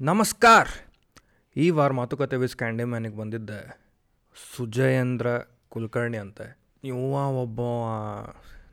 ನಮಸ್ಕಾರ. 0.00 0.66
ಈ 1.56 1.70
ವಾರ 1.70 1.92
ಮಾತುಕತೆ 1.92 2.36
ವಿಸ್ 2.36 2.56
ಕ್ಯಾಂಡಿ 2.56 2.84
ಮ್ಯಾನಿಗೆ 2.84 3.16
ಬಂದಿದ್ದೆ 3.16 3.78
ಸುಜಯೇಂದ್ರ 4.56 5.26
ಕುಲಕರ್ಣಿ 5.68 6.16
ಅಂತ. 6.16 6.40
ಇವ 6.84 6.94
ಒಬ್ಬ 7.42 7.60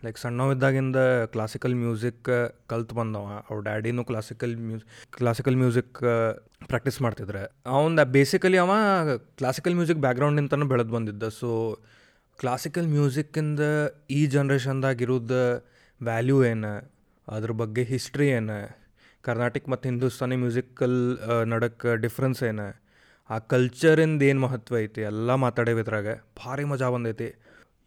ಲೈಕ್ 0.06 0.18
ಸಣ್ಣವಿದ್ದಾಗಿಂದ 0.18 0.96
ಕ್ಲಾಸಿಕಲ್ 1.26 1.76
ಮ್ಯೂಸಿಕ್ 1.76 2.56
ಕಲ್ತು 2.68 2.96
ಬಂದವ. 2.96 3.44
ಅವ್ರ 3.50 3.64
ಡ್ಯಾಡಿನೂ 3.64 4.04
classical 4.04 4.58
music 4.58 5.12
classical 5.12 5.56
music 5.56 6.00
practice 6.68 7.02
ಮಾಡ್ತಿದ್ರೆ. 7.02 7.52
ಅವನ 7.66 8.04
ಬೇಸಿಕಲಿ 8.04 8.58
ಅವ 8.58 8.72
ಕ್ಲಾಸಿಕಲ್ 9.38 9.76
ಮ್ಯೂಸಿಕ್ 9.76 10.00
ಬ್ಯಾಕ್ಗ್ರೌಂಡಿಂದನೂ 10.00 10.66
ಬೆಳೆದು 10.66 10.90
ಬಂದಿದ್ದ. 10.90 11.28
ಸೊ 11.28 11.80
ಕ್ಲಾಸಿಕಲ್ 12.40 12.88
ಮ್ಯೂಸಿಕ್ಕಿಂದ 12.88 13.60
ಈ 14.10 14.26
ಜನ್ರೇಷನ್ದಾಗ 14.26 15.02
ಇರೋದು 15.02 15.68
ವ್ಯಾಲ್ಯೂ 16.02 16.46
ಏನು? 16.46 16.92
ಅದ್ರ 17.28 17.52
ಬಗ್ಗೆ 17.52 17.84
ಹಿಸ್ಟ್ರಿ 17.84 18.30
ಏನು? 18.30 18.81
ಕರ್ನಾಟಕ 19.22 19.70
ಮತ್ತು 19.70 19.90
ಹಿಂದೂಸ್ತಾನಿ 19.90 20.36
ಮ್ಯೂಸಿಕಲ್ 20.36 20.98
ನಡಕ್ಕೆ 21.46 21.98
ಡಿಫ್ರೆನ್ಸ್ 22.02 22.44
ಏನು? 22.44 22.68
ಆ 23.30 23.38
ಕಲ್ಚರಿಂದ 23.52 24.22
ಏನು 24.30 24.42
ಮಹತ್ವ 24.42 24.78
ಐತಿ? 24.78 25.02
ಎಲ್ಲ 25.02 25.36
ಮಾತಾಡೇವಿ 25.46 25.82
ಇದ್ರಾಗ. 25.82 26.08
ಭಾರಿ 26.40 26.64
ಮಜಾ 26.72 26.90
ಬಂದೈತಿ. 26.90 27.30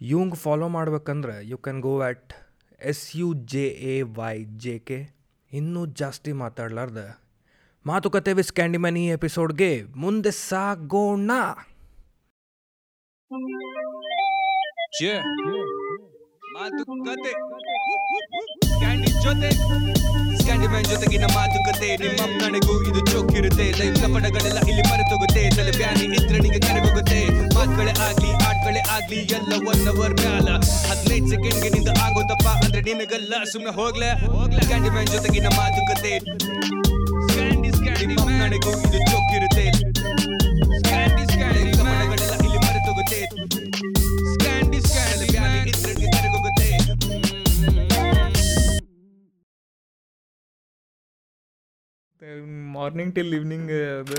ಇವಂಗೆ 0.00 0.38
ಫಾಲೋ 0.44 0.68
ಮಾಡ್ಬೇಕಂದ್ರೆ 0.68 1.34
you 1.48 1.58
can 1.58 1.80
go 1.80 1.92
at 2.00 2.32
S 2.92 3.16
U 3.16 3.28
J 3.52 3.66
A 3.92 4.02
Y 4.18 4.36
J 4.64 4.78
K 4.78 4.98
ಇನ್ನೂ 5.52 5.86
ಜಾಸ್ತಿ 6.00 6.32
ಮಾತಾಡ್ಲಾರ್ದ. 6.32 7.02
ಮಾತುಕತೆ 7.86 8.32
ವಿಸ್ 8.32 8.52
ಕ್ಯಾಂಡಿಮನ್ 8.52 8.98
ಈ 8.98 9.06
ಎಪಿಸೋಡ್ಗೆ 9.08 9.70
ಮುಂದೆ 9.96 10.30
ಸಾಗೋಣ. 10.30 11.30
ಮಾತುಕತೆ. 16.56 17.32
ಕ್ಯಾಂಡಿ 18.80 19.10
ಜೊತೆ 19.24 19.50
ಕ್ಯಾಂಡಿ 20.46 20.66
ಮ್ಯಾನ್ 20.72 20.88
ಜೊತೆಗಿನ 20.92 21.26
ಮಾತುಕತೆ. 21.36 21.88
ನಿಮ್ಮ 22.02 22.20
ನನಗೂ 22.40 22.74
ಇದು 22.88 23.00
ಚೊಕ್ಕಿರುತ್ತೆ 23.12 23.66
ಲೈಫ್ 23.80 24.00
ಪಡಗಳೆಲ್ಲ 24.14 24.58
ಇಲ್ಲಿ 24.70 24.84
ಮರೆತೋಗುತ್ತೆ. 24.90 25.42
ತಲೆ 25.56 25.72
ಬ್ಯಾನಿ 25.78 26.04
ಇದ್ರೆ 26.18 26.38
ನಿಂಗೆ 26.44 26.60
ಕರೆಗೋಗುತ್ತೆ 26.66 27.20
ಮಾತುಗಳೇ 27.56 27.92
ಆಗ್ಲಿ 28.06 28.30
ಆಟ್ಗಳೇ 28.48 28.82
ಆಗ್ಲಿ 28.96 29.20
ಎಲ್ಲ 29.38 29.52
ಒನ್ 29.70 29.84
ಅವರ್ 29.92 30.14
ಮ್ಯಾಲ. 30.22 30.48
ಹದಿನೈದು 30.88 31.28
ಸೆಕೆಂಡ್ಗೆ 31.34 31.70
ನಿಂದ 31.76 31.90
ಆಗೋದಪ್ಪ 32.04 32.46
ಅಂದ್ರೆ 32.64 32.82
ನಿನಗಲ್ಲ. 32.88 33.34
ಸುಮ್ಮನೆ 33.52 33.74
ಹೋಗ್ಲೆ. 33.80 34.10
ಕ್ಯಾಂಡಿ 34.68 34.90
ಮ್ಯಾನ್ 34.96 35.10
ಜೊತೆಗಿನ 35.16 35.48
ಮಾತುಕತೆ. 35.60 36.14
ಸ್ಕ್ಯಾಂಡಿ 37.26 37.70
ಸ್ಕ್ಯಾಂಡಿ 37.78 38.14
ನನಗೂ 38.42 38.72
ಇದು 38.86 38.98
ಚೊಕ್ಕಿರುತ್ತೆ 39.10 39.66
ಮಾರ್ನಿಂಗ್ 52.72 53.14
ಟಿಲ್ 53.14 53.34
ಈವ್ನಿಂಗ್ 53.34 53.72
ಅದು. 53.72 54.18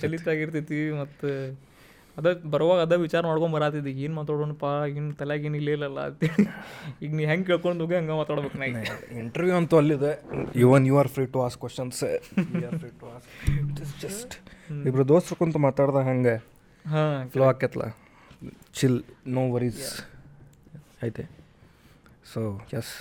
ಚಲಿತಾಗಿರ್ತೈತಿ 0.00 0.90
ಮತ್ತು 1.00 1.30
ಅದ 2.16 2.32
ಬರುವಾಗ 2.42 2.80
ಅದ 2.80 2.92
ವಿಚಾರ 2.92 3.26
ಮಾಡ್ಕೊಂಡು 3.26 3.56
ಬರತ್ತಿದ್ದೆ 3.56 3.90
ಏನು 3.90 4.14
ಮಾತಾಡೋಣಪ್ಪ? 4.14 4.64
ಏನು 4.88 5.14
ತಲೆಯಾಗ 5.14 5.44
ಏನು 5.44 5.56
ಇಲ್ಲಲ್ಲ? 5.56 6.06
ಅಂತೇಳಿ 6.06 6.44
ಈಗ 7.02 7.14
ನೀ 7.14 7.24
ಹೆಂಗೆ 7.24 7.46
ಕೇಳ್ಕೊಂಡು 7.46 7.84
ಹೋಗಿ 7.84 7.96
ಹಂಗೆ 7.96 8.16
ಮಾತಾಡ್ಬೇಕು 8.16 8.58
ನಾ. 8.58 8.66
ಇಂಟರ್ವ್ಯೂ 9.18 9.56
ಅಂತೂ 9.56 9.76
ಅಲ್ಲಿದೆ. 9.76 10.12
Even 10.56 10.86
you 10.86 10.98
are 10.98 11.08
free 11.08 11.26
to 11.26 11.42
ask 11.42 11.58
questions 11.58 12.04
just 14.02 14.34
ಇಬ್ರು 14.86 15.08
ದೋಸ್ತರು 15.08 15.36
ಕುಂತು 15.36 15.58
ಮಾತಾಡ್ದ 15.58 15.94
ಹಂಗೆ. 15.94 16.36
ಹಾಂ 16.90 17.28
ಫ್ಲೋ 17.30 17.44
ಆಕೈತ್ಲ. 17.44 17.82
ಚಿಲ್ 18.74 19.02
ನೋ 19.26 19.50
ವರೀಸ್ 19.52 20.04
ಐತೆ. 21.04 21.26
ಸೊ 22.32 22.60
ಎಸ್ 22.72 22.94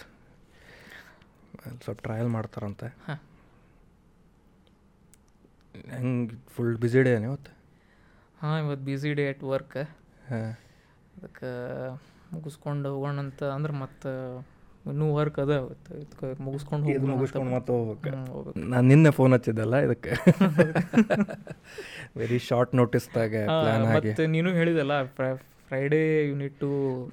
ಸ್ವಲ್ಪ 1.84 2.02
ಟ್ರಯಲ್ 2.02 2.28
ಮಾಡ್ತಾರಂತೆ. 2.28 2.88
ಹಾ. 3.08 3.22
ಹೆಂಗೆ 5.94 6.36
ಫುಲ್ 6.56 6.76
ಬಿಸಿ 6.84 7.02
ಡೇ 7.08 7.14
ಇವತ್ತು? 7.30 7.52
ಹಾಂ 8.42 8.56
ಇವತ್ತು 8.64 8.86
ಬಿಸಿ 8.90 9.12
ಡೇ 9.20 9.26
ಎಟ್ 9.34 9.44
ವರ್ಕ್ 9.54 9.78
ಹಾಂ. 10.32 10.52
ಅದಕ್ಕೆ 11.18 11.52
ಮುಗಿಸ್ಕೊಂಡು 12.34 12.90
ಹೋಗೋಣ 12.94 13.18
ಅಂತ 13.26 13.42
ಅಂದ್ರೆ 13.56 13.74
ಮತ್ತೆ 13.84 14.12
ಇನ್ನೂ 14.92 15.06
ವರ್ಕ್ 15.18 15.38
ಅದ 15.44 15.52
ಇವತ್ತು. 15.62 15.92
ಇದಕ್ಕೆ 16.02 16.28
ಮುಗಿಸ್ಕೊಂಡು 16.46 16.84
ಹೋಗಿ 16.88 17.12
ಮುಗಿಸ್ಕೊಂಡು 17.12 17.52
ಮತ್ತೆ 17.56 17.72
ಹೋಗ್ಬೇಕು. 17.74 18.60
ನಾನು 18.74 18.86
ನಿನ್ನೆ 18.92 19.12
ಫೋನ್ 19.20 19.34
ಹಚ್ಚಿದ್ದಲ್ಲ 19.34 19.76
ಇದಕ್ಕೆ. 19.86 20.12
ವೆರಿ 22.22 22.40
ಶಾರ್ಟ್ 22.50 22.74
ನೋಟಿಸ್ದಾಗ 22.82 23.36
ಮತ್ತೆ 23.96 24.26
ನೀನು 24.36 24.52
ಹೇಳಿದಲ್ಲ 24.60 24.96
Friday 25.70 26.02
unit 26.30 26.58
two 26.64 26.70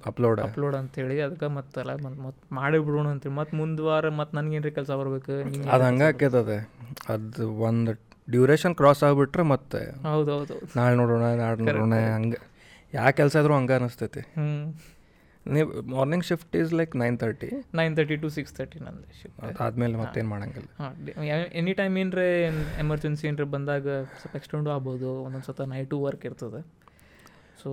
upload 0.08 0.40
upload 0.40 0.74
ಅಂತೇಳಿ 0.80 1.14
ಅದಕ್ಕೆ 1.26 1.48
ಮತ್ತಲ್ಲ 1.58 1.92
ಮತ್ತೆ 2.24 2.42
ಮಾಡಿ 2.54 2.78
ಬಿಡೋಣ 2.86 3.06
ಅಂತೇಳಿ 3.14 3.36
ಮತ್ತೆ 3.38 3.54
ಮುಂದ್ 3.60 3.80
ವಾರ 3.86 4.08
ಮತ್ತೆ 4.18 4.36
ನನಗೇನ್ರಿ 4.38 4.72
ಕೆಲಸ 4.78 4.90
ಬರ್ಬೇಕು 5.00 5.32
ಅದು 5.74 5.84
ಹಂಗೆ 5.88 6.04
ಆಕೈತದೆ. 6.10 6.58
ಅದು 7.14 7.44
ಒಂದು 7.68 7.92
ಡ್ಯೂರೇಷನ್ 8.28 8.74
ಕ್ರಾಸ್ 8.80 9.02
ಆಗಿಬಿಟ್ರೆ 9.08 9.44
ಮತ್ತೆ 9.52 9.80
ಹೌದು 10.08 10.30
ಹೌದು 10.36 10.56
ನಾಳೆ 10.78 10.96
ನೋಡೋಣ 11.00 11.24
ನಾಳೆ 11.42 11.56
ನೋಡೋಣ 11.68 11.94
ಹಂಗೆ. 12.16 12.40
ಯಾವ 12.92 13.10
ಕೆಲಸ 13.20 13.36
ಆದರೂ 13.40 13.54
ಹಂಗೆ 13.58 13.74
ಅನಿಸ್ತೈತಿ. 13.78 14.22
ಹ್ಞೂ 14.38 14.48
ನೀವು 15.46 15.68
morning 15.94 16.24
shift 16.28 16.52
is 16.60 16.72
like 16.80 16.92
nine 17.02 17.16
thirty 17.22 17.48
nine 17.78 17.94
thirty 17.98 18.16
to 18.24 18.28
six 18.36 18.52
thirty 18.58 18.80
ನಂದು 18.86 19.06
ಶಿಫ್ಟ್ 19.20 19.60
ಆದಮೇಲೆ 19.66 19.96
ಮತ್ತೇನು 20.02 20.28
ಮಾಡಂಗಿಲ್ಲ. 20.34 20.68
ಎನಿ 21.60 21.72
ಟೈಮ್ 21.80 21.96
ಏನರೆ 22.02 22.26
ಎಮರ್ಜೆನ್ಸಿ 22.84 23.26
ಏನರ 23.30 23.46
ಬಂದಾಗ 23.56 23.86
ಸ್ವಲ್ಪ 24.20 24.34
ಎಕ್ಸ್ಟೆಂಡು 24.40 24.72
ಆಗ್ಬೋದು 24.76 25.10
ಒಂದೊಂದು 25.24 25.48
ಸತ 25.50 25.66
ನೈಟು 25.74 25.98
ವರ್ಕ್ 26.06 26.26
ಇರ್ತದೆ. 26.30 26.62
ಸೊ 27.62 27.70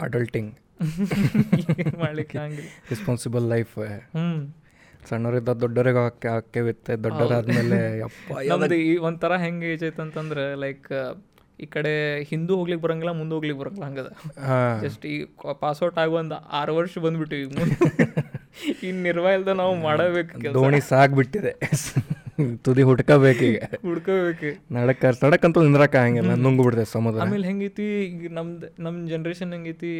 ಅಡಲ್ಟಿಂಗ್ 0.00 0.52
ಮಾಡ್ಲಿಕ್ಕೆ 2.04 2.36
ಹಂಗೆ 2.42 2.62
ರೆಸ್ಪಾನ್ಸಿಬಲ್ 2.92 3.44
ಲೈಫ್ 3.52 3.74
ಹ್ಞೂ 4.14 4.24
ಸಣ್ಣವರಿದ್ದ 5.10 5.52
ದೊಡ್ಡವರಿಗೆ 5.62 6.00
ಹಾಕಿ 6.04 6.28
ಹಾಕೇವಿತ್ತೆ 6.34 6.92
ದೊಡ್ಡವರಾದ್ಮೇಲೆ 7.04 7.78
ಅಪ್ಪ 8.08 8.38
ನಮ್ದು 8.50 8.76
ಈ 8.88 8.94
ಒಂಥರ 9.08 9.36
ಹೆಂಗೆ 9.44 9.68
ಏಜ್ 9.74 9.84
ಅಂತಂದ್ರೆ 10.06 10.44
ಲೈಕ್ 10.64 10.88
ಈ 11.62 11.66
ಕಡೆ 11.74 11.92
ಹಿಂದೂ 12.30 12.52
ಹೋಗ್ಲಿಕ್ಕೆ 12.58 12.82
ಬರಂಗಿಲ್ಲ 12.84 13.12
ಮುಂದೆ 13.18 13.34
ಹೋಗ್ಲಿಕ್ಕೆ 13.36 13.60
ಬರಂಗಿಲ್ಲ 13.62 13.86
ಹಂಗದ. 13.88 14.08
ಜಸ್ಟ್ 14.84 15.04
ಈ 15.12 15.16
ಪಾಸ್ಔಟ್ 15.64 15.98
ಆಗಿ 16.02 16.14
ಒಂದು 16.20 16.36
ಆರು 16.60 16.72
ವರ್ಷ 16.80 16.94
ಬಂದ್ಬಿಟ್ಟಿವಿ 17.06 17.46
ಈ 18.86 18.88
ನಿರ್ವಾಯಿಲ್ದ 19.06 19.50
ನಾವು 19.60 19.74
ಮಾಡಬೇಕು 19.84 20.40
ದೋಣಿ 20.56 20.80
ಸಾಕ್ಬಿಟ್ಟಿದೆ 20.90 21.52
ತುದಿ 22.64 22.82
ಹುಡ್ಕೋಬೇಕೀಗ. 22.88 23.56
ಹುಡ್ಕೋಬೇಕು. 23.86 24.50
ನಡಕ 24.76 25.04
ನಡಕ್ಕಂತೂ 25.24 25.62
ನಿಂದ್ರಕ 25.66 25.94
ಹಂಗಿಲ್ಲ 26.04 26.34
ನುಂಗ್ಬಿಡ್ತೇವೆ 26.44 26.88
ಸಮುದ್ರ. 26.94 27.18
ಆಮೇಲೆ 27.24 27.46
ಹೆಂಗೈತಿ 27.50 27.86
ಈಗ 28.06 28.30
ನಮ್ದು 28.38 28.68
ನಮ್ಮ 28.84 28.96
ಜನ್ರೇಷನ್ 29.12 29.52
ಹೆಂಗೈತಿ 29.56 29.92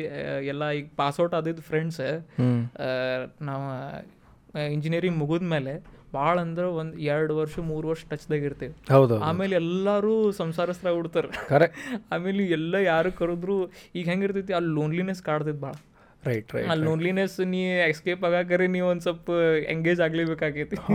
ಎಲ್ಲ 0.52 0.70
ಈಗ 0.80 0.86
ಪಾಸ್ಔಟ್ 1.02 1.36
ಆದಿದ್ದು 1.40 1.64
ಫ್ರೆಂಡ್ಸ್ 1.70 2.00
ನಾವು 3.50 3.64
ಇಂಜಿನಿಯರಿಂಗ್ 4.72 5.18
ಮುಗಿದ್ಮೇಲೆ 5.18 5.74
ಭಾಳ 6.14 6.34
ಅಂದ್ರೆ 6.40 6.66
ಒಂದು 6.78 6.94
ಎರಡು 7.06 7.32
ವರ್ಷ 7.36 7.54
ಮೂರು 7.68 7.86
ವರ್ಷ 7.88 8.02
ಟಚ್ದಾಗ 8.10 8.42
ಇರ್ತೀವಿ. 8.44 8.74
ಹೌದು 8.90 9.14
ಆಮೇಲೆ 9.20 9.54
ಎಲ್ಲರೂ 9.56 10.14
ಸಂಸಾರಸ್ತ್ರ 10.32 10.90
ಬಿಡ್ತಾರೆ 10.92 11.28
ಕರೆ 11.48 11.68
ಆಮೇಲೆ 12.12 12.42
ಎಲ್ಲ 12.50 12.74
ಯಾರು 12.86 13.12
ಕರೆದ್ರು 13.12 13.56
ಈಗ 13.94 14.04
ಹೆಂಗಿರ್ತೈತಿ 14.08 14.54
ಅಲ್ಲಿ 14.58 14.72
ಲೋನ್ಲಿನೆಸ್ 14.74 15.22
ಕಾಡ್ತೈತಿ 15.22 15.60
ಭಾಳ 15.60 15.74
ರೈಟ್ 16.22 16.50
ರೈಟ್ 16.54 16.68
ಆ 16.70 16.76
ಲೋನ್ಲಿನೆಸ್ 16.82 17.36
ನೀ 17.52 17.60
ಎಸ್ಕೇಪ್ 17.86 18.24
ಆಗಾಕರೆ 18.24 18.66
ನೀವು 18.68 18.88
ಒಂದು 18.88 19.04
ಸ್ವಲ್ಪ 19.08 19.30
ಎಂಗೇಜ್ 19.68 20.02
ಆಗ್ಲೇಬೇಕಾಗೈತಿ 20.06 20.76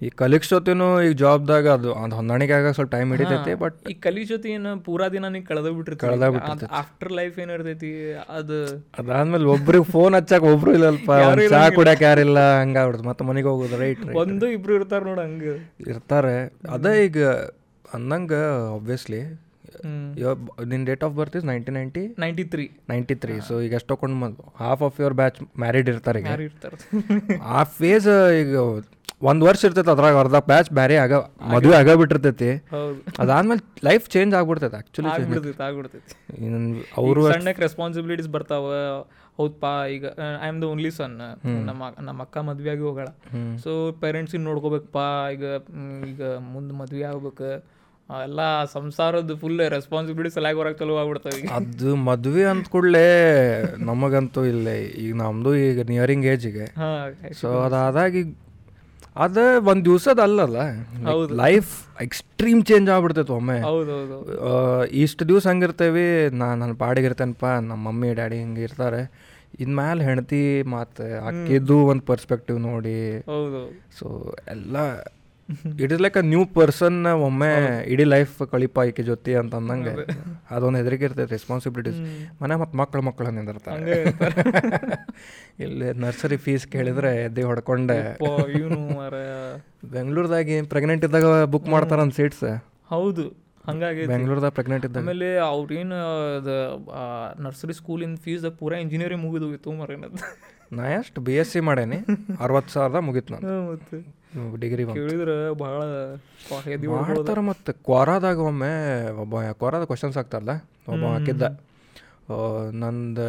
ಈ 0.00 0.08
ಕಲೀಗ್ಸ್ 0.16 0.50
ಜೊತೆನೂ 0.50 0.86
ಈಗ 1.00 1.14
ಜಾಬ್ದಾಗ 1.20 1.66
ಅದು 1.76 1.90
ಅದು 1.96 2.14
ಹೊಂದಾಣಿಕೆ 2.16 2.54
ಆಗ 2.56 2.70
ಸ್ವಲ್ಪ 2.70 2.90
ಟೈಮ್ 2.92 3.10
ಹಿಡಿತೈತಿ 3.14 3.52
ಬಟ್ 3.62 3.76
ಈ 3.90 3.94
ಕಲಿ 4.00 4.22
ಜೊತೆ 4.24 4.48
ಏನು 4.50 4.72
ಪೂರಾ 4.86 5.06
ದಿನ 5.14 5.28
ನೀ 5.28 5.40
ಕಳೆದ 5.42 5.68
ಕಳ್ದ 6.02 6.26
ಬಿಟ್ಟಿರ್ತೀವಿ 6.34 6.70
ಆಫ್ಟರ್ 6.80 7.12
ಲೈಫ್ 7.12 7.36
ಏನು 7.38 7.54
ಇರ್ತೈತಿ 7.56 7.90
ಅದು 8.36 8.58
ಅದಾದ್ಮೇಲೆ 8.98 9.48
ಒಬ್ರಿಗೆ 9.54 9.86
ಫೋನ್ 9.92 10.16
ಹಚ್ಚಾಕ 10.16 10.44
ಒಬ್ರು 10.52 10.72
ಇಲ್ಲಲ್ಪ 10.72 11.10
ಚಾ 11.52 11.62
ಕುಡಿಯಕ್ 11.76 12.02
ಯಾರಿಲ್ಲ 12.02 12.40
ಹಂಗಾಗ್ಬಿಡ್ತು 12.58 13.06
ಮತ್ತೆ 13.08 13.24
ಮನೆಗೆ 13.24 13.48
ಹೋಗೋದು 13.48 13.78
ರೈಟ್ 13.78 14.04
ಒಂದು 14.16 14.46
ಇಬ್ರು 14.56 14.74
ಇರ್ತಾರ 14.78 15.02
ನೋಡ 15.04 15.18
ಹಂಗೆ. 15.20 15.54
ಇರ್ತಾರೆ. 15.86 16.36
ಅದೇ 16.70 16.92
ಈಗ 17.04 17.18
ಅಂದಂಗೆ 17.88 18.40
ಆಬ್ವಿಯಸ್ಲಿ 18.72 19.20
ನಿನ್ನ 19.84 20.30
ನಿನ್ 20.70 20.84
date 20.88 21.02
of 21.04 21.14
birth 21.16 21.34
is 21.38 21.46
nineteen 21.48 21.76
ninety 21.78 22.02
ninety 22.18 22.44
three 22.52 22.64
ninety 22.90 23.14
three 23.22 23.34
so 23.48 23.54
ಈಗ 23.60 23.74
ಎಷ್ಟೊಕೊಂಡು 23.74 24.18
ಬಂದು 24.22 24.44
half 24.60 24.82
of 24.82 24.98
your 25.00 25.16
batch 25.20 25.38
married 25.58 25.88
ಇರ್ತಾರೆ 25.88 26.20
ಈಗ. 26.20 26.28
ಆ 27.52 27.62
ಫೇಸ್ 27.76 28.08
ಈಗ 28.40 28.54
ಒಂದ್ 29.22 29.42
ವರ್ಷ 29.46 29.60
ಇರ್ತೈತೆ 29.66 29.90
ಅದ್ರಾಗ 29.92 30.16
ಅರ್ಧ 30.22 30.38
ಬ್ಯಾಚ್ 30.48 30.68
ಬ್ಯಾರೆ 30.78 30.96
ಆಗ 31.02 31.14
ಮದುವೆ 31.52 31.74
ಆಗ 31.78 31.92
ಬಿಟ್ಟಿರ್ತೈತಿ 32.00 32.48
ಅದಾದ್ಮೇಲೆ 33.22 33.62
ಲೈಫ್ 33.88 34.06
ಚೇಂಜ್ 34.14 34.32
ಆಗ್ಬಿಡ್ತೈತೆ 34.38 34.76
ಆಗ್ಬಿಡ್ತೈತಿ 35.68 36.00
ಅವರು 37.00 37.20
ಈಗ 37.22 37.32
ಸಣ್ಣಕ್ಕೆ 37.36 37.62
ರೆಸ್ಪಾನ್ಸಿಬಿಲಿಟೀಸ್ 37.66 38.30
ಬರ್ತಾವ. 38.36 38.66
ಹೌದಪ್ಪ 39.38 39.66
ಈಗ 39.94 40.04
I 40.44 40.48
am 40.50 40.60
the 40.62 40.66
only 40.72 40.90
son 40.98 41.16
ನಮ್ಮ 41.68 41.90
ನಮ್ಮ 42.08 42.18
ಅಕ್ಕ 42.26 42.44
ಮದ್ವೆ 42.50 42.70
ಆಗಿ 42.74 42.84
ಹೋಗಳ 42.88 43.08
ಸೊ 43.64 43.72
ಪೇರೆಂಟ್ಸಿಗೆ 44.02 44.44
ನೋಡ್ಕೋಬೇಕಪ್ಪ. 44.50 45.00
ಈಗ 45.34 45.44
ಈಗ 46.10 46.22
ಮುಂದೆ 46.52 46.74
ಮದ್ವೆ 46.82 47.04
ಆಗ್ಬೇಕು. 47.10 47.50
ಎಲ್ಲ 48.28 48.40
ಸಂಸಾರದ 48.76 49.34
ಫುಲ್ 49.42 49.60
ರೆಸ್ಪಾನ್ಸಿಬಿಲಿಟಿ 49.74 50.32
ಸಲಾಗಿ 50.36 50.58
ಹೊರಗೆ 50.60 50.78
ಚಲೋ 50.80 50.96
ಆಗ್ಬಿಡ್ತಾವ 51.02 51.54
ಅದು 51.58 51.90
ಮದ್ವೆ 52.08 52.44
ಅಂತ 52.54 52.66
ಕೂಡಲೇ 52.74 53.06
ನಮಗಂತೂ 53.90 54.42
ಇಲ್ಲೇ. 54.52 54.76
ಈಗ 55.04 55.14
ನಮ್ದು 55.22 55.52
ಈಗ 55.68 55.86
ನಿಯರಿಂಗ್ 55.92 56.26
ಏಜಿಗೆ 56.34 56.66
ಸೊ 57.40 57.48
ಅದಾದಾಗ 57.68 58.12
ಈಗ 58.22 58.28
ಅದ 59.24 59.38
ಒಂದ್ 59.70 59.82
ದಿವ್ಸದ 59.88 60.20
ಅಲ್ಲಲ್ಲ. 60.26 60.58
ಲೈಫ್ 61.42 61.72
ಎಕ್ಸ್ಟ್ರೀಮ್ 62.04 62.60
ಚೇಂಜ್ 62.70 62.88
ಆಗ್ಬಿಡ್ತೈತೆ 62.94 63.32
ಒಮ್ಮೆ. 63.38 63.58
ಇಷ್ಟು 65.04 65.22
ದಿವ್ಸ 65.28 65.46
ಹಂಗಿರ್ತೇವಿ 65.52 66.06
ನಾ 66.40 66.48
ನನ್ನ 66.62 66.74
ಪಾಡಿಗೆ 66.84 67.08
ಇರ್ತೇನಪ್ಪ 67.10 67.46
ನಮ್ಮ 67.68 67.80
ಮಮ್ಮಿ 67.88 68.10
ಡ್ಯಾಡಿ 68.20 68.38
ಹಿಂಗೆ 68.44 68.64
ಇರ್ತಾರೆ. 68.68 69.02
ಇನ್ಮ್ಯಾಲೆ 69.64 70.04
ಹೆಂಡತಿ 70.08 70.42
ಮತ್ತು 70.76 71.04
ಅಕ್ಕಿದ್ದು 71.28 71.76
ಒಂದು 71.90 72.04
ಪರ್ಸ್ಪೆಕ್ಟಿವ್ 72.10 72.58
ನೋಡಿ. 72.70 72.98
ಸೊ 73.98 74.06
ಎಲ್ಲ 74.54 74.76
it 75.82 75.92
is 75.94 76.00
like 76.04 76.16
a 76.16 76.22
new 76.26 76.40
person 76.56 76.96
ಒಮ್ಮೆ 77.26 77.50
ಇಡೀ 77.92 78.04
ಲೈಫ್ 78.14 78.34
ಕಳಿಪ 78.52 78.84
ಈಕೆ 78.88 79.02
ಜೊತೆ 79.02 79.32
ಅಂತ 79.40 79.54
ಅಂದಂಗೆ 79.60 79.92
ಅದೊಂದು 80.50 80.78
ಹೆದರಿಕೆ 80.80 81.04
ಇರ್ತೈತೆ 81.08 81.32
ರೆಸ್ಪಾನ್ಸಿಬಿಲಿಟೀಸ್ 81.32 81.98
ಮನೆ 82.42 82.56
ಮತ್ತು 82.62 82.76
ಮಕ್ಕಳು 82.76 83.02
ಮಕ್ಕಳು 83.02 83.30
ನಿಂದಿರ್ತಾರೆ. 83.30 83.96
ಇಲ್ಲಿ 85.64 85.88
ನರ್ಸರಿ 85.96 86.38
ಫೀಸ್ 86.46 86.66
ಕೇಳಿದ್ರೆ 86.66 87.10
ಎದ್ದೆ 87.26 87.44
ಹೊಡ್ಕೊಂಡೆ. 87.50 87.98
ಬೆಂಗಳೂರದಾಗಿ 89.96 90.56
ಪ್ರೆಗ್ನೆಂಟ್ 90.72 91.04
ಇದ್ದಾಗ 91.08 91.26
ಬುಕ್ 91.54 91.68
ಮಾಡ್ತಾರಂತ 91.68 92.14
ಸೀಟ್ಸ್ 92.20 92.46
ಹೌದು 92.90 93.24
ಹಂಗಾಗಿ 93.64 94.02
ಬೆಂಗಳೂರದಾಗ 94.10 94.52
ಪ್ರೆಗ್ನೆಂಟ್ 94.58 94.84
ಇದ್ದ 94.88 94.98
ಆಮೇಲೆ 95.00 95.28
ಅವ್ರೇನು 95.46 95.96
ನರ್ಸರಿ 97.46 97.74
ಸ್ಕೂಲಿನ 97.74 98.16
ಫೀಸ್ 98.24 98.44
ಪೂರಾ 98.60 98.76
ಇಂಜಿನಿಯರಿಂಗ್ 98.84 99.24
ಮುಗಿದು 99.26 99.46
ಹೋಗಿತ್ತು 99.46 99.72
ಮರೇನದು 99.80 100.18
ನಾ 100.72 100.84
ಎಷ್ಟು 100.92 101.18
ಬಿ 101.20 101.34
ಎಸ್ 101.40 101.50
ಸಿ 101.52 101.60
ಮಾಡೇನಿ? 101.60 101.98
ಅರವತ್ತು 102.40 102.72
ಸಾವಿರದ 102.72 103.00
ಮುಗೀತು 103.06 103.32
ನಾನು 103.34 103.50
ಮತ್ತೆ. 103.72 103.98
ಡಿಗ್ರಿ 104.60 104.84
ಕೇಳಿದ್ರೆ 104.92 105.36
ಭಾಳ 105.54 105.80
ಮಾಡ್ತಾರ 107.02 107.40
ಮತ್ತು 107.40 107.72
ಕ್ವಾರಾದಾಗ 107.84 108.38
ಒಮ್ಮೆ 108.50 108.72
ಒಬ್ಬ 109.20 109.42
ಕ್ವಾರಾದ 109.52 109.84
ಕ್ವಶನ್ಸ್ 109.84 110.16
ಆಗ್ತಾರಲ್ಲ 110.16 110.54
ಒಬ್ಬ 110.88 111.04
ಹಾಕಿದ್ದ. 111.06 111.42
ನಂದು 112.74 113.28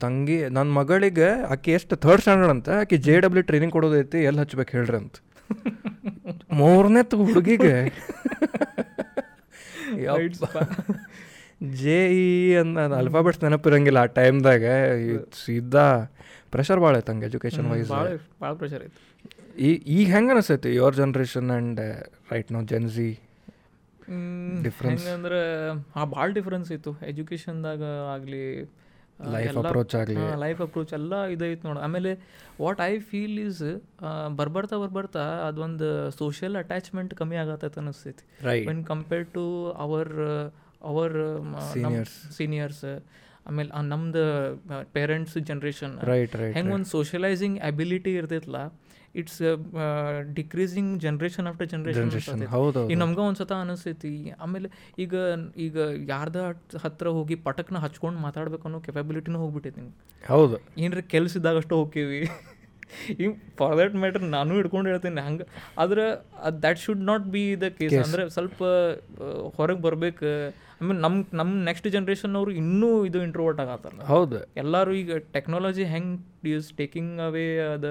ತಂಗಿ 0.00 0.48
ನನ್ನ 0.48 0.70
ಮಗಳಿಗೆ 0.70 1.28
ಆಕೆ 1.52 1.72
ಎಷ್ಟು 1.72 1.96
ಥರ್ಡ್ 1.96 2.20
ಸ್ಟ್ಯಾಂಡರ್ಡ್ 2.20 2.50
ಅಂತ 2.50 2.68
ಆಕೆ 2.82 2.96
ಜೆ 2.96 3.20
ಡಬ್ಲ್ಯೂ 3.20 3.42
ಟ್ರೈನಿಂಗ್ 3.42 3.72
ಕೊಡೋದೈತಿ 3.72 4.18
ಎಲ್ಲಿ 4.18 4.40
ಹಚ್ಬೇಕು 4.40 4.70
ಹೇಳ್ರಿ 4.76 4.96
ಅಂತ. 4.96 5.16
ಮೂರನೇ 6.52 7.02
ಹುಡುಗಿಗೆ. 7.24 7.74
ಜೆ 11.80 11.96
ಇ 12.18 12.26
ಅನ್ನ 12.54 12.94
ಅಲ್ಫಾಬೆಟ್ಸ್ 12.96 13.42
ನೆನಪಿರಂಗಿಲ್ಲ 13.44 13.98
ಆ 13.98 14.10
ಟೈಮ್ದಾಗ 14.18 14.64
ಸೀದಾ 15.44 15.86
ಪ್ರೆಷರ್ 16.52 16.80
ಭಾಳ 16.80 16.98
ಐತೆ 16.98 17.12
ಹಂಗೆ 17.12 17.26
ಎಜುಕೇಷನ್ 17.26 17.66
ವೈಸ್ 17.70 17.90
ಭಾಳ 18.42 18.52
ಪ್ರೆಷರ್ 18.52 18.82
ಐತಿ 18.84 19.00
ಈ 19.66 19.70
ಈಗ 19.94 20.04
ಹೆಂಗೆ 20.14 20.32
ಅನಿಸ್ತೈತಿ 20.34 20.70
your 20.78 20.96
generation 21.00 21.48
and 21.54 21.80
right 22.32 22.50
now 22.56 22.60
Gen Z 22.72 23.08
difference 24.66 25.04
ಅಂದ್ರೆ 25.16 25.40
ಆ 26.00 26.04
ಭಾಳ 26.14 26.26
ಡಿಫ್ರೆನ್ಸ್ 26.38 26.70
ಇತ್ತು. 26.76 26.92
ಎಜುಕೇಷನ್ದಾಗ 27.10 27.82
ಆಗಲಿ 28.14 28.40
ಲೈಫ್ 29.34 29.56
ಅಪ್ರೋಚ್ 29.62 29.94
ಆಗಲಿ. 30.00 30.22
ಲೈಫ್ 30.44 30.60
ಅಪ್ರೋಚ್ 30.66 30.92
ಎಲ್ಲ 30.98 31.14
ಇದೈತೆ 31.34 31.64
ನೋಡಿ. 31.68 31.80
ಆಮೇಲೆ 31.86 32.10
ವಾಟ್ 32.64 32.80
ಐ 32.90 32.92
ಫೀಲ್ 33.10 33.36
ಈಸ್ 33.46 33.62
ಬರ್ಬರ್ತಾ 34.40 34.76
ಬರ್ಬರ್ತಾ 34.84 35.24
ಅದೊಂದು 35.48 35.88
ಸೋಷಿಯಲ್ 36.20 36.56
ಅಟ್ಯಾಚ್ಮೆಂಟ್ 36.62 37.12
ಕಮ್ಮಿ 37.20 37.38
ಆಗತ್ತೈತೆ 37.44 37.80
ಅನಿಸ್ತೈತಿ. 37.84 38.24
When 38.70 38.82
compare 38.92 39.26
to 39.36 39.44
our 39.86 40.14
our 40.90 41.18
seniors 41.72 42.18
seniors 42.38 42.84
ಆಮೇಲೆ 43.48 43.70
ನಮ್ದು 43.92 44.22
ಪೇರೆಂಟ್ಸ್ 44.96 45.36
ಜನ್ರೇಷನ್ 45.50 45.94
ಹೆಂಗೆ 46.56 46.72
ಒಂದು 46.78 46.88
ಸೋಷಿಯಲೈಸಿಂಗ್ 46.96 47.58
ಅಬಿಲಿಟಿ 47.68 48.12
ಇರ್ತೈತಲ್ಲ 48.20 48.60
it's 49.14 49.38
decreasing 50.38 50.90
generation 51.04 51.46
after 51.50 51.68
generation 51.72 52.42
ಹೌದು, 52.56 52.80
ಈಗ 52.92 52.98
ನಮ್ಗೆ 53.02 53.22
ಒಂದ್ಸತ 53.28 53.52
ಅನಿಸ್ತೈತಿ 53.64 54.12
ಆಮೇಲೆ 54.44 54.68
ಈಗ 55.04 55.14
ಈಗ 55.66 55.76
ಯಾರ್ದ 56.12 56.36
ಹತ್ರ 56.84 57.08
ಹೋಗಿ 57.18 57.36
ಪಟಕ್ನ 57.48 57.80
ಹಚ್ಕೊಂಡು 57.86 58.20
ಮಾತಾಡ್ಬೇಕು 58.26 58.66
ಅನ್ನೋ 58.70 58.80
ಕೆಪಬಿಲಿಟಿನೂ 58.86 59.40
ಹೋಗ್ಬಿಟ್ಟೈತಿ 59.44 59.84
ಹೌದು. 60.24 60.56
ಏನ್ರಿ 60.86 61.04
ಕೆಲ್ಸ 61.14 61.34
ಇದ್ದಾಗಷ್ಟು 61.40 61.74
ಹೋಗ್ತೀವಿ 61.80 62.20
ಈಗ 63.22 63.28
ಫಾರ್ 63.58 63.74
ದಟ್ 63.80 63.92
ಮ್ಯಾಟರ್ 64.02 64.24
ನಾನು 64.36 64.54
ಹಿಡ್ಕೊಂಡು 64.58 64.88
ಹೇಳ್ತೀನಿ. 64.92 65.22
ಹಂಗೆ 65.26 65.44
ಆದ್ರೆ 65.82 66.04
ಅದು 66.46 66.56
that 66.64 66.80
should 66.84 67.04
not 67.10 67.26
be 67.34 67.44
the 67.62 67.68
case 67.78 67.94
ಅಂದ್ರೆ 68.06 68.22
ಸ್ವಲ್ಪ 68.36 68.58
ಹೊರಗೆ 69.58 69.80
ಬರ್ಬೇಕು. 69.86 70.30
ಆಮೇಲೆ 70.80 70.98
ನಮ್ಮ 71.04 71.16
ನಮ್ಮ 71.40 71.52
ನೆಕ್ಸ್ಟ್ 71.68 71.86
ಜನ್ರೇಷನ್ 71.94 72.34
ಅವರು 72.40 72.50
ಇನ್ನೂ 72.62 72.88
ಇದು 73.08 73.18
ಇಂಟ್ರೋವರ್ಟ್ 73.28 73.60
ಆಗತ್ತಲ್ಲ 73.64 74.00
ಹೌದು. 74.12 74.38
ಎಲ್ಲರೂ 74.62 74.92
ಈಗ 75.02 75.18
ಟೆಕ್ನಾಲಜಿ 75.36 75.84
ಹೆಂಗ್ 75.94 76.12
is 76.54 76.68
taking 76.80 77.14
away 77.28 77.46
the 77.84 77.88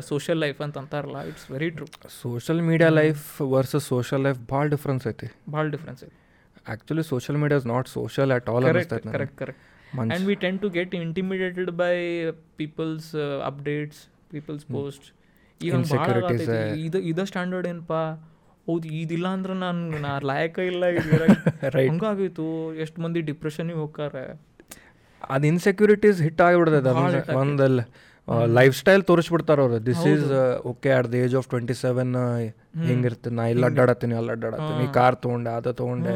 social 0.00 0.40
life 0.40 0.60
ಅಂತ 0.60 0.78
ಅಂತಾರಲ್ಲ 0.78 1.22
it's 1.22 1.50
very 1.50 1.70
true 1.70 1.86
social 2.08 2.62
media 2.62 2.88
life 2.88 3.40
versus 3.40 3.86
social 3.86 4.22
life 4.22 4.38
ಭಾಳ 4.38 4.66
ಡಿಫ್ರೆನ್ಸ್ 4.66 5.06
ಐತಿ. 5.06 5.26
ಭಾಳ 5.52 5.68
ಡಿಫ್ರೆನ್ಸ್ 5.68 6.04
ಐತಿ. 6.04 6.16
Actually 6.68 7.02
social 7.02 7.38
media 7.40 7.58
is 7.58 7.66
not 7.66 7.88
social 7.88 8.32
at 8.32 8.50
all 8.50 8.64
correct 8.64 9.08
correct 9.12 9.42
and 9.42 10.26
we 10.26 10.34
tend 10.34 10.58
to 10.58 10.70
get 10.70 10.94
intimidated 10.94 11.70
by 11.70 11.94
people's 12.56 13.14
updates 13.44 14.06
people's 14.30 14.66
post 14.66 15.06
ಈಗ. 15.62 15.74
ಇದು 16.78 16.98
ಇದ 16.98 17.18
standard 17.18 17.66
ಏನಪ್ಪಾ 17.66 18.02
ಹೌದು 18.66 18.88
ಇದಿಲ್ಲ 18.88 19.28
ಅಂದ್ರೆ 19.28 19.54
ನಾನು 19.54 19.98
ನಾ 19.98 20.18
ಲಾಯಕ 20.18 20.58
ಇಲ್ಲ. 20.58 20.84
ಹಂಗಾಗಿತ್ತು 21.90 22.74
ಎಷ್ಟು 22.74 23.02
ಮಂದಿ 23.02 23.20
ಡಿಪ್ರೆಷನಿಗೆ 23.20 23.78
ಹೋಗ್ತಾರೆ. 23.78 24.40
ಅದು 25.30 25.46
ಇನ್ಸೆಕ್ಯೂರಿಟೀಸ್ 25.46 26.22
ಹಿಟ್ 26.22 26.40
ಆಗೈತೆ. 26.40 27.34
ಒಂದಲ್ಲಿ. 27.34 28.09
ಲೈಫ್ 28.58 28.74
ಸ್ಟೈಲ್ 28.80 29.02
ತೋರಿಸ್ಬಿಡ್ತಾರ 29.10 29.58
ಅವ್ರು. 29.64 29.78
This 29.88 30.04
is 30.12 30.24
okay 30.70 30.90
at 30.98 31.08
the 31.12 31.16
age 31.24 31.34
of 31.40 31.46
twenty 31.52 31.76
seven 31.84 32.12
ಹಿಂಗಿರ್ತೀನಿ 32.90 33.36
ನಾ 33.40 33.44
ಇಲ್ಲಿ 33.52 33.66
ಅಡ್ಡಾಡತ್ತೀನಿ 33.70 34.16
ಅಲ್ಲಿ 34.20 34.32
ಅಡ್ಡಾಡತ್ತೀನಿ. 34.36 34.86
ಕಾರ್ 34.98 35.16
ತೊಗೊಂಡೆ 35.24 35.52
ಅದು 35.58 35.72
ತೊಗೊಂಡೆ. 35.82 36.14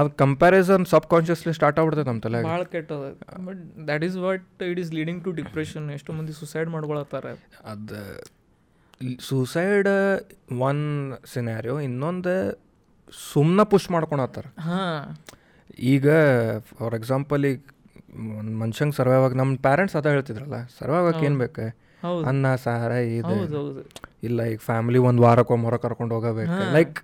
ಅದು 0.00 0.10
ಕಂಪ್ಯಾರಿಸನ್ 0.22 0.84
ಸಬ್ 0.90 1.06
ಕಾನ್ಷಿಯಸ್ಲಿ 1.12 1.52
ಸ್ಟಾರ್ಟ್ 1.58 1.78
ಆಗ್ಬಿಡ್ತೈತೆ 1.80 2.08
ನಮ್ಮ 2.10 2.20
ತಲೆ 2.26 2.40
ಭಾಳ 2.50 2.64
ಕೆಟ್ಟದ. 2.74 3.06
But 3.46 3.62
that 3.88 4.04
is 4.08 4.18
what 4.26 4.44
it 4.70 4.80
is 4.82 4.92
leading 4.98 5.20
to 5.26 5.32
depression 5.40 5.86
ಎಷ್ಟೋ 5.96 6.12
ಮಂದಿ 6.18 6.34
ಸುಸೈಡ್ 6.42 6.70
ಮಾಡ್ಕೊಳತ್ತಾರ. 6.76 7.24
ಅದು 7.72 8.02
ಸೂಸೈಡ್ 9.30 9.90
ಒನ್ 10.68 10.84
ಸಿನಾರಿಯೋ 11.34 11.76
ಇನ್ನೊಂದು 11.88 12.34
ಸುಮ್ಮನೆ 13.32 13.64
ಪುಷ್ 13.72 13.88
ಮಾಡ್ಕೊಳತ್ತಾರ. 13.96 14.46
ಹಾಂ. 14.68 15.02
ಈಗ 15.94 16.08
ಫಾರ್ 16.70 16.94
ಎಕ್ಸಾಂಪಲ್ 16.98 17.42
ಈಗ 17.50 17.60
ಒಂದು 18.38 18.52
ಮನುಷ್ಯಂಗೆ 18.56 18.96
ಸರ್ವೈವ್ 18.96 19.24
ಆಗಿ 19.24 19.34
ನಮ್ಮ 19.34 19.56
ಪ್ಯಾರೆಂಟ್ಸ್ 19.56 19.96
ಅದ 19.96 20.06
ಹೇಳ್ತಿದ್ರಲ್ಲ 20.06 20.66
ಸರ್ವೈವ್ 20.78 21.06
ಆಗಕ್ಕೆ 21.06 21.26
ಏನು 21.26 21.38
ಬೇಕು? 21.38 21.66
ಹೌದು. 22.02 22.24
ಅನ್ನ 22.26 22.54
ಸಾರ 22.54 22.92
ಇದು. 23.18 23.28
ಹೌದು 23.28 23.56
ಹೌದು. 23.56 23.82
ಇಲ್ಲ 24.22 24.42
ಈಗ 24.42 24.58
ಫ್ಯಾಮಿಲಿ 24.58 24.98
ಒಂದು 24.98 25.22
ವಾರಕ್ಕೊಮ್ಮೆ 25.22 25.64
ಹೊರ 25.64 25.76
ಕರ್ಕೊಂಡು 25.76 26.14
ಹೋಗಬೇಕು. 26.14 26.58
ಲೈಕ್ 26.72 26.98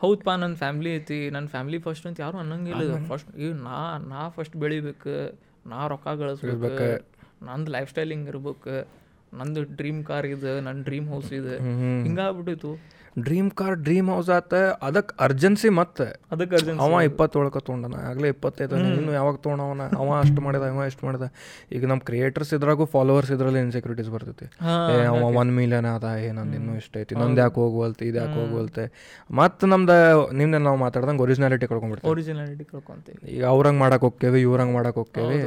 ಹೌದಪ್ಪ 0.00 0.28
ನನ್ನ 0.28 0.54
ಫ್ಯಾಮ್ಲಿ 0.54 0.96
ಐತಿ 0.96 1.30
ನನ್ನ 1.30 1.46
ಫ್ಯಾಮ್ಲಿ 1.46 1.78
ಫಸ್ಟ್ 1.78 2.06
ಅಂತ 2.06 2.20
ಯಾರು 2.20 2.38
ಅನ್ನಂಗಿಲ್ಲ. 2.38 2.96
ಫಸ್ಟ್ 3.08 3.36
ಈಗ 3.36 3.52
ನಾ 3.68 3.98
ನಾ 3.98 4.28
ಫಸ್ಟ್ 4.28 4.56
ಬೆಳಿಬೇಕು 4.56 5.14
ನಾ 5.66 5.86
ರೊಕ್ಕ 5.86 6.08
ಗಳಿಸ್ಬೇಕು 6.08 6.88
ನಂದು 7.44 7.70
ಲೈಫ್ 7.70 7.90
ಸ್ಟೈಲ್ 7.90 8.10
ಹಿಂಗೆ 8.10 8.28
ಇರ್ಬೇಕು 8.28 8.74
ನಂದು 9.34 9.62
ಡ್ರೀಮ್ 9.62 10.04
ಕಾರ್ 10.04 10.26
ಇದೆ 10.26 10.60
ನನ್ನ 10.60 10.82
ಡ್ರೀಮ್ 10.82 11.08
ಹೌಸ್ 11.08 11.32
ಇದೆ. 11.32 11.56
ಹಿಂಗಾಗ್ಬಿಟ್ಟಿತ್ತು. 12.02 12.70
ಡ್ರೀಮ್ 13.16 13.48
ಕಾರ್ 13.58 13.76
ಡ್ರೀಮ್ 13.86 14.08
ಹೌಸ್ 14.12 14.30
ಆತ 14.36 14.54
ಅದಕ್ಕೆ 14.86 15.12
ಅರ್ಜೆನ್ಸಿ 15.26 15.68
ಮತ್ತೆ. 15.78 16.06
ಅದಕ್ಕೆ 16.34 16.54
ಅರ್ಜೆನ್ಸಿ 16.58 16.80
ಅವ 16.84 17.00
ಇಪ್ಪತ್ತೊಳಕ 17.08 17.58
ತೊಗೊಂಡನ 17.66 17.98
ಆಗಲೇ 18.08 18.28
ಇಪ್ಪತ್ತೈದು 18.34 18.80
ಇನ್ನು 18.98 19.12
ಯಾವಾಗ 19.18 19.36
ತೊಗೊಂಡವನ 19.44 19.84
ಅವ 20.00 20.08
ಅಷ್ಟು 20.22 20.40
ಮಾಡಿದ 20.46 20.64
ಅವ 20.72 20.84
ಎಷ್ಟು 20.90 21.04
ಮಾಡಿದ 21.06 21.26
ಈಗ 21.76 21.82
ನಮ್ಮ 21.90 22.02
ಕ್ರಿಯೇಟರ್ಸ್ 22.08 22.50
ಇದ್ರಾಗು 22.56 22.86
ಫಾಲೋವರ್ಸ್ 22.94 23.30
ಇದ್ರಲ್ಲಿ 23.36 23.60
ಇನ್ಸೆಕ್ಯೂರಿಟೀಸ್ 23.66 24.10
ಬರ್ತೈತಿ. 24.14 24.48
ಅವ 25.12 25.30
ಒನ್ 25.42 25.52
ಮಿಲಿಯನ್ 25.58 25.88
ಅದ 25.94 26.08
ಏ 26.24 26.28
ನಂದು 26.38 26.56
ಇನ್ನೂ 26.60 26.74
ಇಷ್ಟ 26.80 27.00
ಐತಿ 27.02 27.16
ನಂದು 27.22 27.40
ಯಾಕೆ 27.44 27.58
ಹೋಗುವಲ್ತೆ 27.64 28.04
ಇದು 28.10 28.18
ಯಾಕೆ 28.22 28.36
ಹೋಗುವಲ್ತೆ. 28.40 28.84
ಮತ್ತೆ 29.40 29.66
ನಮ್ದು 29.74 29.96
ನಿನ್ನೆ 30.40 30.60
ನಾವು 30.66 30.80
ಮಾತಾಡ್ದಂಗೆ 30.84 31.24
ಒರಿಜಿನಾಲಿಟಿ 31.26 31.68
ಕಳ್ಕೊಂಡ್ಬಿಡ್ತೀವಿ. 31.72 32.12
ಒರಿಜಿನಾಲಿಟಿ 32.14 32.66
ಕಳ್ಕೊಂತೀವಿ. 32.74 33.20
ಈಗ 33.36 33.44
ಅವ್ರಂಗೆ 33.54 33.82
ಮಾಡಕ್ಕೆ 33.84 34.06
ಹೋಗ್ತೇವೆ 34.08 34.40
ಇವ್ರಂಗೆ 34.48 34.76
ಮಾಡಕ್ಕೆ 34.78 35.00
ಹೋಗ್ತೇವೆ. 35.02 35.38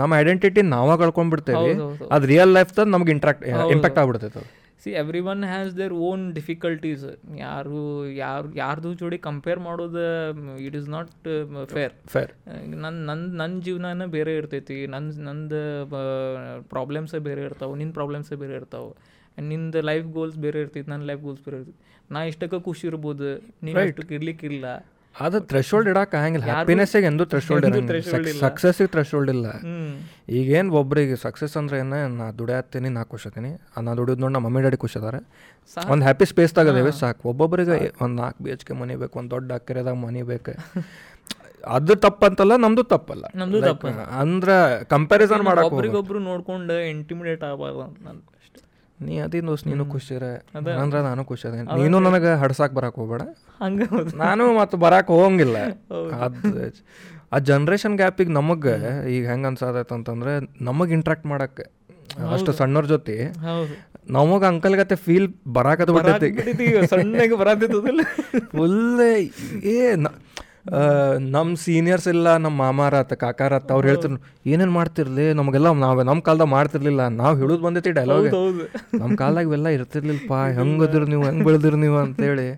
ನಮ್ಮ 0.00 0.12
ಐಡೆಂಟಿಟಿ 0.22 0.60
ನಾವ 0.74 0.96
ಕಳ್ಕೊಂಡ್ಬಿಡ್ತೇವೆ. 1.04 1.70
ಅದು 2.16 2.26
ರಿಯಲ್ 2.32 2.52
ಲೈಫ್ 2.58 2.74
ನಮ್ಗೆ 2.96 3.12
ಇಂಟ್ರಾಕ್ಟ್ 3.16 3.46
ಇಂಪ್ಯಾಕ್ಟ್ 3.76 4.00
ಆಗ್ಬಿಡ್ತೈತೆ 4.02 4.38
ಅದು. 4.42 4.50
See 4.82 4.90
everyone 5.32 5.42
has 5.52 5.70
their 5.80 5.94
own 6.08 6.22
difficulties 6.38 7.04
ಯಾರು 7.42 7.80
ಯಾರು 8.24 8.48
ಯಾರ್ದು 8.62 8.90
ಜೋಡಿ 9.02 9.18
ಕಂಪೇರ್ 9.28 9.60
ಮಾಡೋದು 9.66 10.04
it 10.66 10.76
is 10.80 10.88
not 10.96 11.12
fair 11.74 11.94
fair 12.14 12.32
ನನ್ನ 12.84 12.94
ನನ್ನ 13.08 13.22
ನನ್ನ 13.40 13.54
ಜೀವನನೇ 13.66 14.06
ಬೇರೆ 14.16 14.34
ಇರ್ತೈತಿ. 14.40 14.78
ನನ್ನ 14.94 15.26
ನಂದು 15.28 15.60
ಪ್ರಾಬ್ಲಮ್ಸೇ 16.74 17.20
ಬೇರೆ 17.28 17.42
ಇರ್ತಾವೆ 17.48 17.76
ನಿನ್ನ 17.82 17.94
ಪ್ರಾಬ್ಲಮ್ಸೇ 17.98 18.38
ಬೇರೆ 18.44 18.56
ಇರ್ತಾವೆ. 18.60 18.92
ನಿಂದು 19.50 19.80
ಲೈಫ್ 19.90 20.08
ಗೋಲ್ಸ್ 20.16 20.38
ಬೇರೆ 20.46 20.58
ಇರ್ತೈತಿ 20.64 20.88
ನನ್ನ 20.94 21.04
ಲೈಫ್ 21.10 21.22
ಗೋಲ್ಸ್ 21.26 21.42
ಬೇರೆ 21.46 21.58
ಇರ್ತೈತಿ. 21.60 21.78
ನಾ 22.14 22.20
ಇಷ್ಟಕ್ಕೆ 22.30 22.58
ಖುಷಿ 22.68 22.84
ಇರ್ಬೋದು 22.90 23.28
ನೀವು 23.66 23.80
ಇಷ್ಟಕ್ಕೆ 23.90 24.14
ಇರ್ಲಿಕ್ಕಿಲ್ಲ. 24.18 24.66
ಅದು 25.24 25.38
ಥ್ರೆಶೋಲ್ಡ್ 25.50 25.88
ಇಡಕ್ಕೆ 25.90 26.16
ಆಗಂಗಿಲ್ಲ. 26.18 26.44
ಹ್ಯಾಪಿನೆಸ್ಸಿಗೆ 26.50 27.06
ಎಂದೂ 27.10 27.24
ಥ್ರೆಶೋಲ್ಡ್ 27.32 27.64
ಇರಂಗಿಲ್ಲ. 27.68 28.32
ಸಕ್ಸಸ್ಸಿಗೆ 28.44 28.90
ಥ್ರೆಶೋಲ್ಡ್ 28.94 29.30
ಇಲ್ಲ. 29.34 29.46
ಈಗೇನು 30.38 30.72
ಒಬ್ರಿಗೆ 30.80 31.16
ಸಕ್ಸಸ್ 31.24 31.54
ಅಂದ್ರೆ 31.60 31.78
ಏನು 31.82 31.98
ನಾ 32.20 32.26
ದುಡಿಯತ್ತೀನಿ 32.38 32.90
ನಾ 32.96 33.02
ಖುಷಿ 33.12 33.28
ಆತೀನಿ 33.30 33.50
ನಾ 33.86 33.94
ದುಡಿದ್ 34.00 34.20
ನೋಡಿ 34.24 34.34
ನಮ್ಮ 34.36 34.46
ಮಮ್ಮಿ 34.48 34.62
ಡ್ಯಾಡಿ 34.66 34.78
ಖುಷಿ 34.84 34.98
ಅದಾರೆ 35.02 35.20
ಒಂದು 35.92 36.02
ಹ್ಯಾಪಿ 36.08 36.26
ಸ್ಪೇಸ್ 36.32 36.54
ತಗದೇವೆ 36.58 36.92
ಸಾಕು. 37.02 37.22
ಒಬ್ಬೊಬ್ಬರಿಗೆ 37.32 37.78
ಒಂದು 38.04 38.16
ನಾಲ್ಕು 38.22 38.40
ಬಿ 38.46 38.52
ಎಚ್ 38.56 38.64
ಕೆ 38.68 38.76
ಮನಿ 38.82 38.96
ಬೇಕು 39.04 39.18
ಒಂದು 39.22 39.32
ದೊಡ್ಡ 39.36 39.50
ಅಕ್ಕರೆದಾಗ 39.60 39.96
ಮನಿ 40.06 40.22
ಬೇಕು. 40.32 40.54
ಅದು 41.76 41.94
ತಪ್ಪಂತಲ್ಲ 42.06 42.54
ನಮ್ದು 42.66 42.82
ತಪ್ಪಲ್ಲ. 42.94 43.24
ನಮ್ದು 43.40 43.58
ಅಂದ್ರ 44.22 44.50
ಕಂಪ್ಯಾರಿಸನ್ 44.94 45.42
ಹೋಗ್ಬೇಡ. 45.48 45.66
ಒಬ್ರಿಗೊಬ್ರು 45.72 46.20
ನೋಡ್ಕೊಂಡು 46.30 46.76
ಇಂಟಿಮಿಡೇಟ್ 46.94 47.44
ಆಗಬಾರ್ದು 47.50 47.86
ನಾನು 48.06 48.20
ನೀ 49.04 49.14
ಅದೇನು 49.24 49.48
ದೋಸ್ತ್ 49.50 49.66
ನೀನು 49.70 49.84
ಖುಷಿರ 49.92 50.24
ಅಂದ್ರೆ 50.82 51.00
ನಾನು 51.08 51.22
ಖುಷಿ 51.24 51.44
ಅದೇ 51.48 51.60
ನೀನು 51.80 51.98
ನನಗೆ 52.06 52.30
ಹಡ್ಸಾಕ್ 52.42 52.74
ಬರಕ್ 52.78 52.96
ಹೋಗ್ಬೇಡ. 53.00 53.22
ಹಂಗೆ 53.62 53.86
ನಾನು 54.22 54.44
ಮತ್ತೆ 54.60 54.76
ಬರಾಕ್ 54.84 55.10
ಹೋಗಂಗಿಲ್ಲ. 55.16 55.58
ಅದು 56.26 56.50
ಆ 57.34 57.38
ಜನ್ರೇಷನ್ 57.50 57.94
ಗ್ಯಾಪಿಗೆ 57.96 58.32
ನಮಗೆ 58.38 58.74
ಈಗ 59.14 59.22
ಹೆಂಗೆ 59.30 59.48
ಅನ್ಸತೈತೆ 59.50 59.94
ಅಂತಂದ್ರೆ 59.98 60.32
ನಮಗೆ 60.68 60.92
ಇಂಟ್ರಾಕ್ಟ್ 60.98 61.26
ಮಾಡಕ್ಕೆ 61.32 61.64
ಅಷ್ಟು 62.32 62.52
ಸಣ್ಣವ್ರ 62.58 62.86
ಜೊತೆ 62.86 63.14
ನಮಗ 64.16 64.42
ಅಂಕಲ್ 64.50 64.76
ಗತೆ 64.80 64.94
ಫೀಲ್ 65.04 65.26
ಬರಾಕತ್ 65.56 65.92
ಬಿಟ್ಟೈತಿ 65.96 66.66
ಸಣ್ಣಗೆ 66.92 67.36
ಬರತ್ತಿತ್ತದಿಲ್ಲ 67.42 68.02
ಫುಲ್ 68.52 68.80
ಏ 69.72 69.76
ನಮ್ಮ 71.34 71.54
ಸೀನಿಯರ್ಸ್ 71.64 72.06
ಇಲ್ಲ 72.14 72.28
ನಮ್ಮ 72.44 72.56
ಮಾಮಾರ 72.64 72.98
ಆತ 73.02 73.14
ಕಾಕಾರ 73.22 73.54
ಆತ 73.60 73.68
ಅವ್ರು 73.76 73.86
ಹೇಳ್ತಿರು 73.90 74.18
ಏನೇನು 74.52 74.74
ಮಾಡ್ತಿರ್ಲಿ? 74.78 75.24
ನಮಗೆಲ್ಲ 75.38 75.70
ನಾವು 75.84 76.04
ನಮ್ಮ 76.10 76.20
ಕಾಲದಾಗ 76.28 76.48
ಮಾಡ್ತಿರ್ಲಿಲ್ಲ. 76.56 77.02
ನಾವು 77.22 77.34
ಹೇಳೋದು 77.40 77.62
ಬಂದೈತಿ 77.66 77.92
ಡೈಲಾಗ್ 77.98 78.28
ನಮ್ಮ 79.02 79.12
ಕಾಲದಾಗ 79.22 79.44
ಇವೆಲ್ಲ 79.48 79.68
ಇರ್ತಿರ್ಲಿಲ್ಲಪ್ಪ 79.78 80.38
ಹೆಂಗದಿರು 80.58 81.08
ನೀವು 81.14 81.24
ಹೆಂಗೆ 81.28 81.46
ಬೆಳೆದಿರು 81.48 81.80
ನೀವು 81.86 81.98
ಅಂತೇಳಿ. 82.04 82.48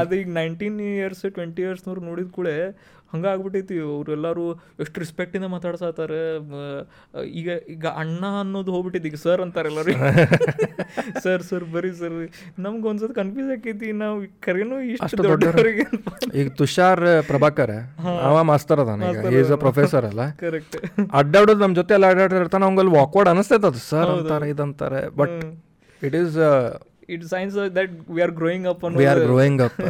ಅದು 0.00 0.14
ಈಗ 0.20 0.28
ನೈನ್ಟೀನ್ 0.40 0.76
ಇಯರ್ಸ್ 0.88 1.24
ಟ್ವೆಂಟಿ 1.36 1.60
ಇಯರ್ಸ್ನವ್ರು 1.66 2.02
ನೋಡಿದ 2.08 2.28
ಕೂಡಲೇ 2.36 2.56
ಹಂಗೆ 3.12 3.28
ಆಗ್ಬಿಟ್ಟೈತಿ 3.32 3.76
ಅವರೆಲ್ಲರೂ 3.86 4.44
ಎಷ್ಟು 4.82 4.96
ರೆಸ್ಪೆಕ್ಟಿಂದ 5.04 5.46
ಮಾತಾಡ್ಸತ್ತಾರೆ 5.54 6.20
ಈಗ 7.40 7.48
ಈಗ 7.74 7.86
ಅಣ್ಣ 8.02 8.22
ಅನ್ನೋದು 8.42 8.70
ಹೋಗ್ಬಿಟ್ಟಿದ್ದು 8.74 9.08
ಈಗ 9.10 9.18
ಸರ್ 9.24 9.40
ಅಂತಾರೆ 9.44 9.68
ಎಲ್ಲರೂ. 9.72 9.94
ಸರ್ 11.24 11.44
ಸರ್ 11.50 11.66
ಬರೀ 11.74 11.90
ಸರ್ 12.00 12.16
ನಮ್ಗೆ 12.66 12.86
ಒಂದ್ಸತಿ 12.90 13.16
ಕನ್ಫ್ಯೂಸ್ 13.20 13.50
ಆಕೈತಿ 13.56 13.88
ನಾವು 14.02 14.16
ಕರೆನೂ 14.46 14.78
ಇಷ್ಟು 14.94 15.22
ದೊಡ್ಡವರಿಗೆ 15.30 15.86
ಈಗ 16.40 16.46
ತುಷಾರ್ 16.60 17.04
ಪ್ರಭಾಕರ್ 17.30 17.74
ಅವ 18.28 18.36
ಮಾಸ್ತರ್ 18.52 18.82
ಅದಾನ 18.84 19.10
ಈಗ. 19.12 19.24
ಈಸ್ 19.40 19.52
ಅ 19.56 19.60
ಪ್ರೊಫೆಸರ್ 19.64 20.06
ಅಲ್ಲ. 20.10 20.22
ಕರೆಕ್ಟ್ 20.44 20.76
ಅಡ್ಡಾಡೋದು 21.20 21.60
ನಮ್ಮ 21.64 21.74
ಜೊತೆ 21.80 21.94
ಎಲ್ಲ 21.98 22.08
ಅಡ್ಡಾಡಿರ್ತಾನೆ 22.14 22.64
ಅವಂಗಲ್ಲಿ 22.68 22.94
ವಾಕ್ವರ್ಡ್ 22.98 23.30
ಅನಿಸ್ತೈತೆ 23.34 23.68
ಅದು. 23.72 23.82
ಸರ್ 23.90 24.10
ಅಂತಾರೆ 24.14 24.48
ಇದಂತಾರೆ 24.54 25.02
but 25.20 25.36
it 26.02 26.16
is 26.22 26.36
it 27.10 27.24
signs 27.28 27.56
that 27.78 27.94
we 28.10 28.22
are 28.22 28.34
growing 28.40 28.68
up 28.72 28.84
we 29.00 29.06
are 29.06 29.22
growing 29.26 29.62
up 29.62 29.80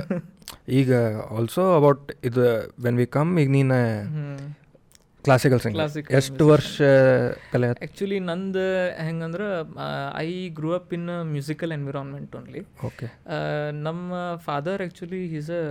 ಈಗ 0.80 0.92
ಆಲ್ಸೋ 1.36 1.64
ಅಬೌಟ್ 1.76 2.08
ಇದು 2.24 2.44
ವೆನ್ 2.84 2.98
ವಿ 2.98 3.06
ಕಮ್ 3.18 3.30
ಈಗ 3.40 3.50
ನೀನು 3.50 3.78
ಕ್ಲಾಸಿಕಲ್ 5.24 5.60
ಸಿಂಗ್ 5.60 5.76
ಕ್ಲಾಸಿಕ್ 5.76 6.06
ಎಷ್ಟು 6.12 6.44
ವರ್ಷ 6.46 6.76
ಕಲೆ 7.52 7.68
ಆ್ಯಕ್ಚುಲಿ 7.72 8.18
ನಂದು 8.28 8.64
ಹೆಂಗಂದ್ರೆ 9.06 9.46
I 10.20 10.30
grew 10.50 10.70
up 10.72 10.92
in 10.94 11.08
musical 11.32 11.72
environment 11.72 12.34
only 12.36 12.62
okay 12.84 13.08
ನಮ್ಮ 13.82 14.12
father 14.46 14.82
actually 14.82 15.22
is 15.40 15.52
a 15.58 15.62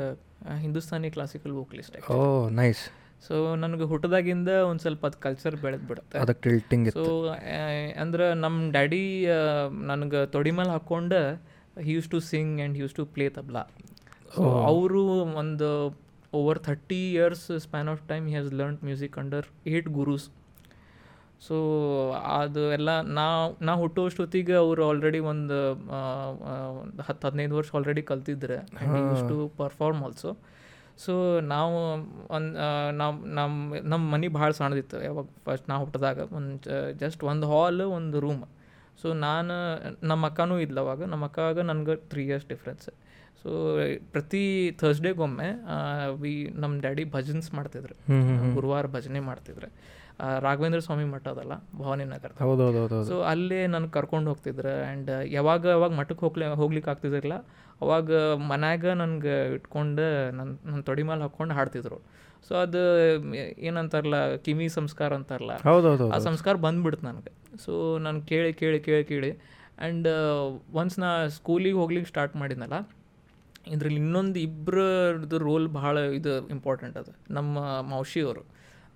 Hindustani 0.57 1.09
classical 1.09 1.53
vocalist 1.53 1.97
oh 2.11 2.19
nice 2.59 2.83
so 3.27 3.55
ನನಗೆ 3.55 3.83
ಹುಟ್ಟದಾಗಿಂದ 3.83 4.49
ಒಂದು 4.69 4.81
ಸ್ವಲ್ಪ 4.81 5.03
ಅದು 5.05 5.17
ಕಲ್ಚರ್ 5.19 5.55
ಬೆಳೆದು 5.55 5.85
ಬಿಡುತ್ತೆ. 5.87 6.15
ಅದಕ್ಕೆ 6.19 6.43
ಟಿಲ್ಟಿಂಗ್ 6.49 6.87
ಸೊ 6.97 7.03
ಅಂದ್ರೆ 8.03 8.25
ನಮ್ಮ 8.33 8.71
ಡ್ಯಾಡಿ 8.71 9.01
ನನಗೆ 9.91 10.19
ತೊಡಿ 10.25 10.51
ಮೇಲೆ 10.51 10.69
ಹಾಕ್ಕೊಂಡು 10.69 11.19
used 11.83 12.07
to 12.09 12.19
sing 12.31 12.53
and 12.59 12.77
used 12.77 12.93
to 12.93 13.05
play 13.05 13.25
tabla 13.29 13.63
so 14.35 14.43
ಅವರು 14.71 15.01
ಒಂದು 15.41 15.69
over 16.33 16.59
thirty 16.59 16.99
years 17.13 17.45
span 17.57 17.89
of 17.89 18.01
time 18.07 18.25
he 18.27 18.33
has 18.33 18.51
learn 18.53 18.77
music 18.83 19.15
under 19.17 19.47
eight 19.67 19.89
gurus 19.89 20.27
so 21.47 21.55
ಅದು 22.39 22.61
ಎಲ್ಲ 22.73 23.01
ನಾ 23.17 23.25
ನಾ 23.61 23.73
ಹುಟ್ಟುವಷ್ಟೊತ್ತಿಗೆ 23.73 24.53
ಅವರು 24.53 24.81
ಆಲ್ರೆಡಿ 24.89 25.19
ಒಂದು 25.31 25.57
ಹತ್ತು 27.07 27.23
ಹದಿನೈದು 27.27 27.55
ವರ್ಷ 27.55 27.69
already 27.75 28.01
ಕಲ್ತಿದ್ರೆ. 28.01 28.57
Used 29.09 29.23
to 29.29 29.37
perform 29.57 30.01
also 30.03 30.31
so 31.05 31.13
ನಾವು 31.53 31.75
ಒಂದು 32.35 32.53
ನಮ್ಮ 33.01 33.17
ನಮ್ಮ 33.37 33.75
ನಮ್ಮ 33.91 34.03
ಮನೆ 34.13 34.27
ಭಾಳ 34.37 34.49
ಸಣ್ಣದಿತ್ತು. 34.51 34.97
ಯಾವಾಗ 35.03 35.25
ಫಸ್ಟ್ 35.45 35.67
ನಾವು 35.69 35.81
ಹುಟ್ಟಿದಾಗ 35.85 36.19
ಒಂದು 36.39 36.73
ಜಸ್ಟ್ 37.03 37.21
ಒಂದು 37.31 37.45
ಹಾಲ್ 37.51 37.81
ಒಂದು 37.97 38.19
ರೂಮ್ 38.25 38.43
ಸೊ 39.01 39.09
ನಾನು 39.27 39.55
ನಮ್ಮ 40.07 40.23
ಅಕ್ಕನೂ 40.25 40.55
ಇದ್ಲು 40.59 40.81
ಅವಾಗ. 40.81 41.01
ನಮ್ಮ 41.03 41.25
ಅಕ್ಕಾಗ 41.25 41.59
ನನಗೆ 41.71 41.95
ತ್ರೀ 42.11 42.23
ಇಯರ್ಸ್ 42.25 42.47
ಡಿಫ್ರೆನ್ಸ್ 42.47 42.89
ಸೊ 43.43 43.49
ಪ್ರತಿ 44.11 44.43
ಥರ್ಸ್ಡೇಗೊಮ್ಮೆ 44.81 45.49
ವಿ 46.21 46.33
ನಮ್ಮ 46.63 46.73
ಡ್ಯಾಡಿ 46.85 47.03
ಭಜನ್ಸ್ 47.15 47.49
ಮಾಡ್ತಿದ್ರು. 47.53 47.95
ಗುರುವಾರ 48.55 48.85
ಭಜನೆ 48.97 49.21
ಮಾಡ್ತಿದ್ರು. 49.29 49.69
ರಾಘವೇಂದ್ರ 50.45 50.79
ಸ್ವಾಮಿ 50.85 51.05
ಮಠ 51.13 51.25
ಅದಲ್ಲ 51.33 51.53
ಭವಾನಿ 51.79 52.05
ನಗರ. 52.13 52.31
ಹೌದು 52.43 53.03
ಸೊ 53.09 53.17
ಅಲ್ಲಿ 53.31 53.59
ನನ್ನ 53.73 53.87
ಕರ್ಕೊಂಡು 53.97 54.29
ಹೋಗ್ತಿದ್ರು 54.31 54.73
ಆ್ಯಂಡ್ 54.85 55.11
ಯಾವಾಗ 55.37 55.65
ಯಾವಾಗ 55.75 55.91
ಮಠಕ್ಕೆ 55.99 56.23
ಹೋಗ್ಲಿ 56.25 56.45
ಹೋಗ್ಲಿಕ್ಕೆ 56.61 56.91
ಆಗ್ತಿದ್ದಿಲ್ಲ 56.93 57.37
ಅವಾಗ 57.83 58.11
ಮನ್ಯಾಗ 58.51 58.85
ನನಗೆ 59.01 59.35
ಇಟ್ಕೊಂಡು 59.57 60.07
ನನ್ನ 60.37 60.51
ನನ್ನ 60.69 60.81
ತೊಡಿ 60.89 61.03
ಮೇಲೆ 61.09 61.21
ಹಾಕ್ಕೊಂಡು 61.25 61.53
ಹಾಡ್ತಿದ್ರು. 61.59 61.99
ಸೊ 62.47 62.53
ಅದು 62.65 62.81
ಏನಂತಾರಲ್ಲ 63.67 64.17
ಕಿವಿ 64.45 64.67
ಸಂಸ್ಕಾರ 64.77 65.13
ಅಂತಾರಲ್ಲ 65.19 65.53
ಆ 66.15 66.19
ಸಂಸ್ಕಾರ 66.29 66.55
ಬಂದ್ಬಿಡ್ತು 66.67 67.05
ನನಗೆ. 67.09 67.31
ಸೊ 67.65 67.73
ನಾನು 68.05 68.19
ಕೇಳಿ 68.31 68.51
ಕೇಳಿ 68.61 68.79
ಕೇಳಿ 68.87 69.05
ಕೇಳಿ 69.13 69.31
ಆ್ಯಂಡ್ 69.31 70.07
ಒನ್ಸ್ 70.81 70.97
ನಾ 71.03 71.09
ಸ್ಕೂಲಿಗೆ 71.37 71.77
ಹೋಗ್ಲಿಕ್ಕೆ 71.81 72.09
ಸ್ಟಾರ್ಟ್ 72.13 72.35
ಮಾಡಿದ್ನಲ್ಲ 72.41 72.77
ಇದ್ರಲ್ಲಿ 73.73 73.99
ಇನ್ನೊಂದು 74.03 74.39
ಇಬ್ಬರದ್ದು 74.47 75.37
ರೋಲ್ 75.47 75.67
ಭಾಳ 75.79 75.97
ಇದು 76.19 76.31
ಇಂಪಾರ್ಟೆಂಟ್ 76.55 76.95
ಅದು 77.01 77.11
ನಮ್ಮ 77.37 77.81
ಮೌಶಿಯವರು. 77.93 78.43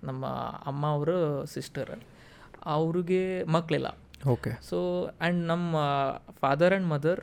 ನಮ್ಮ 0.08 0.24
ಅಮ್ಮ 0.64 0.82
ಅವರ 0.96 1.10
ಸಿಸ್ಟರ್ 1.54 1.92
ಅವ್ರಿಗೆ 2.74 3.22
ಮಕ್ಕಳಿಲ್ಲ 3.56 3.88
ಓಕೆ 4.34 4.50
ಸೊ 4.68 4.78
ಆ್ಯಂಡ್ 5.06 5.40
ನಮ್ಮ 5.52 5.72
father 6.42 6.74
and 6.74 6.88
mother 6.88 7.20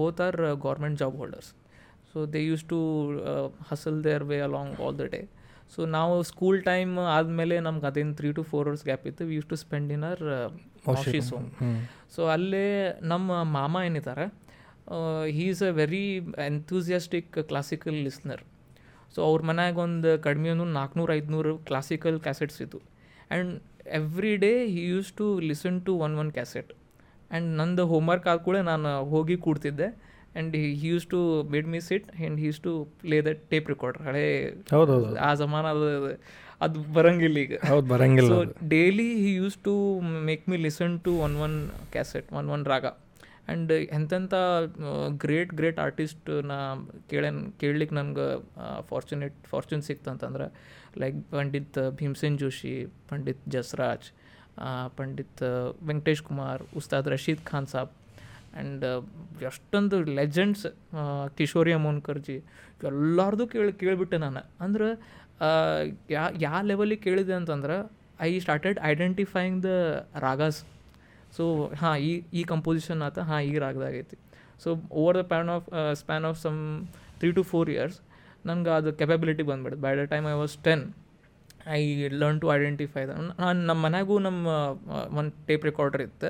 both 0.00 0.20
are 0.26 0.38
government 0.66 0.98
job 0.98 1.16
holders 1.22 1.50
so 2.10 2.26
they 2.34 2.40
use 2.50 2.64
to 2.64 2.78
hustle 3.70 3.98
their 4.04 4.24
way 4.24 4.36
along 4.48 4.74
all 4.84 4.98
the 5.00 5.06
day 5.14 5.20
so 5.74 5.82
ನಾವು 5.96 6.14
ಸ್ಕೂಲ್ 6.22 6.58
ಟೈಮ್ 6.62 6.92
ಆದಮೇಲೆ 7.16 7.54
ನಮ್ಗೆ 7.60 7.86
ಅದೇನು 7.90 8.14
three 8.14 8.28
to 8.32 8.42
four 8.50 8.66
hours 8.68 8.84
gap 8.84 9.04
ಇತ್ತು. 9.10 9.22
We 9.28 9.34
use 9.38 9.48
to 9.52 9.56
spend 9.64 9.90
in 9.92 10.04
our 10.10 10.24
office 10.92 11.28
home. 11.34 11.46
So 12.14 12.22
ಅಲ್ಲೇ 12.26 12.66
ನಮ್ಮ 13.12 13.42
ಮಾಮ 13.56 13.76
ಏನಿದ್ದಾರೆ 13.88 14.26
he 15.36 15.44
is 15.52 15.62
a 15.62 15.72
very 15.80 16.04
enthusiastic 16.46 17.30
classical 17.50 17.98
listener 18.08 18.42
so 19.14 19.20
ಅವ್ರ 19.28 19.40
ಮನ್ಯಾಗ 19.50 19.78
ಒಂದು 19.86 20.10
ಕಡಿಮೆ 20.26 20.48
ಒಂದು 20.54 20.66
ನಾಲ್ಕುನೂರು 20.78 21.12
ಐದುನೂರು 21.18 21.52
ಕ್ಲಾಸಿಕಲ್ 21.68 22.16
ಕ್ಯಾಸೆಟ್ಸ್ 22.26 22.58
ಇತ್ತು 22.64 22.80
and 23.30 23.52
every 24.00 24.32
day 24.44 24.52
he 24.74 24.82
use 24.92 25.10
to 25.20 25.26
listen 25.50 25.78
to 25.86 25.92
one 26.06 26.14
one 26.22 26.32
cassette 26.38 26.70
and 26.74 27.48
ನಂದು 27.60 27.84
ಹೋಮ್ವರ್ಕ್ 27.92 28.26
ಆದ 28.32 28.40
ಕೂಡ 28.48 28.56
ನಾನು 28.70 28.90
ಹೋಗಿ 29.12 29.36
ಕೂಡ್ತಿದ್ದೆ. 29.46 29.88
And 30.32 30.54
he 30.80 30.88
use 30.90 31.06
to 31.12 31.18
made 31.52 31.68
miss 31.74 31.88
it 31.96 32.06
and 32.12 32.36
he 32.42 32.46
use 32.50 32.60
to 32.66 32.72
play 33.02 33.18
the 33.26 33.32
tape 33.50 33.68
recorder 33.72 34.02
ಹಳೇ 34.08 34.24
ಆ 35.26 35.30
ಜಮಾನ 35.42 35.64
ಅದು 35.74 35.88
ಅದು 36.64 36.80
ಬರಂಗಿಲ್ಲ 36.96 37.38
ಈಗ. 37.44 37.54
ಹೌದು 37.70 37.86
ಬರಂಗಿಲ್ಲ 37.92 38.30
so 38.32 38.38
daily 38.74 39.08
he 39.22 39.30
use 39.40 39.56
to 39.68 39.74
make 40.28 40.44
me 40.52 40.58
listen 40.66 40.94
to 41.06 41.12
one 41.26 41.36
one 41.46 41.56
cassette 41.94 42.28
one 42.40 42.48
one 42.56 42.64
raga 42.72 42.86
and 43.48 43.72
ಎಂತೆಂಥ 43.96 44.34
ಗ್ರೇಟ್ 45.24 45.52
ಗ್ರೇಟ್ 45.58 45.78
ಆರ್ಟಿಸ್ಟ್ 45.86 46.28
ನಾ 46.50 46.58
ಕೇಳನ್ 47.10 47.40
ಕೇಳಲಿಕ್ಕೆ 47.62 47.96
ನನಗೆ 48.00 48.26
ಫಾರ್ಚುನೇಟ್ 48.90 49.84
ಸಿಕ್ತು 49.88 50.08
ಅಂತಂದ್ರೆ 50.12 50.46
ಲೈಕ್ 51.02 51.18
ಪಂಡಿತ್ 51.32 51.78
ಭೀಮ್ಸೇನ್ 51.98 52.36
ಜೋಶಿ, 52.42 52.74
ಪಂಡಿತ್ 53.10 53.42
ಜಸ್ರಾಜ್ 53.54 54.08
ಪಂಡಿತ್ 54.98 55.42
ವೆಂಕಟೇಶ್ 55.90 56.22
ಕುಮಾರ್, 56.28 56.62
ಉಸ್ತಾದ್ 56.80 57.08
ರಶೀದ್ 57.14 57.42
ಖಾನ್ 57.50 57.68
ಸಾಬ್ 57.74 57.92
ಆ್ಯಂಡ್ 57.94 58.84
ಎಷ್ಟೊಂದು 59.50 59.96
ಲೆಜೆಂಡ್ಸ್ 60.20 60.66
ಕಿಶೋರಿ 61.38 61.72
ಅಮೋನ್ಕರ್ಜಿ 61.78 62.36
ಎಲ್ಲರದು 62.90 63.44
ಕೇಳಿ, 63.52 63.72
ಕೇಳಿಬಿಟ್ಟೆ 63.82 64.18
ನಾನು. 64.26 64.42
ಅಂದ್ರೆ 64.64 64.88
ಯಾ 66.14 66.24
ಯಾವ 66.46 66.60
ಲೆವೆಲಿಗೆ 66.70 67.02
ಕೇಳಿದೆ 67.06 67.34
ಅಂತಂದ್ರೆ 67.40 67.76
I 68.26 68.30
started 68.44 68.78
identifying 68.90 69.58
the 69.66 69.70
ragas 70.26 70.60
so 71.36 71.44
ಹಾಂ, 71.80 71.94
ಈ 72.08 72.10
ಈ 72.40 72.42
ಕಂಪೋಸಿಷನ್ 72.52 73.00
ಆತ, 73.06 73.18
ಹಾಂ, 73.28 73.40
ಈ 73.50 73.54
ರಾಗದಾಗೈತಿ 73.64 74.16
so 74.64 74.68
over 75.02 75.16
the 75.20 75.24
pan 75.32 75.48
of 75.54 75.66
span 76.00 76.26
of 76.30 76.38
some 76.44 76.58
three 77.20 77.30
to 77.38 77.42
four 77.52 77.70
years 77.74 77.98
ನನಗೆ 78.48 78.70
ಅದು 78.78 78.90
ಕೆಪಬಿಲಿಟಿ 79.00 79.44
ಬಂದ್ಬಿಡುತ್ತೆ 79.50 79.82
by 79.86 79.92
the 80.00 80.04
time 80.12 80.26
I 80.32 80.36
was 80.42 80.54
ten 80.66 80.84
I 81.76 81.80
learn 82.20 82.38
to 82.42 82.48
identify 82.56 83.02
ನಾನು 83.42 83.58
ನಮ್ಮ 83.68 83.78
ಮನೆಗೂ 83.86 84.14
ನಮ್ಮ 84.26 84.46
ಒಂದು 85.18 85.32
ಟೇಪ್ 85.48 85.64
ರೆಕಾರ್ಡರ್ 85.70 86.02
ಇತ್ತು. 86.06 86.28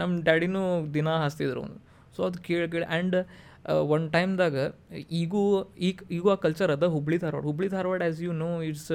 ನಮ್ಮ 0.00 0.10
ಡ್ಯಾಡಿನೂ 0.26 0.62
ದಿನ 0.96 1.08
ಹಾಸ್ತಿದ್ರು 1.22 1.60
ಒಂದು 1.66 1.78
ಸೊ 2.16 2.22
ಅದು 2.28 2.38
ಕೇಳಿ 2.48 2.66
ಕೇಳಿ 2.74 2.88
ಆ್ಯಂಡ್ 2.94 3.16
ಒನ್ 3.94 4.04
ಟೈಮ್ದಾಗ 4.16 4.56
ಈಗೂ 5.20 5.42
ಈಗ 5.88 5.96
ಈಗೂ 6.16 6.28
ಆ 6.34 6.38
ಕಲ್ಚರ್ 6.44 6.70
ಅದ 6.76 6.86
Hubli 6.94 7.16
Dharwad. 7.22 7.44
Hubli 7.50 7.68
Dharwad 7.74 8.00
as 8.08 8.20
you 8.26 8.32
know 8.44 8.50
it's 8.68 8.90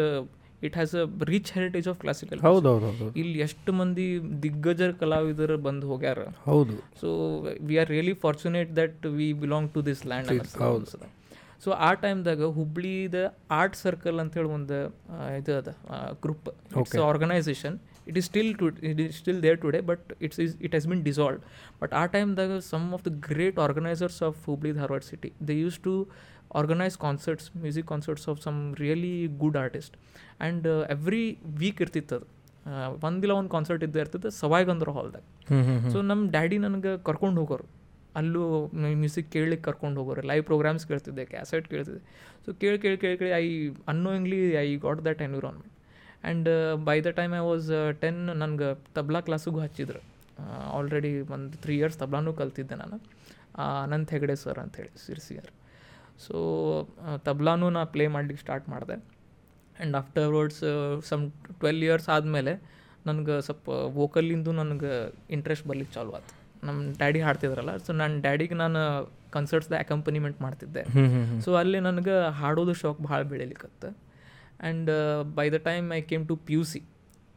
it 0.61 0.75
has 0.75 0.93
a 0.95 1.03
rich 1.31 1.51
heritage 1.55 1.87
of 1.91 1.99
classical 2.01 2.39
ಇಲ್ಲಿ 3.21 3.39
ಎಷ್ಟು 3.45 3.73
ಮಂದಿ 3.73 4.07
ದಿಗ್ಗಜರ 4.45 4.91
ಕಲಾವಿದರು 5.01 5.57
ಬಂದು 5.67 5.87
ಹೋಗ್ಯಾರ. 5.91 6.19
ಹೌದು. 6.49 6.75
So 7.01 7.07
we 7.69 7.77
are 7.83 7.91
really 7.95 8.15
fortunate 8.25 8.71
that 8.81 9.05
we 9.17 9.29
belong 9.43 9.71
to 9.75 9.83
this 9.89 10.03
land 10.11 10.29
ಅನಿಸ್ತದೆ 10.35 11.09
ಸೊ 11.63 11.69
ಆ 11.85 11.91
ಟೈಮ್ದಾಗ 12.03 12.43
ಹುಬ್ಳಿದ 12.57 13.15
ಆರ್ಟ್ 13.57 13.77
ಸರ್ಕಲ್ 13.77 14.19
ಅಂತೇಳಿ 14.23 14.51
ಒಂದು 14.57 14.77
ಇದು 15.39 15.53
ಅದ 15.61 15.71
group 16.23 16.45
it's 16.81 16.99
organisation 17.07 17.75
it 18.09 18.17
is 18.19 18.27
still 18.29 18.51
to 18.59 18.67
it 18.89 18.99
is 19.05 19.17
still 19.17 19.39
there 19.45 19.57
today 19.63 19.79
but 19.89 20.05
it's 20.25 20.39
is 20.45 20.53
it 20.65 20.73
has 20.73 20.87
been 20.91 21.01
dissolve 21.09 21.39
but 21.81 21.93
ಆ 22.01 22.05
ಟೈಮ್ದಾಗ 22.15 22.59
some 22.69 22.85
of 22.97 23.03
the 23.07 23.13
great 23.27 23.59
organisers 23.65 24.19
of 24.29 24.39
Hubli 24.47 24.71
Dharwad 24.79 25.03
city 25.09 25.31
they 25.49 25.57
used 25.59 25.79
to 25.87 25.93
organise 26.55 26.97
concerts 26.97 27.57
music 27.57 27.87
concerts 27.87 28.29
of 28.29 28.41
some 28.41 28.75
really 28.75 29.27
good 29.27 29.57
artist 29.57 29.97
and 30.41 30.87
every 30.89 31.37
week 31.45 31.81
ಇರ್ತಿತ್ತು 31.81 32.15
ಅದು. 32.15 32.27
ಒಂದಿಲ್ಲ 33.05 33.33
ಒಂದು 33.33 33.49
concert 33.49 33.83
ಇದ್ದೇ 33.83 33.99
ಇರ್ತದೆ 33.99 34.39
ಸವಾಯ್ಗಂದ್ರ 34.39 34.89
ಹಾಲ್ದಾಗ 34.89 35.21
so 35.91 36.01
ನಮ್ಮ 36.01 36.31
daddy 36.31 36.57
ನನಗೆ 36.57 37.03
ಕರ್ಕೊಂಡು 37.03 37.39
ಹೋಗೋರು. 37.39 37.63
ಅಲ್ಲೂ 38.15 38.67
ಮ್ಯೂಸಿಕ್ 38.67 39.31
ಕೇಳಲಿಕ್ಕೆ 39.31 39.71
ಕರ್ಕೊಂಡು 39.71 39.99
ಹೋಗೋರು. 39.99 40.21
ಲೈವ್ 40.21 40.43
ಪ್ರೋಗ್ರಾಮ್ಸ್ 40.43 40.87
ಕೇಳ್ತಿದ್ದೆ 40.87 41.25
ಕ್ಯಾಸೆಟ್ 41.25 41.67
ಕೇಳ್ತಿದ್ದೆ. 41.67 41.99
ಸೊ 42.45 42.53
ಕೇಳಿ 42.53 42.79
ಕೇಳಿ 42.79 42.97
ಕೇಳಿ 42.97 43.17
ಕೇಳಿ 43.17 43.29
I 43.29 43.75
annoyingly 43.87 44.53
I 44.53 44.75
got 44.75 45.05
that 45.05 45.21
environment 45.21 45.73
and 46.23 46.77
by 46.85 47.01
the 47.01 47.07
time 47.07 47.33
I 47.33 47.37
was 47.37 47.97
ten 48.01 48.25
ನನಗೆ 48.25 48.79
ತಬ್ಲಾ 48.95 49.21
ಕ್ಲಾಸಿಗೂ 49.21 49.59
ಹಚ್ಚಿದ್ರು. 49.59 50.03
ಆಲ್ರೆಡಿ 50.71 51.19
ಒಂದು 51.19 51.57
ತ್ರೀ 51.57 51.77
ಇಯರ್ಸ್ 51.77 51.97
ತಬ್ಲಾನೂ 51.97 52.33
ಕಲ್ತಿದ್ದೆ 52.33 52.75
ನಾನು. 52.75 53.01
ಆ, 53.55 53.83
ಅನಂತ್ 53.83 54.11
ಹೆಗಡೆ 54.11 54.35
ಸರ್ 54.35 54.59
ಅಂಥೇಳಿ 54.59 55.05
ಸಿರ್ಸಿಯರ್. 55.05 55.45
ಸೊ 56.25 56.37
ತಬ್ಲಾನು 57.27 57.67
ನಾ 57.75 57.81
ಪ್ಲೇ 57.93 58.05
ಮಾಡ್ಲಿಕ್ಕೆ 58.15 58.41
ಸ್ಟಾರ್ಟ್ 58.45 58.65
ಮಾಡಿದೆ. 58.69 58.95
And 59.77 59.95
afterwards 60.01 60.61
some 61.09 61.23
twelve 61.61 61.81
years 61.87 62.09
ಆದಮೇಲೆ 62.15 62.53
ನನಗೆ 63.05 63.35
ಸ್ವಲ್ಪ 63.41 63.67
ವೋಕಲ್ಲಿಂದು 63.99 64.51
ನನಗೆ 64.51 64.91
ಇಂಟ್ರೆಸ್ಟ್ 65.35 65.65
ಬರ್ಲಿಕ್ಕೆ 65.67 65.93
ಚಾಲು 65.93 66.11
ಆಯ್ತು 66.17 66.35
ನಮ್ಮ 66.67 66.79
ಡ್ಯಾಡಿ 66.97 67.19
ಹಾಡ್ತಿದ್ರಲ್ಲ 67.25 67.73
ಸೊ 67.85 67.91
ನನ್ನ 67.93 68.15
ಡ್ಯಾಡಿಗೆ 68.21 68.55
ನಾನು 68.63 68.79
ಕನ್ಸರ್ಟ್ಸ್ದ 69.35 69.75
ಅಕಂಪನಿಮೆಂಟ್ 69.79 70.37
ಮಾಡ್ತಿದ್ದೆ. 70.41 70.83
ಸೊ 71.45 71.49
ಅಲ್ಲಿ 71.55 71.79
ನನಗೆ 71.87 72.15
ಹಾಡೋದು 72.39 72.73
ಶಾಕ್ 72.81 73.01
ಭಾಳ 73.09 73.21
ಬೆಳಿಲಿಕ್ಕತ್ತೆ 73.31 73.89
and 73.89 74.89
by 75.37 75.45
the 75.49 75.57
time 75.69 75.87
I 75.93 76.01
came 76.11 76.23
to 76.27 76.35
P 76.47 76.53
U 76.57 76.63
C 76.71 76.79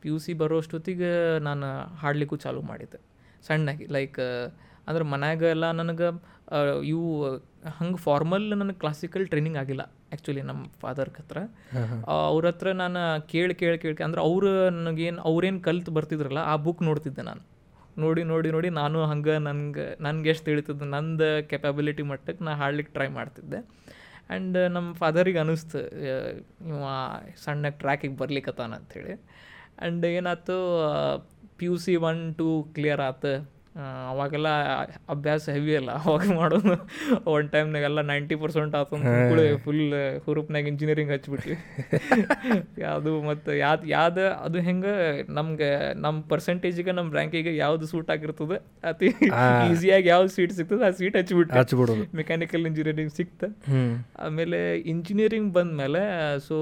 P 0.00 0.08
U 0.08 0.16
C 0.24 0.32
ಬರೋಷ್ಟೊತ್ತಿಗೆ 0.42 1.10
ನಾನು 1.48 1.66
ಹಾಡ್ಲಿಕ್ಕೂ 2.02 2.36
ಚಾಲೂ 2.44 2.62
ಮಾಡಿದ್ದೆ. 2.70 2.98
ಸಣ್ಣಾಗಿ 3.46 3.86
ಲೈಕ್ 3.96 4.20
ಅಂದ್ರೆ 4.88 5.04
ಮನ್ಯಾಗ 5.12 5.42
ಎಲ್ಲ 5.54 5.66
ನನಗೆ 5.80 6.08
ಇವು 6.90 7.08
ಹಂಗೆ 7.78 7.98
ಫಾರ್ಮಲ್ 8.06 8.44
ನನಗೆ 8.60 8.78
ಕ್ಲಾಸಿಕಲ್ 8.82 9.24
ಟ್ರೈನಿಂಗ್ 9.32 9.58
ಆಗಿಲ್ಲ 9.62 9.82
ಆ್ಯಕ್ಚುಲಿ 10.12 10.42
ನಮ್ಮ 10.48 10.62
ಫಾದರ್ 10.82 11.10
ಹತ್ರ. 11.18 11.38
ಅವ್ರ 12.30 12.44
ಹತ್ರ 12.50 12.68
ನಾನು 12.82 13.02
ಕೇಳಿ 13.32 13.54
ಕೇಳಿ 13.62 13.78
ಕೇಳಿ 13.82 14.04
ಅಂದ್ರೆ 14.08 14.22
ಅವರು 14.28 14.50
ನನಗೇನು 14.78 15.20
ಅವ್ರೇನು 15.30 15.60
ಕಲ್ತು 15.68 15.90
ಬರ್ತಿದ್ರಲ್ಲ 15.98 16.40
ಆ 16.52 16.54
ಬುಕ್ 16.66 16.82
ನೋಡ್ತಿದ್ದೆ 16.88 17.24
ನಾನು. 17.30 17.42
ನೋಡಿ 18.02 18.22
ನೋಡಿ 18.32 18.48
ನೋಡಿ 18.56 18.68
ನಾನು 18.80 18.98
ಹಂಗೆ 19.12 19.34
ನನಗೆ 19.46 19.86
ನನಗೆ 20.06 20.28
ಎಷ್ಟು 20.32 20.46
ತಿಳಿತದ 20.50 20.86
ನಂದು 20.94 21.30
ಕೆಪಬಿಲಿಟಿ 21.50 22.04
ಮಟ್ಟಕ್ಕೆ 22.10 22.44
ನಾ 22.46 22.52
ಹಾಡ್ಲಿಕ್ಕೆ 22.62 22.92
ಟ್ರೈ 22.98 23.08
ಮಾಡ್ತಿದ್ದೆ. 23.18 23.58
ಆ್ಯಂಡ್ 24.30 24.58
ನಮ್ಮ 24.76 24.88
ಫಾದರಿಗೆ 25.00 25.38
ಅನ್ನಿಸ್ತು 25.42 25.80
ಇವ 26.70 26.84
ಸಣ್ಣ 27.44 27.70
ಟ್ರ್ಯಾಕಿಗೆ 27.80 28.16
ಬರ್ಲಿಕ್ಕತ್ತಾನ 28.22 28.74
ಅಂಥೇಳಿ 28.80 29.14
ಆ್ಯಂಡ್ 29.14 30.04
ಏನಾಯ್ತು 30.18 30.56
P 31.58 31.66
U 31.68 31.74
C 31.84 31.94
one 32.10 32.22
two 32.38 32.46
clear 32.76 33.02
ಆತು. 33.08 33.32
ಅವಾಗೆಲ್ಲ 34.10 34.48
ಅಭ್ಯಾಸ 35.08 35.44
ಹೆವಿ 35.48 35.76
ಅಲ್ಲ. 35.76 35.90
ಅವಾಗ 36.04 36.26
ಮಾಡೋದು 36.38 36.74
ಒನ್ 37.32 37.48
ಟೈಮ್ನಾಗೆಲ್ಲ 37.48 38.00
ನೈಂಟಿ 38.00 38.36
ಪರ್ಸೆಂಟ್ 38.42 38.74
ಆತು 38.74 38.96
ಫುಲ್ 39.64 39.94
ಹುರುಪ್ನಾಗ 40.26 40.66
ಇಂಜಿನಿಯರಿಂಗ್ 40.72 41.12
ಹಚ್ಬಿಟ್ವಿ. 41.12 41.56
ಅದು 42.94 43.12
ಮತ್ತು 43.22 43.52
ಯಾವ್ದು 43.56 43.86
ಯಾವ್ದು 43.88 44.24
ಅದು 44.46 44.60
ಹೆಂಗೆ 44.60 44.94
ನಮ್ಗೆ 45.32 45.70
ನಮ್ಮ 45.94 46.20
ಪರ್ಸೆಂಟೇಜಿಗೆ 46.32 46.92
ನಮ್ಮ 46.92 47.12
ರ್ಯಾಂಕಿಗೆ 47.12 47.56
ಯಾವ್ದು 47.56 47.86
ಸೂಟ್ 47.86 48.10
ಆಗಿರ್ತದೆ 48.10 48.58
ಅತಿ 48.84 49.10
ಈಸಿಯಾಗಿ 49.72 50.08
ಯಾವ್ದು 50.08 50.32
ಸೀಟ್ 50.36 50.52
ಸಿಗ್ತದೆ 50.52 50.84
ಆ 50.88 50.90
ಸೀಟ್ 50.90 51.16
ಹಚ್ಬಿಟ್ಟು 51.16 51.58
ಹಚ್ಬಿಡೋದು. 51.60 52.06
ಮೆಕ್ಯಾನಿಕಲ್ 52.14 52.66
ಇಂಜಿನಿಯರಿಂಗ್ 52.66 53.14
ಸಿಕ್ತ 53.20 53.44
ಆಮೇಲೆ 54.26 54.78
ಇಂಜಿನಿಯರಿಂಗ್ 54.94 55.52
ಬಂದಮೇಲೆ 55.52 56.02
ಸೊ 56.48 56.56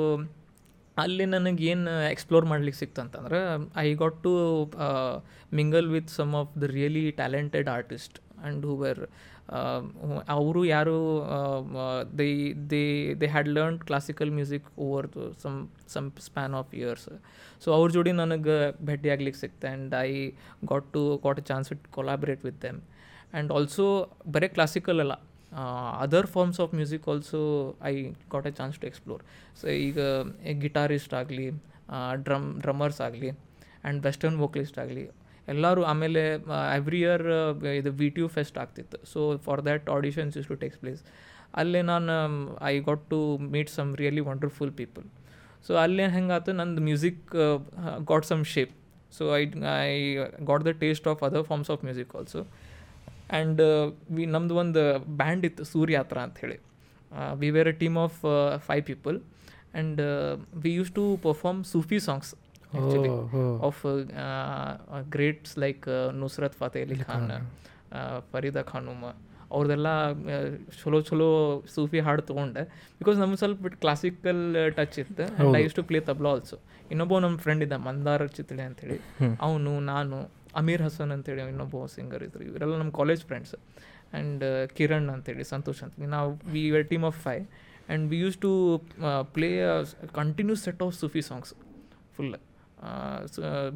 ಅಲ್ಲಿ 1.02 1.26
ನನಗೆ 1.34 1.64
ಏನು 1.72 1.90
ಎಕ್ಸ್ಪ್ಲೋರ್ 2.12 2.46
ಮಾಡ್ಲಿಕ್ಕೆ 2.52 2.80
ಸಿಕ್ತಂತಂದ್ರೆ 2.84 3.40
I 3.82 3.88
got 4.02 4.18
to 4.26 4.32
mingle 5.60 5.88
with 5.96 6.10
some 6.18 6.32
of 6.40 6.52
the 6.62 6.68
really 6.76 7.04
talented 7.20 7.68
artist 7.76 8.16
and 8.40 8.64
who 8.66 8.74
were 8.84 9.02
ಅವರು 10.34 10.60
ಯಾರು 10.66 10.96
they 12.18 12.26
they 12.72 12.82
they 13.20 13.26
had 13.26 13.48
learn 13.56 13.78
classical 13.88 14.30
music 14.30 14.66
over 14.86 15.08
some 15.42 15.56
some 15.94 16.06
span 16.26 16.54
of 16.60 16.74
years 16.80 17.08
so 17.64 17.70
ಅವ್ರ 17.78 17.88
ಜೋಡಿ 17.96 18.12
ನನಗೆ 18.20 18.56
ಭೇಟಿ 18.90 19.10
ಆಗ್ಲಿಕ್ಕೆ 19.14 19.40
ಸಿಕ್ತೆ 19.40 19.68
and 19.70 19.94
I 20.02 20.10
got 20.72 20.88
to 20.96 21.02
got 21.26 21.40
a 21.42 21.46
chance 21.50 21.70
it 21.74 21.84
collaborate 21.98 22.44
with 22.48 22.60
them 22.66 22.80
and 22.82 23.52
also 23.56 23.86
ಬರೀ 24.36 24.48
classical 24.56 25.00
ಅಲ್ಲ. 25.04 25.14
Other 26.02 26.28
forms 26.34 26.58
of 26.64 26.72
music 26.80 27.06
also 27.12 27.40
I 27.90 27.94
got 28.34 28.46
a 28.50 28.52
chance 28.58 28.76
to 28.82 28.86
explore 28.90 29.22
so 29.60 29.66
ಈಗ 29.86 29.98
guitarist 30.64 31.14
ಆಗಲಿ 31.20 31.46
drum 32.26 32.46
drummers 32.64 33.00
ಆಗಲಿ 33.06 33.30
ಆ್ಯಂಡ್ 33.30 34.00
ವೆಸ್ಟರ್ನ್ 34.06 34.36
ವೋಕಲಿಸ್ಟ್ 34.44 34.78
ಆಗಲಿ, 34.82 35.04
ಎಲ್ಲರೂ 35.48 35.82
ಆಮೇಲೆ 35.92 36.22
every 36.78 37.00
year 37.04 37.24
ಇದು 37.78 37.90
V 38.00 38.08
T 38.16 38.20
U 38.22 38.28
fest 38.36 38.56
ಆಗ್ತಿತ್ತು. 38.62 38.98
So 39.12 39.20
for 39.46 39.60
that 39.68 39.86
auditions 39.96 40.34
is 40.40 40.48
to 40.50 40.56
takes 40.64 40.78
place 40.82 41.00
ಅಲ್ಲೇ 41.60 41.80
ನಾನು 41.92 42.12
I 42.72 42.74
got 42.88 43.04
to 43.14 43.20
meet 43.54 43.70
some 43.78 43.90
really 44.00 44.22
wonderful 44.30 44.72
people 44.80 45.06
so 45.66 45.72
ಅಲ್ಲೇನು 45.84 46.12
ಹೆಂಗಾಯ್ತು 46.18 46.52
ನಂದು 46.60 46.82
music 46.90 47.22
got 48.10 48.26
some 48.32 48.44
shape 48.54 48.74
so 49.16 49.24
I 49.38 49.42
I 49.88 49.94
got 50.50 50.64
the 50.68 50.72
taste 50.84 51.06
of 51.12 51.22
other 51.28 51.44
forms 51.50 51.70
of 51.74 51.82
music 51.88 52.12
also 52.20 52.42
and 53.32 53.60
we 54.16 54.24
ನಮ್ಮದು 54.26 54.56
ಒಂದು 54.56 54.82
band 55.20 55.44
ಇತ್ತು 55.48 55.64
ಸೂರ್ಯಾತ್ರ 55.64 56.18
ಹೇಳಿ. 56.42 56.58
We 57.40 57.50
were 57.56 57.68
a 57.68 57.76
team 57.82 57.98
of 57.98 58.20
five 58.68 58.84
people 58.90 59.18
and 59.20 60.00
we 60.62 60.72
use 60.74 60.92
to 60.92 61.04
perform 61.22 61.60
Sufi 61.64 61.98
songs 62.00 62.30
actually 62.34 63.10
of 63.68 63.80
greats 65.16 65.54
like 65.58 65.86
Nusrat 66.20 66.56
Fateh 66.60 66.82
Ali 66.82 66.98
Khan 67.04 67.30
Farida 68.32 68.62
Khanum 68.62 69.04
ಅವ್ರದ್ದೆಲ್ಲ 69.56 69.88
ಚಲೋ 70.82 70.98
ಚಲೋ 71.00 71.28
ಸೂಫಿ 71.74 72.00
ಹಾಡು 72.06 72.22
ತೊಗೊಂಡೆ. 72.22 72.62
Because 72.98 73.16
ನಮ್ಗೆ 73.18 73.36
ಸ್ವಲ್ಪ 73.36 73.72
ಕ್ಲಾಸಿಕಲ್ 73.84 74.42
ಟಚ್ 74.76 74.98
ಇತ್ತು. 74.98 75.24
I 75.58 75.62
used 75.62 75.74
to 75.74 75.82
play 75.88 76.00
tabla 76.10 76.30
also 76.30 76.56
ಇನ್ನೊಬ್ಬ 76.90 77.18
ನಮ್ಮ 77.18 77.38
ಫ್ರೆಂಡ್ 77.38 77.62
ಇದ್ದ 77.64 77.78
ಮಂದಾರ 77.86 78.26
ಚಿತ್ಳೆ 78.36 78.62
ಅಂತೇಳಿ 78.62 78.98
ಅವನು 79.40 79.72
ನಾನು 79.92 80.18
ಅಮೀರ್ 80.60 80.82
ಹಸನ್ 80.86 81.10
ಅಂತೇಳಿ 81.14 81.42
ಇನ್ನೊಬ್ಬ 81.52 81.84
ಸಿಂಗರ್ 81.96 82.22
ಇದ್ರು. 82.26 82.42
ಇವರೆಲ್ಲ 82.50 82.74
ನಮ್ಮ 82.82 82.92
ಕಾಲೇಜ್ 83.00 83.22
ಫ್ರೆಂಡ್ಸ್ 83.30 83.54
ಆ್ಯಂಡ್ 83.56 84.44
ಕಿರಣ್ 84.76 85.08
ಅಂತೇಳಿ, 85.14 85.44
ಸಂತೋಷ್ 85.54 85.80
ಅಂತ. 85.86 85.94
ನಾವು 86.16 86.30
we 86.54 86.62
were 86.74 86.86
team 86.92 87.04
of 87.10 87.18
five 87.26 87.36
and 87.40 88.04
we 88.12 88.18
used 88.24 88.38
to 88.46 88.52
play 89.36 89.50
continues 90.20 90.62
set 90.68 90.82
of 90.86 90.94
Sufi 91.02 91.22
songs 91.30 91.52
full 92.16 92.34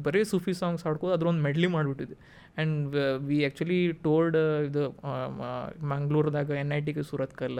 ಬರೀ 0.05 0.21
ಸೂಫಿ 0.31 0.53
ಸಾಂಗ್ಸ್ 0.59 0.83
ಹಾಡ್ಕೋದು 0.85 1.13
ಅದ್ರೊಂದು 1.15 1.41
ಮೆಡ್ಲಿ 1.47 1.67
ಮಾಡಿಬಿಟ್ಟಿದ್ದೆ 1.75 2.17
ಆ್ಯಂಡ್ 2.19 2.95
ವಿ 3.27 3.37
ಆ್ಯಕ್ಚುಲಿ 3.41 3.79
ಟೋಲ್ಡ್ 4.05 4.37
ಇದು 4.69 4.83
ಮಂಗ್ಳೂರ್ದಾಗ 5.93 6.49
ಎನ್ 6.61 6.71
ಐ 6.77 6.79
ಟಿಗೆ 6.87 7.03
ಸೂರತ್ಕಲ್ 7.11 7.57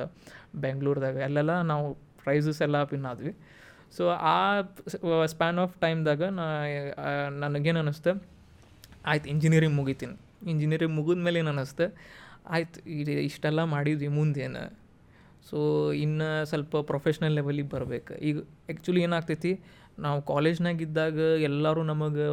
ಬೆಂಗ್ಳೂರ್ದಾಗ 0.63 1.17
ಅಲ್ಲೆಲ್ಲ 1.27 1.55
ನಾವು 1.71 1.85
ಪ್ರೈಸಸ್ 2.23 2.61
ಎಲ್ಲ 2.67 2.77
ಪಿನ್ 2.91 3.05
ಆದ್ವಿ. 3.11 3.33
ಸೊ 3.97 4.03
ಆ 4.35 4.37
ಸ್ಪ್ಯಾನ್ 5.33 5.59
ಆಫ್ 5.63 5.75
ಟೈಮ್ದಾಗ 5.83 6.23
ನಾ 6.39 6.45
ನನಗೇನು 7.43 7.79
ಅನ್ನಿಸ್ತೆ 7.83 8.13
ಆಯ್ತು 9.05 9.29
ಇಂಜಿನಿಯರಿಂಗ್ 9.29 9.75
ಮುಗಿತೀನಿ. 9.75 10.49
ಇಂಜಿನಿಯರಿಂಗ್ 10.49 10.95
ಮುಗಿದ 10.95 11.17
ಮೇಲೆ 11.17 11.39
ಏನು 11.39 11.47
ಅನ್ನಿಸ್ತು 11.47 11.97
ಆಯ್ತು 12.47 12.89
ಇದು 12.89 13.11
ಇಷ್ಟೆಲ್ಲ 13.11 13.63
ಮಾಡಿದ್ವಿ 13.63 14.07
ಮುಂದೇನು. 14.07 14.77
ಸೊ 15.49 15.91
ಇನ್ನು 15.91 16.45
ಸ್ವಲ್ಪ 16.45 16.77
ಪ್ರೊಫೆಷ್ನಲ್ 16.77 17.33
ಲೆವೆಲಿಗೆ 17.33 17.69
ಬರಬೇಕು. 17.69 18.13
ಈಗ 18.13 18.37
ಆ್ಯಕ್ಚುಲಿ 18.39 19.01
ಏನಾಗ್ತೈತಿ, 19.01 19.59
ನಾವು 19.99 20.21
ಕಾಲೇಜ್ನಾಗಿದ್ದಾಗ 20.21 21.17
ಎಲ್ಲರೂ 21.17 21.83
ನಮಗೆ 21.83 22.25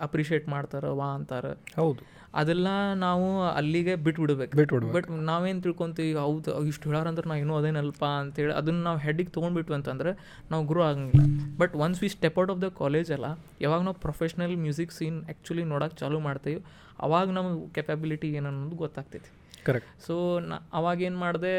ಅಪ್ರಿಷಿಯೇಟ್ 0.00 0.48
ಮಾಡ್ತಾರೆ, 0.48 0.88
ವಾ 0.88 1.06
ಅಂತಾರೆ. 1.06 1.52
ಹೌದು. 1.76 2.17
ಅದೆಲ್ಲ 2.40 2.68
ನಾವು 3.04 3.26
ಅಲ್ಲಿಗೆ 3.58 3.94
ಬಿಟ್ಬಿಡ್ಬೇಕು. 4.06 4.52
ಬಿಟ್ಬಿಡ್ಬೇಕು. 4.60 4.94
ಬಟ್ 4.96 5.08
ನಾವೇನು 5.28 5.60
ತಿಳ್ಕೊತೀವಿ 5.66 6.12
ಹೌದು 6.24 6.52
ಇಷ್ಟು 6.70 6.90
ಹೇಳಾರಂದ್ರೆ 6.90 7.26
ನಾ 7.30 7.36
ಇನ್ನೂ 7.42 7.54
ಅದೇನಲ್ಪ 7.60 8.02
ಅಂತೇಳಿ 8.22 8.54
ಅದನ್ನು 8.60 8.82
ನಾವು 8.88 8.98
ಹೆಡ್ಡಿಗೆ 9.06 9.32
ತೊಗೊಂಡ್ಬಿಟ್ವಿ 9.36 9.76
ಅಂತಂದ್ರೆ 9.78 10.12
ನಾವು 10.50 10.62
ಗ್ರೋ 10.70 10.82
ಆಗಂಗಿಲ್ಲ. 10.90 11.24
But 11.62 11.74
once 11.84 12.00
we 12.02 12.10
step 12.16 12.38
out 12.42 12.52
of 12.54 12.60
the 12.66 12.68
college 12.82 13.10
ಅಲ್ಲ 13.16 13.30
ಯಾವಾಗ 13.66 13.80
ನಾವು 13.88 13.98
ಪ್ರೊಫೆಷ್ನಲ್ 14.06 14.54
ಮ್ಯೂಸಿಕ್ 14.66 14.92
ಸೀನ್ 14.98 15.18
ಆ್ಯಕ್ಚುಲಿ 15.24 15.64
ನೋಡೋಕೆ 15.72 15.98
ಚಾಲೂ 16.02 16.20
ಮಾಡ್ತೀವಿ 16.28 16.60
ಅವಾಗ 17.06 17.28
ನಮಗೆ 17.38 17.58
ಕೆಪಾಬಿಲಿಟಿ 17.78 18.28
ಏನನ್ನೋದು 18.38 18.76
ಗೊತ್ತಾಗ್ತೈತಿ. 18.84 19.30
ಕರೆಕ್ಟ್ 19.66 19.90
ಸೊ 20.06 20.14
ನಾ 20.50 20.56
ಅವಾಗ 20.78 20.98
ಏನು 21.08 21.18
ಮಾಡಿದೆ 21.24 21.52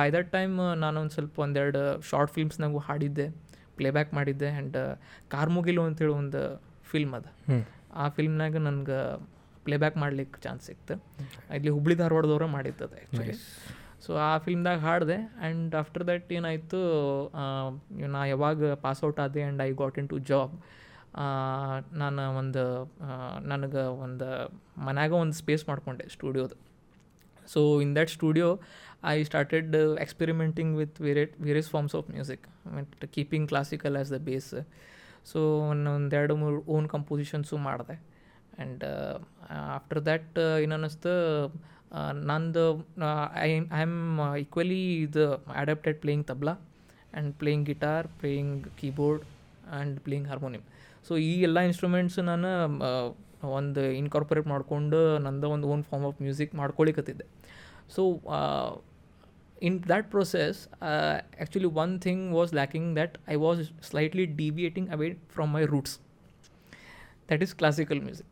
ಬೈ 0.00 0.08
ದಟ್ 0.16 0.30
ಟೈಮ್ 0.36 0.54
ನಾನೊಂದು 0.84 1.14
ಸ್ವಲ್ಪ 1.16 1.38
ಒಂದೆರಡು 1.46 1.82
ಶಾರ್ಟ್ 2.10 2.32
ಫಿಲ್ಮ್ಸ್ನಾಗೂ 2.36 2.78
ಹಾಡಿದ್ದೆ 2.88 3.26
ಪ್ಲೇಬ್ಯಾಕ್ 3.78 4.10
ಮಾಡಿದ್ದೆ 4.18 4.48
ಆ್ಯಂಡ್ 4.54 4.78
ಕಾರ್ಮುಗಿಲು 5.34 5.82
ಅಂತೇಳಿ 5.88 6.14
ಒಂದು 6.22 6.40
ಫಿಲ್ಮ್ 6.92 7.14
ಅದ. 7.18 7.26
ಆ 8.02 8.08
ಫಿಲ್ಮ್ನಾಗ 8.16 8.56
ನನಗೆ 8.68 8.98
ಪ್ಲೇಬ್ಯಾಕ್ 9.64 9.96
ಮಾಡ್ಲಿಕ್ಕೆ 9.96 10.38
ಚಾನ್ಸ್ 10.42 10.64
ಸಿಕ್ತು. 10.66 10.94
ಇಲ್ಲಿ 11.56 11.70
ಹುಬ್ಳಿ 11.76 11.94
ಧಾರವಾಡದವ್ರೆ 11.94 12.48
ಮಾಡಿದ್ದದು 12.56 12.96
ಆ್ಯಕ್ಚುಲಿ 13.00 13.34
ಸೊ 14.04 14.10
ಆ 14.26 14.38
ಫಿಲ್ಮ್ದಾಗ 14.38 14.78
ಹಾಡಿದೆ 14.78 15.16
ಆ್ಯಂಡ್ 15.22 15.74
ಆಫ್ಟರ್ 15.74 16.04
ದಟ್ 16.08 16.28
ಏನಾಯಿತು 16.32 16.78
ನಾ 18.14 18.20
ಯಾವಾಗ 18.24 18.72
ಪಾಸ್ಔಟ್ 18.86 19.20
ಆದೆ 19.20 19.42
and 19.42 19.62
I 19.62 19.70
got 19.82 19.98
into 20.08 20.18
job 20.30 20.54
ನಾನು 21.92 22.22
ಒಂದು 22.38 22.64
ನನಗೆ 23.52 23.82
ಒಂದು 24.04 24.28
ಮನ್ಯಾಗ 24.86 25.12
ಒಂದು 25.12 25.36
ಸ್ಪೇಸ್ 25.42 25.68
ಮಾಡ್ಕೊಂಡೆ 25.68 26.04
ಸ್ಟುಡಿಯೋದು. 26.08 26.56
So 27.52 27.80
in 27.84 27.94
that 27.94 28.10
studio 28.10 28.48
I 29.04 29.22
started 29.22 29.76
experimenting 29.76 30.72
with 30.76 31.00
variety 31.00 31.40
various 31.40 31.70
forms 31.70 31.94
of 31.94 32.10
music 32.10 32.44
keeping 33.14 33.48
classical 33.48 33.96
as 33.96 34.12
the 34.12 34.20
base 34.30 34.50
so 35.24 35.58
ಒಂದೆರಡು 35.68 36.36
ಮೂರು 36.36 36.64
ಓನ್ 36.66 36.88
ಕಂಪೋಸಿಷನ್ಸು 36.88 37.56
ಮಾಡಿದೆ. 37.56 37.96
ಆ್ಯಂಡ್ 38.58 38.84
ಆಫ್ಟರ್ 39.74 40.04
ದ್ಯಾಟ್ 40.04 40.38
ಏನನ್ನಿಸ್ತು 40.62 41.12
ನಂದು 42.12 42.64
ಐ 43.34 43.48
ಐ 43.58 43.80
ಆಮ್ 43.82 44.36
ಈಕ್ವಲಿ 44.38 45.02
ಇದು 45.02 45.24
adapted 45.54 45.98
playing 46.00 46.26
tabla 46.26 46.52
and 46.52 47.34
playing 47.34 47.66
guitar 47.66 48.08
playing 48.08 48.66
keyboard 48.80 49.24
and 49.70 50.00
playing 50.00 50.28
harmonium 50.28 50.66
so 51.08 51.16
ಈ 51.16 51.32
ಎಲ್ಲ 51.40 51.58
instruments 51.60 52.18
ನಾನು 52.18 52.48
ಒಂದು 53.48 53.82
ಇನ್ಕಾರ್ಪೊರೇಟ್ 53.92 54.46
ಮಾಡಿಕೊಂಡು 54.46 55.18
ನಂದು 55.18 55.50
ಒಂದು 55.50 55.68
own 55.68 55.84
form 55.84 56.06
of 56.06 56.22
music 56.22 56.54
ಮಾಡ್ಕೊಳಿಕತ್ತಿದ್ದೆ. 56.54 57.26
So 57.90 58.02
in 59.60 59.74
that 59.90 60.04
process 60.10 60.68
uh, 60.80 61.20
actually 61.38 61.66
one 61.66 61.98
thing 61.98 62.32
was 62.32 62.52
lacking 62.52 62.94
that 62.94 63.18
i 63.28 63.36
was 63.36 63.72
slightly 63.80 64.26
deviating 64.26 64.86
away 64.90 65.16
from 65.28 65.50
my 65.50 65.62
roots. 65.62 65.98
That 67.28 67.42
is 67.42 67.52
classical 67.54 68.00
music. 68.08 68.26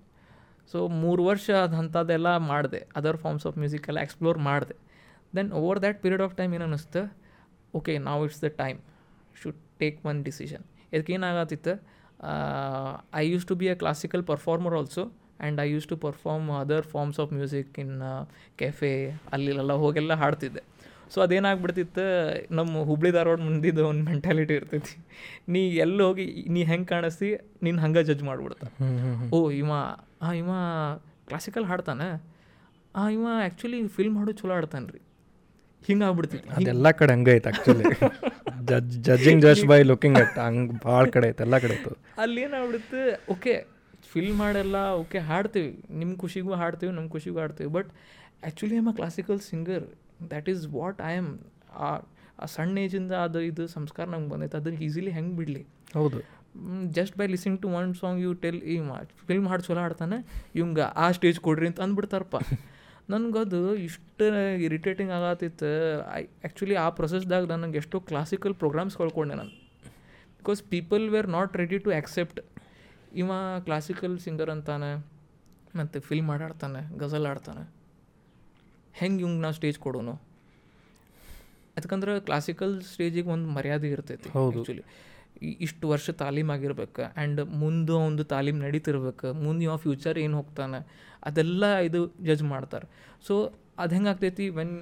So 0.73 0.89
ಮೂರು 0.89 1.25
ವರ್ಷ 1.25 1.51
ಅಂಥದ್ದೆಲ್ಲ 1.51 2.37
ಮಾಡಿದೆ. 2.37 2.87
ಅದರ್ 2.97 3.17
ಫಾರ್ಮ್ಸ್ 3.17 3.47
ಆಫ್ 3.47 3.59
ಮ್ಯೂಸಿಕ್ 3.59 3.89
ಎಲ್ಲ 3.89 4.01
explore 4.01 4.39
ಮಾಡಿದೆ. 4.39 4.77
Then 5.37 5.53
over 5.53 5.81
that 5.81 6.03
period 6.03 6.23
of 6.23 6.35
time 6.37 6.55
ಏನು 6.55 6.65
ಅನ್ನಿಸ್ತು 6.65 7.03
okay 7.75 7.99
ನಾವು 7.99 8.25
it's 8.25 8.43
the 8.45 8.49
time 8.49 8.79
should 9.43 9.57
take 9.79 10.07
one 10.07 10.25
decision 10.25 10.65
ಇದಕ್ಕೆ 10.93 11.15
I 13.15 13.25
use 13.29 13.47
to 13.47 13.55
be 13.55 13.69
a 13.69 13.75
classical 13.75 14.23
performer 14.23 14.75
also 14.75 15.05
and 15.41 15.61
I 15.61 15.71
use 15.71 15.87
to 15.87 15.97
perform 15.97 16.51
other 16.51 16.83
forms 16.83 17.21
of 17.21 17.33
music 17.33 17.79
in 17.79 17.97
cafe 18.57 19.11
ಅಲ್ಲಿಲೆಲ್ಲ 19.33 19.73
ಹೋಗೆಲ್ಲ 19.73 20.13
ಹಾಡ್ತಿದ್ದೆ. 20.13 20.63
So 21.13 21.19
ಅದೇನಾಗ್ಬಿಡ್ತಿತ್ತು 21.25 22.05
ನಮ್ಮ 22.59 22.83
ಹುಬ್ಳಿ 22.89 23.11
ಧಾರವಾಡ 23.17 23.41
ಮುಂದಿದ್ದು 23.49 23.83
ಒಂದು 23.91 24.05
mentality 24.11 24.55
ಇರ್ತೈತಿ. 24.61 24.95
ನೀ 25.55 25.61
ಎಲ್ಲಿ 25.85 26.03
ಹೋಗಿ 26.07 26.27
ನೀ 26.55 26.63
ಹೆಂಗೆ 26.71 26.89
ಕಾಣಿಸ್ತಿ 26.93 27.29
ನೀನು 27.67 27.79
ಹಂಗೆ 27.85 28.03
ಜಡ್ಜ್ 28.09 28.25
ಮಾಡ್ಬಿಡ್ತ. 28.31 28.65
ಓ 29.37 29.39
ಇವ 29.61 29.71
ಹಾಂ 30.25 30.35
ಇವ 30.43 30.51
ಕ್ಲಾಸಿಕಲ್ 31.31 31.67
ಹಾಡ್ತಾನೆ? 31.71 32.09
ಹಾಂ 32.99 33.09
ಇವ 33.17 33.27
ಆ್ಯಕ್ಚುಲಿ 33.45 33.81
ಫಿಲ್ಮ್ 33.97 34.17
ಹಾಡು 34.21 34.33
ಚಲೋ 34.41 34.55
ಆಡ್ತಾನೆ 34.59 34.89
ರೀ. 34.97 35.01
ಹಿಂಗೆ 35.89 36.05
ಆಗ್ಬಿಡ್ತಿತ್ತು. 36.09 36.49
ಅದೆಲ್ಲ 36.59 36.91
ಕಡೆ 37.01 37.13
ಹಂಗೆ 37.17 37.33
ಐತೆ 37.39 37.49
actually 37.51 37.85
ಜಜ್ 38.71 38.95
judging 39.07 39.43
just 39.47 39.67
by 39.71 39.81
looking 39.91 40.19
at 40.23 40.39
ಹಂಗೆ 40.47 40.75
ಭಾಳ 40.87 41.03
ಕಡೆ 41.15 41.27
ಐತೆ 41.33 41.43
ಎಲ್ಲ 41.47 41.59
ಕಡೆ 41.65 41.75
ಐತೆ. 41.79 41.93
ಅಲ್ಲಿ 42.25 42.41
ಏನಾಗ್ಬಿಡುತ್ತೆ 42.47 43.03
ಓಕೆ 43.35 43.55
ಫಿಲ್ಮ್ 44.13 44.41
ಹಾಡೆಲ್ಲ 44.43 44.79
ಓಕೆ 45.03 45.19
ಹಾಡ್ತೀವಿ. 45.31 45.71
ನಿಮ್ಮ 46.01 46.13
ಖುಷಿಗೂ 46.25 46.53
ಹಾಡ್ತೀವಿ 46.63 46.93
ನಮ್ಮ 46.99 47.09
ಖುಷಿಗೂ 47.15 47.39
ಹಾಡ್ತೀವಿ. 47.43 47.71
But 47.79 47.91
actually 48.43 48.77
I'm 48.81 48.91
a 48.93 48.95
classical 49.01 49.41
singer 49.51 49.87
that 50.31 50.49
is 50.49 50.67
what 50.67 51.03
I 51.03 51.17
am 51.17 51.39
ಆ 51.87 52.47
ಸಣ್ಣ 52.47 52.79
ಏಜಿಂದ 52.79 53.13
ಅದು 53.13 53.41
ಇದು 53.41 53.67
ಸಂಸ್ಕಾರ 53.67 54.09
ನಂಗೆ 54.09 54.29
ಬಂದೈತೆ. 54.29 54.57
ಅದನ್ನು 54.57 54.81
ಈಸಿಲಿ 54.81 55.11
ಹೆಂಗೆ 55.11 55.37
ಬಿಡಲಿ? 55.37 55.67
ಹೌದು. 55.95 56.19
Just 56.91 57.19
by 57.19 57.27
listening 57.27 57.63
to 57.63 57.69
one 57.69 57.95
song 57.95 58.21
you 58.23 58.35
tell 58.35 58.63
ಈ 58.63 58.77
ಫಿಲ್ಮ್ 59.27 59.49
ಹಾಡು 59.49 59.63
ಚಲೋ 59.63 59.81
ಆಡ್ತಾನೆ 59.81 60.49
ಇವಂಗೆ 60.55 60.81
ಆ 60.81 61.11
ಸ್ಟೇಜ್ 61.11 61.41
ಕೊಡ್ರಿ 61.41 61.67
ಅಂತ 61.67 61.81
ಅಂದ್ಬಿಡ್ತಾರಪ್ಪ. 61.81 62.37
ನನಗದು 63.11 63.75
ಇಷ್ಟು 63.77 64.25
ಇರಿಟೇಟಿಂಗ್ 64.63 65.13
ಆಗತ್ತಿತ್ತು. 65.13 66.01
ಐ 66.13 66.23
ಆ್ಯಕ್ಚುಲಿ 66.25 66.75
ಆ 66.75 66.89
ಪ್ರೊಸೆಸ್ದಾಗ 66.89 67.53
ನನಗೆ 67.53 67.79
ಎಷ್ಟೋ 67.79 68.01
ಕ್ಲಾಸಿಕಲ್ 68.01 68.55
ಪ್ರೋಗ್ರಾಮ್ಸ್ 68.55 68.97
ಕಳ್ಕೊಂಡೆ 68.97 69.35
ನಾನು. 69.35 69.51
Because 70.39 70.63
people 70.63 71.11
were 71.11 71.27
not 71.27 71.57
ready 71.57 71.79
to 71.79 71.91
accept 71.91 72.41
ಇವ 73.15 73.31
ಕ್ಲಾಸಿಕಲ್ 73.65 74.19
ಸಿಂಗರ್ 74.19 74.51
ಅಂತಾನೆ 74.51 74.97
ಮತ್ತು 75.77 76.01
ಫಿಲ್ಮ್ 76.01 76.31
ಹಾಡಾಡ್ತಾನೆ 76.31 76.99
ಗಜಲ್ 76.99 77.27
ಆಡ್ತಾನೆ 77.27 77.78
ಹೆಂಗೆ 79.01 79.21
ಇವಂಗೆ 79.25 79.43
ನಾವು 79.45 79.55
ಸ್ಟೇಜ್ 79.59 79.79
ಕೊಡೋನು? 79.87 80.15
ಯಾಕಂದ್ರೆ 81.77 82.13
ಕ್ಲಾಸಿಕಲ್ 82.29 82.75
ಸ್ಟೇಜಿಗೆ 82.93 83.31
ಒಂದು 83.35 83.49
ಮರ್ಯಾದೆ 83.57 83.89
ಇರ್ತೈತಿ. 83.97 84.29
ಆ್ಯಕ್ಚುಲಿ 84.39 84.85
ಇಷ್ಟು 85.67 85.85
ವರ್ಷ 85.93 86.11
ತಾಲೀಮ್ 86.23 86.51
ಆಗಿರ್ಬೇಕು 86.55 87.03
ಆ್ಯಂಡ್ 87.05 87.41
ಮುಂದೆ 87.63 87.95
ಒಂದು 88.07 88.23
ತಾಲೀಮ್ 88.33 88.59
ನಡೀತಿರ್ಬೇಕು 88.65 89.29
ಮುಂದೆ 89.45 89.65
ಯಾವ 89.69 89.77
ಫ್ಯೂಚರ್ 89.85 90.17
ಏನು 90.25 90.37
ಹೋಗ್ತಾನೆ 90.41 90.79
ಅದೆಲ್ಲ 91.29 91.65
ಇದು 91.89 92.01
ಜಡ್ಜ್ 92.29 92.45
ಮಾಡ್ತಾರೆ. 92.55 92.87
ಸೊ 93.27 93.35
ಅದು 93.83 93.93
ಹೆಂಗೆ 93.97 94.11
ಆಗ್ತೈತಿ 94.13 94.47
when 94.59 94.75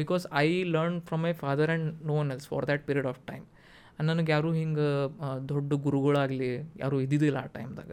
because 0.00 0.24
I 0.44 0.48
learn 0.74 0.98
from 1.08 1.22
my 1.26 1.32
father 1.42 1.70
and 1.74 1.88
no 2.10 2.16
one 2.22 2.30
else 2.34 2.48
for 2.52 2.66
that 2.70 2.82
period 2.88 3.08
of 3.12 3.20
time 3.30 3.46
ನನಗೆ 4.08 4.30
ಯಾರೂ 4.36 4.50
ಹಿಂಗೆ 4.60 4.88
ದೊಡ್ಡ 5.52 5.72
ಗುರುಗಳಾಗಲಿ 5.86 6.50
ಯಾರೂ 6.82 6.96
ಇದ್ದಿದ್ದಿಲ್ಲ 7.04 7.38
ಆ 7.46 7.50
ಟೈಮ್ದಾಗ 7.56 7.92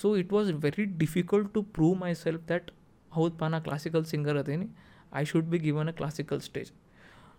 so 0.00 0.08
it 0.22 0.32
was 0.36 0.48
very 0.64 0.84
difficult 1.02 1.50
to 1.56 1.62
prove 1.76 1.94
myself 2.24 2.44
that 2.50 2.68
ಹೌದಪ್ಪ 3.16 3.44
ನಾ 3.54 3.60
classical 3.68 4.04
singer 4.12 4.38
ಅದೀನಿ. 4.42 4.68
I 5.20 5.24
should 5.30 5.48
be 5.52 5.58
given 5.66 5.88
a 5.92 5.94
classical 6.00 6.40
stage 6.40 6.70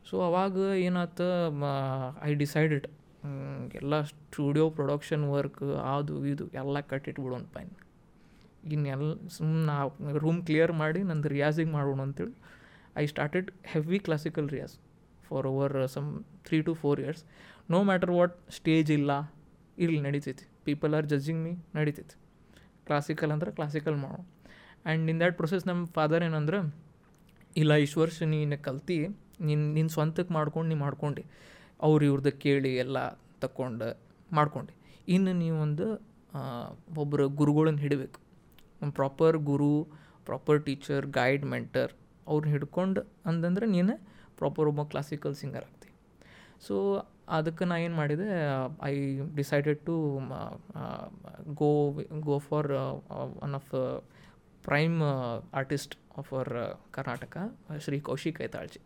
so 0.10 0.16
ಅವಾಗ 0.28 0.58
ಏನಾತ 0.88 1.22
ಐ 2.30 2.32
ಡಿಸೈಡೆಡ್ 2.44 2.86
ಎಲ್ಲ 3.80 4.02
ಸ್ಟುಡಿಯೋ 4.12 4.66
ಪ್ರೊಡಕ್ಷನ್ 4.78 5.24
ವರ್ಕ್ 5.36 5.64
ಅದು 5.96 6.16
ಇದು 6.32 6.46
ಎಲ್ಲ 6.62 6.80
ಕಟ್ಟಿಟ್ಬಿಡೋಣ 6.92 7.44
ಪೈನ್. 7.56 7.72
ಇನ್ನೆಲ್ಲ 8.74 9.12
ಸುಮ್ಮನೆ 9.38 10.18
ರೂಮ್ 10.24 10.40
ಕ್ಲಿಯರ್ 10.48 10.74
ಮಾಡಿ 10.82 11.00
ನಂದು 11.04 11.30
ರಿಯಾಜಿಗೆ 11.36 11.72
ಮಾಡೋಣ 11.72 12.02
ಅಂತೇಳಿ 12.08 12.36
I 13.02 13.06
started 13.14 13.48
heavy 13.74 14.00
classical 14.00 14.50
riyaz 14.50 14.76
for 15.28 15.48
over 15.48 15.76
some 15.96 16.10
three 16.48 16.58
to 16.68 16.74
four 16.84 17.00
years 17.00 17.24
no 17.70 17.80
matter 17.90 18.12
what 18.12 18.36
stage 18.52 18.92
ಇಲ್ಲ 18.92 19.12
ಇಲ್ಲಿ 19.78 20.00
ನಡೀತೈತಿ. 20.02 20.46
ಪೀಪಲ್ 20.66 20.94
ಆರ್ 20.96 21.06
ಜಜ್ಜಿಂಗ್ 21.06 21.42
ಮೀ 21.44 21.52
ನಡೀತೈತಿ. 21.76 22.16
ಕ್ಲಾಸಿಕಲ್ 22.88 23.32
ಅಂದ್ರೆ 23.32 23.52
ಕ್ಲಾಸಿಕಲ್ 23.52 23.96
ಮಾಡೋಣ. 23.96 24.22
ಆ್ಯಂಡ್ 24.86 25.12
ಇನ್ 25.12 25.20
ದ್ಯಾಟ್ 25.20 25.36
ಪ್ರೊಸೆಸ್ 25.38 25.68
ನಮ್ಮ 25.68 25.82
ಫಾದರ್ 25.98 26.24
ಏನಂದ್ರೆ 26.24 26.60
ಇಲ್ಲ 27.62 27.74
ಇಷ್ಟು 27.84 28.00
ವರ್ಷ 28.02 28.18
ನೀನು 28.34 28.58
ಕಲ್ತಿ 28.68 28.98
ನಿನ್ನ 29.48 29.64
ನಿನ್ನ 29.74 29.90
ಸ್ವಂತಕ್ಕೆ 29.96 30.34
ಮಾಡ್ಕೊಂಡು 30.34 30.70
ನೀ 30.74 30.76
ಮಾಡ್ಕೊಂಡು. 30.86 31.22
ಅವ್ರು 31.88 32.04
ಇವ್ರದ್ದು 32.06 32.32
ಕೇಳಿ 32.44 32.72
ಎಲ್ಲ 32.84 32.98
ತಕ್ಕೊಂಡು 33.44 33.90
ಮಾಡ್ಕೊಂಡು. 34.34 34.72
ಇನ್ನು 35.16 35.34
ನೀವೊಂದು 35.44 35.88
ಒಬ್ಬರು 37.04 37.26
ಗುರುಗಳನ್ನ 37.40 37.80
ಹಿಡಬೇಕು. 37.86 38.20
ಒಂದು 38.82 38.94
proper 39.00 39.38
guru 39.50 39.74
proper 40.26 40.60
teacher 40.66 41.06
guide 41.20 41.46
mentor 41.54 41.92
ಅವ್ರನ್ನ 42.28 42.52
ಹಿಡ್ಕೊಂಡು 42.56 43.02
ಅಂತಂದ್ರೆ 43.30 43.66
ನೀನು 43.76 43.94
ಪ್ರಾಪರ್ 44.38 44.68
ಒಬ್ಬ 44.72 44.84
ಕ್ಲಾಸಿಕಲ್ 44.92 45.36
ಸಿಂಗರ್ 45.42 45.66
ಆಗ್ತಿ. 45.70 45.90
ಸೊ 46.68 46.76
ಅದಕ್ಕೆ 47.38 47.64
ನಾ 47.66 47.76
ಏನು 47.86 47.96
ಮಾಡಿದೆ 47.96 48.28
I 48.84 48.94
decided 49.36 49.80
to 49.90 49.96
go 51.62 51.70
go 52.28 52.36
for 52.48 52.70
one 53.46 53.54
of 53.60 53.72
prime 54.68 54.98
artist 55.60 55.96
our 56.22 56.52
Karnataka 56.92 57.38
Shri 57.80 58.00
Kaushik 58.00 58.40
ಐತಾಳ್ಜಿ 58.42 58.82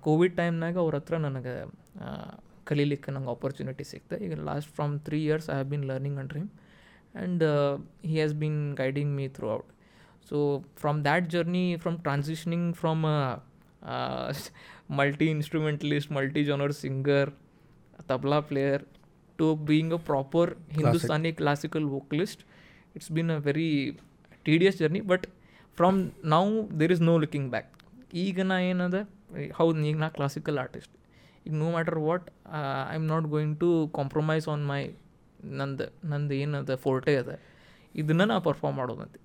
Covid 0.00 0.34
ಟೈಮ್ನಾಗ 0.36 0.76
ಅವ್ರ 0.76 0.96
ಹತ್ರ 0.96 1.16
ನನಗೆ 1.16 1.54
ಕಲೀಲಿಕ್ಕೆ 2.64 3.10
ನಂಗೆ 3.12 3.30
ಆಪರ್ಚುನಿಟಿ 3.30 3.84
ಸಿಕ್ತು. 3.84 4.16
ಈಗ 4.24 4.34
last 4.48 4.70
from 4.76 4.94
three 5.00 5.18
years 5.24 5.50
I 5.50 5.52
have 5.52 5.68
been 5.68 5.84
learning 5.84 6.18
and 6.18 6.32
him 6.32 6.48
and 7.14 7.44
he 8.02 8.14
has 8.18 8.34
been 8.34 8.60
guiding 8.74 9.12
me 9.16 9.26
throughout 9.50 9.70
so 10.30 10.38
from 10.76 10.98
that 11.04 11.28
journey 11.28 11.76
from 11.76 11.96
transitioning 11.98 12.76
from 12.76 13.02
multi 14.90 15.26
instrumentalist 15.26 16.12
multi 16.12 16.44
genre 16.44 16.72
singer 16.72 17.30
tabla 18.08 18.40
player 18.40 18.84
to 19.38 19.54
being 19.70 19.94
a 19.94 20.00
proper 20.10 20.50
Hindustani 20.70 21.32
classical 21.32 21.84
vocalist 21.84 22.42
it's 22.96 23.12
been 23.12 23.30
a 23.30 23.36
very 23.48 23.70
tedious 24.46 24.78
journey 24.78 25.00
but 25.00 25.26
from 25.78 25.98
now 26.34 26.44
there 26.80 26.92
is 26.96 27.02
no 27.10 27.14
looking 27.24 27.48
back 27.50 27.70
ಈಗ 28.22 28.40
ನಾ 28.42 28.56
ಏನದ 28.70 28.98
ಹೌದು 29.58 29.84
ಈಗ 29.90 29.96
ನಾ 30.04 30.08
classical 30.18 30.58
artist 30.64 30.94
ಈಗ 31.46 31.52
no 31.62 31.68
matter 31.76 31.98
what 32.08 32.26
I 32.92 32.96
am 33.00 33.06
not 33.12 33.26
going 33.34 33.54
to 33.60 33.68
compromise 33.98 34.46
on 34.54 34.64
my 34.66 34.80
ನಂದು 35.60 35.86
ನಂದು 36.04 36.34
ಏನದ 36.34 36.74
ಫೋರ್ಟೆ 36.84 37.12
ಅದ. 37.16 37.32
ಇದನ್ನ 37.94 38.22
ನಾ 38.30 38.36
perform 38.48 38.76
ಮಾಡೋದಂತೆ. 38.78 39.18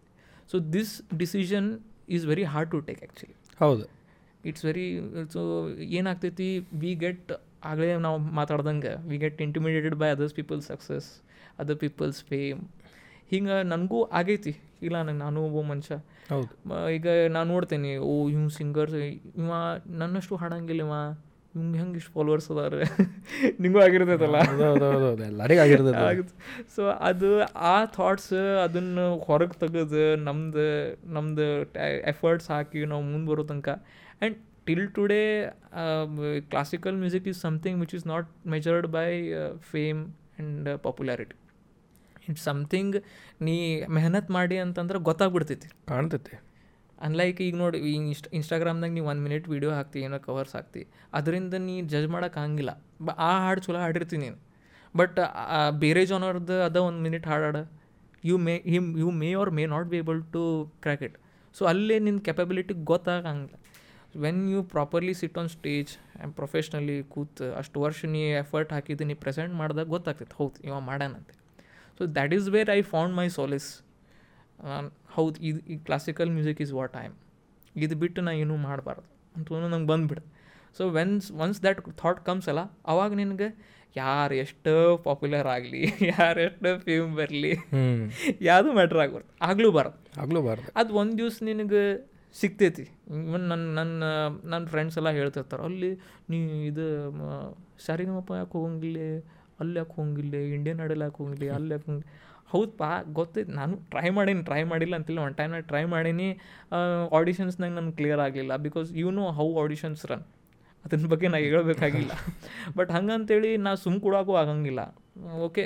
So 0.51 0.55
this 0.75 0.91
decision 1.17 1.67
is 2.15 2.25
very 2.31 2.45
hard 2.53 2.71
to 2.71 2.79
take 2.89 3.01
actually 3.03 3.35
ಹೌದು. 3.59 3.85
ಇಟ್ಸ್ 4.49 4.63
ವೆರಿ 4.65 4.85
ಸೊ 5.33 5.41
ಏನಾಗ್ತೈತಿ 5.99 6.47
ವಿ 6.81 6.91
ಗೆಟ್ 7.03 7.31
ಆಗಲೇ 7.71 7.89
ನಾವು 8.05 8.17
ಮಾತಾಡ್ದಂಗೆ 8.39 8.93
we 9.09 9.17
get 9.17 9.41
intimidated 9.47 9.95
by 10.01 10.09
others 10.15 10.35
people's 10.39 10.65
success 10.73 11.07
other 11.59 11.77
people's 11.83 12.19
fame 12.31 12.61
ಹಿಂಗೆ 13.33 13.63
ನನಗೂ 13.63 14.03
ಆಗೈತಿ. 14.03 14.53
ಇಲ್ಲ 14.81 15.01
ನಂಗೆ 15.01 15.19
ನಾನು 15.19 15.45
ಒಬ್ಬ 15.45 15.67
ಮನುಷ್ಯ. 15.67 15.95
ಹೌದು. 16.29 16.49
ಈಗ 16.91 17.07
ನಾನು 17.29 17.53
ನೋಡ್ತೇನೆ 17.53 17.97
ಓ 17.97 18.29
ಇವ್ 18.29 18.49
ಸಿಂಗರ್ಸ್ 18.49 18.95
ಇವ 18.95 19.51
ನನ್ನಷ್ಟು 19.87 20.35
ಹಾಡಂಗಿಲ್ಲ 20.35 20.81
ಇವ. 20.81 20.95
ಹಿಂಗೆ 21.55 21.79
ಹೆಂಗೆ 21.79 21.97
ಇಷ್ಟು 21.97 22.11
ಫಾಲೋವರ್ಸ್ 22.13 22.51
ಅದಾರ? 22.51 22.73
ನಿಂಗೂ 23.59 23.79
ಆಗಿರ್ತೈತಲ್ಲ. 23.79 24.37
ಎಲ್ಲರಿಗೂ 25.27 26.23
ಸೊ 26.75 26.87
ಅದು 26.87 27.43
ಆ 27.55 27.85
ಥಾಟ್ಸ್ 27.85 28.33
ಅದನ್ನು 28.63 29.19
ಹೊರಗೆ 29.19 29.59
ತೆಗೆದು 29.59 30.23
ನಮ್ದು 30.23 30.65
ನಮ್ದು 31.13 31.47
ಎಫರ್ಟ್ಸ್ 32.05 32.51
ಹಾಕಿ 32.51 32.85
ನಾವು 32.85 33.01
ಮುಂದೆ 33.01 33.31
ಬರೋ 33.31 33.43
ತನಕ. 33.43 33.69
And 34.21 34.37
till 34.65 34.87
today 34.91 35.21
classical 36.49 36.95
music 36.95 37.27
is 37.27 37.41
something 37.41 37.79
which 37.79 37.95
is 37.95 38.07
not 38.07 38.27
measured 38.47 38.87
by 38.87 39.07
fame 39.71 40.01
and 40.05 40.79
popularity 40.83 41.35
it's 42.29 42.45
something 42.49 42.95
ನೀ 43.47 43.55
ಮೆಹನತ್ 43.97 44.31
ಮಾಡಿ 44.37 44.57
ಅಂತಂದ್ರೆ 44.65 44.99
ಗೊತ್ತಾಗ್ಬಿಡ್ತೈತಿ. 45.09 45.69
ಕಾಣ್ತೈತಿ. 45.91 46.35
ಅನ್ಲೈಕ್ 47.07 47.39
ಈಗ 47.45 47.55
ನೋಡಿ 47.61 47.77
ಈ 47.89 47.91
ಇನ್ಸ್ಟ್ 48.09 48.27
ಇನ್ಸ್ಟಾಗ್ರಾಮ್ದಾಗ 48.37 48.91
ನೀವು 48.97 49.07
ಒಂದು 49.11 49.23
ಮಿನಿಟ್ 49.27 49.47
ವೀಡಿಯೋ 49.53 49.71
ಹಾಕ್ತಿ 49.77 49.99
ಏನೋ 50.07 50.17
ಕವರ್ಸ್ 50.27 50.53
ಹಾಕ್ತಿ 50.57 50.81
ಅದರಿಂದ 51.17 51.55
ನೀ 51.67 51.75
ಜಜ್ 51.93 52.07
ಮಾಡೋಕೆ 52.15 52.39
ಆಗಂಗಿಲ್ಲ. 52.41 52.71
ಬ 53.05 53.15
ಆ 53.29 53.31
ಹಾಡು 53.45 53.61
ಚಲೋ 53.65 53.79
ಹಾಡಿರ್ತೀನಿ 53.85 54.21
ನೀನು. 54.25 54.37
ಬಟ್ 54.95 55.19
ಬೇರೆ 55.83 56.01
ಜನರದ್ದು 56.11 56.57
ಅದ 56.67 56.77
ಒಂದು 56.89 57.01
minute 57.07 57.27
ಹಾಡಾಡ 57.31 57.57
you 58.29 58.35
may 58.45 58.55
him 58.73 58.87
you 59.01 59.09
may 59.21 59.29
or 59.41 59.51
may 59.57 59.63
not 59.73 59.87
be 59.93 59.97
able 60.03 60.21
to 60.35 60.43
crack 60.83 61.03
it 61.07 61.17
so 61.55 61.63
ಅಲ್ಲೇ 61.71 61.95
ನಿನ್ನ 62.05 62.19
capability 62.27 62.73
ಗೊತ್ತಾಗಂಗಿಲ್ಲ. 62.91 63.55
When 64.23 64.41
you 64.53 64.59
properly 64.73 65.13
sit 65.21 65.37
on 65.41 65.49
stage 65.57 65.91
and 65.97 66.33
professionally 66.39 66.97
ಕೂತ್ 67.13 67.41
ಅಷ್ಟು 67.61 67.77
ವರ್ಷ 67.85 68.05
ನೀ 68.15 68.21
ಎಫರ್ಟ್ 68.43 68.71
ಹಾಕಿದ್ದು 68.75 69.05
ನೀ 69.09 69.15
ಪ್ರೆಸೆಂಟ್ 69.23 69.53
ಮಾಡಿದಾಗ 69.61 69.87
ಗೊತ್ತಾಗ್ತೈತೆ 69.95 70.35
ಹೌದು 70.41 70.59
ಇವ 70.67 70.79
ಮಾಡ್ಯಾನಂತೆ. 70.89 71.33
So 71.99 72.03
that 72.17 72.33
is 72.37 72.47
where 72.55 72.71
I 72.77 72.79
found 72.93 73.15
my 73.19 73.27
solace 73.39 73.69
ಹೌದು 75.15 75.37
ಇದು 75.49 75.59
ಈ 75.73 75.77
classical 75.87 76.29
music 76.37 76.61
is 76.65 76.73
what 76.79 76.95
I'm 77.03 77.15
ಇದು 77.75 77.95
ಬಿಟ್ಟು 78.03 78.19
ನಾ 78.21 78.31
ಏನೂ 78.43 78.55
ಮಾಡಬಾರ್ದು. 78.69 79.05
ಅಂತ 79.35 79.67
ನಂಗೆ 79.73 79.89
ಬಂದುಬಿಡು 79.93 80.23
so 80.77 80.83
whence 80.97 81.27
once 81.43 81.59
that 81.63 81.79
thought 82.01 82.19
comes 82.27 82.47
ಅಲ್ಲ 82.51 82.61
ಅವಾಗ 82.91 83.11
ನಿನಗೆ 83.21 83.47
ಯಾರು 83.95 84.35
ಎಷ್ಟು 84.43 84.71
ಪಾಪ್ಯುಲರ್ 85.07 85.47
ಆಗಲಿ 85.55 85.81
ಯಾರು 86.13 86.39
ಎಷ್ಟು 86.45 86.69
ಫೇಮ್ 86.85 87.11
ಬರಲಿ 87.19 87.51
ಯಾವುದು 88.49 88.69
ಮ್ಯಾಟ್ರ್ 88.77 88.99
ಆಗ್ಬಾರ್ದು. 89.03 89.29
ಆಗ್ಲೂ 89.49 89.69
ಬಾರ್ದು. 89.77 89.97
ಆಗ್ಲೂ 90.23 90.39
ಬಾರ್ದು. 90.47 90.67
ಅದು 90.79 90.93
ಒಂದು 91.01 91.13
ದಿವ್ಸ 91.19 91.37
ನಿನಗೆ 91.49 91.83
ಸಿಗ್ತೈತಿ. 92.35 92.85
ಇವನ್ 93.27 93.45
ನನ್ನ 93.51 93.65
ನನ್ನ 93.79 94.03
ನನ್ನ 94.51 94.63
ಫ್ರೆಂಡ್ಸ್ 94.73 94.97
ಎಲ್ಲ 94.99 95.09
ಹೇಳ್ತಿರ್ತಾರೆ 95.19 95.63
ಅಲ್ಲಿ 95.69 95.91
ನೀ 96.31 96.37
ಇದು 96.69 96.85
ಸಾರಿಗಮಪ್ಪ 97.87 98.31
ಯಾಕೆ 98.39 98.55
ಹೋಗಂಗಿಲ್ಲ 98.57 98.97
ಅಲ್ಲಿ 99.63 99.79
ಯಾಕೆ 99.81 99.95
ಹೋಗಿಲ್ಲ 100.01 100.35
ಇಂಡಿಯನ್ 100.57 100.81
ಐಡಲ್ 100.85 101.03
ಯಾಕೆ 101.07 101.19
ಹೋಗಿಲ್ಲ, 101.23 101.49
ಅಲ್ಲಿ 101.59 101.73
ಯಾಕೆ 101.75 101.89
ಹೋಗಿ 101.91 102.05
ಹೌದಪ್ಪ 102.51 102.83
ಗೊತ್ತೈತೆ 103.17 103.51
ನಾನು 103.59 103.73
ಟ್ರೈ 103.93 104.07
ಮಾಡೀನಿ 104.15 104.41
ಟ್ರೈ 104.49 104.61
ಮಾಡಿಲ್ಲ 104.71 104.95
ಅಂತಿಲ್ಲ 104.99 105.19
ಒನ್ 105.27 105.35
ಟೈಮ್ 105.39 105.51
ನಾನು 105.55 105.67
ಟ್ರೈ 105.71 105.83
ಮಾಡೀನಿ 105.93 106.27
ಆಡಿಷನ್ಸ್ನಾಗ 107.19 107.71
ನನಗೆ 107.77 107.95
ಕ್ಲಿಯರ್ 107.99 108.21
ಆಗಲಿಲ್ಲ 108.25 108.55
because 108.65 108.89
you 109.01 109.11
know 109.19 109.25
how 109.39 109.47
auditions 109.61 110.03
run 110.11 110.25
ಅದನ್ನ 110.85 111.07
ಬಗ್ಗೆ 111.11 111.27
ನಾ 111.33 111.37
ಹೇಳಬೇಕಾಗಿಲ್ಲ. 111.45 112.11
ಬಟ್ 112.77 112.89
ಹಂಗಂತೇಳಿ 112.95 113.51
ನಾ 113.65 113.71
ಸುಮ್ 113.83 113.97
ಕೊಡೋಕ್ಕೂ 114.05 114.33
ಆಗಂಗಿಲ್ಲ. 114.41 114.81
ಓಕೆ 115.45 115.65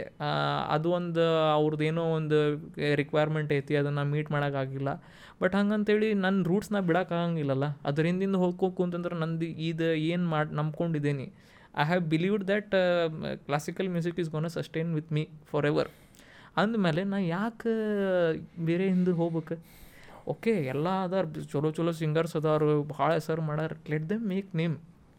ಅದು 0.76 0.88
ಒಂದು 0.98 1.24
ಅವ್ರದ್ದು 1.58 1.86
ಏನೋ 1.90 2.04
ಒಂದು 2.18 2.38
ರಿಕ್ವೈರ್ಮೆಂಟ್ 3.02 3.52
ಐತಿ, 3.58 3.76
ಅದನ್ನು 3.82 4.04
ಮೀಟ್ 4.12 4.30
ಮಾಡೋಕ್ಕಾಗಿಲ್ಲ 4.36 4.90
ಬಟ್ 5.42 5.56
ಹಂಗಂತೇಳಿ 5.60 6.08
ನನ್ನ 6.26 6.38
ರೂಟ್ಸ್ನ 6.50 6.80
ಬಿಡೋಕ್ಕಾಗಂಗಿಲ್ಲಲ್ಲ 6.90 7.68
ಅದರಿಂದ 7.90 8.40
ಹೋಗ್ಕೋಕು 8.44 8.82
ಅಂತಂದ್ರೆ 8.88 9.18
ನಂದು 9.24 9.50
ಇದು 9.70 9.90
ಏನು 10.14 10.26
ಮಾಡಿ, 10.34 10.52
ನಂಬ್ಕೊಂಡಿದ್ದೀನಿ. 10.60 11.28
I 11.82 11.86
have 11.90 12.04
believed 12.14 12.46
that 12.52 12.74
classical 13.48 13.90
music 13.96 14.20
is 14.24 14.30
gonna 14.36 14.50
sustain 14.58 14.92
with 14.98 15.12
me 15.18 15.24
forever 15.72 15.90
ಅಂದಮೇಲೆ 16.62 17.02
ನಾ 17.14 17.18
ಯಾಕೆ 17.38 17.74
ಬೇರೆ 18.68 18.86
ಹಿಂದೆ 18.94 19.12
ಹೋಗ್ಬೇಕು? 19.20 19.56
ಓಕೆ 20.34 20.54
ಎಲ್ಲ 20.74 20.88
ಅದಾರ 21.08 21.26
ಚಲೋ 21.52 21.70
ಚಲೋ 21.78 21.92
ಸಿಂಗರ್ಸ್ 22.00 22.36
ಅದಾರು 22.40 22.70
ಭಾಳ 22.94 23.10
ಹೆಸರು 23.18 23.44
ಮಾಡಾರ. 23.50 23.74
ಲೆಟ್ 23.92 24.08
ದೆಮ್ 24.12 24.24
ಮೇಕ್ 24.32 24.50
ನೇಮ್ 24.62 24.76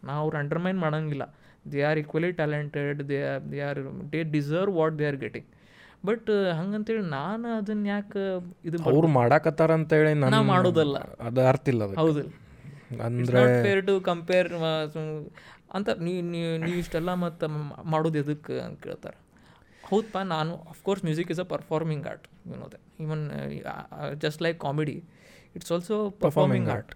ನಾ 0.07 0.15
ಅವ್ರು 0.23 0.37
ಅಂಡರ್ಮೈನ್ 0.41 0.79
ಮಾಡೋಂಗಿಲ್ಲ. 0.85 1.25
They 1.73 1.81
are 1.91 1.99
equally 2.03 2.31
talented 2.41 3.01
they 3.11 3.19
are 3.31 3.45
they 3.53 3.61
are 3.69 3.81
they 4.13 4.21
deserve 4.35 4.75
what 4.81 4.97
they 4.99 5.07
are 5.11 5.19
getting 5.25 5.49
but 6.09 6.29
ಹಂಗಂತೇಳಿ 6.59 7.05
ನಾನು 7.17 7.49
ಅದನ್ನ 7.61 7.87
ಯಾಕೆ 7.95 8.25
ಇದು 8.69 8.77
ಅವ್ರು 8.93 9.09
ಮಾಡಾಕತ್ತಾರ 9.21 9.71
ಅಂತೇಳಿ 9.81 10.13
ನಾನು 10.25 10.43
ಮಾಡೋದಲ್ಲ. 10.53 10.97
ಅದು 11.29 11.41
ಅರ್ಥ 11.53 11.67
ಇಲ್ಲ 11.75 11.87
ಹೌದು. 12.03 12.23
ಅಂದ್ರೆ 13.07 13.41
ಫೇರ್ 13.65 13.83
ಟು 13.89 13.95
ಕಂಪೇರ್ 14.11 14.49
ಅಂತ 15.77 15.89
ನೀ 16.07 16.13
ನೀವು 16.65 16.77
ಇಷ್ಟೆಲ್ಲ 16.83 17.11
ಮತ್ತು 17.25 17.47
ಮಾಡೋದು 17.95 18.19
ಎದಕ್ಕೆ 18.23 18.57
ಅಂತ 18.67 18.79
ಕೇಳ್ತಾರೆ. 18.87 19.19
ಹೌದಪ್ಪ 19.89 20.19
ನಾನು 20.35 20.55
of course 20.73 21.03
music 21.09 21.31
is 21.35 21.41
a 21.45 21.47
performing 21.55 22.07
art 22.13 22.27
you 22.51 22.57
know 22.63 22.67
even 23.05 23.23
just 24.25 24.41
like 24.47 24.59
comedy 24.67 24.97
it's 25.57 25.73
also 25.77 25.97
performing 26.25 26.69
art 26.75 26.93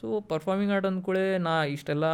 so 0.00 0.06
performing 0.32 0.72
art 0.74 0.86
ಅಂದ್ಕೂಳೆ 0.90 1.24
ನಾ 1.46 1.52
ಇಷ್ಟೆಲ್ಲ 1.76 2.06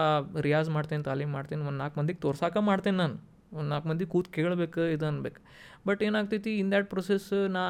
ರಿಯಾಜ್ 0.47 0.69
ಮಾಡ್ತೇನೆ 0.77 1.05
ತಾಲೀಮ್ 1.11 1.33
ಮಾಡ್ತೇನೆ 1.39 1.63
ಒಂದು 1.71 1.79
ನಾಲ್ಕು 1.83 1.97
ಮಂದಿಗೆ 2.01 2.21
ತೋರ್ಸಾಕ 2.27 2.57
ಮಾಡ್ತೇನೆ 2.71 2.99
ನಾನು. 3.05 3.17
ಒಂದು 3.59 3.69
ನಾಲ್ಕು 3.73 3.89
ಮಂದಿ 3.89 4.05
ಕೂತ್ 4.13 4.29
ಕೇಳಬೇಕು 4.37 4.83
ಇದು 4.95 5.05
ಅನ್ಬೇಕು. 5.11 5.41
ಬಟ್ 5.89 6.01
ಏನಾಗ್ತೈತಿ 6.09 6.53
ಇನ್ 6.61 6.71
ದ್ಯಾಟ್ 6.73 6.89
ಪ್ರೊಸೆಸ್ 6.95 7.29
ನಾ 7.57 7.65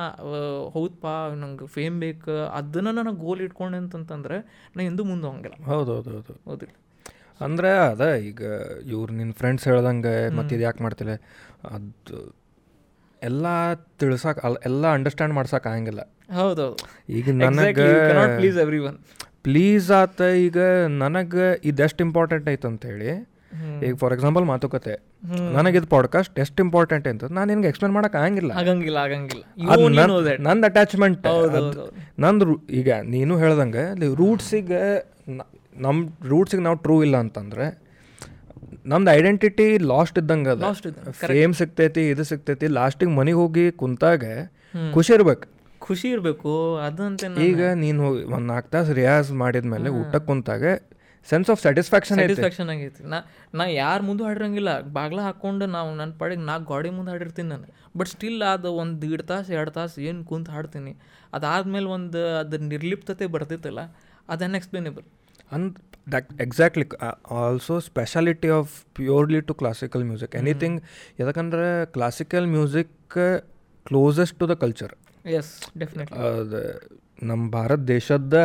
ಹೌದಪ್ಪ 0.74 1.06
ನಂಗೆ 1.42 1.66
ಫೇಮ್ 1.76 1.96
ಬೇಕು 2.04 2.34
ಅದನ್ನು 2.58 2.92
ನನಗೆ 2.98 3.20
ಗೋಲ್ 3.24 3.42
ಇಟ್ಕೊಂಡೆ 3.46 3.78
ಅಂತಂತಂದ್ರೆ 3.84 4.38
ನಾ 4.76 4.82
ಹಿಂದೂ 4.88 5.04
ಮುಂದೆ 5.10 5.26
ಹೋಗಂಗಿಲ್ಲ. 5.28 5.56
ಹೌದು 5.70 5.90
ಹೌದು 5.96 6.10
ಹೌದು. 6.16 6.34
ಹೌದಿಲ್ಲ. 6.50 6.74
ಅಂದ್ರೆ 7.40 7.70
ಅದ 7.90 8.06
ಈಗ 8.30 8.42
ಇವ್ರು 8.92 9.12
ನಿನ್ನ 9.12 9.32
ಫ್ರೆಂಡ್ಸ್ 9.32 9.64
ಹೇಳ್ದಂಗೆ 9.68 10.14
ಮತ್ತು 10.36 10.54
ಇದು 10.54 10.64
ಯಾಕೆ 10.64 10.82
ಮಾಡ್ತಿಲ್ಲ 10.82 11.14
ಅದು 11.70 12.20
ಎಲ್ಲ 13.22 13.46
ತಿಳ್ಸಕ್ಕೆ 13.74 14.46
ಅಲ್ಲ 14.46 14.56
ಎಲ್ಲ 14.64 14.86
ಅಂಡರ್ಸ್ಟ್ಯಾಂಡ್ 14.86 15.34
ಮಾಡ್ಸಕ್ಕೆ 15.34 15.68
ಆಗಂಗಿಲ್ಲ. 15.68 16.02
ಹೌದು 16.34 16.66
ಈಗ 17.08 17.30
ನನಗೆ 17.30 17.86
ಪ್ಲೀಸ್ 18.38 18.58
ಎವ್ರಿ 18.58 18.78
ಒನ್ 18.78 18.98
ಪ್ಲೀಸ್ 19.42 19.90
ಆತ 19.90 20.20
ಈಗ 20.20 20.58
ನನಗೆ 20.88 21.46
ಇದೆಷ್ಟು 21.64 22.04
ಇಂಪಾರ್ಟೆಂಟ್ 22.04 22.48
ಐತೆ 22.48 22.68
ಅಂತೇಳಿ 22.68 23.12
ಈಗ 23.86 23.94
ಫಾರ್ 23.94 24.12
ಎಕ್ಸಾಂಪಲ್ 24.12 24.44
ಮಾತುಕತೆ. 24.44 24.94
ನನಗೆ 25.56 25.76
ಇದು 25.78 25.86
ಪಾಡ್ಕಾಸ್ಟ್ 25.86 26.38
ಎಷ್ಟು 26.38 26.58
ಇಂಪಾರ್ಟೆಂಟ್ 26.62 27.08
ಅಂತ 27.08 27.24
ನಾನು 27.24 27.48
ನಿನ್ಗೆ 27.50 27.68
ಎಕ್ಸ್ಪ್ಲೇನ್ 27.68 27.94
ಮಾಡಕ್ಕೆ 27.94 28.18
ಆಗಂಗಿಲ್ಲ. 28.18 28.52
ಆಗಂಗಿಲ್ಲ 28.52 28.98
ಆಗಂಗಿಲ್ಲ. 28.98 29.44
ನಂದ್ 30.48 30.64
ಅಟ್ಯಾಚ್ಮೆಂಟ್. 30.64 31.26
ನಂದು 32.18 32.46
ಈಗ 32.80 32.92
ನೀನು 33.14 33.38
ಹೇಳ್ದಂಗೆ 33.38 33.84
ರೂಟ್ಸಿಗೆ 34.14 34.82
ನಮ್ಮ 35.84 36.28
ರೂಟ್ಸಿಗೆ 36.32 36.62
ನಾವು 36.66 36.78
ಟ್ರೂ 36.86 36.96
ಇಲ್ಲ 37.06 37.16
ಅಂತಂದರೆ 37.24 37.66
ನಮ್ದು 38.90 39.10
ಐಡೆಂಟಿಟಿ 39.18 39.66
ಲಾಸ್ಟ್ 39.92 40.16
ಇದ್ದಂಗೆ 40.20 40.50
ಅದ. 40.54 40.70
ಫೇಮ್ 41.32 41.54
ಸಿಗ್ತೈತಿ 41.60 42.02
ಇದು 42.12 42.24
ಸಿಗ್ತೈತಿ 42.30 42.68
ಲಾಸ್ಟಿಗೆ 42.78 43.12
ಮನೆಗೆ 43.18 43.38
ಹೋಗಿ 43.42 43.64
ಕುಂತಾಗ 43.82 44.24
ಖುಷಿ 44.96 45.12
ಇರ್ಬೇಕು. 45.16 45.46
ಖುಷಿ 45.86 46.08
ಇರಬೇಕು 46.14 46.52
ಅದಂತ 46.86 47.38
ಈಗ 47.48 47.62
ನೀನು 47.84 48.00
ಹೋಗಿ 48.06 48.22
ಒಂದು 48.34 48.46
ನಾಲ್ಕು 48.52 48.68
ತಾಸು 48.74 48.92
ರಿಯಾಜ್ 49.00 49.30
ಮಾಡಿದ್ಮೇಲೆ 49.42 49.90
ಊಟಕ್ಕೆ 50.00 50.26
ಕುಂತಾಗ 50.30 50.64
ಸೆನ್ಸ್ 51.28 51.48
ಆಫ್ 51.52 51.60
ಸ್ಯಾಟಿಸ್ಫ್ಯಾಕ್ಷನ್ 51.64 52.18
ಸ್ಯಾಟಿಸ್ಫ್ಯಾಕ್ಷನ್ 52.18 52.70
ಆಗೈತಿ. 52.74 53.02
ನಾ 53.12 53.18
ನಾ 53.58 53.64
ಯಾರು 53.64 54.02
ಮುಂದೆ 54.08 54.22
ಹಾಡಿರಂಗಿಲ್ಲ 54.28 54.70
ಬಾಗ್ಲ 54.96 55.18
ಹಾಕೊಂಡು 55.26 55.66
ನಾವು 55.76 55.90
ನನ್ನ 56.00 56.12
ಪಾಡಿಗೆ 56.20 56.44
ನಾಲ್ಕು 56.50 56.66
ಗಾಡಿ 56.72 56.90
ಮುಂದೆ 56.90 57.10
ಹಾಡಿರ್ತೀನಿ 57.14 57.48
ನಾನು. 57.48 57.66
ಬಟ್ 57.98 58.08
ಸ್ಟಿಲ್ 58.08 58.42
ಅದು 58.54 58.70
ಒಂದು 58.82 58.96
ದೀಡ್ 59.02 59.22
ತಾಸು 59.22 59.52
ಎರಡು 59.58 59.70
ತಾಸು 59.70 60.00
ಏನು 60.10 60.24
ಕುಂತು 60.24 60.50
ಹಾಡ್ತೀನಿ. 60.52 60.92
ಅದಾದ್ಮೇಲೆ 61.38 61.90
ಒಂದು 61.96 62.22
ಅದು 62.38 62.58
ನಿರ್ಲಿಪ್ತತೆ 62.72 63.26
ಬರ್ತಿತ್ತಲ್ಲ 63.26 63.82
ಅದು 64.28 64.44
unexplainable 64.48 65.06
and 65.52 65.72
that 66.12 66.28
exactly 66.40 66.84
also 67.40 67.74
speciality 67.80 68.48
of 68.50 68.72
purely 68.94 69.40
to 69.42 69.54
classical 69.54 70.04
music 70.04 70.34
anything 70.34 70.78
ಯಾಕಂದ್ರೆ 71.18 71.66
classical 71.92 72.48
music 72.48 72.94
closest 73.86 74.36
to 74.38 74.48
the 74.48 74.56
culture 74.56 74.92
is 75.32 75.52
definitely 75.78 76.18
ಅದು. 76.30 76.60
ನಮ್ಮ 77.22 77.42
ಭಾರತ 77.50 77.80
ದೇಶದ 77.90 78.36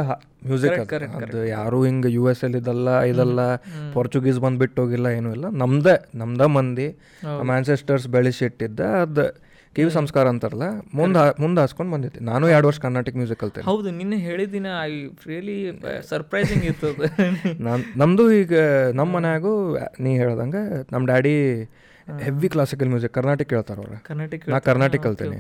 ಮ್ಯೂಸಿಕ್ 0.46 0.92
ಅದು 1.20 1.40
ಯಾರು 1.50 1.78
ಹಿಂಗೆ 1.84 2.10
ಯು 2.10 2.24
ಎಸ್ 2.30 2.44
ಎಲ್ 2.44 2.56
ಇದಲ್ಲ 2.56 2.90
ಇದಲ್ಲ 3.04 3.40
ಪೋರ್ಚುಗೀಸ್ 3.94 4.40
ಬಂದ್ಬಿಟ್ಟು 4.40 4.82
ಹೋಗಿಲ್ಲ 4.82 5.08
ಏನೂ 5.18 5.30
ಇಲ್ಲ 5.34 5.48
ನಮ್ದೇ 5.62 5.96
ನಮ್ದ 6.16 6.42
ಮಂದಿ 6.56 6.88
ನಮ್ಮ 7.32 7.50
ಆನ್ಸೆಸ್ಟರ್ಸ್ 7.52 8.08
ಬೆಳೆಸಿಟ್ಟಿದ್ದ 8.08 8.80
ಅದು 9.02 9.26
ಕಿವಿ 9.78 9.92
ಸಂಸ್ಕಾರ 9.98 10.26
ಅಂತಾರಲ್ಲ? 10.34 10.68
ಮುಂದೆ 11.00 11.24
ಮುಂದೆ 11.44 11.60
ಹಾಸ್ಕೊಂಡು 11.64 11.92
ಬಂದಿದ್ದೆ. 11.96 12.20
ನಾನು 12.30 12.46
ಎರಡು 12.54 12.68
ವರ್ಷ 12.70 12.80
ಕರ್ನಾಟಕ 12.86 13.14
ಮ್ಯೂಸಿಕ್ 13.22 13.40
ಕಲ್ತೆ. 13.44 13.62
ಹೌದು 13.70 13.90
ನಿನ್ನೆ 13.98 14.18
ಹೇಳಿದಿನ 14.28 14.68
ಐ 14.86 14.94
ರಿಯಲಿ 15.30 15.58
ಸರ್ಪ್ರೈಸಿಂಗ್ 16.12 16.66
ಇತ್ತು 16.72 16.90
ನಾನು 17.68 17.82
ನಮ್ಮದು 18.02 18.26
ಈಗ 18.42 18.54
ನಮ್ಮ 19.00 19.10
ಮನ್ಯಾಗೂ 19.18 19.52
ನೀ 20.06 20.14
ಹೇಳ್ದಂಗೆ 20.22 20.64
ನಮ್ಮ 20.94 21.04
daddy 21.12 21.36
heavy 22.08 22.50
classical 22.54 22.90
music 22.94 23.14
Carnatic 23.20 23.48
ಕೇಳ್ತಾರೆ 23.54 23.80
ಅವ್ರು. 23.84 23.98
ಕರ್ನಾಟಕ 24.10 24.50
ನಾ 24.54 24.60
ಕರ್ನಾಟಕ 24.70 25.02
ಕಲ್ತೀನಿ. 25.08 25.40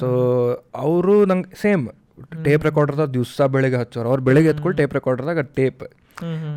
ಸೊ 0.00 0.06
ಅವರು 0.84 1.14
ನಂಗೆ 1.32 1.50
ಸೇಮ್ 1.64 1.84
ಟೇಪ್ 2.46 2.64
ರೆಕಾರ್ಡರ್ದಾಗ 2.68 3.10
ದಿವಸ 3.18 3.40
ಬೆಳಿಗ್ಗೆ 3.54 3.78
ಹಚ್ಚೋರು 3.82 4.08
ಅವ್ರು 4.12 4.22
ಬೆಳಿಗ್ಗೆ 4.28 4.50
ಎತ್ಕೊಂಡು 4.54 4.76
ಟೇಪ್ 4.80 4.94
ರೆಕಾರ್ಡರ್ದಾಗ 4.98 5.42
ಟೇಪ್ 5.58 5.82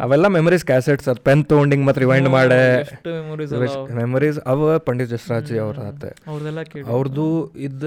ಅವೆಲ್ಲ 0.03 0.27
ಮೆಮರೀಸ್ 0.37 0.65
ಕ್ಯಾಸೆಟ್ಸ್ 0.71 1.07
ಅದು 1.11 1.21
ಪೆನ್ 1.27 1.43
ತೊಗೊಂಡಿಂಗ್ 1.51 1.83
ಮತ್ತೆ 1.87 2.01
ರಿವೈಂಡ್ 2.05 2.29
ಮಾಡೆ. 2.35 2.61
ಮೆಮರೀಸ್ 4.01 4.39
ಅವ 4.53 4.77
ಪಂಡಿತ್ 4.87 5.11
ಜಸ್ರಾಜಿ 5.13 5.57
ಅವ್ರ 5.65 5.85
ಆತ 5.91 6.03
ಅವ್ರದ್ದು 6.93 7.27
ಇದ್ದ 7.67 7.83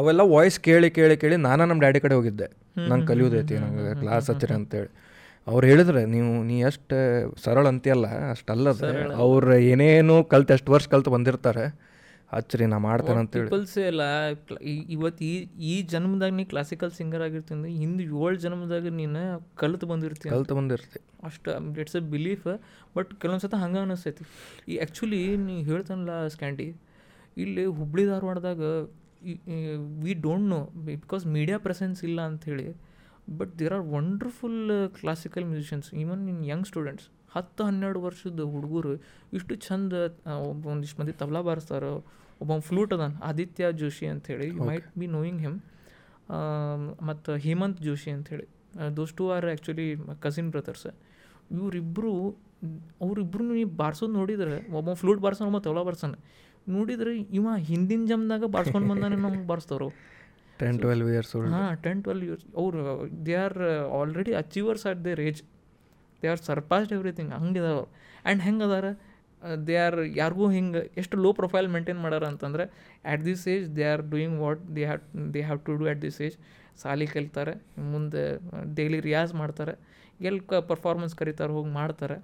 ಅವೆಲ್ಲ 0.00 0.22
ವಾಯ್ಸ್ 0.34 0.58
ಕೇಳಿ 0.68 0.90
ಕೇಳಿ 0.98 1.16
ಕೇಳಿ 1.24 1.36
ನಾನು 1.48 1.62
ನಮ್ಮ 1.70 1.80
ಡ್ಯಾಡಿ 1.84 2.00
ಕಡೆ 2.04 2.14
ಹೋಗಿದ್ದೆ. 2.18 2.48
ನಂಗೆ 2.90 3.06
ಕಲಿಯೋದೈತಿ 3.10 3.54
ನಂಗೆ 3.64 3.94
ಕ್ಲಾಸ್ 4.00 4.26
ಹಚ್ಚಿರಿ 4.30 4.54
ಅಂತೇಳಿ. 4.60 4.90
ಅವ್ರು 5.46 5.64
ಹೇಳಿದ್ರೆ 5.70 6.00
ನೀವು 6.14 6.30
ನೀ 6.48 6.56
ಎಷ್ಟು 6.68 6.96
ಸರಳ 7.44 7.64
ಅಂತೀಯಲ್ಲ 7.72 8.06
ಅಷ್ಟಲ್ಲದ 8.32 8.88
ಅವ್ರು 9.24 9.54
ಏನೇನು 9.72 10.16
ಕಲ್ತು 10.32 10.52
ಎಷ್ಟು 10.56 10.72
ವರ್ಷ 10.74 10.88
ಕಲ್ತು 10.94 11.10
ಬಂದಿರ್ತಾರೆ 11.14 11.64
ಹಚ್ಚ್ರಿ 12.32 12.64
ನಾ 12.66 12.78
ಮಾಡ್ತೇನೆ 12.78 13.20
ಅಂತೇಳಿ 13.20 13.42
ಹೇಳಿ. 13.42 13.50
ಪಲ್ಸೇ 13.52 13.82
ಕ್ಲ- 14.42 14.58
ಇವತ್ತು 14.94 15.22
ಈ 15.24 15.34
ಈ 15.68 15.82
ಜನ್ಮದಾಗ 15.92 16.32
ನೀ 16.32 16.44
ಕ್ಲಾಸಿಕಲ್ 16.44 16.90
ಸಿಂಗರ್ 16.90 17.22
ಆಗಿರ್ತೀನಿ 17.22 17.70
ಹಿಂದೆ 17.76 18.04
ಏಳು 18.20 18.36
ಜನ್ಮದಾಗ 18.38 18.90
ನೀನು 18.98 19.22
ಕಲಿತು 19.54 19.86
ಬಂದಿರ್ತೀನಿ 19.86 20.32
ಕಲ್ತು 20.34 20.54
ಬಂದಿರ್ತಿ. 20.54 20.98
ಅಷ್ಟು 21.22 21.50
ಇಟ್ಸ್ 21.82 21.96
ಅ 21.96 22.04
ಬಿಲೀಫ್ 22.10 22.44
ಬಟ್ 22.96 23.10
ಕೆಲವೊಂದು 23.20 23.44
ಸತ 23.46 23.54
ಹಂಗೆ 23.54 23.80
ಅನಿಸ್ತೈತಿ. 23.80 24.24
ಈ 24.68 24.76
ಆ್ಯಕ್ಚುಲಿ 24.78 25.22
ನೀ 25.46 25.56
ಹೇಳ್ತಾನಲ್ಲ 25.62 26.12
ಸ್ಕ್ಯಾಂಡಿ 26.28 26.68
ಇಲ್ಲಿ 27.36 27.64
ಹುಬ್ಳಿ 27.76 28.04
ಧಾರವಾಡದಾಗ 28.06 28.60
we 30.02 30.12
don't 30.22 30.48
know 30.48 30.60
because 30.86 31.24
media 31.32 31.58
presence 31.58 32.00
ಇಲ್ಲ 32.04 32.20
ಅಂಥೇಳಿ 32.26 32.66
but 33.38 33.58
there 33.58 33.74
are 33.74 33.86
wonderful 33.90 34.60
classical 34.98 35.44
musicians 35.44 35.88
even 35.94 36.22
in 36.28 36.42
young 36.46 36.66
students 36.66 37.06
ಹತ್ತು 37.34 37.64
ಹನ್ನೆರಡು 37.64 38.00
ವರ್ಷದ 38.00 38.40
ಹುಡುಗರು 38.40 38.94
ಇಷ್ಟು 39.32 39.54
ಚಂದ 39.54 39.92
ಒಬ್ಬ 40.48 40.66
ಒಂದಿಷ್ಟು 40.66 41.02
ಮಂದಿ 41.02 41.12
ತಬಲಾ 41.12 41.40
ಬಾರಿಸ್ತಾರೆ 41.40 41.86
ಒಬ್ಬ 42.40 42.58
ಫ್ಲೂಟ್ 42.58 42.92
ಅದಾನ 42.92 43.12
ಆದಿತ್ಯ 43.22 43.72
ಜೋಶಿ 43.72 44.06
ಅಂಥೇಳಿ 44.06 44.46
you 44.48 44.64
might 44.64 44.98
be 44.98 45.06
knowing 45.06 45.40
him 45.40 45.58
ಮತ್ತು 47.02 47.34
ಹೇಮಂತ್ 47.36 47.82
ಜೋಶಿ 47.82 48.10
ಅಂಥೇಳಿ 48.10 48.48
those 48.96 49.14
two 49.14 49.30
are 49.30 49.46
actually 49.46 49.96
cousin 50.20 50.50
brothers 50.50 50.86
ಇವರಿಬ್ಬರು 51.50 52.30
ಅವರಿಬ್ರು 53.00 53.54
ನೀವು 53.54 53.70
ಬಾರ್ಸೋದು 53.70 54.12
ನೋಡಿದ್ರೆ 54.12 54.72
ಒಬ್ಬ 54.72 54.92
ಫ್ಲೂಟ್ 54.92 55.20
ಬಾರ್ಸೋಣ 55.20 55.46
ಒಬ್ಬ 55.46 55.58
ತಬಲಾ 55.58 55.82
ಬಾರ್ಸೋಣ 55.82 56.14
ನೋಡಿದ್ರೆ 56.68 57.18
ಇವ 57.18 57.48
ಹಿಂದಿನ 57.56 58.06
ಜಮ್ದಾಗ 58.06 58.44
ಬಾರ್ಸ್ಕೊಂಡು 58.44 58.88
ಬಂದಾನೆ 58.88 59.16
ನಮ್ಗೆ 59.16 59.46
ಬಾರಿಸ್ತವ್ರು. 59.46 59.88
ಟೆನ್ 60.58 60.78
ಟ್ವೆಲ್ವ್ 60.78 61.10
ಇಯರ್ಸ್ 61.10 61.36
ಹಾಂ 61.36 61.76
ಟೆನ್ 61.76 62.02
ಟ್ವೆಲ್ 62.02 62.22
ಇಯರ್ಸ್ 62.22 62.44
ಅವರು 62.56 62.80
they 63.26 63.34
are 63.34 63.58
already 64.00 64.34
achievers 64.34 64.86
at 64.86 65.04
the 65.04 65.22
age 65.22 65.42
they 66.22 66.28
are 66.32 66.42
surpassed 66.50 66.92
everything 66.96 67.32
ಹಂಗಿದಾರ 67.40 67.74
ಅವ್ರು 67.80 67.90
ಆ್ಯಂಡ್ 68.24 68.42
ಹೆಂಗೆ 68.46 68.64
ಅದಾರ? 68.68 68.86
ದೇ 69.66 69.74
ಆರ್ 69.86 69.98
ಯಾರಿಗೂ 70.20 70.46
ಹಿಂಗೆ 70.56 70.80
ಎಷ್ಟು 71.00 71.16
ಲೋ 71.24 71.30
ಪ್ರೊಫೈಲ್ 71.40 71.68
ಮೇಂಟೈನ್ 71.74 72.00
ಮಾಡ್ಯಾರ 72.04 72.24
ಅಂತಂದ್ರೆ 72.32 72.64
at 73.08 73.22
this 73.28 73.44
age 73.54 73.66
they 73.76 73.84
are 73.92 74.02
doing 74.14 74.36
what 74.44 74.62
they 74.76 74.84
have 74.90 75.02
they 75.34 75.42
have 75.48 75.60
to 75.66 75.74
do 75.80 75.86
at 75.90 76.00
this 76.06 76.18
age 76.26 76.36
ಸಾಲಿ 76.82 77.06
ಕಲಿತಾರೆ, 77.12 77.54
ಮುಂದೆ 77.92 78.22
ಡೈಲಿ 78.78 78.98
ರಿಯಾಜ್ 79.08 79.32
ಮಾಡ್ತಾರೆ 79.42 79.74
ಎಲ್ಲಿ 80.28 80.42
ಕ 80.50 80.60
ಪರ್ಫಾರ್ಮೆನ್ಸ್ 80.70 81.14
ಕರೀತಾರೆ, 81.20 81.52
ಹೋಗಿ 81.56 81.70
ಮಾಡ್ತಾರೆ. 81.80 82.16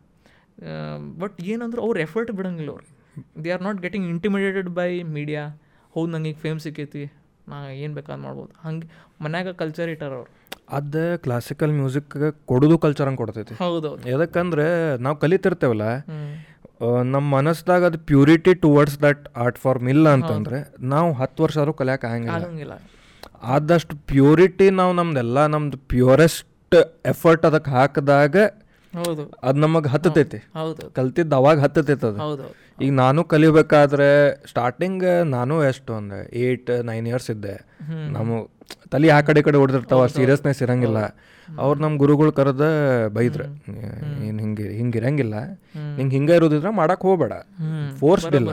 ಬಟ್ 1.23 1.37
ಏನಂದ್ರೆ 1.53 1.81
ಅವ್ರು 1.87 1.99
ಎಫರ್ಟ್ 2.07 2.31
ಬಿಡಂಗಿಲ್ಲ 2.39 2.71
ಅವ್ರಿಗೆ. 2.77 2.93
They 3.45 3.51
are 3.57 3.65
not 3.67 3.79
getting 3.85 4.07
intimidated 4.15 4.71
by 4.79 4.91
media 5.17 5.43
ಹೌದು 5.95 6.11
ನಂಗೆ 6.15 6.31
ಈಗ 6.33 6.39
ಫೇಮ್ 6.45 6.61
ಸಿಕ್ಕೈತಿ. 6.67 7.03
ನಾ 7.51 7.57
ಏನು 7.83 7.93
ಬೇಕಾದ್ 7.99 8.21
ಮಾಡ್ಬೋದು. 8.27 8.53
ಹಂಗೆ 8.65 8.87
ಮನ್ಯಾಗ 9.25 9.53
ಕಲ್ಚರ್ 9.63 9.91
ಇಟ್ಟಾರ 9.95 10.13
ಅವ್ರು. 10.21 10.31
ಅದು 10.79 11.03
ಕ್ಲಾಸಿಕಲ್ 11.25 11.73
ಮ್ಯೂಸಿಕ್ 11.81 12.15
ಕೊಡೋದು 12.51 12.77
ಕಲ್ಚರ್ 12.85 13.07
ಹಂಗೆ 13.09 13.21
ಕೊಡ್ತೈತಿ. 13.23 13.55
ಹೌದು 13.65 13.91
ಯಾಕಂದ್ರೆ 14.13 14.67
ನಾವು 15.07 15.17
ಕಲಿತಿರ್ತೇವಲ್ಲ 15.25 15.87
ನಮ್ಮ 17.15 17.27
ಮನಸ್ದಾಗ 17.39 17.83
ಅದು 17.91 17.99
purity 18.11 18.53
towards 18.65 18.97
that 19.05 19.23
art 19.43 19.59
form 19.65 19.89
ಇಲ್ಲ 19.95 20.07
ಅಂತಂದ್ರೆ 20.17 20.59
ನಾವು 20.95 21.11
ಹತ್ತು 21.21 21.43
ವರ್ಷ 21.45 21.57
ಆದರೂ 21.63 21.75
ಕಲಿಯಕ್ಕೆ 21.81 22.07
ಆಗಂಗಿಲ್ಲ. 22.09 22.75
ಆದಷ್ಟು 23.55 23.95
ಪ್ಯೂರಿಟಿ 24.11 24.67
ನಾವು 24.81 24.93
ನಮ್ದೆಲ್ಲ 25.01 25.39
ನಮ್ದು 25.55 25.79
ಪ್ಯೂರೆಸ್ಟ್ 25.93 26.77
ಎಫರ್ಟ್ 27.13 27.45
ಅದಕ್ಕೆ 27.51 27.71
ಹಾಕಿದಾಗ 27.77 28.37
ಹೌದು. 28.95 29.31
ಅದು 29.43 29.59
ನಮಗೆ 29.61 29.89
ಹತ್ತತೈತಿ. 29.89 30.37
ಹೌದು 30.37 30.91
ಕಲ್ತಿದ್ದು 30.91 31.37
ಅವಾಗ 31.37 31.61
ಹತ್ತತೈತೆ 31.61 32.07
ಅದು 32.07 32.19
ಹೌದು. 32.19 32.47
ಈಗ 32.85 32.93
ನಾನು 32.93 33.25
ಕಲಿಬೇಕಾದ್ರೆ 33.25 34.09
ಸ್ಟಾರ್ಟಿಂಗ್ 34.47 35.27
ನಾನು 35.27 35.65
ಎಷ್ಟು 35.65 35.93
ಒಂದು 35.95 36.37
ಏಯ್ಟ್ 36.37 36.85
ನೈನ್ 36.85 37.09
ಇಯರ್ಸ್ 37.09 37.31
ಇದ್ದೆ. 37.31 37.55
ನಮ್ಮ 38.13 38.31
ತಲೆ 38.91 39.09
ಆ 39.09 39.21
ಕಡೆ 39.21 39.43
ಕಡೆ 39.43 39.57
ಹೊಡೆದಿರ್ತಾವ 39.57 40.07
ಸೀರಿಯಸ್ನೆಸ್ 40.07 40.63
ಇರಂಗಿಲ್ಲ. 40.63 40.99
ಅವ್ರು 41.59 41.81
ನಮ್ಮ 41.81 41.99
ಗುರುಗಳು 41.99 42.33
ಕರೆದ 42.33 42.65
ಬೈದ್ರ. 43.13 43.43
ಏನು 44.25 44.39
ಹಿಂಗೆ 44.39 44.69
ಹಿಂಗೆ 44.69 44.99
ಇರಂಗಿಲ್ಲ 44.99 45.35
ನಿಂಗೆ 45.97 46.17
ಹಿಂಗೆ 46.17 46.35
ಇರೋದಿದ್ರೆ 46.35 46.71
ಮಾಡಕ್ಕೆ 46.71 47.09
ಹೋಗ್ಬೇಡ. 47.09 47.33
ಫೋರ್ಸ್ 47.99 48.27
ಇಲ್ಲ. 48.27 48.51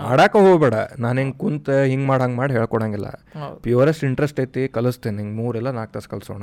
ಮಾಡಕ್ಕೆ 0.00 0.38
ಹೋಗ್ಬೇಡ. 0.38 0.74
ನಾನು 0.98 1.20
ಹಿಂಗೆ 1.20 1.38
ಕುಂತ 1.38 1.70
ಹಿಂಗೆ 1.70 2.06
ಮಾಡಂಗೆ 2.06 2.36
ಮಾಡಿ 2.36 2.52
ಹೇಳ್ಕೊಡಂಗಿಲ್ಲ. 2.52 3.08
ಪ್ಯೂರೆಸ್ಟ್ 3.62 4.04
ಇಂಟ್ರೆಸ್ಟ್ 4.04 4.40
ಐತಿ 4.40 4.68
ಕಲಿಸ್ತೇನೆ. 4.68 5.22
ಹಿಂಗೆ 5.22 5.36
ಮೂರೆಲ್ಲ 5.36 5.70
ನಾಲ್ಕು 5.70 5.92
ತಾಸು 5.92 6.08
ಕಲಿಸೋಣ. 6.08 6.42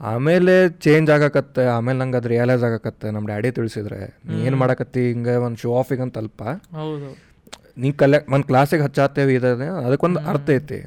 ಆಮೇಲೆ 0.00 0.68
ಚೇಂಜ್ 0.68 1.10
ಆಗಕತ್ತೆ 1.10 1.64
ಆಮೇಲೆ 1.66 1.98
ನಂಗೆ 1.98 2.16
ಅದು 2.16 2.28
ರಿಯಲೈಸ್ 2.28 2.64
ಆಗಕತ್ತೆ. 2.64 3.10
ನಮ್ಮ 3.10 3.26
ಡ್ಯಾಡಿ 3.26 3.50
ತಿಳಿಸಿದ್ರೆ 3.50 4.18
ನೀ 4.28 4.42
ಏನು 4.42 4.56
ಮಾಡಕತ್ತಿ? 4.56 5.12
ಹಿಂಗೆ 5.12 5.36
ಒಂದು 5.36 5.56
ಶೋ 5.56 5.78
ಆಫಿಗೆ 5.78 6.02
ಅಂತ 6.02 6.18
ಅಲ್ಪ. 6.18 6.42
ನೀ 7.78 7.92
ಕಲೆ 7.92 8.18
ಒಂದು 8.32 8.46
ಕ್ಲಾಸಿಗೆ 8.46 8.82
ಹಚ್ಚಾತೇವೆ 8.82 9.34
ಇದೆ 9.34 9.66
ಅದಕ್ಕೊಂದು 9.86 10.20
ಅರ್ಥ 10.20 10.50
ಐತಿ. 10.50 10.80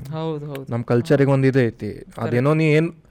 ನಮ್ಮ 0.69 0.83
ಕಲ್ಚರಿಗೆ 0.83 1.31
ಒಂದು 1.31 1.47
ಇದು 1.47 1.61
ಐತಿ. 1.61 2.03
ಅದೇನೋ 2.17 2.53
ನೀ 2.53 2.65
ಏನು 2.65 3.04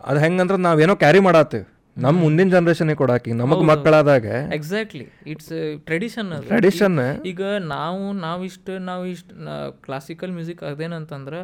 ಅದು 0.00 0.18
ಹೆಂಗಂದ್ರೆ 0.20 0.56
ನಾವೇನೋ 0.58 0.94
ಕ್ಯಾರಿ 0.96 1.20
ಮಾಡತ್ತೀವಿ. 1.20 1.64
ನಮ್ಮ 1.96 2.16
ಮುಂದಿನ 2.20 2.48
ಜನ್ರೇಷನಿಗೆ 2.48 2.98
ಕೊಡಾಕಿ 2.98 3.30
ನಮಗೆ 3.32 3.64
ಮಕ್ಕಳಾದಾಗ 3.64 4.26
ಎಕ್ಸಾಕ್ಟ್ಲಿ 4.56 5.06
ಇಟ್ಸ್ 5.26 5.54
ಟ್ರೆಡಿಷನ್ 5.86 6.28
ಟ್ರೆಡಿಷನ್ 6.50 6.98
ಈಗ 7.26 7.40
ನಾವು 7.72 8.12
ನಾವಿಷ್ಟು 8.20 8.74
ನಾವು 8.80 9.04
ಇಷ್ಟು 9.06 9.34
ಕ್ಲಾಸಿಕಲ್ 9.86 10.32
ಮ್ಯೂಸಿಕ್ 10.32 10.62
ಅದೇನಂತಂದ್ರೆ 10.62 11.40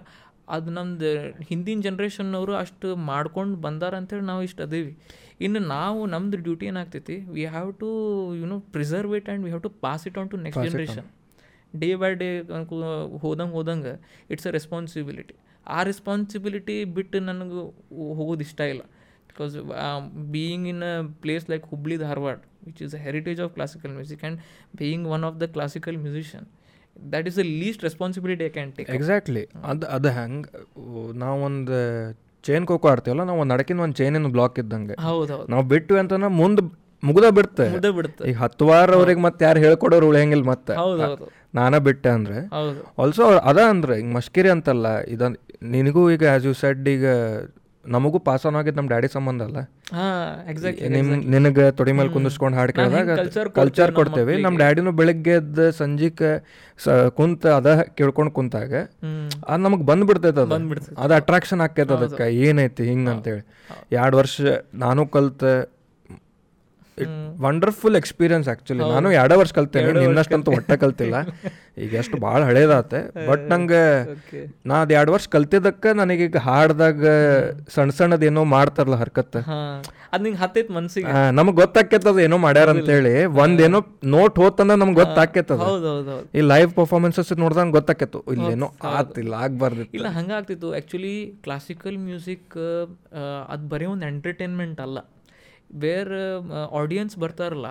ಅದು 0.48 0.70
ನಮ್ದು 0.70 1.10
ಹಿಂದಿನ 1.50 1.80
ಜನ್ರೇಷನ್ನವರು 1.80 2.54
ಅಷ್ಟು 2.54 2.88
ಮಾಡ್ಕೊಂಡು 3.10 3.56
ಬಂದಾರ 3.56 3.94
ಅಂತೇಳಿ 3.96 4.26
ನಾವು 4.26 4.42
ಇಷ್ಟು 4.42 4.62
ಅದೀವಿ. 4.62 4.92
ಇನ್ನು 5.40 5.60
ನಾವು 5.68 6.00
ನಮ್ದು 6.06 6.36
ಡ್ಯೂಟಿ 6.36 6.66
ಏನಾಗ್ತೈತಿ 6.66 7.16
we 7.28 7.44
have 7.46 7.70
to 7.74 7.88
you 8.40 8.46
know 8.46 8.58
preserve 8.76 9.16
it 9.16 9.28
and 9.28 9.44
we 9.44 9.50
have 9.50 9.62
to 9.62 9.72
pass 9.84 10.04
it 10.06 10.18
on 10.18 10.28
to 10.30 10.36
next 10.36 10.64
generation 10.66 11.08
day 11.74 11.88
by 11.94 12.10
day 12.14 12.28
ಹೋದಂಗೆ 13.22 13.52
ಹೋದಂಗೆ 13.52 13.94
it's 14.30 14.46
a 14.46 14.50
responsibility 14.50 15.34
a 15.76 15.78
responsibility 15.82 16.76
ಬಿಟ್ಟು 16.96 17.18
ನನಗೆ 17.28 17.60
ಹೋಗೋದು 18.18 18.44
ಇಷ್ಟ 18.48 18.60
ಇಲ್ಲ. 18.72 18.82
Because 19.30 19.54
being 20.34 20.66
in 20.72 20.82
a 20.90 20.94
place 21.22 21.46
like 21.52 21.64
Hubli 21.72 21.96
Dharwad 22.02 22.36
which 22.66 22.82
is 22.86 22.94
a 22.98 23.00
heritage 23.06 23.40
of 23.46 23.52
classical 23.56 23.92
music 23.96 24.22
and 24.24 24.38
being 24.80 25.08
one 25.16 25.24
of 25.30 25.38
the 25.42 25.46
classical 25.56 25.96
musician 26.04 26.46
that 27.12 27.28
is 27.30 27.38
the 27.40 27.44
least 27.62 27.82
responsibility 27.88 28.44
I 28.48 28.52
can 28.58 28.70
take 28.76 28.90
exactly 28.98 29.42
ಅದು 29.72 29.86
ಅದು 29.96 30.10
ಹೆಂಗೆ 30.18 30.50
ನಾವೊಂದು 31.24 31.78
chain 32.44 32.64
kho kho 32.70 32.88
ಆಡ್ತೀವಲ್ಲ 32.92 33.22
ನಾವು 33.28 33.38
ಒಂದು 33.42 33.52
ನಡಕಿನ 33.54 33.80
ಒಂದು 33.80 33.96
ಚೈನಿನ 34.00 34.28
block 34.36 34.56
ಇದ್ದಂಗೆ. 34.62 34.94
ಹೌದು 35.08 35.30
ಹೌದು. 35.34 35.46
ನಾವು 35.52 35.64
ಬಿಟ್ಟು 35.74 35.94
ಅಂತಂದ್ರೆ 36.00 36.30
ಮುಂದೆ 36.40 36.62
ಮುಗ್ದ 37.04 37.28
ಬಿಡ್ತೆ. 37.38 37.66
ಬಿಡುತ್ತೆ 37.98 38.22
ಈಗ 38.30 38.36
ಹತ್ತು 38.42 38.66
ವಾರ 38.66 38.90
ಅವ್ರಿಗೆ 39.00 39.20
ಮತ್ತೆ 39.20 39.44
ಯಾರು 39.44 39.60
ಹೇಳ್ಕೊಡೋರು 39.60 40.08
ಉಳಿಯಂಗಿಲ್ಲ 40.08 40.44
ಮತ್ತೆ. 40.44 40.74
ನಾನ 41.54 41.78
ಬಿಟ್ಟೆ 41.88 42.08
ಅಂದ್ರೆ. 42.08 42.38
ಆಲ್ಸೋ 43.02 43.24
ಅದ 43.50 43.58
ಅಂದ್ರೆ 43.72 43.96
ಈಗ 44.02 44.08
ಮಷ್ಕಿರಿ 44.18 44.48
ಅಂತಲ್ಲ 44.48 44.86
ಇದ 45.14 45.22
ನಿನಗೂ 45.74 46.10
ಈಗ 46.10 46.24
ಆಸ್ 46.34 46.46
ಯು 46.46 46.54
ಸೆಡ್ 46.62 46.88
ಈಗ 46.88 47.06
ನಮಗೂ 47.84 48.18
ಪಾಸ್ 48.18 48.44
ಆನ್ 48.46 48.56
ಆಗಿದ್ದು 48.56 48.78
ನಮ್ಮ 48.78 48.88
ಡ್ಯಾಡಿ 48.88 49.08
ಸಂಬಂಧ 49.08 49.42
ಅಲ್ಲ? 49.42 49.58
ನಿಮ್ 50.94 51.08
ನಿನಗೆ 51.34 51.70
ತೊಡಿ 51.70 51.92
ಮೇಲೆ 51.92 52.08
ಕುಂದಿಸ್ಕೊಂಡು 52.08 52.56
ಹಾಡು 52.58 52.72
ಕೇಳಿದಾಗ 52.72 53.16
ಕಲ್ಚರ್ 53.58 53.92
ಕೊಡ್ತೇವೆ. 53.92 54.34
ನಮ್ಮ 54.42 54.56
ಡ್ಯಾಡಿನೂ 54.56 54.92
ಬೆಳಿಗ್ಗೆ 54.92 55.30
ಎದ್ದ 55.30 55.68
ಸಂಜಿಕ 55.80 56.22
ಕುಂತ 57.18 57.46
ಅದ 57.58 57.68
ಕೇಳ್ಕೊಂಡು 57.98 58.32
ಕುಂತಾಗ 58.32 58.72
ಅದ್ 59.48 59.62
ನಮಗ್ 59.66 59.82
ಬಂದ್ 59.82 60.04
ಬಂದ್ಬಿಡ್ತೈತೆ 60.04 60.40
ಅದು. 60.46 60.56
ಅದು 61.04 61.14
ಅಟ್ರಾಕ್ಷನ್ 61.14 61.60
ಆಕೈತೆ 61.60 61.94
ಅದಕ್ಕೆ. 61.94 62.28
ಏನೈತಿ 62.46 62.84
ಹಿಂಗೆ 62.84 63.10
ಅಂತೇಳಿ. 63.10 63.44
ಎರಡು 63.92 64.16
ವರ್ಷ 64.16 64.36
ನಾನು 64.74 65.06
ಕಲ್ತೆ 65.06 65.52
ವಂಡರ್ಫುಲ್ 67.40 67.96
ಎಕ್ಸ್ಪೀರಿಯನ್ಸ್ 67.96 68.48
ಆ್ಯಕ್ಚುಲಿ 68.48 68.82
ನಾನು 68.90 69.12
ಎರಡೇ 69.12 69.34
ವರ್ಷ 69.34 69.52
ಕಲ್ತೇನೆ 69.52 69.92
ನಿನ್ನಷ್ಟಂತೂ 69.92 70.52
ಒಟ್ಟ 70.52 70.72
ಕಲ್ತಿಲ್ಲ. 70.72 71.16
ಈಗ 71.84 71.94
ಎಷ್ಟು 71.94 72.16
ಭಾಳ 72.16 72.42
ಹಳೇದಾತೆ. 72.44 73.26
ಬಟ್ 73.28 73.50
ನಂಗೆ 73.50 73.80
ನಾ 74.66 74.82
ಅದು 74.82 74.94
ಎರಡು 74.94 75.12
ವರ್ಷ 75.12 75.28
ಕಲ್ತಿದ್ದಕ್ಕೆ 75.28 75.92
ನನಗೀಗ 75.92 76.36
ಹಾಡ್ದಾಗ 76.36 77.04
ಸಣ್ಣ 77.68 77.90
ಸಣ್ಣದೇನೋ 77.90 78.44
ಮಾಡ್ತಾರಲ್ಲ 78.44 78.94
ಹರ್ಕತ್. 78.94 79.36
ಹಾಂ. 79.36 79.80
ಅದು 80.12 80.22
ನಿಂಗೆ 80.24 80.38
ಹತ್ತೈತೆ 80.38 80.72
ಮನ್ಸಿಗೆ. 80.72 81.12
ನಮಗೆ 81.30 81.56
ಗೊತ್ತಾಕೈತೆ 81.56 82.08
ಅದು 82.08 82.20
ಏನೋ 82.20 82.38
ಮಾಡ್ಯಾರ 82.38 82.70
ಅಂತೇಳಿ. 82.70 83.24
ಒಂದೇನೋ 83.24 83.80
ನೋಟ್ 84.04 84.38
ಹೋತಂದ 84.38 84.70
ನಮ್ಗೆ 84.72 84.94
ಗೊತ್ತಾಕೇತದ 84.94 85.60
ಈ 86.34 86.40
ಲೈವ್ 86.40 86.74
ಪರ್ಫಾರ್ಮೆನ್ಸಸ್ 86.74 87.32
ನೋಡ್ದಂಗೆ 87.38 87.72
ಗೊತ್ತಾಕೈತು 87.72 88.24
ಇಲ್ಲೇನೋ 88.32 88.72
ಆತಿಲ್ಲ 88.82 89.34
ಆಗ್ಬಾರ್ದಿತ್ತು. 89.34 89.96
ಇಲ್ಲ 89.96 90.06
ಹಂಗಾಗ್ತಿತ್ತು. 90.08 90.72
ಆ್ಯಕ್ಚುಲಿ 90.72 91.14
ಕ್ಲಾಸಿಕಲ್ 91.42 91.98
ಮ್ಯೂಸಿಕ್ 91.98 92.56
ಅದು 93.48 93.68
ಬರೀ 93.68 93.86
ಒಂದು 93.86 94.06
ಎಂಟರ್ಟೈನ್ಮೆಂಟ್ 94.06 94.80
ಅಲ್ಲ. 94.80 94.98
ವೇರ್ 95.82 96.14
ಆಡಿಯನ್ಸ್ 96.80 97.18
ಬರ್ತಾರಲ್ಲ 97.18 97.68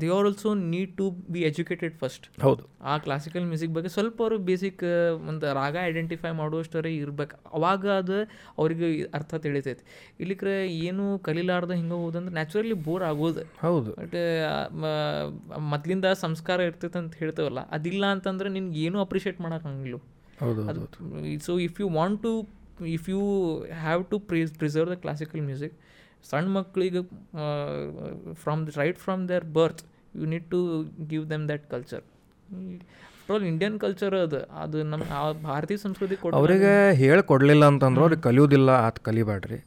they 0.00 0.08
are 0.08 0.26
also 0.26 0.54
need 0.54 0.96
to 0.96 1.10
be 1.32 1.40
educated 1.40 1.94
first 1.94 2.26
ಹೌದು. 2.42 2.62
ಆ 2.82 2.98
ಕ್ಲಾಸಿಕಲ್ 2.98 3.44
ಮ್ಯೂಸಿಕ್ 3.44 3.72
ಬಗ್ಗೆ 3.72 3.88
ಸ್ವಲ್ಪ 3.88 4.22
ಅವರು 4.22 4.38
ಬೇಸಿಕ್ 4.38 4.82
ಒಂದು 5.30 5.54
ರಾಗ 5.54 5.76
ಐಡೆಂಟಿಫೈ 5.82 6.30
ಮಾಡುವಷ್ಟರೇ 6.30 6.92
ಇರ್ಬೇಕು. 6.96 7.36
ಅವಾಗ 7.52 7.86
ಅದು 7.86 8.16
ಅವ್ರಿಗೆ 8.58 9.02
ಅರ್ಥ 9.18 9.34
ತಿಳಿತೈತಿ. 9.34 9.84
ಇಲ್ಲಿಕ್ರೆ 10.20 10.68
ಏನು 10.68 11.18
ಕಲೀಲಾರ್ದ 11.18 11.70
ಹಿಂಗೆ 11.70 11.94
ಹೋದಂದ್ರೆ 11.94 12.34
ನ್ಯಾಚುರಲಿ 12.34 12.72
ಬೋರ್ 12.72 13.02
ಆಗೋದು. 13.02 13.44
ಹೌದು. 13.60 13.92
ಬಟ್ 13.92 14.16
ಮೊದಲಿಂದ 15.58 16.04
ಸಂಸ್ಕಾರ 16.24 16.60
ಇರ್ತೈತೆ 16.60 16.98
ಅಂತ 16.98 17.14
ಹೇಳ್ತೇವಲ್ಲ 17.14 17.60
ಅದಿಲ್ಲ 17.70 18.04
ಅಂತಂದ್ರೆ 18.06 18.48
ನಿನ್ಗೆ 18.48 18.80
ಏನೂ 18.80 19.00
ಅಪ್ರಿಷಿಯೇಟ್ 19.00 19.40
ಮಾಡೋಕ್ಕಾಗಿಲ್ಲ 19.40 20.00
ಹೌದು 20.40 20.62
so 21.38 21.58
if 21.58 21.80
you 21.80 21.88
want 21.88 22.22
to 22.22 22.32
if 22.86 23.08
you 23.08 23.20
have 23.80 24.04
to 24.10 24.18
ಪ್ರಿಸ್ 24.18 24.52
preserve 24.54 24.90
the 24.90 24.94
classical 24.94 25.40
music 25.40 25.74
ಸಣ್ಣ 26.30 26.46
ಮಕ್ಕಳಿಗೆ 26.58 27.00
from 28.42 28.60
right 28.80 28.98
from 29.04 29.22
their 29.30 29.46
birth 29.58 29.82
you 30.20 30.26
need 30.34 30.46
to 30.54 30.60
give 31.12 31.24
them 31.32 31.44
that 31.50 31.64
culture 31.74 32.04
after 33.22 33.44
Indian 33.50 33.76
culture 33.84 34.14
ಅದು. 34.26 34.40
ಅದು 34.62 34.78
ನಮ್ಮ 34.92 35.02
ಆ 35.18 35.20
ಭಾರತೀಯ 35.48 35.78
ಸಂಸ್ಕೃತಿ 35.86 36.16
ಅವರಿಗೆ 36.40 36.72
ಹೇಳಿ 36.88 36.98
ಹೇಳ್ಕೊಡ್ಲಿಲ್ಲ 37.02 37.64
ಅಂತಂದ್ರೆ 37.72 38.02
ಅವ್ರಿಗೆ 38.06 38.22
ಕಲಿಯೋದಿಲ್ಲ 38.28 38.70
ಅದು 38.88 39.00
ಕಲಿಬೇಡ್ರಿ. 39.08 39.58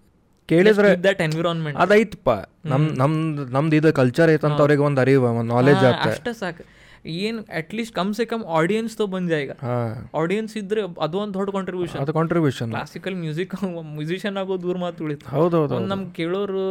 ಕೇಳಿದ್ರೆ 0.50 0.90
ದಟ್ 1.06 1.22
ಎನ್ವಿರಾನ್ಮೆಂಟ್ 1.28 1.78
ಅದೈತಪ್ಪ 1.84 2.30
ನಮ್ಮ 2.72 2.88
ನಮ್ದು 3.02 3.44
ನಮ್ದು 3.56 3.76
ಇದು 3.80 3.92
ಕಲ್ಚರ್ 4.02 4.32
ಐತಂತ 4.34 4.60
ಅವ್ರಿಗೆ 4.66 4.84
ಒಂದು 4.90 5.02
ಅರಿವು 5.04 5.28
ಒಂದು 5.40 5.52
ನಾಲೆಜ್ 5.56 5.84
ಅಷ್ಟೇ 6.10 6.34
ಸಾಕು. 6.44 6.64
ಏನು 7.22 7.40
ಅಟ್ಲೀಸ್ಟ್ 7.58 7.94
ಕಮ್ 7.96 8.12
ಸೆ 8.14 8.26
ಕಮ್ 8.26 8.44
ಆಡಿಯನ್ಸ್ 8.56 8.94
ತೊ 8.98 9.06
ಬಂದ್ 9.08 9.32
ಹಾ. 9.62 9.76
ಆಡಿಯನ್ಸ್ 10.22 10.54
ಇದ್ರೆ 10.58 10.82
ಅದು 11.02 11.18
ಒಂದು 11.20 11.36
ದೊಡ್ಡ 11.38 11.50
ಕಾಂಟ್ರಿಬ್ಯೂಷನ್ 11.52 12.00
ಅದು 12.02 12.14
ಕಾಂಟ್ರಿಬ್ಯೂಷನ್ 12.14 12.72
ಕ್ಲಾಸಿಕಲ್ 12.72 13.16
ಮ್ಯೂಸಿಕ್ 13.20 13.54
ಮ್ಯೂಸಿಷಿಯನ್ 13.94 14.38
ಆಗೋ 14.38 14.58
ದೂರ 14.62 14.78
ಮಾತು 14.78 15.04
ಉಳಿತು. 15.06 15.26
ಹೌದು 15.30 15.56
ಹೌದು. 15.62 15.80
ನಮ್ಗೆ 15.88 16.14
ಕೇಳೋರು 16.14 16.64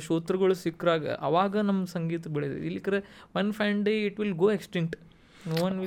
ಶ್ರೋತೃಗಳು 0.00 0.56
ಸಿಕ್ಕರಾಗ 0.62 1.06
ಅವಾಗ 1.22 1.56
ನಮ್ಮ 1.64 1.84
ಸಂಗೀತ 1.92 2.28
ಬೆಳೆದು 2.28 2.58
ಇಲ್ಲಿಕ್ರೆ 2.64 3.00
one 3.34 3.52
fine 3.52 3.80
day 3.84 3.94
it 4.06 4.20
will 4.20 4.36
go 4.36 4.50
extinct 4.52 4.96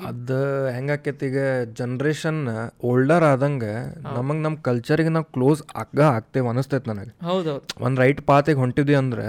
ಅದು 0.09 0.37
ಹೆಂಗಾಕೈತಿ 0.73 1.25
ಈಗ 1.25 1.39
ಜನ್ರೇಷನ್ 1.73 2.39
ಓಲ್ಡರ್ 2.83 3.23
ಆದಂಗೆ 3.23 3.73
ನಮಗೆ 4.15 4.39
ನಮ್ಮ 4.39 4.57
ಕಲ್ಚರಿಗೆ 4.61 5.09
ನಾವು 5.09 5.27
ಕ್ಲೋಸ್ 5.31 5.61
ಆಗ 5.75 6.01
ಆಗ್ತೇವೆ 6.09 6.47
ಅನಿಸ್ತೈತೆ 6.49 6.89
ನನಗೆ. 6.91 7.11
ಹೌದೌದು. 7.25 7.63
ಒಂದು 7.81 8.01
ರೈಟ್ 8.01 8.21
ಪಾತಿಗೆ 8.25 8.59
ಹೊಂಟಿದ್ವಿ 8.59 8.95
ಅಂದ್ರೆ 8.95 9.27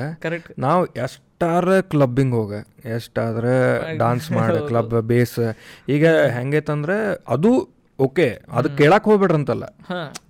ನಾವು 0.59 0.83
ಎಷ್ಟಾರ 1.05 1.65
ಕ್ಲಬ್ಬಿಂಗ್ 1.91 2.35
ಹೋಗ 2.35 2.53
ಎಷ್ಟಾದ್ರೆ 2.97 3.55
ಡಾನ್ಸ್ 3.97 4.29
ಮಾಡ 4.33 4.53
ಕ್ಲಬ್ 4.69 4.95
ಬೇಸ್ 5.07 5.39
ಈಗ 5.89 6.05
ಹೆಂಗೈತಂದ್ರೆ 6.37 6.99
ಅದು 7.29 7.53
ಓಕೆ 7.99 8.27
ಅದು 8.53 8.69
ಕೇಳಕ್ 8.77 9.05
ಹೋಗ್ಬೇಡ್ರಂತಲ್ಲ 9.05 9.65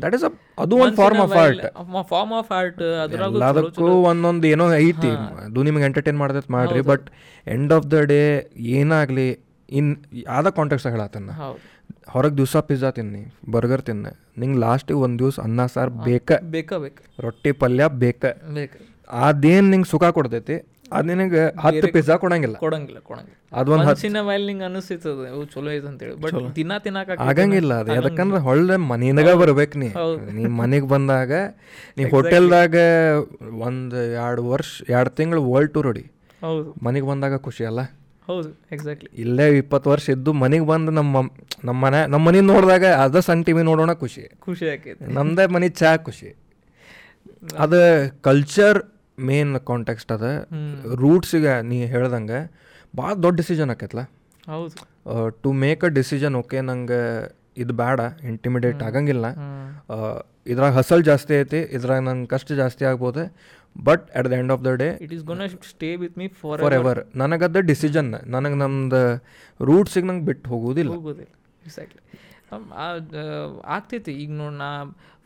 ದಟ್ 0.02 0.14
ಇಸ್ 0.14 0.24
ಅ 0.24 0.30
ಅದು 0.58 0.74
ಒಂದು 0.76 0.96
form 0.96 1.20
of 1.20 1.34
art 1.36 1.62
form 2.08 2.34
of 2.34 2.52
art 2.52 2.82
ಅದಕ್ಕೂ 3.48 3.88
ಒಂದೊಂದು 4.10 4.46
ಏನೋ 4.48 4.66
ಐತಿ. 4.80 5.10
ಅದು 5.44 5.62
ನಿಮಗೆ 5.62 5.84
ಎಂಟರ್ಟೈನ್ 5.84 6.18
ಮಾಡ್ದೈತೆ 6.18 6.52
ಮಾಡ್ರಿ 6.52 6.82
but 6.82 7.06
end 7.46 7.72
of 7.72 7.88
the 7.90 7.98
day 8.04 8.20
ಏನಾಗ್ಲಿ 8.76 9.28
ಇನ್ 9.68 9.96
ಯಾವ್ದ 10.12 10.48
ಕಾಂಟ್ಯಾಕ್ಟ್ಸ್ 10.48 10.86
ಹೇಳತ್ತನ್ನ 10.86 11.30
ಹೊರಗೆ 12.08 12.36
ದಿವಸ 12.36 12.56
ಪಿಜ್ಜಾ 12.56 12.90
ತಿನ್ನಿ 12.90 13.32
ಬರ್ಗರ್ 13.50 13.82
ತಿನ್ನ 13.82 14.06
ನಿಂಗ್ 14.38 14.58
ಲಾಸ್ಟಿಗೆ 14.58 14.98
ಒಂದು 14.98 15.18
ದಿವ್ಸ 15.18 15.40
ಅನ್ನ 15.40 15.66
ಸಾರ್ 15.66 15.90
ಬೇಕ. 15.90 16.32
ಬೇಕ 16.42 16.74
ಬೇಕು. 16.74 17.02
ರೊಟ್ಟಿ 17.20 17.52
ಪಲ್ಯ 17.52 17.88
ಬೇಕ. 17.88 18.24
ಬೇಕು. 18.54 18.78
ಅದೇನು 19.10 19.70
ನಿಂಗೆ 19.70 19.88
ಸುಖ 19.90 20.04
ಕೊಡ್ತೈತಿ 20.04 20.56
ಅದ್ 20.92 21.06
ನಿನಗ 21.06 21.36
ಹತ್ತು 21.58 21.92
ಪಿಜ್ಜಾ 21.92 22.16
ಕೊಡಂಗಿಲ್ಲ. 22.16 22.56
ಕೊಡಂಗಿಲ್ಲ 22.56 22.98
ಕೊಡಂಗಿಲ್ಲ. 22.98 23.36
ಅದೊಂದು 23.52 23.86
ಮನ್ಸಿನ 23.86 24.20
ಮೇಲೆ 24.20 24.46
ನಿಂಗೆ 24.46 24.64
ಅನಿಸ್ತದ 24.64 25.26
ಅವು 25.32 25.44
ಚಲೋ 25.44 25.70
ಐತೆ 25.70 25.86
ಅಂತೇಳಿ. 25.86 26.16
ಬಟ್ 26.16 26.56
ದಿನ 26.56 26.72
ತಿನ್ನಾಕ 26.78 27.10
ಆಗಂಗಿಲ್ಲ 27.18 27.74
ಅದು. 27.74 27.94
ಯಾಕಂದ್ರೆ 27.94 28.40
ಹೊಳ್ಳೆ 28.40 28.76
ಮನಿನಾಗ 28.76 29.34
ಬರ್ಬೇಕು 29.34 29.78
ನೀ. 29.78 29.88
ನೀ 30.32 30.46
ಮನೆಗೆ 30.46 30.86
ಬಂದಾಗ 30.86 31.32
ನೀ 31.98 32.04
ಹೋಟೆಲ್ದಾಗ 32.04 32.76
ಒಂದು 33.60 33.96
ಎರಡು 33.96 34.48
ವರ್ಷ 34.48 34.82
ಎರಡು 34.88 35.10
ತಿಂಗಳು 35.10 35.50
ವರ್ಲ್ಡ್ 35.50 35.72
ಟೂರ್ 35.72 35.86
ಹೊಡಿ. 35.86 36.12
ಹೌದು. 36.42 36.74
ಮನೆಗೆ 36.82 37.06
ಬಂದಾಗ 37.06 37.36
ಖುಷಿ 37.36 37.64
ಅಲ್ಲ? 37.64 37.80
ಹೌದು 38.28 38.48
ಎಕ್ಸಾಕ್ಟ್ಲಿ 38.74 39.10
ಇಲ್ಲೇ 39.22 39.46
ಇಪ್ಪತ್ತು 39.60 39.88
ವರ್ಷ 39.92 40.06
ಇದ್ದು 40.16 40.30
ಮನೆಗೆ 40.42 40.66
ಬಂದು 40.72 40.92
ನಮ್ಮ 40.98 41.16
ನಮ್ಮ 41.66 41.78
ಮನೆ 41.84 42.00
ನಮ್ಮ 42.12 42.22
ಮನೆ 42.28 42.40
ನೋಡಿದಾಗ 42.52 42.84
ಅದ 43.04 43.20
ಸಣ್ಣ 43.26 43.44
ಟಿವಿ 43.48 43.62
ನೋಡೋಣ 43.70 43.92
ಖುಷಿ. 44.02 44.24
ಖುಷಿ 44.46 44.66
ಆಕೈತಿ 44.74 45.12
ನಮ್ಮದೇ 45.18 45.44
ಮನೆ 45.56 45.68
ಚಾ 45.80 45.90
ಖುಷಿ. 46.08 46.30
ಅದು 47.64 47.80
ಕಲ್ಚರ್ 48.28 48.78
ಮೇನ್ 49.28 49.54
ಕಾಂಟೆಕ್ಸ್ಟ್ 49.70 50.12
ಅದ. 50.16 50.26
ರೂಟ್ಸಿಗೆ 51.02 51.54
ನೀ 51.70 51.78
ಹೇಳ್ದಂಗೆ 51.94 52.40
ಭಾಳ 52.98 53.12
ದೊಡ್ಡ 53.24 53.36
ಡಿಸಿಷನ್ 53.42 53.70
ಆಕೈತ್ಲ. 53.74 54.02
ಹೌದು. 54.52 54.76
To 55.42 55.48
make 55.64 55.82
a 55.88 55.90
decision 55.98 56.36
okay 56.42 56.60
ನಂಗೆ 56.70 57.00
ಇದು 57.62 57.74
ಬೇಡ 57.82 58.00
ಇಂಟಿಮಿಡೇಟ್ 58.30 58.80
ಆಗಂಗಿಲ್ಲ. 58.88 59.26
ಇದ್ರಾಗ 60.52 60.72
ಹಸಲ್ 60.78 61.04
ಜಾಸ್ತಿ 61.10 61.32
ಐತಿ 61.40 61.60
ಇದ್ರಾಗ 61.76 62.00
ನಂಗೆ 62.08 62.28
ಕಷ್ಟ 62.34 62.48
ಜಾಸ್ತಿ 62.60 62.84
ಆಗ್ಬೋದು. 62.90 63.22
But 63.88 64.04
at 64.18 64.28
the 64.30 64.32
end 64.32 64.52
of 64.52 64.62
the 64.64 64.72
day 64.82 64.88
it 65.06 65.12
is 65.12 65.24
gonna 65.24 65.42
stay 65.72 65.96
with 65.96 66.18
me 66.18 66.28
for 66.42 66.60
forever 66.74 67.00
ನನಗದ 67.16 67.60
decision 67.70 68.10
ನನಗೆ 68.36 68.54
ನಮ್ದು 68.54 69.02
ರೂಟ್ಸಿಗೆ 69.60 70.06
ನಂಗೆ 70.06 70.24
ಬಿಟ್ಟು 70.24 70.50
ಹೋಗೋದಿಲ್ಲ. 70.50 70.92
ಹೋಗೋದಿಲ್ಲ. 70.92 71.30
ಎಕ್ಸಾಕ್ಟ್ಲಿ 71.66 72.02
ಆಗ್ತೈತಿ. 73.76 74.12
ಈಗ 74.22 74.30
ನೋಡಿ 74.30 74.56
ನಾ 74.56 74.70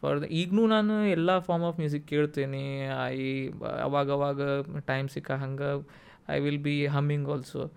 ಫಾರ್ 0.00 0.24
ಈಗಲೂ 0.24 0.66
ನಾನು 0.66 0.94
ಎಲ್ಲ 1.06 1.38
ಫಾರ್ಮ್ 1.38 1.66
ಆಫ್ 1.66 1.78
ಮ್ಯೂಸಿಕ್ 1.80 2.06
ಕೇಳ್ತೇನೆ. 2.06 2.62
ಐ 3.06 3.48
ಅವಾಗವಾಗ 3.82 4.40
ಅವಾಗ 4.40 4.80
ಟೈಮ್ 4.80 5.08
ಸಿಕ್ಕ 5.08 5.30
ಹಂಗೆ 5.42 5.70
I 6.36 6.38
will 6.40 6.62
be 6.68 6.86
humming 6.86 7.28
also 7.28 7.70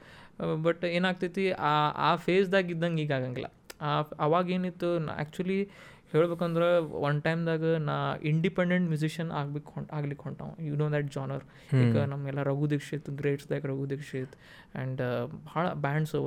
but 0.63 0.86
ಏನಾಗ್ತೈತಿ 0.86 1.51
ಆ 1.51 1.74
ಆ 2.07 2.15
ಫೇಸ್ದಾಗ 2.15 2.71
ಇದ್ದಂಗೆ 2.71 3.01
ಈಗ 3.03 3.11
ಆಗಂಗಿಲ್ಲ. 3.11 3.49
ಆ 3.82 4.03
ಅವಾಗ 4.19 4.49
ಏನಿತ್ತು 4.49 4.89
ಆ್ಯಕ್ಚುಲಿ 5.07 5.69
ಹೇಳ್ಬೇಕಂದ್ರೆ 6.14 6.78
ಒನ್ 6.78 7.22
ಟೈಮ್ದಾಗ 7.22 7.64
ನಾ 7.64 8.16
ಇಂಡಿಪೆಂಡೆಂಟ್ 8.16 8.88
ಮ್ಯೂಸಿಷಿಯನ್ 8.88 9.32
ಆಗ್ಬೇಕು 9.32 9.72
ಹೊಂಟ್ 9.72 9.93
ಆಗ್ಲಿಕ್ಕೆ 9.93 10.24
ಹೊಂಟಾವ. 10.24 10.49
ಯು 10.59 10.76
ನೋ 10.76 10.89
ದ್ಯಾಟ್ 10.89 11.14
ಜಾನರ್ 11.16 11.43
ಈಗ 11.84 11.97
ನಮ್ಮೆಲ್ಲ 11.97 12.43
ರಘು 12.43 12.70
ದೀಕ್ಷಿತ್ 12.70 13.09
ಗ್ರೇಟ್ಸ್ 13.09 13.47
ದಾಗ 13.47 13.66
ರಘು 13.66 13.89
ದೀಕ್ಷಿತ್ 13.89 14.36
ಆ್ಯಂಡ್ 14.76 15.01
ಭಾಳ 15.45 15.74
ಬ್ಯಾಂಡ್ಸ್ 15.74 16.16
ಅವ 16.16 16.26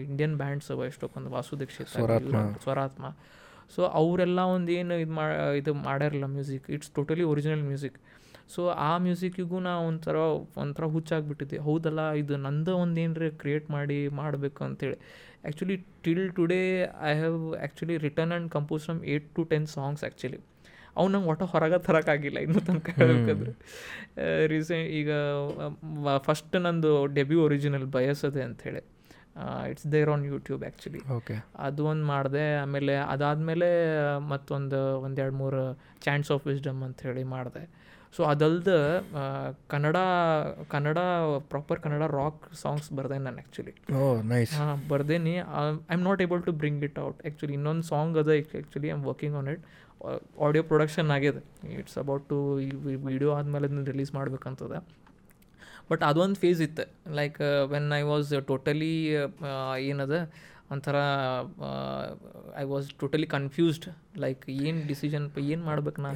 ಇಂಡಿಯನ್ 0.00 0.36
ಬ್ಯಾಂಡ್ಸ್ 0.36 0.70
ಅವ 0.70 0.84
ಎಷ್ಟೊಂದು 0.84 1.30
ವಾಸು 1.30 1.60
ದೀಕ್ಷಿತ್ 1.60 1.88
ಸ್ವರಾತ್ಮ. 1.88 2.36
ಸ್ವರಾತ್ಮ. 2.62 3.16
ಸೊ 3.76 3.82
ಅವರೆಲ್ಲ 3.82 4.40
ಒಂದು 4.40 4.72
ಏನು 4.72 4.94
ಇದು 4.94 5.12
ಮಾ 5.12 5.24
ಇದು 5.56 5.74
ಮಾಡ್ಯಾರಲ್ಲ 5.74 6.24
music 6.24 6.70
it's 6.70 6.90
totally 6.90 7.22
original 7.22 7.62
music 7.62 7.96
so 8.54 8.68
ಆ 8.68 8.98
ಮ್ಯೂಸಿಕ್ಕಿಗೂ 8.98 9.58
ನಾ 9.58 9.78
ಒಂಥರ 9.78 10.16
ಒಂಥರ 10.56 10.84
ಹುಚ್ಚಾಗ್ಬಿಟ್ಟಿದ್ದೆ 10.84 11.58
ಹೌದಲ್ಲ 11.58 12.12
ಇದು 12.12 12.36
ನಂದು 12.36 12.76
ಒಂದು 12.76 13.00
ಏನರ 13.00 13.28
ಕ್ರಿಯೇಟ್ 13.28 13.70
ಮಾಡಿ 13.70 14.08
ಮಾಡಬೇಕು 14.08 14.64
ಅಂತೇಳಿ. 14.64 14.98
Actually 15.44 15.76
till 16.04 16.26
today 16.32 16.60
I 17.10 17.12
have 17.18 17.38
actually 17.56 17.96
written 17.98 18.32
and 18.32 18.48
compose 18.50 18.84
from 18.84 19.00
eight 19.04 19.28
to 19.36 19.44
ten 19.44 19.66
songs 19.66 20.04
actually 20.04 20.40
ಅವು 20.96 21.06
ನಂಗೆ 21.08 21.28
ಒಟ್ಟು 21.28 21.44
ಹೊರಗೆ 21.44 21.78
ತರೋಕ್ಕಾಗಿಲ್ಲ 21.78 22.38
ಇನ್ನೂ 22.38 22.60
ತನಕ 22.60 22.90
ಹೇಳ್ಬೇಕಂದ್ರೆ. 22.98 23.52
ರೀಸೆಂಟ್ 24.46 24.88
ಈಗ 24.90 25.10
ಫಸ್ಟ್ 26.18 26.56
ನಂದು 26.56 26.92
ಡೆಬ್ಯೂ 27.14 27.38
ಒರಿಜಿನಲ್ 27.44 27.86
ಬಯಸದೆ 27.96 28.42
ಅಂಥೇಳಿ 28.42 28.82
it's 29.70 29.86
there 29.92 30.10
on 30.10 30.24
YouTube 30.24 30.62
actually 30.62 31.00
okay 31.12 31.36
ಅದು 31.58 31.86
ಒಂದು 31.86 32.04
ಮಾಡಿದೆ 32.04 32.44
ಆಮೇಲೆ 32.56 32.94
ಅದಾದಮೇಲೆ 33.14 33.70
ಮತ್ತೊಂದು 34.28 34.80
ಒಂದೆರಡು 35.00 35.36
ಮೂರು 35.36 35.62
ಚಾನ್ಸ್ 36.00 36.30
ಆಫ್ 36.30 36.46
ವಿಸ್ಡಮ್ 36.46 36.82
ಅಂತ 36.82 37.00
ಹೇಳಿ 37.02 37.24
ಮಾಡಿದೆ. 37.34 37.64
So 38.16 38.22
ಅದಲ್ದೆ 38.32 38.78
Kannada 39.72 39.98
Kannada 40.72 40.98
proper 41.52 41.78
Kannada 41.84 42.04
rock 42.20 42.42
songs 42.62 42.88
ಬರ್ದೇನೆ 42.98 43.24
ನಾನು 43.28 43.40
ಆ್ಯಕ್ಚುಲಿ 43.42 43.72
ಹಾಂ 44.58 44.82
ಬರ್ದೇನಿ. 44.92 45.34
I 45.90 45.94
am 45.96 46.04
not 46.08 46.22
able 46.26 46.42
to 46.48 46.52
bring 46.62 46.82
it 46.88 46.98
out 47.06 47.20
actually 47.24 47.54
ಇನ್ನೊಂದು 47.58 47.86
ಸಾಂಗ್ 47.92 48.18
ಅದ 48.22 48.30
actually 48.36 48.90
I 48.90 48.94
am 48.96 49.04
working 49.10 49.36
on 49.40 49.48
it 49.54 49.64
audio 50.46 50.62
production 50.70 51.10
ಆಗಿದೆ. 51.16 51.42
ಇಟ್ಸ್ 51.80 51.98
ಅಬೌಟ್ 52.04 52.24
ಟು 52.32 52.38
ಈ 52.60 52.70
video 53.10 53.30
ಆದಮೇಲೆ 53.38 53.66
ಅದನ್ನ 53.68 53.84
ರಿಲೀಸ್ 53.92 54.12
ಮಾಡ್ಬೇಕಂತದ. 54.18 54.74
But 55.90 56.02
ಅದೊಂದು 56.08 56.38
ಫೇಸ್ 56.42 56.60
ಇತ್ತು. 56.66 56.84
Like 57.18 57.38
when 57.72 57.88
I 58.00 58.02
was 58.10 58.30
totally 58.50 58.94
ಏನದ 59.90 60.16
ಒಂಥರ 60.70 60.96
I 62.62 62.64
was 62.72 62.86
totally 63.00 63.28
confused 63.34 63.86
like 64.24 64.44
ಏನು 64.66 64.80
ಡಿಸಿಷನ್ 64.90 65.26
ಏನು 65.54 65.62
ಮಾಡ್ಬೇಕು 65.70 65.98
ನಾ? 66.06 66.10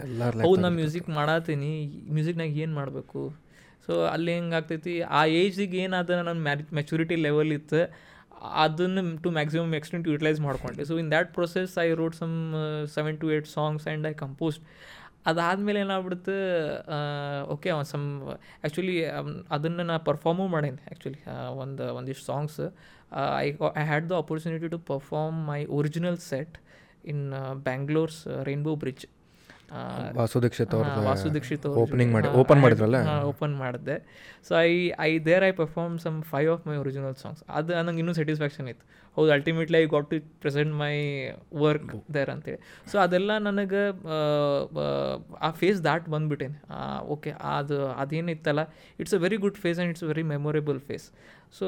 ಹೌದು 0.46 0.60
ನಾ 0.64 0.70
ಮ್ಯೂಸಿಕ್ 0.80 1.08
ಮಾಡತ್ತೀನಿ 1.18 1.70
ಮ್ಯೂಸಿಕ್ನಾಗ 2.16 2.62
ಏನು 2.64 2.74
ಮಾಡಬೇಕು? 2.80 3.22
ಸೊ 3.86 3.94
ಅಲ್ಲಿ 4.14 4.32
ಹೆಂಗಾಗ್ತೈತಿ 4.38 4.94
ಆ 5.18 5.20
ಏಜಿಗೆ 5.42 5.78
ಏನಾದ 5.84 6.10
ನನ್ನ 6.28 6.40
ಮ್ಯಾರಿ 6.48 6.64
ಮೆಚುರಿಟಿ 6.80 7.16
ಲೆವೆಲ್ 7.26 7.52
ಇತ್ತು 7.58 7.80
ಅದನ್ನು 8.64 9.02
ಟು 9.22 9.28
ಮ್ಯಾಕ್ಸಿಮಮ್ 9.38 9.72
ಎಕ್ಸ್ಟೆಂಟ್ 9.78 10.06
ಯುಟಿಲೈಸ್ 10.12 10.40
ಮಾಡ್ಕೊಂಡೆ. 10.48 10.82
So 10.90 10.94
in 11.02 11.08
that 11.14 11.30
process 11.38 11.72
I 11.84 11.86
wrote 12.00 12.16
some 12.22 12.34
seven 12.96 13.16
to 13.22 13.28
eight 13.36 13.48
songs 13.58 13.86
and 13.88 14.06
I 14.10 14.12
composed 14.24 14.62
ಅದಾದಮೇಲೆ 15.28 15.80
ಏನಾಗ್ಬಿಡ್ತು 15.80 16.34
ಓಕೆ 17.48 17.70
ಸಮ್ 17.90 18.06
ಆ್ಯಕ್ಚುಲಿ 18.28 18.94
ಅದನ್ನು 19.50 19.84
ನಾನು 19.84 20.04
ಪರ್ಫಾಮು 20.04 20.46
ಮಾಡೇನಿ 20.48 20.80
ಆ್ಯಕ್ಚುಲಿ 20.86 21.20
ಒಂದು, 21.56 21.94
ಒಂದಿಷ್ಟು 21.94 22.24
songs 22.24 22.60
I 23.38 23.46
I 23.76 23.84
had 23.84 24.08
the 24.10 24.12
opportunity 24.12 24.68
to 24.68 24.78
perform 24.92 25.38
my 25.46 25.60
original 25.64 26.18
set 26.30 26.56
in 27.04 27.22
Bangalore's 27.64 28.20
Rainbow 28.44 28.74
Bridge 28.76 29.04
Vasu 30.18 30.38
Dixit 30.44 30.72
ಅವ್ರದ್ದು 30.76 31.00
Vasu 31.06 31.28
Dixit 31.34 31.66
open 31.82 32.10
ಮಾಡಿ- 32.14 32.30
open 32.40 32.58
ಮಾಡಿದ್ರಲ್ಲ? 32.64 32.98
ಓಪನ್ 33.30 33.54
ಮಾಡಿದೆ 33.56 33.96
so 34.48 34.52
I 34.60 34.70
I 35.06 35.10
there 35.28 35.44
I 35.48 35.52
perform 35.60 35.98
some 36.04 36.16
five 36.32 36.48
of 36.54 36.62
my 36.68 36.76
original 36.76 37.14
songs 37.22 37.42
ಅದು 37.58 37.72
ನನಗೆ 37.78 37.98
ಇನ್ನೂ 37.98 38.14
satisfaction 38.18 38.68
ಇತ್ತು. 38.72 38.84
ಹೌದು 39.16 39.30
ultimately 39.36 39.78
I 39.78 39.86
got 39.94 40.08
to 40.10 40.18
present 40.42 40.72
my 40.74 40.92
work 41.64 41.92
there 42.14 42.30
ಅಂತೇಳಿ. 42.30 42.60
ಸೊ 42.92 42.98
ಅದೆಲ್ಲ 42.98 43.38
ನನಗೆ 43.38 43.82
ಆ 45.40 45.50
ಫೇಸ್ 45.60 45.80
ದಾಟ್ 45.88 46.08
ಬಂದ್ಬಿಟ್ಟೇನೆ. 46.08 46.58
ಓಕೆ 47.14 47.30
ಅದು 47.56 47.78
ಅದೇನಿತ್ತಲ್ಲ 48.04 48.64
it's 49.00 49.14
a 49.14 49.18
very 49.18 49.36
good 49.36 49.56
phase 49.56 49.78
and 49.78 49.92
it's 49.94 50.04
a 50.04 50.10
very 50.12 50.22
memorable 50.34 50.80
phase 50.80 51.08
so 51.58 51.66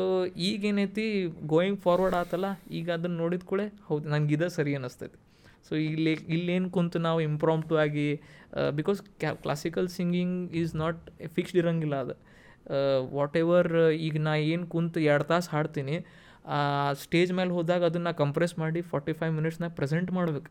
ಈಗೇನೈತಿ 0.48 1.06
going 1.46 1.80
forward 1.80 2.14
ಆತಲ್ಲ 2.14 2.46
ಈಗ 2.70 2.92
ಅದನ್ನು 2.92 3.16
ನೋಡಿದ 3.16 3.44
ಕೂಡಲೇ 3.50 3.68
ಹೌದು 3.88 4.08
ನಂಗೆ 4.08 4.34
ಇದೇ 4.34 4.48
ಸರಿ 4.48 4.74
ಅನ್ನಿಸ್ತೈತಿ 4.74 5.18
ಸೊ 5.68 5.72
ಇಲ್ಲಿ, 5.90 6.12
ಇಲ್ಲೇನು 6.36 6.68
ಕುಂತು 6.76 6.98
ನಾವು 7.06 7.18
ಇಂಪ್ರಾಂಪ್ಟು 7.30 7.74
ಆಗಿ 7.84 8.06
ಬಿಕಾಸ್ 8.78 9.00
ಕ್ಯಾ 9.22 9.30
classical 9.44 9.88
singing 9.98 10.36
is 10.60 10.72
not 10.82 11.02
fixed 11.36 11.58
ಇರೋಂಗಿಲ್ಲ 11.62 11.96
ಅದು. 12.04 12.16
ವಾಟ್ 13.16 13.36
ಎವರ್ 13.42 13.70
ಈಗ 14.06 14.16
ನಾ 14.28 14.32
ಏನು 14.54 14.66
ಕುಂತು 14.74 14.98
ಎರಡು 15.10 15.26
ತಾಸು 15.30 15.50
ಹಾಡ್ತೀನಿ 15.56 15.96
ಸ್ಟೇಜ್ 17.04 17.30
ಮೇಲೆ 17.38 17.52
ಹೋದಾಗ 17.58 17.84
ಅದನ್ನು 17.90 18.12
ಕಂಪ್ರೆಸ್ 18.22 18.54
ಮಾಡಿ 18.62 18.80
ಫಾರ್ಟಿ 18.92 19.12
ಫೈವ್ 19.20 19.32
ಮಿನಿಟ್ಸ್ನಾಗ 19.38 19.72
ಪ್ರೆಸೆಂಟ್ 19.78 20.10
ಮಾಡ್ಬೇಕು. 20.18 20.50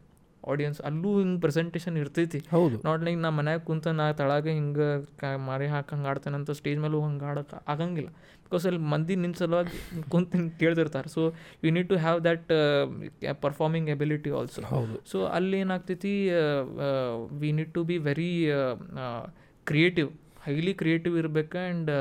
ಆಡಿಯನ್ಸ್ 0.52 0.80
ಅಲ್ಲೂ 0.88 1.10
ಹಿಂಗೆ 1.20 1.40
ಪ್ರೆಸೆಂಟೇಷನ್ 1.46 1.96
ಇರ್ತೈತಿ. 2.02 2.40
ಹೌದು. 2.56 2.76
ನಾಟ್ 2.88 3.02
ಲೈಕ್ 3.06 3.20
ನಾ 3.26 3.30
ಮನ್ಯಾಗ 3.40 3.62
ಕುಂತ 3.70 3.88
ನಾ 4.00 4.06
ತಳಗೆ 4.20 4.52
ಹಿಂಗೆ 4.60 4.88
ಕ 5.22 5.32
ಮಾರಿ 5.50 5.68
ಹಾಕಿ 5.74 5.92
ಹಂಗೆ 5.96 6.10
ಆಡ್ತೇನಂತ 6.12 6.52
ಸ್ಟೇಜ್ 6.60 6.80
ಮೇಲೂ 6.86 7.00
ಹಂಗೆ 7.08 7.26
ಆಡೋಕೆ 7.32 7.58
ಆಗಂಗಿಲ್ಲ. 7.74 8.12
ಬಿಕಾಸ್ 8.46 8.66
ಅಲ್ಲಿ 8.70 8.82
ಮಂದಿ 8.94 9.16
ನಿನ್ನ 9.24 9.38
ಸಲುವಾಗಿ 9.42 9.78
ಕುಂತು 10.14 10.34
ಹಿಂಗೆ 10.38 10.54
ಕೇಳ್ತಿರ್ತಾರೆ 10.62 11.10
so 11.16 11.22
you 11.66 11.72
need 11.76 11.90
to 11.92 11.98
have 12.06 12.20
that 12.28 12.52
performing 13.46 13.90
ability 13.96 14.32
also 14.40 14.64
ಹೌದು. 14.74 14.98
ಸೊ 15.12 15.20
ಅಲ್ಲಿ 15.38 15.60
ಏನಾಗ್ತೈತಿ 15.66 16.14
we 17.44 17.52
need 17.60 17.72
to 17.78 17.84
be 17.92 17.98
very 18.10 18.32
creative 19.72 20.10
highly 20.48 20.74
creative 20.82 21.16
ಇರಬೇಕು 21.24 21.58
ಆ್ಯಂಡ್ 21.66 21.92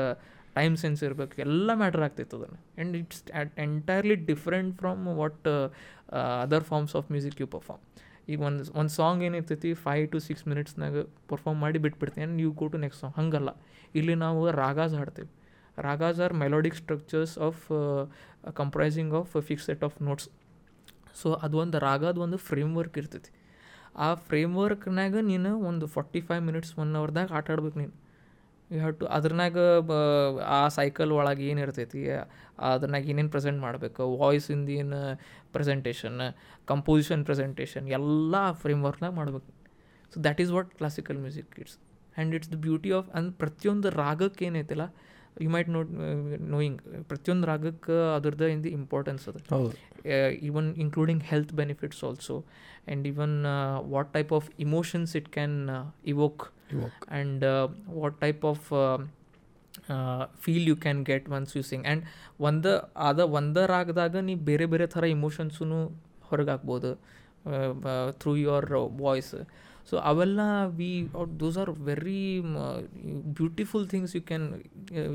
ಟೈಮ್ 0.57 0.75
ಸೆನ್ಸ್ 0.83 1.01
ಇರಬೇಕು. 1.07 1.33
ಎಲ್ಲ 1.45 1.69
ಮ್ಯಾಟ್ರ್ 1.81 2.03
ಆಗ್ತೈತೆ 2.05 2.35
ಅದನ್ನು. 2.37 2.59
And 2.75 2.93
it's 3.01 3.21
entirely 3.65 4.17
different 4.31 4.71
from 4.81 5.03
what 5.21 5.47
other 6.43 6.65
forms 6.71 6.95
of 6.99 7.07
music 7.15 7.37
you 7.43 7.47
perform 7.55 7.83
ಈಗ 8.33 8.39
ಒಂದು 8.49 8.63
ಒಂದು 8.79 8.91
ಸಾಂಗ್ 8.99 9.21
ಏನಿರ್ತೈತಿ 9.27 9.69
ಫೈವ್ 9.85 10.05
ಟು 10.13 10.19
ಸಿಕ್ಸ್ 10.27 10.45
ಮಿನಿಟ್ಸ್ನಾಗ 10.51 11.03
ಪರ್ಫಾರ್ಮ್ 11.31 11.59
ಮಾಡಿ 11.65 11.79
ಬಿಟ್ಬಿಡ್ತೀನಿ. 11.85 12.23
And 12.25 12.55
go 12.61 12.67
to 12.73 12.79
next 12.85 13.01
song 13.03 13.15
ಹಂಗಲ್ಲ. 13.19 13.49
ಇಲ್ಲಿ 13.99 14.15
ನಾವು 14.25 14.41
ragas 14.63 14.95
ಹಾಡ್ತೇವೆ. 14.99 15.29
Ragas 15.87 16.19
are 16.25 16.33
melodic 16.43 16.77
structures 16.81 17.35
of 17.47 17.61
comprising 18.61 19.13
of 19.19 19.31
fix 19.49 19.65
set 19.69 19.83
of 19.87 19.97
notes 20.09 20.27
so 21.21 21.29
ಅದು 21.45 21.57
ಒಂದು 21.63 21.77
ರಾಗದ 21.87 22.17
ಒಂದು 22.25 22.37
ಫ್ರೇಮ್ 22.49 22.73
ವರ್ಕ್ 22.79 22.97
ಇರ್ತೈತಿ. 23.01 23.31
ಆ 24.05 24.07
ಫ್ರೇಮ್ 24.27 24.53
ವರ್ಕ್ನಾಗ 24.63 25.15
ನೀನು 25.31 25.51
ಒಂದು 25.69 25.85
ಫಾರ್ಟಿ 25.95 26.21
ಫೈವ್ 26.27 26.43
ಮಿನಿಟ್ಸ್ 26.49 26.73
ಒನ್ 26.81 26.91
ಅವರ್ದಾಗ 27.01 27.29
ಆಟಾಡ್ಬೇಕು 27.39 27.77
ನೀನು. 27.81 27.95
ಯು 28.71 28.77
ಹ್ಯಾವ್ 28.77 28.95
ಟು 28.95 29.05
ಅದ್ರನಾಗ 29.05 29.57
ಆ 30.45 30.67
ಸೈಕಲ್ 30.67 31.11
ಒಳಗೆ 31.11 31.45
ಏನು 31.45 31.61
ಇರ್ತೈತಿ 31.61 32.09
ಅದ್ರನಾಗ 32.59 33.09
ಏನೇನು 33.09 33.29
ಪ್ರೆಸೆಂಟ್ 33.29 33.59
ಮಾಡಬೇಕು 33.59 34.17
ವಾಯ್ಸಿಂದ 34.17 34.69
ಏನು 34.69 35.19
ಪ್ರೆಸೆಂಟೇಷನ್ 35.51 36.33
ಕಂಪೋಸಿಷನ್ 36.65 37.25
ಪ್ರೆಸೆಂಟೇಷನ್ 37.25 37.87
ಎಲ್ಲ 37.89 38.51
ಫ್ರೇಮ್ 38.51 38.83
ವರ್ಕ್ನಾಗ 38.83 39.13
ಮಾಡ್ಬೇಕು. 39.13 39.53
So 40.13 40.23
that 40.23 40.41
is 40.41 40.51
what 40.51 40.75
classical 40.75 41.17
music 41.17 41.59
it's 41.59 41.77
and 42.17 42.35
it's 42.35 42.51
the 42.51 42.55
beauty 42.55 42.91
of 42.91 43.09
ಅಂದ್ 43.09 43.33
ಪ್ರತಿಯೊಂದು 43.33 43.89
ರಾಗಕ್ಕೆ 43.89 44.45
ಏನೈತಿಲ್ಲ 44.45 44.81
ಯು 45.41 45.49
ಮೈಟ್ 45.49 45.69
ನೋಟ್ 45.69 45.89
ನೋಯಿಂಗ್ 46.39 46.81
ಪ್ರತಿಯೊಂದು 47.03 47.47
ರಾಗಕ್ಕೆ 47.47 48.15
ಅದ್ರದ್ದು 48.15 48.47
ಇನ್ 48.47 48.63
ದಿ 48.63 48.69
ಇಂಪಾರ್ಟೆನ್ಸ್ 48.69 49.29
ಅದು 49.29 49.71
even 50.29 50.75
including 50.75 51.23
health 51.23 51.53
benefits 51.53 52.03
also 52.03 52.45
and 52.87 53.07
even 53.07 53.45
what 53.79 54.13
type 54.13 54.33
of 54.33 54.49
type 54.49 54.57
of 54.59 54.67
emotions 54.67 55.15
it 55.15 56.58
can 56.69 57.29
what 58.01 58.19
type 58.19 58.45
of 58.45 58.67
and 58.71 60.57
you 60.57 60.75
what 60.75 60.95
type 61.03 61.29
of 61.31 61.55
you 61.55 61.63
sing 61.63 61.85
and 61.85 62.01
ಒಂದ 62.39 62.65
ಅದ 62.97 63.19
ಒಂದ 63.19 63.57
ರಾಗದಾಗ 63.57 64.15
ನೀ 64.21 64.35
ಬೇರೆ 64.35 64.65
ಬೇರೆ 64.65 64.87
ಥರ 64.87 65.03
ಇಮೋಷನ್ಸೂ 65.03 65.65
ಹೊರಗೆ 66.23 66.51
ಹಾಕ್ಬೋದು 66.51 66.91
ಥ್ರೂ 68.19 68.35
ಯುವರ್ 68.35 68.67
ವಾಯ್ಸ್ 69.01 69.35
ಸೊ 69.89 69.97
ಅವೆಲ್ಲ 69.97 70.39
we 70.67 71.09
those 71.39 71.57
are 71.57 71.69
very 71.69 72.41
beautiful 73.39 73.89
things 73.89 74.15
you 74.15 74.21
can 74.21 74.47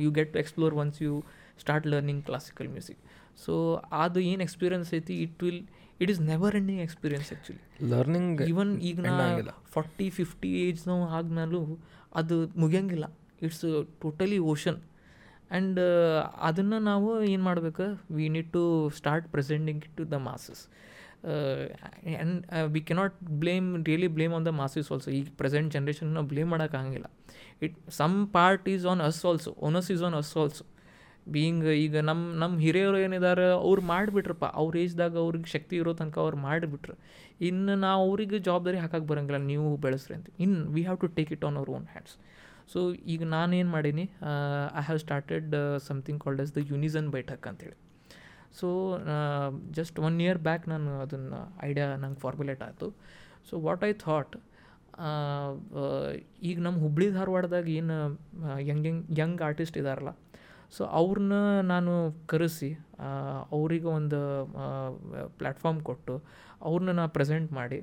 you 0.04 0.10
get 0.10 0.32
to 0.32 0.38
explore 0.38 0.74
once 0.74 1.02
you 1.02 1.24
start 1.60 1.86
learning 1.86 2.24
classical 2.24 2.68
music 2.68 2.98
so 3.44 3.82
ಅದು 3.92 4.20
ಏನು 4.20 4.42
ಎಕ್ಸ್ಪೀರಿಯನ್ಸ್ 4.42 4.94
ಐತಿ 4.94 5.22
it 5.22 5.42
will 5.42 5.62
it 6.04 6.12
is 6.14 6.22
never 6.30 6.56
ending 6.60 6.82
experience 6.86 7.28
actually 7.32 7.62
learning 7.90 8.42
even 8.52 8.72
ಈಗ 8.88 9.00
ನಾ. 9.06 9.54
Forty 9.74 10.08
fifty 10.10 10.50
age 10.64 10.82
ನಾವು 10.88 11.04
ಆದ್ಮೇಲೂ 11.18 11.60
ಅದು 12.14 12.36
ಮುಗಿಯಂಗಿಲ್ಲ. 12.62 13.06
It's 13.42 13.64
totally 14.02 14.38
ocean 14.52 14.80
and 15.50 15.80
ಅದನ್ನು 16.48 16.78
ನಾವು 16.90 17.08
ಏನು 17.24 17.44
ಮಾಡ್ಬೇಕು? 17.44 17.86
We 18.16 18.24
need 18.28 18.50
to 18.52 18.62
start 18.96 19.26
presenting 19.28 19.82
it 19.84 19.96
to 19.96 20.04
the 20.04 20.18
masses 20.28 20.62
and 21.26 22.38
we 22.72 22.80
cannot 22.80 23.16
blame 23.42 23.68
really 23.86 24.06
blame 24.06 24.34
on 24.34 24.46
the 24.46 24.52
masses 24.60 24.88
also 24.92 25.10
ಈಗ 25.10 25.28
ಪ್ರೆಸೆಂಟ್ 25.36 25.68
ಜನ್ರೇಷನ್ 25.72 26.10
ನಾವು 26.14 26.26
blame 26.26 26.50
ಮಾಡೋಕ್ಕಾಗಂಗಿಲ್ಲ 26.50 27.08
it 27.62 27.76
some 28.00 28.16
part 28.32 28.68
is 28.68 28.86
on 28.92 29.00
us 29.00 29.20
also 29.30 29.52
onus 29.68 29.90
is 29.90 30.02
on 30.02 30.14
us 30.14 30.32
also 30.36 30.64
being 31.34 31.66
ಈಗ 31.84 31.96
ನಮ್ಮ 32.08 32.22
ನಮ್ಮ 32.42 32.54
ಹಿರಿಯರು 32.64 32.98
ಏನಿದ್ದಾರೆ 33.04 33.44
ಅವ್ರು 33.66 33.82
ಮಾಡಿಬಿಟ್ರಪ್ಪ. 33.92 34.46
ಅವ್ರ 34.60 34.76
ಏಜ್ದಾಗ 34.84 35.14
ಅವ್ರಿಗೆ 35.24 35.48
ಶಕ್ತಿ 35.54 35.74
ಇರೋ 35.76 35.92
ತನಕ 36.00 36.18
ಅವ್ರು 36.24 36.38
ಮಾಡಿಬಿಟ್ರು. 36.48 36.94
ಇನ್ನು 37.48 37.74
ನಾವು 37.86 38.00
ಅವ್ರಿಗೆ 38.08 38.38
ಜವಾಬ್ದಾರಿ 38.48 38.78
ಹಾಕಕ್ಕೆ 38.84 39.08
ಬರೋಂಗಿಲ್ಲ. 39.10 39.40
ನೀವು 39.52 39.68
ಬೆಳೆಸ್ರಿ 39.86 40.14
ಅಂತ. 40.18 40.28
In 40.46 40.54
we 40.74 40.82
have 40.88 40.98
to 41.04 41.10
take 41.18 41.32
it 41.36 41.44
on 41.48 41.58
our 41.60 41.70
own 41.76 41.86
hands 41.94 42.16
so 42.72 42.80
ಈಗ 43.14 43.22
ನಾನೇನು 43.36 43.70
ಮಾಡೀನಿ 43.70 44.04
I 44.80 44.82
have 44.88 45.00
started 45.06 45.54
something 45.88 46.20
called 46.24 46.40
as 46.44 46.52
the 46.56 46.62
Unison 46.72 47.08
Baithak 47.14 47.46
ಅಂತೇಳಿ 47.50 47.76
so 48.60 48.68
just 49.78 49.96
one 50.06 50.16
year 50.26 50.38
back 50.38 50.64
ನಾನು 50.72 50.90
ಅದನ್ನು 51.00 51.40
ಐಡಿಯಾ 51.68 51.86
ನಂಗೆ 52.02 52.20
ಫಾರ್ಮುಲೇಟ್ 52.20 52.62
ಆಯಿತು. 52.62 52.88
ಸೊ 53.48 53.54
ವಾಟ್ 53.66 53.84
ಐ 53.84 53.92
ಥಾಟ್ 54.04 54.36
ಈಗ 56.48 56.56
ನಮ್ಮ 56.60 56.76
ಹುಬ್ಳಿ 56.84 57.06
ಧಾರವಾಡದಾಗ 57.10 57.66
ಏನು 57.80 57.96
ಯಂಗ್ 58.70 58.86
ಯಂಗ್ 58.86 59.18
ಯಂಗ್ 59.18 59.40
ಆರ್ಟಿಸ್ಟ್ 59.42 59.76
ಇದಾರಲ್ಲ 59.78 60.12
ಸೊ 60.76 60.82
ಅವ್ರನ್ನ 61.00 61.36
ನಾನು 61.72 61.92
ಕರೆಸಿ 62.26 62.70
ಅವರಿಗೆ 63.50 63.88
ಒಂದು 63.98 64.20
ಪ್ಲ್ಯಾಟ್ಫಾರ್ಮ್ 65.38 65.80
ಕೊಟ್ಟು 65.80 66.14
ಅವ್ರನ್ನ 66.62 66.92
ನಾ 67.00 67.04
ಪ್ರೆಸೆಂಟ್ 67.16 67.52
ಮಾಡಿ 67.52 67.78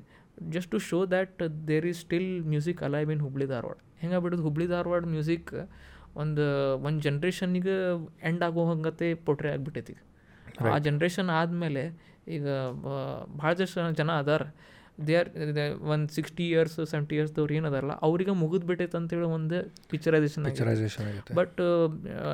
just 0.50 0.72
to 0.72 0.80
show 0.90 1.00
that 1.06 1.42
there 1.68 1.86
is 1.86 2.00
still 2.00 2.30
music 2.44 2.82
alive 2.84 3.10
in 3.12 3.22
Hubli 3.22 3.46
Dharwad 3.46 3.78
ಹೆಂಗಾಗ್ಬಿಡೋದು 4.02 4.44
Hubli 4.44 4.68
Dharwad 4.68 5.06
music 5.06 5.52
ಒಂದು 6.22 6.46
ಒಂದು 6.88 7.00
ಜನ್ರೇಷನ್ನಿಗೆ 7.02 7.76
ಎಂಡ್ 8.30 8.44
ಆಗೋ 8.44 8.64
ಹಂಗತೆ 8.72 9.08
ಪೊಟ್ರೆ 9.28 9.50
ಆಗಿಬಿಟ್ಟೈತಿ. 9.52 9.96
ಈಗ 10.52 10.68
ಆ 10.76 10.78
ಜನ್ರೇಷನ್ 10.88 11.30
ಆದಮೇಲೆ 11.40 11.84
ಈಗ 12.36 12.48
ಭಾಳ 13.42 13.52
ಜನ 14.00 14.10
ಅದಾರ. 14.24 14.44
ದೇ 14.98 15.16
ಆರ್ 15.16 15.30
ಒಂದು 15.80 16.14
ಸಿಕ್ಸ್ಟಿ 16.14 16.50
ಇಯರ್ಸ್ 16.50 16.76
ಸೆವೆಂಟಿ 16.92 17.16
ಇಯರ್ಸ್ದವ್ರು 17.16 17.54
ಏನು 17.54 17.68
ಅದಾರಲ್ಲ 17.68 17.94
ಅವ್ರಿಗೆ 18.02 18.32
ಮುಗಿದು 18.32 18.68
ಬಿಟ್ಟೈತೆ 18.68 18.98
ಅಂತೇಳಿ 18.98 19.24
ಒಂದು 19.24 19.60
picturisation 19.90 20.46
picturisation 20.46 21.08
but 21.36 21.60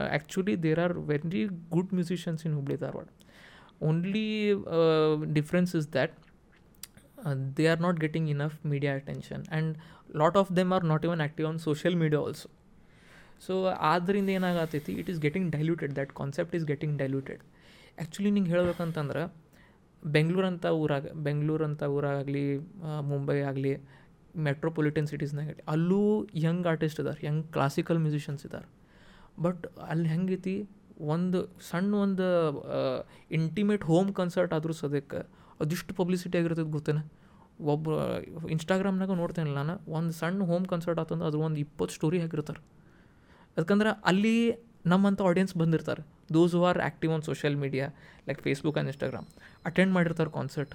actually 0.10 0.56
there 0.64 0.80
are 0.80 0.94
very 0.94 1.44
good 1.70 1.94
musicians 1.94 2.46
in 2.46 2.54
Hubli 2.54 2.78
Dharwad 2.78 3.08
only 3.82 4.26
difference 5.34 5.76
is 5.76 5.88
that 5.94 6.16
they 7.58 7.68
are 7.68 7.82
not 7.82 8.00
getting 8.00 8.30
enough 8.30 8.66
media 8.66 8.94
attention 8.94 9.44
and 9.50 9.72
lot 10.18 10.38
of 10.38 10.56
them 10.56 10.74
are 10.74 10.84
not 10.84 11.06
even 11.06 11.20
active 11.20 11.48
on 11.48 11.60
social 11.60 11.96
media 11.96 12.22
also 12.22 12.50
so 13.42 13.54
ಆದ್ದರಿಂದ 13.84 14.30
ಏನಾಗತ್ತೈತಿ 14.30 14.94
it 14.94 15.10
is 15.10 15.20
getting 15.20 15.52
diluted 15.52 15.94
that 15.94 16.14
concept 16.14 16.56
is 16.56 16.66
getting 16.66 16.98
diluted 16.98 17.42
actually 17.98 18.32
ನಿಂಗೆ 18.32 18.52
ಹೇಳ್ಬೇಕಂತಂದ್ರೆ 18.52 19.47
ಬೆಂಗಳೂರು 20.04 20.48
ಅಂತ 20.52 20.66
ಊರಾಗ, 20.82 21.06
ಬೆಂಗಳೂರಂಥ 21.28 21.84
ಊರಾಗಲಿ 21.98 22.46
ಮುಂಬೈ 23.12 23.38
ಆಗಲಿ 23.50 23.74
metropolitan 24.48 25.08
ಸಿಟೀಸ್ನಾಗಲಿ 25.12 25.62
ಅಲ್ಲೂ 25.74 26.02
young 26.48 26.66
artist 26.72 27.00
ಇದ್ದಾರೆ 27.02 27.22
young 27.28 27.44
classical 27.56 28.00
musicians 28.06 28.44
ಇದ್ದಾರೆ 28.48 28.68
ಬಟ್ 29.46 29.64
ಅಲ್ಲಿ 29.92 30.08
ಹೆಂಗೈತಿ, 30.14 30.56
ಒಂದು 31.14 31.40
ಸಣ್ಣ 31.70 31.92
ಒಂದು 32.06 32.28
ಇಂಟಿಮೇಟ್ 33.40 33.84
ಹೋಮ್ 33.92 34.10
ಕನ್ಸರ್ಟ್ 34.20 34.54
ಆದರೂ 34.58 34.74
ಸದ್ಯಕ್ಕೆ 34.82 35.20
ಅದಿಷ್ಟು 35.64 35.92
ಪಬ್ಲಿಸಿಟಿ 36.00 36.36
ಆಗಿರ್ತದೆ 36.40 36.72
ಗೊತ್ತೇನೆ? 36.78 37.02
ಒಬ್ಬ 37.74 37.88
ಇನ್ಸ್ಟಾಗ್ರಾಮ್ನಾಗ 38.56 39.12
ನೋಡ್ತೇನೆ 39.22 39.52
ನಾನು, 39.60 39.74
ಒಂದು 39.98 40.14
ಸಣ್ಣ 40.22 40.46
ಹೋಮ್ 40.52 40.66
ಕನ್ಸರ್ಟ್ 40.72 41.00
ಆತಂದ್ರೆ 41.04 41.28
ಅದು 41.30 41.40
ಒಂದು 41.48 41.60
ಇಪ್ಪತ್ತು 41.66 41.96
ಸ್ಟೋರಿ 41.98 42.20
ಹಾಕಿರ್ತಾರೆ. 42.24 42.62
ಯಾಕಂದ್ರೆ 43.58 43.92
ಅಲ್ಲಿ 44.12 44.36
ನಮ್ಮಂಥ 44.92 45.22
ಆಡಿಯನ್ಸ್ 45.30 45.54
ಬಂದಿರ್ತಾರೆ. 45.62 46.04
Those 46.34 46.54
who 46.58 46.64
are 46.70 46.80
active 46.88 47.14
on 47.14 47.22
social 47.22 47.58
media 47.64 47.88
like 48.28 48.42
Facebook 48.48 48.78
and 48.78 48.90
Instagram 48.94 49.28
attend 49.66 49.94
ಮಾಡಿರ್ತಾರೆ 49.98 50.30
ಕಾನ್ಸರ್ಟ್ 50.30 50.74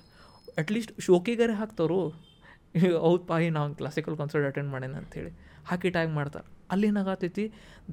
ಅಟ್ಲೀಸ್ಟ್ 0.62 0.92
ಶೋಕಿಗಾರೆ 1.00 1.53
ಹಾಕ್ತಾರೋ 1.53 2.00
ಹೌದು 3.07 3.22
ಪಾಯಿ 3.30 3.48
ನಾವು 3.57 3.74
ಕ್ಲಾಸಿಕಲ್ 3.80 4.16
ಕಾನ್ಸರ್ಟ್ 4.16 4.46
ಅಟೆಂಡ್ 4.46 4.70
ಮಾಡೇನ 4.70 4.94
ಅಂಥೇಳಿ 5.03 5.32
ಹಾಕಿ 5.70 5.90
ಟ್ಯಾಗ್ 5.90 6.12
ಮಾಡ್ತಾರೆ. 6.18 6.46
ಅಲ್ಲಿ 6.72 6.86
ಏನಾಗತೈತಿ? 6.86 7.44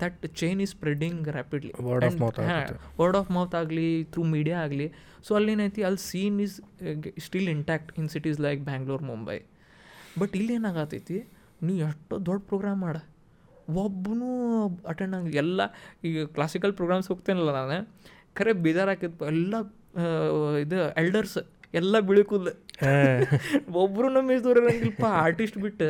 That 0.01 0.27
chain 0.41 0.59
is 0.61 0.71
spreading 0.75 1.27
rapidly 1.35 1.71
word 1.87 2.05
of 2.05 2.17
mouth. 2.21 2.39
Word 3.01 3.17
of 3.17 3.31
mouth 3.37 3.55
ಆಗಲಿ 3.55 4.03
ಥ್ರೂ 4.13 4.23
ಮೀಡಿಯಾ 4.35 4.57
ಆಗಲಿ. 4.65 4.87
ಸೊ 5.27 5.35
ಅಲ್ಲಿ 5.35 5.51
ಏನೈತಿ 5.51 5.83
ಅಲ್ಲಿ 5.87 6.01
scene 6.11 6.37
is 6.45 6.55
still 7.27 7.49
intact 7.55 7.91
in 7.99 8.09
cities 8.09 8.39
like 8.39 8.61
Bangalore 8.69 9.03
Mumbai 9.11 9.37
but 10.21 10.35
ಇಲ್ಲಿ 10.35 10.53
ಏನಾಗತೈತಿ? 10.59 11.17
ನೀವು 11.61 11.79
ಎಷ್ಟೋ 11.89 12.17
ದೊಡ್ಡ 12.29 12.41
ಪ್ರೋಗ್ರಾಮ್ 12.47 12.81
ಮಾಡ. 12.81 12.97
ಒಬ್ಬನೂ 13.77 14.29
ಅಟೆಂಡ್ 14.87 15.15
ಆಗಿ 15.15 15.37
ಎಲ್ಲ 15.37 15.61
ಈಗ 16.03 16.25
ಕ್ಲಾಸಿಕಲ್ 16.35 16.73
ಪ್ರೋಗ್ರಾಮ್ಸ್ 16.73 17.09
ಹೋಗ್ತೇನಲ್ಲ 17.11 17.51
ನಾನು 17.59 17.77
ಖರೆ 18.35 18.53
ಬೇಜಾರಾಕಿತ್ತು 18.65 19.25
ಎಲ್ಲ 19.33 19.55
ಇದು 20.63 20.79
ಎಲ್ಡರ್ಸ್ 20.97 21.39
ಎಲ್ಲ 21.73 21.95
ಬಿಳಿಕುದ 21.99 22.47
ಒಬ್ಬರು 23.81 24.07
ನಮ್ಮ 24.09 24.31
ಇರಂಗಿಲ್ಲಪ್ಪ 24.31 25.05
ಆರ್ಟಿಸ್ಟ್ 25.23 25.57
ಬಿಟ್ಟು. 25.57 25.87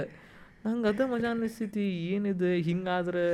ನಂಗೆ 0.66 0.88
ಅದು 0.90 1.04
ಮಜಾ 1.08 1.30
ಅನ್ನಿಸ್ತೈತಿ 1.30 1.84
ಏನಿದೆ 2.14 2.52
ಹಿಂಗಾದ್ರೆ 2.68 3.26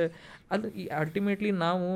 ಅದು 0.50 0.66
ಅಲ್ಟಿಮೇಟ್ಲಿ 0.98 1.50
ನಾವು 1.64 1.86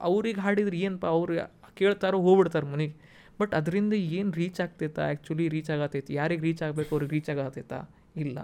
ಅವ್ರಿಗೆ 0.00 0.40
ಹಾಡಿದ್ರೆ 0.40 0.78
ಏನಪ್ಪ 0.78 1.06
ಅವ್ರು 1.16 1.34
ಕೇಳ್ತಾರೋ 1.76 2.18
ಹೋಗ್ಬಿಡ್ತಾರೆ 2.18 2.66
ಮನೆಗೆ. 2.66 2.94
ಬಟ್ 3.40 3.52
ಅದರಿಂದ 3.54 3.94
ಏನು 4.18 4.32
ರೀಚ್ 4.32 4.60
ಆಗ್ತೈತಾ 4.60 5.02
ಆ್ಯಕ್ಚುಲಿ 5.02 5.46
ರೀಚ್ 5.48 5.70
ಆಗತೈತಿ 5.70 6.14
ಯಾರಿಗೆ 6.14 6.42
ರೀಚ್ 6.48 6.62
ಆಗಬೇಕು 6.62 6.90
ಅವ್ರಿಗೆ 6.96 7.12
ರೀಚ್ 7.16 7.30
ಆಗತೈತಾ? 7.34 7.78
ಇಲ್ಲ. 8.16 8.38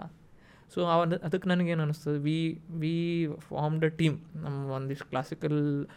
ಸೊ 0.75 0.85
ಅವ 0.85 1.01
ಅದಕ್ಕೆ 1.23 1.49
ನನಗೇನು 1.49 1.81
ಅನ್ನಿಸ್ತದೆ 1.81 2.19
we 2.19 2.61
we 2.71 3.27
form 3.37 3.83
a 3.83 3.87
team 3.87 4.19
ನಮ್ಮ 4.35 4.71
ಒಂದಿಷ್ಟು 4.71 5.05
ಕ್ಲಾಸಿಕಲ್ 5.05 5.87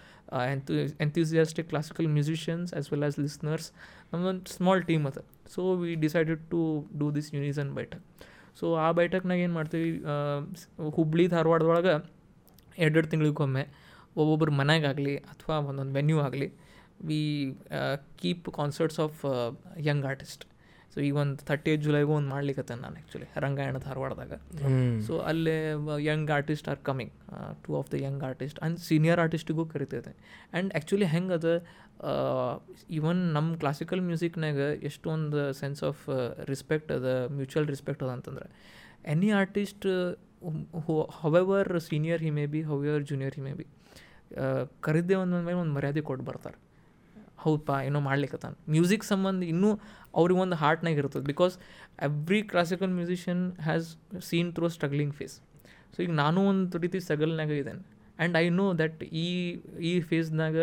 ಎಂಥ 0.53 0.71
enthusiastic 1.01 1.69
classical 1.69 2.09
musicians 2.09 2.75
as 2.75 2.93
well 2.93 3.05
as 3.05 3.19
listeners 3.19 3.73
ನಮ್ಮದೊಂದು 4.13 4.51
ಸ್ಮಾಲ್ 4.51 4.83
ಟೀಮ್ 4.83 5.07
ಅದ. 5.07 5.19
So 5.55 5.75
we 5.75 5.95
decided 5.95 6.51
to 6.51 6.87
do 6.99 7.11
this 7.11 7.35
unison 7.35 7.75
baithak 7.75 8.05
so 8.61 8.75
ಆ 8.75 8.93
ಬೈಠಕ್ನಾಗ 8.93 9.39
ಏನು 9.39 9.53
ಮಾಡ್ತೀವಿ 9.53 10.03
ಹುಬ್ಳಿ 10.91 11.27
ಧಾರವಾಡದೊಳಗೆ 11.27 11.95
ಎರಡೆರಡು 12.79 13.09
ತಿಂಗಳಿಗೊಮ್ಮೆ 13.09 13.63
ಒಬ್ಬೊಬ್ಬರು 14.17 14.53
ಮನೆಗಾಗಲಿ 14.53 15.17
ಅಥವಾ 15.17 15.59
ಒಂದೊಂದು 15.59 15.95
ವೆನ್ಯೂ 15.95 16.21
ಆಗಲಿ 16.21 16.49
we 17.05 17.21
keep 18.17 18.51
concerts 18.53 19.01
of 19.01 19.21
young 19.79 20.07
artist 20.07 20.45
so 20.93 20.99
ಈಗ 21.07 21.17
ಒಂದು 21.23 21.43
ತರ್ಟಿ 21.49 21.69
ಏಟ್ 21.73 21.83
ಜುಲೈಗೂ 21.87 22.13
ಒಂದು 22.19 22.31
ಮಾಡ್ಲಿಕ್ಕೆ 22.35 22.75
ನಾನು 22.85 22.95
ಆ್ಯಕ್ಚುಲಿ 23.01 23.27
ರಂಗಾಯಣ 23.45 23.79
ಧಾರವಾಡದಾಗ. 23.87 24.33
ಸೊ 25.07 25.13
ಅಲ್ಲೇ 25.31 25.57
young 26.09 26.31
artist 26.37 26.69
are 26.73 26.81
coming 26.89 27.13
two 27.65 27.77
of 27.81 27.89
the 27.93 27.99
young 28.07 28.23
artist 28.29 28.59
and 28.61 28.79
senior 28.89 29.21
ಆರ್ಟಿಸ್ಟಿಗೂ 29.25 29.65
ಕರಿತೈತೆ. 29.75 30.13
ಆ್ಯಂಡ್ 30.15 30.71
ಆ್ಯಕ್ಚುಲಿ 30.75 31.09
ಹೆಂಗೆ 31.15 31.35
ಅದ 31.41 31.51
ಈವನ್ 32.99 33.21
ನಮ್ಮ 33.37 33.49
ಕ್ಲಾಸಿಕಲ್ 33.63 34.01
ಮ್ಯೂಸಿಕ್ನಾಗ 34.09 34.61
ಎಷ್ಟೊಂದು 34.91 35.41
ಸೆನ್ಸ್ 35.61 35.83
ಆಫ್ 35.91 36.03
ರಿಸ್ಪೆಕ್ಟ್ 36.53 36.91
ಅದ 36.97 37.09
ಮ್ಯೂಚುವಲ್ 37.39 37.69
ರಿಸ್ಪೆಕ್ಟ್ 37.75 38.03
ಅದ 38.07 38.11
ಅಂತಂದ್ರೆ 38.19 38.49
any 39.15 39.31
artist 39.41 39.87
however 41.23 41.71
senior 41.89 42.23
he 42.27 42.33
may 42.39 42.47
be 42.55 42.63
however 42.71 43.05
junior 43.11 43.35
he 43.39 43.43
may 43.47 43.53
be 43.59 43.67
ಕರಿದ್ದೆ 44.87 45.15
ಒಂದು 45.23 45.45
ಮೇಲೆ 45.47 45.59
ಒಂದು 45.63 45.75
ಮರ್ಯಾದೆ 45.77 46.03
ಕೊಟ್ಟು 46.11 46.25
ಬರ್ತಾರೆ. 46.31 46.59
ಹೌದಪ್ಪ 47.43 47.71
ಏನೋ 47.89 48.01
ಮಾಡ್ಲಿಕ್ಕತ್ತಾನ 48.07 48.55
ಮ್ಯೂಸಿಕ್ 48.75 49.05
ಸಂಬಂಧ 49.05 49.43
ಇನ್ನೂ 49.53 49.71
ಅವ್ರಿಗೆ 50.19 50.41
ಒಂದು 50.45 50.57
ಹಾರ್ಟ್ನಾಗ 50.63 50.99
ಇರ್ತದೆ. 51.03 51.25
Because 51.33 51.55
every 52.09 52.41
classical 52.53 52.93
musician 52.99 53.45
has 53.69 53.89
seen 54.29 54.51
through 54.59 54.69
struggling 54.77 55.15
phase 55.21 55.37
so 55.95 55.99
ಈಗ 56.05 56.13
ನಾನು 56.25 56.41
ಒಂದು 56.51 56.79
ರೀತಿ 56.85 56.99
ಸ್ಟ್ರಗಲ್ನಾಗ 57.07 57.53
ಇದ್ದೇನೆ 57.63 57.83
ಆ್ಯಂಡ್ 58.19 58.37
ಐ 58.43 58.47
ನೋ 58.61 58.67
ದಟ್ 58.83 59.01
ಈ 59.25 59.29
ಈ 59.91 59.93
ಫೇಸ್ನಾಗ 60.11 60.57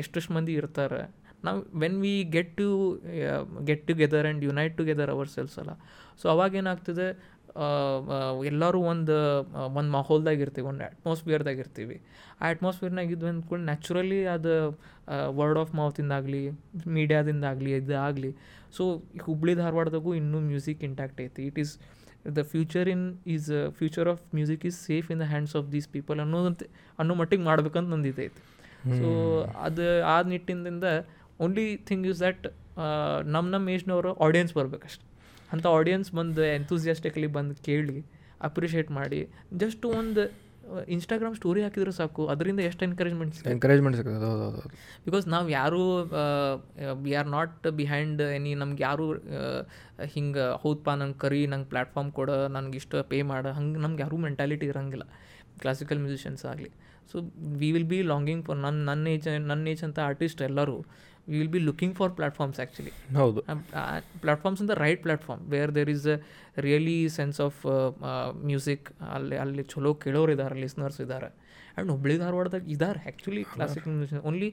ಎಷ್ಟೆಷ್ಟು 0.00 0.32
ಮಂದಿ 0.36 0.54
ಇರ್ತಾರೆ. 0.60 1.00
ನಾವು 1.46 1.58
when 1.82 1.98
we 2.04 2.14
get 2.34 2.50
to 2.60 2.68
get 3.68 3.84
together 3.90 4.26
and 4.28 4.42
unite 4.48 4.74
together 4.80 5.10
ourselves 5.36 5.56
ಅಲ್ಲ. 5.62 5.72
ಸೊ 6.20 6.24
ಅವಾಗೇನಾಗ್ತದೆ 6.34 7.06
ಎಲ್ಲರೂ 8.50 8.80
ಒಂದು 8.90 9.14
ಒಂದು 9.78 9.90
ಮಾಹೋಲ್ದಾಗ 9.94 10.38
ಇರ್ತೀವಿ, 10.46 10.66
ಒಂದು 10.72 10.84
ಅಟ್ಮಾಸ್ಫಿಯರ್ದಾಗ 10.88 11.58
ಇರ್ತೀವಿ. 11.64 11.96
ಆ 12.40 12.50
ಅಟ್ಮಾಸ್ಫಿಯರ್ನಾಗ 12.54 13.10
ಇದ್ವಿ 13.16 13.28
ಅಂದ್ಕೊಂಡು 13.32 13.64
ನ್ಯಾಚುರಲಿ 13.70 14.20
ಅದು 14.34 14.52
ವರ್ಡ್ 15.38 15.58
ಆಫ್ 15.62 15.72
ಮೌತಿಂದಾಗಲಿ 15.80 16.42
ಮೀಡ್ಯಾದಿಂದಾಗಲಿ 16.96 17.72
ಇದಾಗಲಿ 17.80 18.30
ಸೊ 18.72 19.02
ಹುಬ್ಳಿ 19.22 19.54
ಧಾರವಾಡದಾಗೂ 19.54 20.14
ಇನ್ನೂ 20.14 20.40
ಮ್ಯೂಸಿಕ್ 20.40 20.84
ಇಂಟ್ಯಾಕ್ಟ್ 20.84 21.20
ಐತಿ 21.20 21.46
it 21.46 21.58
is 21.58 21.78
the 22.36 22.38
future 22.38 22.88
in 22.88 23.16
is 23.26 23.50
future 23.70 24.08
of 24.08 24.34
music 24.34 24.66
is 24.66 24.80
safe 24.80 25.10
in 25.10 25.20
the 25.20 25.22
hands 25.22 25.56
of 25.56 25.72
these 25.72 25.88
people 25.88 26.20
ಅನ್ನೋದಂತೆ 26.20 26.66
ಅನ್ನೋ 26.98 27.14
ಮಟ್ಟಿಗೆ 27.14 27.42
ಮಾಡ್ಬೇಕಂತ 27.42 27.88
ನಂದು 27.88 28.08
ಐತಿ 28.08 28.26
ಸೊ 28.98 29.08
ಅದು 29.60 30.04
ಆ 30.04 30.22
ನಿಟ್ಟಿನಿಂದ 30.22 30.84
ಓನ್ಲಿ 31.40 31.76
ಥಿಂಗ್ 31.76 32.06
ಇಸ್ 32.06 32.20
ದಟ್ 32.20 32.46
ನಮ್ಮ 33.24 33.50
ನಮ್ಮ 33.50 33.68
ಏಜ್ನವರು 33.68 34.14
ಆಡಿಯನ್ಸ್ 34.14 34.54
ಬರ್ಬೇಕಷ್ಟೆ. 34.54 35.04
ಅಂಥ 35.52 35.66
ಆಡಿಯನ್ಸ್ 35.66 36.12
ಬಂದು 36.12 36.44
ಎಂಥೂಸಿಯಾಸ್ಟಿಕಲಿ 36.44 37.26
ಬಂದು 37.26 37.54
ಕೇಳಿ 37.54 38.06
ಅಪ್ರಿಷಿಯೇಟ್ 38.40 38.90
ಮಾಡಿ 38.90 39.28
ಜಸ್ಟ್ 39.56 39.86
ಒಂದು 39.86 40.49
ಇನ್ಸ್ಟಾಗ್ರಾಮ್ 40.94 41.34
ಸ್ಟೋರಿ 41.38 41.60
ಹಾಕಿದ್ರೆ 41.66 41.92
ಸಾಕು. 41.98 42.22
ಅದರಿಂದ 42.32 42.60
ಎಷ್ಟು 42.68 42.82
ಎನ್ಕರೇಜ್ಮೆಂಟ್ 42.88 43.36
ಎನ್ಕರೇಜ್ಮೆಂಟ್ 43.54 43.96
ಸಿಗ್ತದೆ 43.98 44.18
ಹೌದು 44.30 44.44
ಹೌದು 44.46 44.62
ಬಿಕಾಸ್ 45.06 45.26
ನಾವು 45.34 45.48
ಯಾರೂ 45.58 45.80
we 47.04 47.14
are 47.20 47.30
not 47.36 47.66
behind 47.80 48.22
any 48.38 48.52
ನಮ್ಗೆ 48.62 48.84
ಯಾರು 48.88 49.06
ಹಿಂಗೆ 50.14 50.44
ಹೌದಪ್ಪ 50.62 50.90
ನಂಗೆ 51.02 51.18
ಕರಿ 51.24 51.42
ನಂಗೆ 51.54 51.68
ಪ್ಲ್ಯಾಟ್ಫಾರ್ಮ್ 51.72 52.12
ಕೊಡು 52.18 52.36
ನನಗೆ 52.56 52.78
ಇಷ್ಟು 52.82 53.02
ಪೇ 53.12 53.20
ಮಾಡು 53.32 53.52
ಹಂಗೆ 53.58 53.80
ನಮ್ಗೆ 53.86 54.02
ಯಾರೂ 54.06 54.18
ಮೆಂಟಾಲಿಟಿ 54.26 54.68
ಇರೋಂಗಿಲ್ಲ. 54.72 55.06
ಕ್ಲಾಸಿಕಲ್ 55.62 56.00
ಮ್ಯೂಸಿಷಿಯನ್ಸ್ 56.04 56.44
ಆಗಲಿ. 56.52 56.70
So 57.10 57.18
we 57.60 57.68
will 57.74 57.88
be 57.92 58.00
longing 58.10 58.42
for 58.46 58.58
ನನ್ನ 58.64 58.78
ನನ್ನ 58.90 59.06
ಏಜ್ 59.14 59.28
ನನ್ನ 59.50 59.62
ಏಜ್ 59.72 59.82
ಅಂತ 59.88 59.98
ಆರ್ಟಿಸ್ಟ್ 60.10 60.42
ಎಲ್ಲರೂ 60.48 60.76
we 61.28 61.36
will 61.38 61.48
be 61.48 61.60
looking 61.68 61.94
for 61.96 62.12
platforms 62.16 62.58
actually 62.60 62.92
ಹೌದು 63.16 63.40
platforms 64.22 64.60
in 64.62 64.68
the 64.68 64.76
right 64.80 65.02
platform 65.02 65.42
where 65.52 65.72
there 65.74 65.90
is 65.90 66.06
a 66.08 66.18
really 66.60 66.98
sense 67.18 67.40
of 67.40 67.60
music 68.44 68.86
ಅಲ್ಲಿ 69.14 69.36
ಅಲ್ಲಿ 69.36 69.64
ಚಲೋ 69.74 69.92
ಕೇಳೋರು 70.04 70.32
ಇದ್ದಾರೆ 70.32 70.56
ಲಿಸ್ನರ್ಸ್ 70.60 71.00
ಇದ್ದಾರೆ 71.06 71.30
ಆ್ಯಂಡ್ 71.30 71.90
ಹುಬ್ಳಿ 71.90 72.16
ಧಾರವಾಡದಾಗ 72.18 72.64
ಇದ್ದಾರೆ 72.68 73.00
actually 73.04 73.44
classical 73.54 73.94
music 73.98 74.24
only 74.30 74.48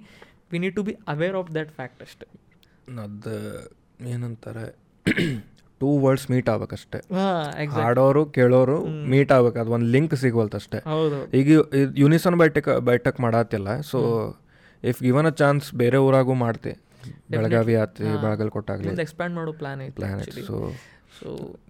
we 0.51 0.59
need 0.59 0.75
to 0.75 0.83
be 0.83 0.95
aware 1.07 1.35
of 1.35 1.49
that 1.55 1.71
fact 1.71 2.01
ಅಷ್ಟೇ. 2.03 2.25
ಅದು 3.05 3.33
ಏನಂತಾರೆ 4.11 4.65
ಟೂ 5.81 5.89
ವರ್ಡ್ಸ್ 6.03 6.25
ಮೀಟ್ 6.31 6.47
ಆಗ್ಬೇಕಷ್ಟೆ. 6.49 6.99
ಹಾಡೋರು 7.77 8.21
ಕೇಳೋರು 8.37 8.77
ಮೀಟ್ 9.11 9.31
ಆಗ್ಬೇಕು 9.35 9.59
ಅದು 9.63 9.71
ಒಂದು 9.71 9.89
ಲಿಂಕ್ 9.95 10.15
ಸಿಗೋಲ್ತಷ್ಟೇ 10.23 10.79
ಈಗ 11.39 11.49
unison 11.95 12.37
ಬೈಟಕ್ 12.41 12.69
ಬೈಟಕ್ 12.89 13.19
ಮಾಡತ್ತಿಲ್ಲ 13.25 13.69
so 13.91 13.99
if 14.91 14.99
given 15.07 15.29
a 15.31 15.33
chance 15.41 15.67
ಬೇರೆ 15.83 15.99
ಊರಾಗೂ 16.07 16.35
ಮಾಡ್ತೆ. 16.45 16.73
ಬೆಳಗಾವಿ 17.33 17.75
ಆತು 17.83 18.05
ಬೆಳಗಲ್ 18.25 18.49
ಕೊಟ್ಟಾಗಲಿ 18.57 18.93
ಎಕ್ಸ್ಪ್ಯಾಂಡ್ 19.07 19.35
ಮಾಡೋ 19.39 19.51
ಪ್ಲಾನ್ 19.61 19.81
ಐತೆ 19.85 19.95
ಪ್ಲಾನ್ 19.99 20.19
ಐತೆ 20.23 20.43
so 20.49 20.57
so 21.19 21.29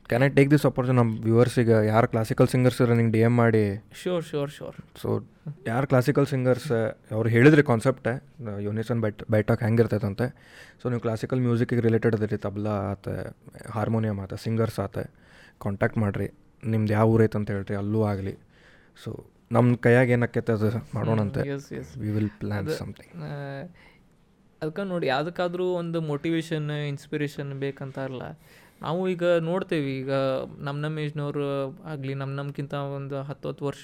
can 0.09 0.23
I 0.25 0.27
take 0.37 0.49
this 0.53 0.65
opportunity 0.69 0.97
ನಮ್ಮ 0.99 1.11
ವ್ಯೂವರ್ಸಿಗೆ 1.25 1.75
ಯಾರು 1.89 2.07
ಕ್ಲಾಸಿಕಲ್ 2.13 2.47
ಸಿಂಗರ್ಸ್ 2.53 2.79
ಇರೋ 2.83 2.95
ನಿಂಗೆ 2.99 3.13
ಡಿ 3.15 3.21
ಎಂ 3.27 3.33
ಮಾಡಿ? 3.41 3.61
ಶೋರ್ 4.01 4.23
ಶೋರ್ 4.31 4.51
ಶೋರ್ 4.57 4.77
ಸೊ 5.01 5.09
ಯಾರು 5.69 5.85
ಕ್ಲಾಸಿಕಲ್ 5.91 6.27
ಸಿಂಗರ್ಸ್ 6.33 6.71
ಅವ್ರು 7.15 7.29
ಹೇಳಿದ್ರಿ 7.35 7.63
ಕಾನ್ಸೆಪ್ಟ್ 7.69 8.07
ಯೂನಿಸನ್ 8.67 9.01
ಬೈಟ್ 9.05 9.21
ಬೈಟಾಕ್ 9.35 9.63
ಹೆಂಗಿರ್ತೈತಂತೆ. 9.67 10.27
ಸೊ 10.81 10.85
ನೀವು 10.93 11.03
ಕ್ಲಾಸಿಕಲ್ 11.05 11.41
ಮ್ಯೂಸಿಕ್ಗೆ 11.47 11.83
ರಿಲೇಟೆಡ್ 11.87 12.17
ಅದಿರಿ 12.19 12.39
ತಬ್ಲಾ 12.47 12.75
ಆತ 12.91 13.07
ಹಾರ್ಮೋನಿಯಮ್ 13.75 14.19
ಆತ 14.25 14.33
ಸಿಂಗರ್ಸ್ 14.45 14.79
ಆತ 14.85 14.97
ಕಾಂಟ್ಯಾಕ್ಟ್ 15.65 15.99
ಮಾಡಿರಿ. 16.03 16.29
ನಿಮ್ದು 16.63 16.93
ಯಾವ 16.97 17.15
ಊರೈತೆ 17.15 17.37
ಅಂತ 17.41 17.49
ಹೇಳ್ರಿ 17.55 17.77
ಅಲ್ಲೂ 17.83 18.01
ಆಗಲಿ. 18.11 18.35
ಸೊ 19.03 19.11
ನಮ್ಮ 19.55 19.75
ಕೈಯಾಗ 19.85 20.07
ಏನಕ್ಕೈತೆ 20.15 20.53
ಅದು 20.57 20.69
ಮಾಡೋಣಂತೆ. 20.95 21.41
ವಿ 22.01 22.09
ವಿಲ್ 22.15 22.31
ಪ್ಲ್ಯಾನ್ 22.39 22.69
ಸಮಥಿಂಗ್ 22.79 23.13
ಅದಕ್ಕೆ 24.61 24.83
ನೋಡಿ 24.91 25.05
ಯಾವುದಕ್ಕಾದ್ರೂ 25.13 25.65
ಒಂದು 25.81 25.97
ಮೋಟಿವೇಶನ್ 26.11 26.69
ಇನ್ಸ್ಪಿರೇಷನ್ 26.91 27.51
ಬೇಕಂತಾರಲ್ಲ 27.63 28.25
ನಾವು 28.85 29.01
ಈಗ 29.11 29.25
ನೋಡ್ತೇವೆ. 29.49 29.91
ಈಗ 30.01 30.11
ನಮ್ಮ 30.65 30.77
ನಮ್ಮ 30.85 31.03
ಏಜ್ನವರು 31.03 31.45
ಆಗಲಿ 31.91 32.13
ನಮ್ಮ 32.21 32.33
ನಮ್ಗಿಂತ 32.39 32.73
ಒಂದು 32.97 33.15
ಹತ್ತು 33.29 33.45
ಹತ್ತು 33.49 33.65
ವರ್ಷ 33.69 33.83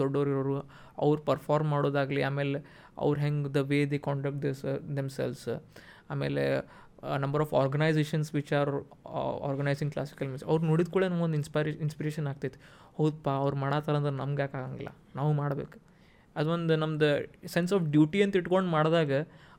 ದೊಡ್ಡವ್ರು 0.00 0.30
ಇರೋರು 0.34 0.56
ಅವ್ರು 1.04 1.20
ಪರ್ಫಾರ್ಮ್ 1.30 1.70
ಮಾಡೋದಾಗಲಿ 1.74 2.22
ಆಮೇಲೆ 2.28 2.60
ಅವ್ರು 3.04 3.18
ಹೆಂಗೆ 3.24 3.50
the 3.56 3.62
way 3.70 3.78
they 3.92 4.00
conduct 4.08 4.42
this 4.46 4.62
themselves 4.98 5.46
ಆಮೇಲೆ 6.14 6.44
number 7.24 7.42
of 7.44 7.52
organisations 7.62 8.28
which 8.36 8.52
are 8.60 8.70
organising 9.48 9.92
classical 9.96 10.28
music 10.30 10.48
ಅವ್ರು 10.52 10.64
ನೋಡಿದ 10.70 10.90
ಕೂಡ 10.96 11.04
ನಮಗೊಂದು 11.12 11.38
ಇನ್ಸ್ಪೈರಿ 11.40 11.72
ಇನ್ಸ್ಪಿರೇಷನ್ 11.86 12.26
ಆಗ್ತೈತಿ. 12.32 12.58
ಹೌದಪ್ಪ 12.98 13.28
ಅವ್ರು 13.42 13.56
ಮಾಡತ್ತಾರ 13.64 13.94
ಅಂದ್ರೆ 14.00 14.14
ನಮ್ಗೆ 14.22 14.42
ಯಾಕೆ 14.44 14.56
ಆಗಂಗಿಲ್ಲ, 14.60 14.90
ನಾವು 15.18 15.30
ಮಾಡಬೇಕು. 15.42 15.76
ಅದೊಂದು 16.36 16.74
ನಮ್ದು 16.82 17.08
ಸೆನ್ಸ್ 17.54 17.72
ಆಫ್ 17.76 17.84
ಡ್ಯೂಟಿ 17.94 18.18
ಅಂತ 18.24 18.40
ಇಟ್ಕೊಂಡು 18.40 18.70
ಮಾಡಿದಾಗ 18.76 19.12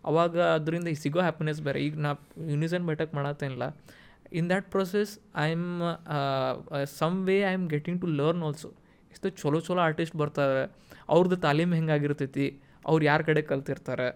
ಅವಾಗ 0.10 0.36
ಅದರಿಂದ 0.58 0.90
ಸಿಗೋ 1.04 1.22
ಹ್ಯಾಪಿನೆಸ್ 1.28 1.60
ಬೇರೆ. 1.68 1.80
ಈಗ 1.86 1.96
ನಾ 2.06 2.12
unison 2.52 2.86
baithak 2.90 3.14
ಮಾಡತ್ತೇನಿಲ್ಲ. 3.18 3.66
In 4.40 4.48
that 4.52 4.68
process 4.76 5.12
I 5.46 5.48
am 5.56 5.68
some 7.00 7.18
way 7.30 7.36
I 7.50 7.54
am 7.60 7.66
getting 7.74 8.00
to 8.04 8.08
learn 8.20 8.44
also 8.48 8.70
ಎಷ್ಟು 9.14 9.30
ಚಲೋ 9.42 9.60
ಚಲೋ 9.68 9.82
ಆರ್ಟಿಸ್ಟ್ 9.88 10.16
ಬರ್ತಾರೆ 10.22 10.64
ಅವ್ರದ್ದು 11.14 11.38
ತಾಲೀಮ್ 11.46 11.72
ಹೆಂಗಾಗಿರ್ತೈತಿ, 11.78 12.48
ಅವ್ರು 12.90 13.04
ಯಾರ 13.10 13.22
ಕಡೆ 13.30 13.42
ಕಲ್ತಿರ್ತಾರೆ 13.52 14.08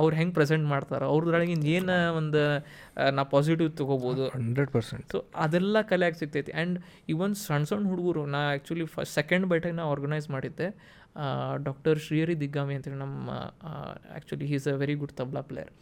ಅವ್ರು 0.00 0.14
ಹೆಂಗೆ 0.18 0.34
ಪ್ರೆಸೆಂಟ್ 0.38 0.66
ಮಾಡ್ತಾರೆ 0.72 1.04
ಅವ್ರದ್ರೊಳಗಿನ 1.12 1.64
ಏನು 1.76 1.96
ಒಂದು 2.18 2.42
ನಾ 3.16 3.22
ಪಾಸಿಟಿವ್ 3.34 3.70
ತೊಗೋಬೋದು. 3.80 4.24
ಹಂಡ್ರೆಡ್ 4.36 4.70
ಪರ್ಸೆಂಟ್ 4.76 5.06
ಸೊ 5.12 5.18
ಅದೆಲ್ಲ 5.44 5.82
ಕಲೆಯಾಗಿ 5.90 6.18
ಸಿಗ್ತೈತಿ 6.22 6.52
ಆ್ಯಂಡ್ 6.52 6.76
ಇವನ್ 7.14 7.34
ಸಣ್ಣ 7.46 7.70
ಸಣ್ಣ 7.70 7.88
ಹುಡುಗರು 7.92 8.22
ನಾ 8.34 8.40
ಆ್ಯಕ್ಚುಲಿ 8.52 8.86
ಫಸ್ಟ್ 8.94 9.14
ಸೆಕೆಂಡ್ 9.20 9.46
ಬೈಟಾಗ 9.52 9.74
ನಾ 9.80 9.86
ಆರ್ಗನೈಸ್ 9.94 10.28
ಮಾಡಿದ್ದೆ. 10.36 10.68
ಡಾಕ್ಟರ್ 11.66 11.98
ಶ್ರೀಹರಿ 12.06 12.36
ದಿಗ್ಗಾಮಿ 12.40 12.74
ಅಂತೇಳಿ 12.78 13.00
ನಮ್ಮ 13.04 13.30
actually 14.12 14.48
he's 14.52 14.66
a 14.72 14.76
very 14.82 14.96
good 15.02 15.14
tabla 15.20 15.42
player 15.50 15.72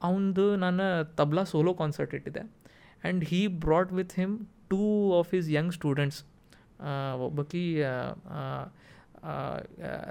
ಅವನದು 0.00 0.46
ನಾನು 0.64 0.84
ತಬ್ಲಾ 1.20 1.44
ಸೋಲೋ 1.44 1.74
ಕಾನ್ಸರ್ಟ್ 1.74 2.12
ಇಟ್ಟಿದ್ದೆ. 2.14 2.42
And 3.04 3.22
he 3.30 3.40
brought 3.64 3.92
with 3.98 4.14
him 4.20 4.34
two 4.72 4.82
of 5.20 5.32
his 5.38 5.48
young 5.50 5.72
students 5.78 6.20
ಒಬ್ಬಕಿ 7.26 7.64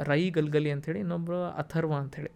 Rai 0.10 0.22
Galgali 0.38 0.72
ಅಂಥೇಳಿ 0.76 1.00
ಇನ್ನೊಬ್ಬರು 1.00 1.40
ಅಥರ್ವ 1.62 1.94
ಅಂಥೇಳಿ 2.04 2.32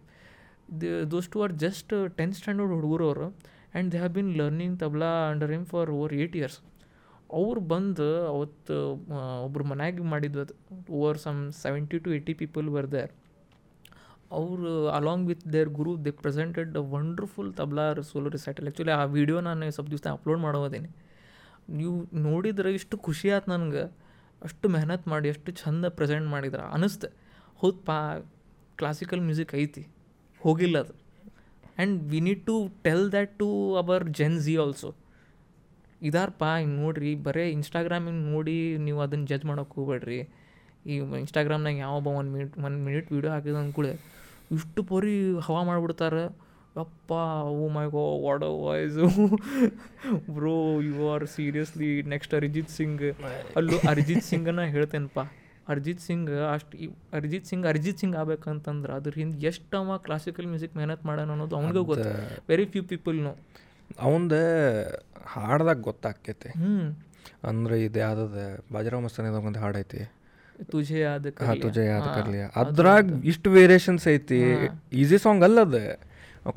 those 1.12 1.28
two 1.28 1.42
are 1.42 1.52
just 1.52 1.94
tenth 2.16 2.36
standard 2.36 2.72
ಹುಡುಗರು 2.72 3.06
ಅವರು 3.08 3.26
and 3.28 3.92
they 3.92 3.98
have 3.98 4.14
been 4.14 4.36
learning 4.36 4.80
tabla 4.80 5.30
under 5.32 5.50
him 5.50 5.66
for 5.66 5.90
over 5.90 6.12
eight 6.12 6.36
years 6.36 6.60
ಅವ್ರು 7.30 7.60
ಬಂದು 7.60 8.08
ಅವತ್ತು 8.26 8.74
ಒಬ್ರು 9.44 9.64
ಮನ್ಯಾಗ 9.64 10.04
ಮಾಡಿದ್ದು 10.14 10.40
ಅದು 10.40 10.54
over 10.90 11.18
some 11.18 11.52
seventy 11.52 11.98
to 11.98 12.10
eighty 12.14 12.34
people 12.34 12.68
were 12.68 12.92
there 12.92 13.12
ಅವರು 14.30 14.88
along 14.88 15.28
with 15.28 15.52
their 15.52 15.68
guru 15.68 16.04
they 16.04 16.10
presented 16.10 16.76
a 16.78 16.84
wonderful 16.94 17.54
tabla 17.54 17.84
solo 18.10 18.28
recital 18.28 18.64
actually 18.64 18.90
ಆ 18.90 19.04
video 19.04 19.40
ನಾನು 19.40 19.70
ಸ್ವಲ್ಪ 19.70 19.90
ದಿವಸ 19.90 20.06
ಅಪ್ಲೋಡ್ 20.18 20.40
ಮಾಡೋದೇನೆ. 20.40 20.90
ನೀವು 21.70 21.96
ನೋಡಿದ್ರೆ 22.28 22.74
ಇಷ್ಟು 22.74 22.98
ಖುಷಿ 22.98 23.30
ಆಯ್ತು 23.30 23.50
ನನಗೆ. 23.50 23.82
ಅಷ್ಟು 24.42 24.68
ಮೆಹನತ್ 24.68 25.08
ಮಾಡಿ 25.08 25.28
ಎಷ್ಟು 25.28 25.52
ಚಂದ 25.52 25.84
ಪ್ರೆಸೆಂಟ್ 25.88 26.26
ಮಾಡಿದ್ರೆ. 26.26 26.62
ಅನಿಸ್ತೆ. 26.62 27.08
ಹೌದಪ್ಪ 27.60 27.90
ಕ್ಲಾಸಿಕಲ್ 28.76 29.20
ಮ್ಯೂಸಿಕ್ 29.20 29.54
ಐತಿ. 29.54 29.82
ಹೋಗಿಲ್ಲ 30.44 30.76
ಅದು. 30.84 30.94
And 30.94 31.96
we 32.12 32.20
need 32.26 32.42
to 32.50 32.56
tell 32.86 33.06
that 33.14 33.32
to 33.42 33.48
our 33.82 34.04
gen 34.18 34.38
Z 34.46 34.54
also 34.64 34.90
ಇದಾರಪ್ಪ 36.08 36.44
ಹಿಂಗೆ 36.60 36.76
ನೋಡ್ರಿ 36.82 37.10
ಬರೀ 37.26 37.42
ಇನ್ಸ್ಟಾಗ್ರಾಮಿಂಗ್ 37.56 38.20
ನೋಡಿ 38.32 38.56
ನೀವು 38.86 39.00
ಅದನ್ನು 39.06 39.26
ಜಜ್ 39.32 39.44
ಮಾಡೋಕೆ 39.50 39.74
ಹೋಗ್ಬೇಡ್ರಿ. 39.78 40.20
ಈ 40.86 40.94
ಇನ್ಸ್ಟಾಗ್ರಾಮ್ನಾಗ 41.22 41.76
ಯಾವೊಬ್ಬ 41.86 42.08
ಒಂದು 42.20 42.32
ಮಿನಿಟ್ 42.36 42.54
ಒಂದು 42.66 42.80
ಮಿನಿಟ್ 42.86 43.08
ವೀಡಿಯೋ 43.16 43.32
ಹಾಕಿದ 43.32 43.58
ಅಂದ್ಕೂಳೆ 43.64 43.92
ಇಷ್ಟು 44.56 44.82
ಪರಿ 44.92 45.14
ಹವಾ 45.46 45.60
ಮಾಡಿಬಿಡ್ತಾರೆ. 45.68 46.24
ಅಪ್ಪ 46.82 47.12
ಓ 47.60 47.68
my 47.76 47.84
god 47.94 48.02
what 48.24 48.44
voice 48.64 49.06
bro 50.36 50.54
you 50.88 50.96
are 51.12 51.24
seriously 51.36 51.90
next 52.12 52.34
Arijit 52.38 52.70
Singh 52.78 53.04
ಅಲ್ಲೂ 53.58 53.78
ಅರಿಜಿತ್ 53.90 54.26
ಸಿಂಗನ್ನ 54.30 54.64
ಹೇಳ್ತೇನಪ್ಪ. 54.76 55.20
ಅರಿಜಿತ್ 55.68 56.00
ಸಿಂಗ್ 56.00 56.30
ಅಷ್ಟು 56.54 56.76
ಅರ್ಜಿತ್ 57.18 57.46
ಸಿಂಗ್ 57.50 57.66
ಅರ್ಜಿತ್ 57.66 58.00
ಸಿಂಗ್ 58.02 58.16
ಆಗ್ಬೇಕಂತಂದ್ರೆ 58.20 58.92
ಅದ್ರ 58.98 59.12
ಹಿಂದೆ 59.20 59.46
ಎಷ್ಟು 59.46 59.76
ಅವ 59.80 59.96
ಕ್ಲಾಸಿಕಲ್ 60.06 60.46
ಮ್ಯೂಸಿಕ್ 60.52 60.74
ಮೆಹನತ್ 60.78 61.04
ಮಾಡೋಣ 61.10 61.28
ಅನ್ನೋದು 61.34 61.56
ಅವ್ನಿಗೂ 61.60 61.82
ಗೊತ್ತು. 61.92 62.10
ವೆರಿ 62.50 62.66
ಫ್ಯೂ 62.72 62.82
ಪೀಪಲ್ನು 62.92 63.32
ಅವಂದ 64.06 64.32
ಹಾಡ್ದಾಗ 65.34 65.78
ಗೊತ್ತಾಕೈತಿ 65.88 66.50
ಹ್ಞೂ 66.58 66.74
ಅಂದ್ರೆ 67.50 67.76
ಇದು 67.86 67.98
ಯಾವ್ದದ? 67.98 68.38
ಬಾಜರಾವ್ 68.74 69.02
ಮಸ್ತಾನಿದಾಗ 69.06 69.44
ಒಂದು 69.50 69.60
ಹಾಡು 69.64 69.78
ಐತಿ. 69.82 70.00
ತುಜೆ 70.72 70.98
ಯಾದ 71.00 71.26
ಹಾ 71.46 71.54
ತುಜೆ 71.64 71.84
ಯಾದ 71.92 72.06
ಕರ್ಲಿ. 72.16 72.40
ಅದ್ರಾಗ 72.60 73.06
ಇಷ್ಟು 73.32 73.50
ವೇರಿಯೇಷನ್ಸ್ 73.58 74.04
ಐತಿ. 74.14 74.40
ಈಸಿ 75.02 75.18
ಸಾಂಗ್ 75.24 75.44
ಅಲ್ಲ 75.48 75.60
ಅದು 75.68 75.82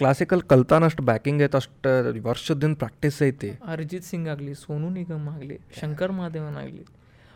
ಕ್ಲಾಸಿಕಲ್ 0.02 0.42
ಕಲ್ತಾನಷ್ಟು 0.52 1.04
ಬ್ಯಾಕಿಂಗ್ 1.10 1.42
ಐತೆ 1.46 1.58
ಅಷ್ಟು 1.62 1.90
ವರ್ಷದಿಂದ 2.28 2.76
ಪ್ರಾಕ್ಟೀಸ್ 2.84 3.20
ಐತಿ. 3.30 3.50
ಅರಿಜಿತ್ 3.74 4.08
ಸಿಂಗ್ 4.12 4.30
ಆಗಲಿ 4.34 4.54
ಸೋನು 4.64 4.90
ನಿಗಮ್ 5.00 5.28
ಆಗಲಿ 5.34 5.58
ಶಂಕರ್ 5.82 6.14
ಮಹಾದೇವನ್ 6.20 6.58
ಆಗಲಿ 6.64 6.86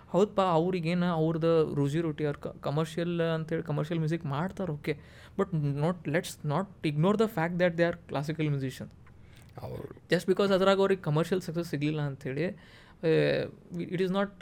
ಹೌದಪ್ಪ 0.09 0.41
ಅವ್ರಿಗೇನು 0.55 1.09
ಅವ್ರದ್ದು 1.15 1.51
ರುಜಿ 1.75 1.99
ರೊಟ್ಟಿ 2.01 2.25
ಅವ್ರ 2.25 2.37
ಕಮರ್ಷಿಯಲ್ 2.63 3.13
ಅಂತೇಳಿ 3.35 3.63
ಕಮರ್ಷಿಯಲ್ 3.63 3.99
ಮ್ಯೂಸಿಕ್ 3.99 4.25
ಮಾಡ್ತಾರೆ 4.33 4.71
okay 4.71 4.93
but 5.39 5.51
not 5.83 6.01
let's 6.15 6.35
not 6.53 6.69
ignore 6.85 7.19
the 7.21 7.27
fact 7.37 7.57
that 7.59 7.77
they 7.79 7.85
are 7.89 7.99
classical 8.09 8.49
musician 8.49 8.91
ಅವ್ರು 9.63 9.87
ಜಸ್ಟ್ 10.11 10.27
ಬಿಕಾಸ್ 10.27 10.51
ಅದ್ರಾಗ 10.57 10.79
ಅವ್ರಿಗೆ 10.79 11.03
ಕಮರ್ಷಿಯಲ್ 11.07 11.41
ಸಕ್ಸಸ್ 11.47 11.69
ಸಿಗಲಿಲ್ಲ 11.71 12.01
ಅಂಥೇಳಿ 12.09 12.45
it 13.85 14.01
is 14.01 14.13
not 14.17 14.33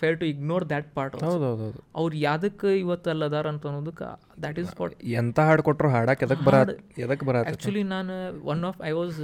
fair 0.00 0.16
to 0.20 0.26
ignore 0.26 0.64
that 0.72 0.88
part 0.96 1.14
ಹೌದೌದು 1.18 1.46
ಹೌದು 1.46 1.62
ಹೌದು 1.64 1.80
ಅವ್ರು 1.96 2.16
ಯಾದಕ್ಕೆ 2.20 2.70
ಇವತ್ತು 2.82 3.08
ಅಲ್ಲದಾರ 3.10 3.46
ಅಂತ 3.52 3.66
ಅನ್ನೋದಕ್ಕೆ 3.66 4.08
ದ್ಯಾಟ್ 4.42 4.58
ಈಸ್ 4.58 4.72
ವಾಟ್ 4.80 4.94
ಎಂತ 5.14 5.38
ಹಾಡು 5.40 5.62
ಕೊಟ್ಟರು 5.62 5.90
ಹಾಡಕ್ಕೆ 5.94 6.26
ಎದಕ್ಕೆ 6.26 6.44
ಬರ 6.48 6.58
ಎದಕ್ಕೆ 7.04 7.26
ಬರ 7.26 7.36
ಆ್ಯಕ್ಚುಲಿ 7.42 7.82
ನಾನು 7.94 8.14
one 8.52 8.62
of 8.64 8.78
I 8.82 8.92
was 8.92 9.18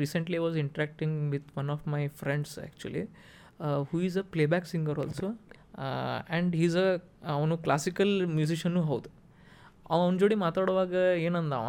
recently 0.00 0.36
I 0.36 0.42
was 0.42 0.58
interacting 0.64 1.16
with 1.32 1.48
one 1.56 1.70
of 1.70 1.86
my 1.94 2.02
friends 2.22 2.54
actually 2.58 3.04
who 3.88 4.00
is 4.00 4.18
a 4.18 4.24
playback 4.32 4.66
singer 4.66 4.98
also 4.98 5.28
and 5.82 6.54
he's 6.56 6.76
a 6.76 6.88
ಅವನು 7.34 7.54
ಕ್ಲಾಸಿಕಲ್ 7.58 8.12
ಮ್ಯೂಸಿಷಿಯನ್ನು 8.34 8.82
ಹೌದು. 8.82 9.08
ಅವನ 9.90 10.16
ಜೋಡಿ 10.18 10.36
ಮಾತಾಡುವಾಗ 10.44 10.94
ಏನಂದವ 11.24 11.68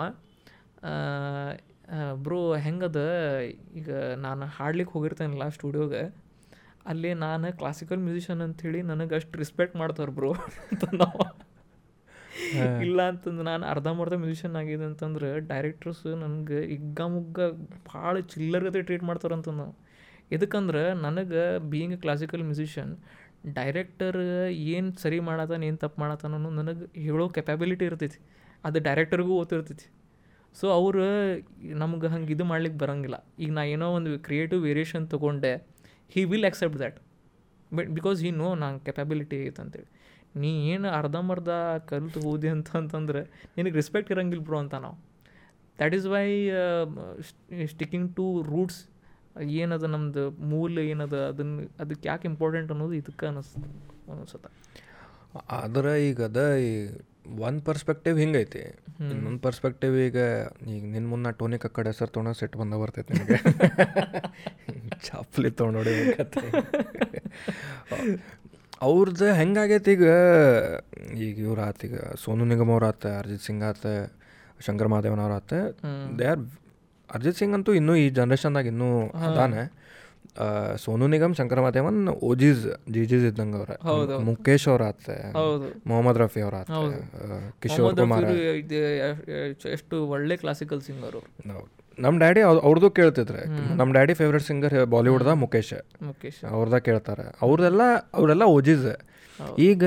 ಬ್ರೋ 2.23 2.38
ಹೆಂಗದ 2.57 2.99
ಈಗ 3.75 3.89
ನಾನು 4.17 4.45
ಹಾಡ್ಲಿಕ್ಕೆ 4.55 4.93
ಹೋಗಿರ್ತೇನಲ್ಲ 4.93 5.47
ಸ್ಟುಡಿಯೋಗೆ 5.49 6.03
ಅಲ್ಲಿ 6.86 7.11
ನಾನು 7.21 7.47
ಕ್ಲಾಸಿಕಲ್ 7.53 7.99
ಮ್ಯೂಸಿಷಿಯನ್ 7.99 8.41
ಅಂಥೇಳಿ 8.41 8.81
ನನಗೆ 8.83 9.13
ಅಷ್ಟು 9.15 9.39
ರಿಸ್ಪೆಕ್ಟ್ 9.39 9.75
ಮಾಡ್ತಾರೆ 9.75 10.11
ಬ್ರೋ 10.11 10.29
ಅಂತಂದವ 10.65 11.21
ಇಲ್ಲ 12.86 13.01
ಅಂತಂದು 13.11 13.43
ನಾನು 13.43 13.63
ಅರ್ಧಂಬರ್ಧ 13.65 14.15
ಮ್ಯೂಸಿಷಿಯನ್ 14.23 14.55
ಆಗಿದೆ 14.55 14.86
ಅಂತಂದ್ರೆ 14.86 15.29
ಡೈರೆಕ್ಟರ್ಸ್ 15.49 16.05
ನನಗೆ 16.23 16.59
ಇಗ್ಗ 16.75 17.01
ಮುಗ್ಗ 17.13 17.39
ಭಾಳ 17.88 18.13
ಚಿಲ್ಲರ್ 18.33 18.63
ಗತೆ 18.63 18.81
ಟ್ರೀಟ್ 18.81 19.03
ಮಾಡ್ತಾರಂತ 19.03 19.49
ನಾವು 19.55 19.73
ಎದಕ್ಕಂದ್ರೆ 20.32 20.82
ನನಗೆ 21.05 21.43
being 21.71 21.95
a 21.97 21.99
classical 22.05 22.43
musician 22.49 22.93
director 23.57 24.17
ಏನು 24.76 24.89
ಸರಿ 25.03 25.17
ಮಾಡತ್ತಾನ 25.28 25.63
ಏನು 25.69 25.80
ತಪ್ಪು 25.84 25.97
ಮಾಡತ್ತಾನ 26.03 26.38
ನನಗೆ 26.59 26.86
ಹೇಳೋ 27.05 27.26
ಕೆಪಾಬಿಲಿಟಿ 27.38 27.86
ಇರ್ತೈತಿ. 27.89 28.19
ಅದು 28.67 28.78
ಡೈರೆಕ್ಟರ್ಗೂ 28.88 29.34
ಓದ್ತಿರ್ತೈತಿ. 29.41 29.88
ಸೊ 30.55 30.65
ಅವರು 30.78 31.03
ನಮ್ಗೆ 31.82 32.07
ಹಂಗೆ 32.13 32.32
ಇದು 32.36 32.45
ಮಾಡ್ಲಿಕ್ಕೆ 32.51 32.80
ಬರಂಗಿಲ್ಲ. 32.84 33.17
ಈಗ 33.43 33.51
ನಾ 33.57 33.63
ಏನೋ 33.76 33.88
ಒಂದು 33.97 34.11
ಕ್ರಿಯೇಟಿವ್ 34.28 34.61
ವೇರಿಯೇಷನ್ 34.67 35.05
ತೊಗೊಂಡೆ 35.13 35.51
he 36.13 36.21
will 36.32 36.47
accept 36.49 36.78
that 36.82 36.97
but 37.71 37.89
because 37.97 38.17
he 38.26 38.32
know 38.41 38.49
ನಂಗೆ 38.63 38.82
ಕೆಪಾಬಿಲಿಟಿ 38.88 39.38
ಐತೆ 39.47 39.61
ಅಂತೇಳಿ. 39.63 39.89
ನೀ 40.41 40.49
ಏನು 40.73 40.88
ಅರ್ಧಂಬರ್ಧ 40.99 41.49
ಕಲಿತು 41.89 42.19
ಹೋದಿ 42.28 42.49
ಅಂತ 42.55 42.69
ಅಂತಂದ್ರೆ 42.82 43.21
ನಿನಗೆ 43.57 43.76
ರೆಸ್ಪೆಕ್ಟ್ 43.82 44.09
ಇರಂಗಿಲ್ಲ 44.15 44.43
ಬ್ರೋ 44.49 44.57
ಅಂತ 44.63 44.76
ನಾವು. 44.86 44.97
That 45.80 45.95
is 45.99 46.07
why 46.15 46.28
sticking 47.73 48.09
to 48.17 48.26
roots 48.51 48.82
ಏನದ 49.57 49.86
ನಮ್ಮದು 49.93 50.23
ಮೂಲ 50.49 50.79
ಏನದ 50.91 51.15
ಅದನ್ನು 51.29 51.63
ಅದಕ್ಕೆ 51.79 52.05
ಯಾಕೆ 52.09 52.25
ಇಂಪಾರ್ಟೆಂಟ್ 52.31 52.71
ಅನ್ನೋದು 52.71 52.95
ಇದಕ್ಕೆ 52.99 53.25
ಅನ್ನಿಸ್ತದೆ 53.25 53.69
ಅನಿಸುತ್ತೆ 54.13 54.49
ಆದ್ರೆ 55.57 55.93
ಈಗ 56.07 56.21
ಅದ 56.27 56.39
ಈ 56.63 56.71
ಒಂದು 57.39 57.61
ಪರ್ಸ್ಪೆಕ್ಟಿವ್ 57.67 58.17
ಹಿಂಗೈತಿ. 58.21 58.61
ಇನ್ನೊಂದು 59.05 59.39
ಪರ್ಸ್ಪೆಕ್ಟಿವ್ 59.45 59.95
ಈಗ 60.03 60.17
ಈಗ 60.73 60.83
ನಿನ್ನ 60.91 61.05
ಮುನ್ನ 61.11 61.29
ಟೋನಿ 61.39 61.57
ಕಕ್ಕಡ 61.63 61.86
ಹೆಸರು 61.91 62.11
ತೊಗೊಂಡು 62.11 62.38
ಸೆಟ್ 62.41 62.55
ಬಂದ 62.61 62.73
ಬರ್ತೈತೆ 62.81 63.13
ನಿಮಗೆ 63.13 63.38
ಚಾಪ್ಲಿ 65.07 65.49
ತೊಗೊಂಡೋಡಿ 65.57 65.95
ಅವ್ರದ್ದು 68.86 69.27
ಹೆಂಗಾಗೈತಿ 69.39 69.91
ಈಗ 69.95 70.07
ಈಗ 71.25 71.36
ಇವ್ರು 71.45 71.61
ಆತ 71.65 71.86
ಈಗ 71.88 71.97
ಸೋನು 72.23 72.45
ನಿಗಮ್ 72.51 72.71
ಅವ್ರು 72.73 72.88
ಆತ 72.88 73.05
ಅರ್ಜಿತ್ 73.19 73.43
ಸಿಂಗ್ 73.47 73.63
ಆತ 73.69 73.86
ಶಂಕರ್ 74.59 74.89
ಮಹಾದೇವನ್ 74.93 75.21
ಅವ್ರು 75.21 75.36
ಆತ. 75.38 75.51
ದೇ 76.17 76.27
ಆರ್ 76.31 76.43
ಅರ್ಜಿತ್ 77.14 77.38
ಸಿಂಗ್ 77.38 77.53
ಅಂತೂ 77.53 77.74
ಇನ್ನೂ 77.74 77.95
ಈ 77.95 78.10
ಜನ್ರೇಷನ್ದಾಗ 78.10 78.66
ಇನ್ನೂ 78.66 79.08
ಅದಾನೆ. 79.10 79.86
ಸೋನು 80.78 81.08
ನಿಗಮ್ 81.08 81.36
ಶಂಕರ 81.36 81.62
ಮಾದೇವನ್ 81.62 82.08
ಓಜೀಸ್ 82.08 82.91
ಜಿಜಿಸ್ 82.91 83.26
ಇದ್ದಂಗೆ 83.26 83.58
ಅವ್ರ. 83.58 83.70
ಮುಖೇಶ್ 84.18 84.68
ಅವ್ರ 84.68 84.84
ಆತ 84.84 85.10
ಹೌದು. 85.36 85.82
ಮೊಹಮ್ಮದ್ 85.88 86.18
ರಫಿ 86.18 86.41
ಅವ್ರ 86.41 86.56
ಆತ 86.56 86.72
ಕಿಶೋರ್ 87.62 87.95
ಕುಮಾರ್. 87.97 88.26
ಎಷ್ಟು 89.66 90.08
ಒಳ್ಳೆ 90.08 90.38
ಕ್ಲಾಸಿಕಲ್ 90.38 90.82
ಸಿಂಗರ್ 90.82 91.18
ನಮ್ಮ 91.99 92.18
ಡ್ಯಾಡಿ 92.18 92.41
ಅವ್ರದ್ದು 92.41 92.91
ಕೇಳ್ತಿದ್ರೆ. 92.91 93.45
ನಮ್ಮ 93.76 93.91
ಡ್ಯಾಡಿ 93.91 94.14
ಫೇವ್ರೆಟ್ 94.14 94.43
ಸಿಂಗರ್ 94.43 94.86
ಬಾಲಿವುಡ್ದ 94.86 95.28
ಮುಖೇಶ್ 95.28 96.03
ಮುಖೇಶ್ 96.03 96.43
ಅವ್ರದ 96.43 96.78
ಕೇಳ್ತಾರೆ. 96.78 97.36
ಅವ್ರದೆಲ್ಲ 97.41 97.82
ಅವರೆಲ್ಲ 98.14 98.43
ಓಜಿಸ್ 98.43 98.88
ಈಗ 99.60 99.84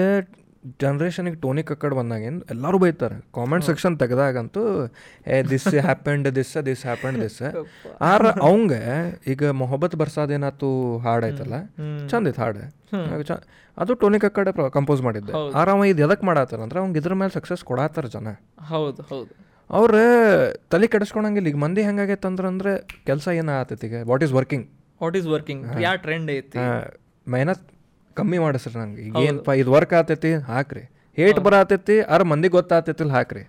ಜನ್ರೇಷನಿಗೆ 0.82 1.38
ಟೋನಿ 1.42 1.62
ಕಕ್ಕಡ್ 1.68 1.94
ಬಂದಾಗೇನು 1.98 2.40
ಎಲ್ಲರೂ 2.54 2.78
ಬೈತಾರೆ 2.82 3.16
ಕಾಮೆಂಟ್ 3.36 3.64
ಸೆಕ್ಷನ್ 3.68 3.94
ತೆಗ್ದಾಗಂತೂ 4.02 4.62
ಏ 5.34 5.36
this 5.52 5.68
happened 5.86 6.28
this 6.38 6.52
this 6.68 6.82
happened 6.88 7.18
this 7.24 7.38
ಆರ 8.10 8.22
ಅವಂಗ 8.48 8.72
ಈಗ 9.32 9.50
ಮೊಹಬ್ಬತ್ 9.60 9.96
ಬರ್ಸಾದ್ 10.02 10.32
ಏನಾತು 10.38 10.70
ಹಾಡ್ 11.04 11.26
ಐತಲ್ಲ 11.30 11.58
ಚಂದ 12.12 12.32
ಐತೆ 12.32 12.42
ಹಾಡು. 12.44 12.64
ಅದು 13.76 13.94
ಟೋನಿ 14.02 14.18
ಕಕ್ಕಡೆ 14.24 14.52
ಕಂಪೋಸ್ 14.78 15.02
ಮಾಡಿದ್ದೆ. 15.06 15.32
ಆರ 15.60 15.68
ಅವ 15.76 15.84
ಇದು 15.92 16.02
ಎದಕ್ಕೆ 16.06 16.26
ಮಾಡತ್ತಾರ 16.30 16.60
ಅಂದ್ರೆ 16.66 16.80
ಅವ್ಗೆ 16.82 16.98
ಇದ್ರ 17.02 17.14
ಮೇಲೆ 17.22 17.32
ಸಕ್ಸಸ್ 17.38 17.62
ಕೊಡತ್ತಾರ 17.70 18.06
ಜನ. 18.16 18.28
ಹೌದು 18.70 19.02
ಹೌದು. 19.12 19.32
ಅವ್ರ 19.70 19.94
ತಲೆ 20.72 20.86
ಕೆಡಿಸ್ಕೊಳಂಗಿಲ್ಲ 20.92 21.48
ಈಗ 21.52 21.58
ಮಂದಿ 21.64 21.82
ಹೆಂಗಾಗೈತೆ 21.88 22.26
ಅಂದ್ರೆ 22.30 22.46
ಅಂದ್ರೆ 22.52 22.72
ಕೆಲಸ 23.08 23.28
ಏನು 23.40 23.52
ಆತೈತಿ 23.60 23.86
ಈಗ 23.88 23.96
what 24.10 24.22
is 24.26 24.32
working 24.38 24.64
what 25.00 25.16
is 25.20 25.28
working 25.34 25.64
yeah 25.86 25.92
trend 26.06 26.30
ಐತಿ? 26.38 26.58
ಮೆಹನತ್ 27.34 27.64
ಕಮ್ಮಿ 28.18 28.38
ಮಾಡಿಸ್ರಿ 28.38 28.74
ನಂಗೆ. 28.78 29.02
ಈಗ 29.02 29.16
ಏನಪ್ಪ 29.28 29.50
ಇದು 29.62 29.70
ವರ್ಕ್ 29.72 29.94
ಆತೈತಿ 30.00 30.32
ಹಾಕ್ರಿ. 30.50 30.84
ಹೇಟ್ 31.16 31.38
ಬರತೈತಿ 31.46 31.96
ಆರ 32.14 32.22
ಮಂದಿ 32.32 32.48
ಗೊತ್ತಾತೈತಿಲ್ಲ 32.48 33.12
ಹಾಕ್ರಿ. 33.12 33.44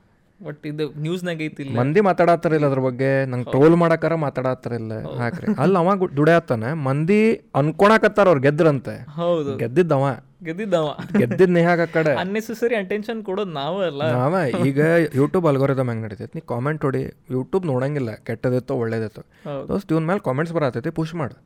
ಬಟ್ 0.46 0.68
ಇದು 0.68 0.86
ನ್ಯೂಸ್ನಾಗ 1.06 1.42
ಐತಿ 1.48 1.64
ಮಂದಿ 1.80 2.02
ಮಾತಾಡತ್ತಾರಿಲ್ಲ 2.02 2.66
ಅದ್ರ 2.66 2.80
ಬಗ್ಗೆ. 2.80 3.26
ನಂಗೆ 3.26 3.48
ಟ್ರೋಲ್ 3.54 3.76
ಮಾಡಕ್ಕಾರ 3.76 4.16
ಮಾತಾಡತ್ತಾರಿಲ್ಲ 4.16 4.94
ಹಾಕ್ರಿ. 5.22 5.48
ಅಲ್ಲಿ 5.64 5.78
ಅವ 5.82 5.96
ದುಡ್ಯಾತಾನ 6.20 6.72
ಮಂದಿ 6.88 7.22
ಅನ್ಕೊಳಕತ್ತಾರ 7.56 8.28
ಅವ್ರು 8.28 8.42
ಗೆದ್ರಂತೆ. 8.42 8.96
ಹೌದು. 9.20 9.54
ಗೆದ್ದಿದ್ದವ. 9.58 10.06
ಗೆದ್ದಿದ್ದವ. 10.48 10.90
ಗೆದ್ದಿದ್ 11.18 11.52
ನೇಹಾಗ 11.52 11.82
ಕಡೆ 11.94 12.12
ಅನ್ನೆಸೆಸರಿ 12.12 12.76
ಅಟೆನ್ಷನ್ 12.76 13.24
ಕೊಡೋದು 13.24 13.52
ನಾವೇ 13.52 13.82
ಅಲ್ಲ. 13.88 14.04
ನಾವ 14.18 14.36
ಈಗ 14.68 14.82
ಯೂಟ್ಯೂಬ್ 15.16 15.48
ಅಲ್ಗೋರಿದಮ್ 15.48 15.90
ಹೆಂಗ್ 15.90 16.04
ನಡೀತೈತಿ? 16.04 16.32
ನೀ 16.36 16.42
ಕಾಮೆಂಟ್ 16.54 16.84
ಹೊಡಿ 16.86 17.02
ಯೂಟ್ಯೂಬ್ 17.32 17.66
ನೋಡಂಗಿಲ್ಲ. 17.66 18.12
ಕೆಟ್ಟದಿತ್ತೋ 18.28 18.76
ಒಳ್ಳೇದಿತ್ತೋ. 18.76 19.24
ದೋಸ್ತ 19.70 19.92
ಇವ್ನ 19.92 20.06
ಮೇಲೆ 20.06 20.20
ಕಾಮೆಂಟ್ಸ್ 20.20 20.56
ಬರತೈತಿ 20.56 20.90
ಪುಷ್ 20.90 21.16
ಮಾಡು. 21.16 21.38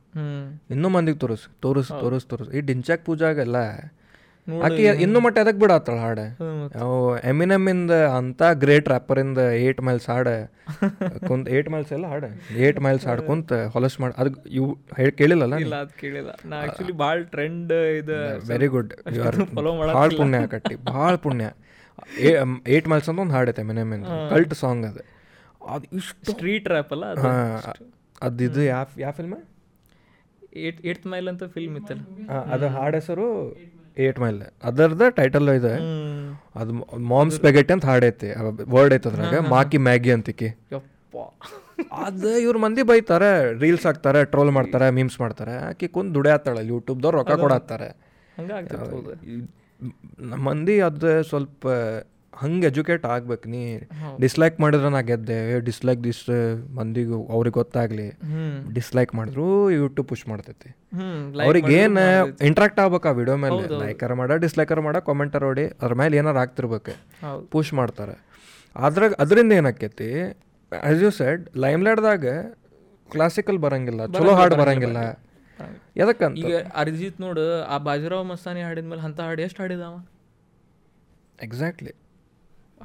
ಇನ್ನೂ 0.70 0.88
ಮಂದಿಗೆ 0.88 1.18
ತೋರಿಸ್ 1.18 1.46
ತೋರಿಸ್ 1.62 1.88
ತೋರಿಸ್ 1.88 2.26
ತೋರಿಸ್. 2.26 2.50
ಈ 2.50 2.60
ಡಿಂಚಾಕ್ 2.60 3.04
ಪೂಜಾಗೆಲ್ಲ 3.04 3.56
ಆಕಿ 4.66 4.82
ಇನ್ನು 5.04 5.18
ಮಟ್ಟ 5.24 5.36
ಎದಕ್ 5.42 5.58
ಬಿಡತ್ತಾಳ 5.62 5.98
ಹಾಡ. 6.04 6.20
ಅವು 6.82 6.96
ಎಮಿನಮ್ 7.30 7.66
ಇಂದ 7.72 7.92
ಅಂತ 8.18 8.42
ಗ್ರೇಟ್ 8.64 8.88
ರ್ಯಾಪರ್ 8.92 9.18
ಇಂದ 9.22 9.40
ಏಟ್ 9.66 9.80
ಮೈಲ್ಸ್ 9.86 10.06
ಹಾಡ. 10.12 10.28
ಕುಂತ 11.28 11.46
ಏಟ್ 11.58 11.68
ಮೈಲ್ಸ್ 11.74 11.92
ಎಲ್ಲ 11.96 12.06
ಹಾಡ. 12.12 12.24
ಏಟ್ 12.66 12.80
ಮೈಲ್ಸ್ 12.86 13.06
ಹಾಡ್ 13.08 13.22
ಕುಂತ 13.28 13.52
ಹೊಲಸ್ 13.74 13.96
ಮಾಡಿ 14.02 14.14
ಅದ್ 14.22 14.30
ಇವು 14.58 14.68
ಹೇಳಿ 14.98 15.14
ಕೇಳಿಲ್ಲಲ್ಲ 15.20 15.58
ಇಲ್ಲ 15.66 15.78
ಅದ್ 15.84 15.94
ಕೇಳಿಲ್ಲ. 16.02 16.30
ನಾ 16.52 16.58
ಆಕ್ಚುಲಿ 16.66 16.96
ಭಾಳ 17.04 17.16
ಟ್ರೆಂಡ್ 17.34 17.72
ಇದು 18.00 18.18
ವೆರಿ 18.52 18.68
ಗುಡ್ 18.76 18.92
ಯು 19.16 19.22
ಭಾಳ 19.98 20.06
ಪುಣ್ಯ 20.20 20.42
ಕಟ್ಟಿ. 20.54 20.76
ಭಾಳ 20.92 21.14
ಪುಣ್ಯ. 21.26 21.48
ಏಟ್ 22.76 22.88
ಮೈಲ್ಸ್ 22.92 23.10
ಅಂತ 23.10 23.20
ಒಂದು 23.26 23.36
ಹಾಡೈತೆ 23.38 23.62
ಎಮಿನಮ್ 23.66 23.92
ಇಂದ 23.98 24.06
ಕಲ್ಟ್ 24.34 24.54
ಸಾಂಗ್ 24.62 24.86
ಅದು. 24.90 25.02
ಅದು 25.74 25.84
ಇಷ್ಟು 25.98 26.32
ಸ್ಟ್ರೀಟ್ 26.36 26.66
ರ್ಯಾಪ್ 26.74 26.92
ಅಲ್ಲ 26.96 27.04
ಅದು? 27.12 28.40
ಇದು 28.48 28.62
ಯಾವ 28.72 28.86
ಯಾವ 29.04 29.12
ಫಿಲ್ಮ್ 29.20 29.36
ಏಟ್ 30.66 30.80
ಏಟ್ 30.90 31.04
ಮೈಲ್ 31.12 31.28
ಅಂತ 31.30 31.44
ಫಿಲ್ಮ್ 31.54 31.76
ಇತ್ತಲ್ಲ. 31.78 32.02
ಅದು 32.54 32.66
ಹಾಡ 32.74 32.92
ಹೆಸರು 33.00 33.28
ಏಟ್ 33.96 34.18
ಮೈಲ್ 34.22 34.40
ಅದರದ 34.68 35.04
ಟೈಟಲ್ 35.18 35.48
ಇದೆ. 35.60 35.74
ಅದು 36.60 36.72
ಮಾಮ್ 37.12 37.30
ಸ್ಪೆಗೆಟಿ 37.36 37.72
ಅಂತ 37.76 37.86
ಹಾಡೈತಿ 37.90 38.28
ವರ್ಡ್ 38.74 38.94
ಐತೆ 38.96 39.08
ಅದ್ರಾಗ 39.10 39.40
ಮಾಕಿ 39.54 39.78
ಮ್ಯಾಗಿ 39.86 40.12
ಅಂತಿಕಿ 40.16 40.48
ಅದ 42.06 42.24
ಇವ್ರ 42.44 42.56
ಮಂದಿ 42.64 42.82
ಬೈತಾರೆ 42.90 43.30
ರೀಲ್ಸ್ 43.62 43.84
ಹಾಕ್ತಾರೆ 43.88 44.20
ಟ್ರೋಲ್ 44.32 44.50
ಮಾಡ್ತಾರೆ 44.56 44.86
ಮೀಮ್ಸ್ 44.96 45.16
ಮಾಡ್ತಾರೆ. 45.22 45.54
ಆಕಿ 45.68 45.86
ಕುಂದ್ 45.94 46.12
ದುಡಿಯಾತಾಳೆ 46.16 46.62
ಯೂಟ್ಯೂಬ್ದವ್ರು 46.72 47.16
ರೊಕ್ಕ 47.18 47.34
ಕೊಡತ್ತಾರೆ 47.44 47.88
ನಮ್ಮ 50.30 50.42
ಮಂದಿ 50.48 50.76
ಅದು 50.88 51.10
ಸ್ವಲ್ಪ 51.30 51.66
ಹಂಗೆ 52.40 52.66
ಎಜುಕೇಟ್ 52.70 53.04
ಆಗ್ಬೇಕು 53.14 53.46
ನೀ. 53.52 53.62
ಡಿಸ್ಲೈಕ್ 54.24 54.56
ಮಾಡಿದ್ರೆ 54.62 54.88
ನಾ 54.94 55.00
ಗೆದ್ದೆ 55.10 55.36
ಡಿಸ್ಲೈಕ್ 55.68 56.00
ದಿಸ್ 56.06 56.22
ಮಂದಿಗೂ 56.78 57.18
ಅವ್ರಿಗೆ 57.34 57.56
ಗೊತ್ತಾಗ್ಲಿ. 57.58 58.06
ಡಿಸ್ಲೈಕ್ 58.78 59.12
ಮಾಡಿದ್ರು 59.18 59.46
ಯೂಟ್ಯೂಬ್ 59.78 60.08
ಪುಷ್ 60.12 60.24
ಮಾಡ್ತೈತಿ. 60.30 60.70
ಅವ್ರಿಗೆ 61.46 61.72
ಏನ್ 61.82 61.98
ಇಂಟ್ರಾಕ್ಟ್ 62.50 62.80
ಆಗ್ಬೇಕು 62.84 63.08
ಆ 63.10 63.14
ವಿಡಿಯೋ 63.20 63.36
ಮೇಲೆ. 63.44 63.62
ಲೈಕರ್ 63.84 64.14
ಮಾಡ 64.20 64.32
ಡಿಸ್ಲೈಕರ್ 64.46 64.82
ಮಾಡ 64.86 64.96
ಕಾಮೆಂಟರ್ 65.08 65.46
ಹೊಡಿ 65.48 65.66
ಅದ್ರ 65.80 65.96
ಮೇಲೆ 66.02 66.16
ಏನಾರು 66.22 66.40
ಆಗ್ತಿರ್ಬೇಕು. 66.44 66.94
ಪುಷ್ 67.54 67.72
ಮಾಡ್ತಾರೆ. 67.80 68.16
ಅದ್ರಾಗ 68.76 69.12
ಅದರಿಂದ 69.24 69.52
ಏನಾಕೈತಿ 69.60 70.10
ಆಸ್ 70.72 71.02
ಯು 71.06 71.10
ಸೆಡ್ 71.20 71.42
ಲೈಮ್ಲೈಟ್ದಾಗ 71.64 72.26
ಕ್ಲಾಸಿಕಲ್ 73.08 73.58
ಬರಂಗಿಲ್ಲ 73.66 74.02
ಚಲೋ 74.16 74.32
ಹಾಡು 74.40 74.54
ಬರಂಗಿಲ್ಲ. 74.62 75.00
ಯಾಕಂತ? 76.00 76.38
ಈಗ 76.40 76.54
ಅರಿಜಿತ್ 76.80 77.18
ನೋಡು 77.24 77.44
ಆ 77.74 77.76
ಬಾಜಿರಾವ್ 77.88 78.24
ಮಸ್ತಾನಿ 78.30 78.62
ಹಾಡಿದ್ಮೇಲೆ 78.68 79.02
ಅಂತ 79.08 79.20
ಹಾಡು 79.26 79.42
ಎಷ್ಟು 79.46 79.60
ಹಾಡಿದಾವ? 79.62 79.94
ಎಕ್ಸಾಕ್ಟ್ಲಿ 81.46 81.92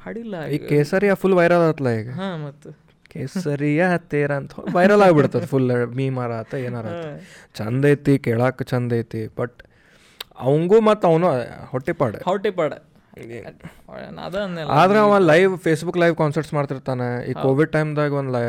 ಹಾಡಿಲ್ಲ 0.04 0.34
ಈಗ. 0.54 0.62
ಕೇಸರಿಯ 0.68 1.14
ಫುಲ್ 1.22 1.36
ವೈರಲ್ 1.40 1.64
ಆತ್ಲ 1.70 1.88
ಈಗ. 2.00 2.08
ಹಾ 2.20 2.28
ಮತ್ತು. 2.46 2.70
ಕೇಸರಿಯ 3.12 3.82
ತೇರ 4.12 4.30
ಅಂತ 4.40 4.52
ವೈರಲ್ 4.76 5.02
ಆಗ್ಬಿಡ್ತದ 5.06 5.46
ಫುಲ್ 5.52 5.70
ಮೀಮಾರ 5.98 6.32
ಆತ 6.42 6.54
ಏನಾರ 6.66 6.86
ಚಂದ 7.58 7.84
ಐತಿ 7.94 8.14
ಕೇಳಾಕ 8.26 8.62
ಚಂದ 8.72 8.98
ಐತಿ 9.02 9.22
ಬಟ್ 9.40 9.56
ಅವಂಗೂ 10.46 10.76
ಮತ್ತು 10.88 11.04
ಅವನು 11.08 11.28
ಹೊಟ್ಟೆಪಾಡ. 11.72 12.14
ಹೊಟ್ಟೆಪಾಡ. 12.30 12.72
ಆದ್ರೆ 14.76 14.98
ಅವ 14.98 15.14
ಲೈವ್ 15.30 15.54
ಫೇಸ್ಬುಕ್ 15.64 15.98
ಲೈವ್ 15.98 16.14
ಕಾನ್ಸರ್ಟ್ಸ್ 16.16 16.52
ಮಾಡ್ತಿರ್ತಾನೆ. 16.54 17.08
ಈ 17.30 17.32
ಕೋವಿಡ್ 17.42 17.72
ಟೈಮ್ದಾಗ 17.72 18.12
ಒಂದು 18.22 18.40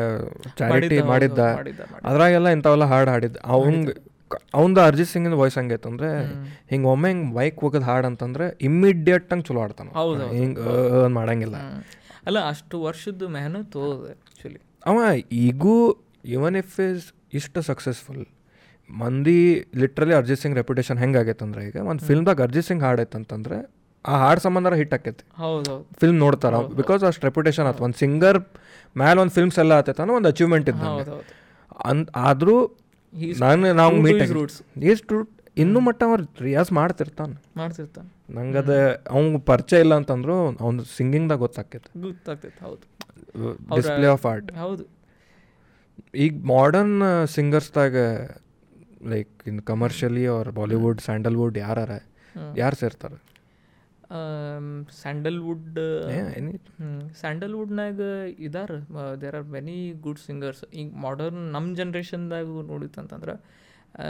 ಚಾರಿಟಿ 0.60 0.98
ಮಾಡಿದ್ದ 1.12 1.40
ಮಾಡಿದ್ದ. 1.56 1.82
ಅದ್ರಾಗೆಲ್ಲ 2.10 2.48
ಇಂಥವೆಲ್ಲ 2.56 2.86
ಹಾಡು 2.92 3.10
ಹಾಡಿದ್ದ. 3.10 3.36
ಅವಂಗ 3.54 3.90
ಅವಂದ 4.54 4.78
ಅರ್ಜಿತ್ 4.88 5.10
ಸಿಂಗಿನ 5.10 5.36
ವಾಯ್ಸ್ 5.40 5.56
ಹಂಗೈತಂದ್ರೆ 5.58 6.08
ಹಿಂಗೆ 6.70 6.88
ಒಮ್ಮೆ 6.88 7.08
ಹಿಂಗೆ 7.12 7.28
ಬೈಕ್ 7.34 7.58
ಹೋಗೋದು 7.62 7.86
ಹಾಡು 7.86 8.06
ಅಂತಂದ್ರೆ 8.06 8.46
ಇಮ್ಮಿಡಿಯೇಟ್ 8.68 9.26
ಹಂಗೆ 9.32 9.46
ಚಲೋ 9.48 9.60
ಆಡ್ತಾನ 9.62 9.88
ಹೌದು, 9.94 10.26
ಹಿಂಗೆ 10.34 10.62
ಮಾಡಂಗಿಲ್ಲ. 11.14 11.56
ಅಲ್ಲ 12.26 12.38
ಅಷ್ಟು 12.50 12.76
ವರ್ಷದ 12.82 13.28
ಮೆಹನತ್ 13.30 13.76
ಆ್ಯಕ್ಚುಲಿ 13.82 14.60
ಅವ 14.86 14.98
ಈಗೂ 15.42 15.74
ಇವನ್ 16.32 16.56
ಇಫ್ 16.60 16.76
ಇಸ್ 16.86 17.04
ಇಷ್ಟು 17.32 17.60
ಸಕ್ಸಸ್ಫುಲ್ 17.68 18.24
ಮಂದಿ 18.90 19.38
ಲಿಟ್ರಲಿ 19.80 20.14
ಅರ್ಜಿತ್ 20.14 20.40
ಸಿಂಗ್ 20.42 20.56
ರೆಪ್ಯುಟೇಷನ್ 20.56 20.98
ಹೆಂಗಾಗೈತೆ 20.98 21.44
ಅಂದ್ರೆ 21.44 21.62
ಈಗ 21.68 21.76
ಒಂದು 21.90 22.02
ಫಿಲ್ಮ್ದಾಗ 22.08 22.40
ಅರ್ಜಿತ್ 22.42 22.68
ಸಿಂಗ್ 22.68 22.82
ಹಾಡೈತಂತಂದ್ರೆ 22.84 23.58
ಆ 24.04 24.14
ಹಾಡು 24.18 24.40
ಸಂಬಂಧ 24.40 24.74
ಹಿಟ್ 24.78 24.94
ಆಕೈತಿ. 24.96 25.24
ಫಿಲ್ಮ್ 26.00 26.18
ನೋಡ್ತಾರ 26.18 26.54
ಬಿಕಾಸ್ 26.78 27.02
ಅಷ್ಟು 27.08 27.24
ರೆಪ್ಯುಟೇಷನ್ 27.28 27.66
ಆಯ್ತು 27.66 27.84
ಒಂದು 27.84 27.98
ಸಿಂಗರ್ 27.98 28.38
ಮ್ಯಾಲ 28.96 29.16
ಒಂದು 29.20 29.34
ಫಿಲ್ಮ್ಸ್ 29.36 29.58
ಎಲ್ಲ 29.58 29.72
ಆತೈತೆ 29.78 30.02
ಅನ್ನೋ 30.04 30.14
ಒಂದು 30.14 30.28
ಅಚೀವ್ಮೆಂಟ್ 30.28 30.68
ಇದ್ದ 30.72 30.82
ಅನ್ 31.84 32.00
ಆದರೂ 32.24 32.56
ನಾನು 33.40 33.72
ನಾವು 33.72 33.96
ಮೀಟ್ 33.96 34.30
ರೂಟ್ಸ್. 34.30 34.62
ಈಸ್ 34.78 35.02
ಟ್ರೂ 35.02 35.28
ಇನ್ನೂ 35.56 35.80
ಮಟ್ಟ 35.80 36.02
ಅವ್ರು 36.02 36.24
ರಿಯಾಸ್ 36.40 36.72
ಮಾಡ್ತಿರ್ತಾನೆ. 36.72 37.42
ಮಾಡ್ತಿರ್ತಾನೆ. 37.56 38.34
ನಂಗೆ 38.34 38.58
ಅದು 38.58 38.76
ಅವ್ನಿಗೆ 39.10 39.40
ಪರಿಚಯ 39.40 39.80
ಇಲ್ಲ 39.80 39.94
ಅಂತಂದ್ರು 39.94 40.36
ಅವ್ನು 40.56 40.84
ಸಿಂಗಿಂಗ್ದಾಗ 40.84 41.38
ಗೊತ್ತಾಕೈತೆ 41.38 42.00
ಗೊತ್ತಾಗ್ತೈತೆ. 42.00 42.64
ಹೌದು. 42.64 42.84
ಡಿಸ್ಪ್ಲೇ 43.76 44.06
ಆಫ್ 44.06 44.26
ಆರ್ಟ್ 44.26 44.52
ಹೌದು. 44.52 44.84
ಈಗ 46.14 46.44
ಮಾಡರ್ನ್ 46.44 47.28
ಸಿಂಗರ್ಸ್ದಾಗ 47.28 47.96
ಲೈಕ್ 49.08 49.30
ಇನ್ 49.46 49.60
ಕಮರ್ಷಿಯಲಿ 49.60 50.26
ಅವ್ರ 50.26 50.48
ಬಾಲಿವುಡ್ 50.48 51.00
ಸ್ಯಾಂಡಲ್ವುಡ್ 51.00 51.58
ಯಾರ 51.58 51.78
ಯಾರು 52.56 52.76
ಸೇರ್ತಾರೆ? 52.76 53.31
ಸ್ಯಾಂಡಲ್ವುಡ್ 54.96 55.78
any- 56.36 56.58
ಸ್ಯಾಂಡಲ್ವುಡ್ನಾಗ 57.14 58.00
ಇದಾರ. 58.38 58.70
There 59.20 59.36
are 59.36 59.48
many 59.48 59.76
good 60.00 60.18
singers 60.18 60.62
ಈಗ 60.74 60.88
ಮಾಡರ್ನ್ 60.96 61.42
ನಮ್ಮ 61.52 61.74
ಜನ್ರೇಷನ್ದಾಗ 61.76 62.46
ನೋಡಿತ್ತಂತಂದ್ರೆ 62.66 63.34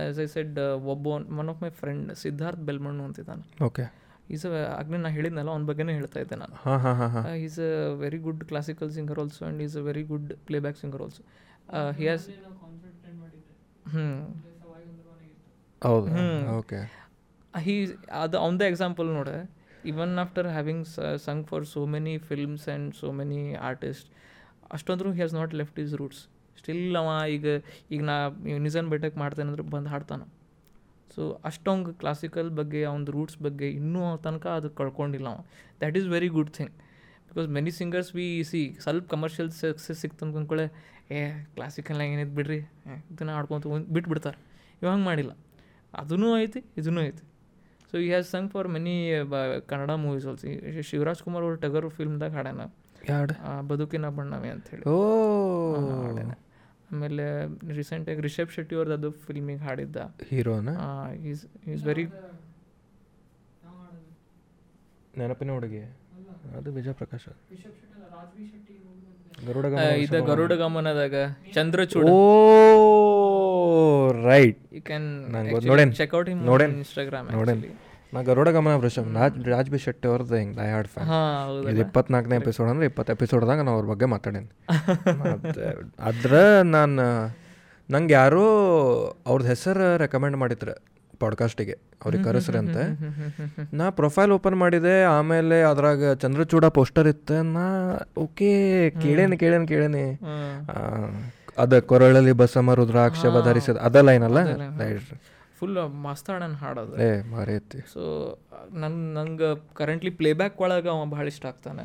ಆಸ್ 0.00 0.20
ಐ 0.20 0.26
ಸೆಡ್ 0.26 0.59
ಒಬ್ಬ 0.92 1.05
one 1.38 1.48
of 1.48 1.61
my 1.62 1.70
friend 1.80 2.11
Siddharth 2.14 2.61
Belmannu 2.61 3.05
ಅಂತಿದ್ದಾನೆ 3.05 3.44
ಓಕೆ 3.64 3.84
ಈಸ್ 4.30 4.44
ಅಗ್ನಿ 4.76 4.98
ನಾ 4.98 5.09
ಹೇಳಿದ್ನಲ್ಲ 5.09 5.50
ಅವ್ನ 5.50 5.66
ಬಗ್ಗೆನೇ 5.66 5.92
ಹೇಳ್ತಾ 5.92 6.20
ಇದ್ದೆ 6.20 6.36
ನಾನು. 6.36 6.55
ಹಾಂ 6.64 6.78
ಹಾಂ 6.80 6.94
ಹಾಂ 7.00 7.11
ಹಾಂ. 7.14 7.24
Is 7.38 7.59
a 7.61 7.70
very 7.96 8.18
good 8.18 8.42
classical 8.44 8.90
singer 8.90 9.18
also 9.18 9.40
and 9.44 9.62
is 9.62 9.76
a 9.76 9.84
very 9.88 10.05
good 10.05 10.30
playback 10.46 10.78
singer 10.78 11.03
also 11.03 11.22
he 11.92 12.05
has 12.05 12.26
ಹ್ಞೂ 13.86 14.07
ಹೌದು. 15.82 16.09
ಓಕೆ 16.59 16.80
ಹೀ 17.55 17.74
ಅದು 18.20 18.36
ಅವನದೇ 18.38 18.66
ಎಕ್ಸಾಂಪಲ್ 18.66 19.09
ನೋಡೆ. 19.12 19.36
Even 19.91 20.12
after 20.18 20.49
having 20.49 20.85
sung 21.26 21.47
for 21.47 21.64
so 21.74 21.87
many 21.95 22.14
films 22.28 22.68
and 22.68 22.95
so 22.95 23.12
many 23.20 23.55
artist 23.55 24.09
ಅಷ್ಟೊಂದ್ರೂ 24.76 25.11
he 25.11 25.20
has 25.22 25.35
not 25.35 25.55
left 25.61 25.80
his 25.80 25.95
roots 25.95 26.22
still 26.61 26.97
ಅವ 27.01 27.09
ಈಗ 27.37 27.47
ಈಗ 27.95 28.01
ನಾ 28.11 28.16
ನಿಜನ್ 28.66 28.89
ಬೆಟ್ಟಕ್ಕೆ 28.93 29.18
ಮಾಡ್ತೇನೆ 29.20 29.49
ಅಂದ್ರೆ 29.49 29.64
ಬಂದು 29.74 29.91
ಹಾಡ್ತಾನೆ. 29.95 30.26
ಸೊ 31.14 31.22
ಅಷ್ಟೊಂದು 31.45 31.95
ಕ್ಲಾಸಿಕಲ್ 31.95 32.51
ಬಗ್ಗೆ 32.51 32.85
ಅವ್ನ 32.91 33.12
ರೂಟ್ಸ್ 33.16 33.39
ಬಗ್ಗೆ 33.47 33.68
ಇನ್ನೂ 33.78 34.03
ತನಕ 34.26 34.47
ಅದು 34.59 34.70
ಕಳ್ಕೊಂಡಿಲ್ಲ 34.70 35.28
ಅವ. 35.35 35.41
That 35.80 35.97
is 35.97 36.07
very 36.14 36.28
good 36.37 36.53
thing 36.59 36.72
because 37.28 37.49
many 37.57 37.70
singers 37.70 38.11
we 38.16 38.43
see 38.51 38.62
ಸ್ವಲ್ಪ 38.85 39.05
ಕಮರ್ಷಿಯಲ್ 39.14 39.51
ಸಕ್ಸಸ್ 39.51 40.01
ಸಿಕ್ತು 40.01 40.24
ಅಂದ್ಕೊಂಡ್ಕೊಳ್ಳೆ 40.26 40.66
ಏ 41.16 41.20
ಕ್ಲಾಸಿಕಲ್ 41.55 42.01
ಏನಿದೆ 42.07 42.35
ಬಿಡ್ರಿ? 42.39 42.61
ಇದನ್ನು 43.12 43.33
ಆಡ್ಕೊತ 43.39 43.66
ಬಿಟ್ಬಿಡ್ತಾರೆ. 43.97 44.39
ಇವಾಗ 44.83 44.99
ಮಾಡಿಲ್ಲ. 45.09 45.33
ಅದೂ 45.95 46.39
ಐತಿ 46.39 46.61
ಇದೂ 46.80 47.01
ಐತಿ. 47.01 47.24
So 47.93 47.99
he 47.99 48.09
has 48.09 48.30
sung 48.30 48.51
for 48.53 48.68
many 48.68 48.95
Kannada 49.66 49.90
movies 50.03 50.26
also 50.26 50.51
Shivaraj 50.82 51.22
Kumar 51.22 51.45
ಅವ್ರ 51.45 51.57
ಟಗರ್ 51.57 51.88
ಫಿಲ್ಮ್ದಾಗ 51.90 52.32
ಹಾಡ್ಯಾನ. 52.32 52.62
ಯಾಡ್? 53.09 53.32
ಆ, 53.43 53.61
ಬದುಕಿನ 53.62 54.09
ಬಣ್ಣವೇ 54.09 54.49
ಅಂತ 54.49 54.66
ಹೇಳಿ. 54.68 54.84
ಆಮೇಲೆ 56.93 57.24
ರೀಸೆಂಟಾಗಿ 57.74 58.20
ರಿಷಬ್ 58.20 58.51
ಶೆಟ್ಟಿ 58.51 58.74
ಅವ್ರದ್ದು 58.76 58.95
ಅದು 58.99 59.11
ಫಿಲ್ಮಿಗೆ 59.24 59.62
ಹಾಡಿದ್ದ. 59.62 59.97
ಹೀರೋನ? 60.28 60.70
ಈಸ್ 61.30 61.43
ಈಸ್ 61.68 61.84
ವೆರಿ 61.84 62.05
ನೆನಪಿನ 65.18 65.51
ಹುಡುಗಿ 65.53 65.82
ಅದು 66.59 66.72
ವಿಜಯ 66.72 66.93
ಪ್ರಕಾಶ್ 66.93 67.28
ಗರುಡ 69.47 69.66
ಇದ 70.03 70.16
ಗರುಡ 70.26 70.53
ಗಮನದಾಗ 70.61 71.14
Chandrachud. 71.55 72.05
Oh! 72.11 72.18
Right 74.24 74.74
you 74.74 74.82
can 74.82 75.06
ನೋಡೇನ್. 75.70 75.92
ಚೆಕ್ಔಟ್ 75.92 76.28
ಹಿಮ್ 76.28 76.42
ನೋಡೇನ್. 76.44 76.74
ಇನ್ಸ್ಟಾಗ್ರಾಮ್ 76.76 77.28
ನೋಡೇನ್. 77.30 77.62
ನಾ 78.14 78.22
ಗರುಡ 78.22 78.48
ಗಮನ 78.48 78.74
ವೃಷಭ್ 78.74 79.14
ರಾಜ್ 79.16 79.36
ರಾಜ್ 79.48 79.70
ಬಿ 79.70 79.78
ಶೆಟ್ಟಿ 79.78 80.08
ಅವ್ರದ್ದು 80.08 80.36
ಹಿಂಗೆ 80.36 80.56
ದೈ 80.56 80.68
ಹಾಡ್ 80.70 80.88
ಫ್ಯಾನ್ 80.88 81.10
ಇದು 81.68 81.80
ಇಪ್ಪತ್ನಾಲ್ಕನೇ 81.80 82.36
ಎಪಿಸೋಡ್ 82.36 82.70
ಅಂದ್ರೆ 82.70 82.86
ಇಪ್ಪತ್ತು 82.86 83.12
ಎಪಿಸೋಡ್ದಾಗ 83.12 83.58
ನಾನು 83.58 83.74
ಅವ್ರ 83.74 83.86
ಬಗ್ಗೆ 83.86 84.04
ಮಾತಾಡೇನಿ. 84.04 84.50
ಅದ್ರ 86.00 86.32
ನಾನು 86.62 87.04
ನಂಗೆ 87.90 88.14
ಯಾರೋ 88.14 88.44
ಅವ್ರದ್ದು 89.26 89.48
ಹೆಸರು 89.48 89.96
ರೆಕಮೆಂಡ್ 89.96 90.36
ಮಾಡಿದ್ರು 90.36 90.74
ಪಾಡ್ಕಾಸ್ಟಿಗೆ 91.20 91.74
ಅವ್ರಿಗೆ 92.04 92.24
ಕರೆಸ್ರಿ 92.24 92.58
ಅಂತ. 92.58 92.76
ನಾ 93.72 93.90
ಪ್ರೊಫೈಲ್ 93.90 94.32
ಓಪನ್ 94.32 94.56
ಮಾಡಿದೆ 94.56 95.04
ಆಮೇಲೆ 95.04 95.62
ಅದ್ರಾಗ 95.62 96.12
ಚಂದ್ರಚೂಡ 96.12 96.64
ಪೋಸ್ಟರ್ 96.64 97.08
ಇತ್ತು 97.08 97.42
ನಾ 97.42 97.66
ಓಕೆ 98.18 98.50
ಕೇಳೇನಿ 99.02 99.36
ಕೇಳೇನಿ 99.36 99.66
ಕೇಳೇನಿ. 99.66 100.06
ಅದ 101.57 101.78
ಕೊರಳಲ್ಲಿ 101.90 102.32
ಬಸಮ 102.42 102.74
ರುದ್ರಾಕ್ಷ 102.80 103.22
ಧರಿಸಿದ 103.48 103.78
ಅದ 103.88 103.96
ಲೈನ್ 104.09 104.24
ಅಲ್ಲ? 104.28 104.40
ಫುಲ್ 105.59 105.76
ಮಸ್ತ್ 106.05 106.28
ಹಾಡನ್ 106.32 106.55
ಹಾಡೋದು. 106.62 106.94
ಏ 107.07 107.11
ಭಾರಿ 107.32 107.53
ಐತಿ. 107.59 107.80
ಸೊ 107.94 108.03
ನನ್ 108.82 108.96
ನಂಗೆ 109.16 109.50
ಕರೆಂಟ್ಲಿ 109.80 110.12
ಪ್ಲೇಬ್ಯಾಕ್ 110.20 110.57
ಒಳಗೆ 110.64 110.90
ಅವ 110.94 111.05
ಭಾಳ 111.16 111.26
ಇಷ್ಟ 111.34 111.46
ಆಗ್ತಾನೆ. 111.50 111.84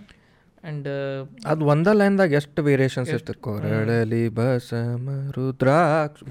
ಆ್ಯಂಡ್ 0.63 0.87
ಅದು 1.51 1.65
ಒಂದ 1.73 1.87
ಲೈನ್ದಾಗ 1.99 2.31
ಎಷ್ಟು 2.39 2.59
ವೇರಿಯೇಷನ್ಸ್ 2.69 3.11
ಇರ್ತದೆ 3.15 3.39
ಕೊರಳಲಿ 3.47 4.23
ಬಸಮ 4.39 5.09
ರುದ್ರಾಕ್ಷ. 5.37 6.23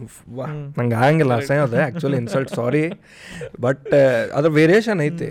ನಂಗೆ 0.78 0.96
ಆಗಂಗಿಲ್ಲ 1.02 1.34
ಅಸಹ್ಯ 1.42 1.66
ಅದ 1.68 1.76
ಆ್ಯಕ್ಚುಲಿ 1.84 2.18
ಇನ್ಸಲ್ಟ್ 2.22 2.52
ಸಾರಿ 2.60 2.84
ಬಟ್ 3.66 3.88
ಅದ್ರ 4.38 4.50
ವೇರಿಯೇಷನ್ 4.60 5.02
ಐತಿ 5.08 5.28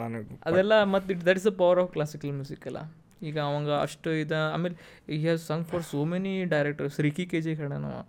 ನನಗೆ 0.00 0.36
ಅದೆಲ್ಲ 0.48 0.74
ಮತ್ತು 0.94 1.20
that 1.28 1.38
is 1.40 1.46
the 1.50 1.52
power 1.62 1.80
of 1.84 1.90
classical 1.96 2.32
music 2.40 2.66
ಅಲ್ಲ. 2.70 2.80
ಈಗ 3.28 3.36
ಅವಂಗ 3.48 3.70
ಅಷ್ಟು 3.86 4.10
ಇದು 4.22 4.36
ಆಮೇಲೆ 4.54 4.76
ಈ 5.14 5.18
has 5.24 5.42
sung 5.50 5.66
for 5.70 5.84
so 5.92 6.00
many 6.12 6.32
directors 6.54 6.96
Ricky 7.06 7.24
Kej 7.46 7.52
ಖಡಾನ 7.60 7.86
ಅವ. 7.92 8.00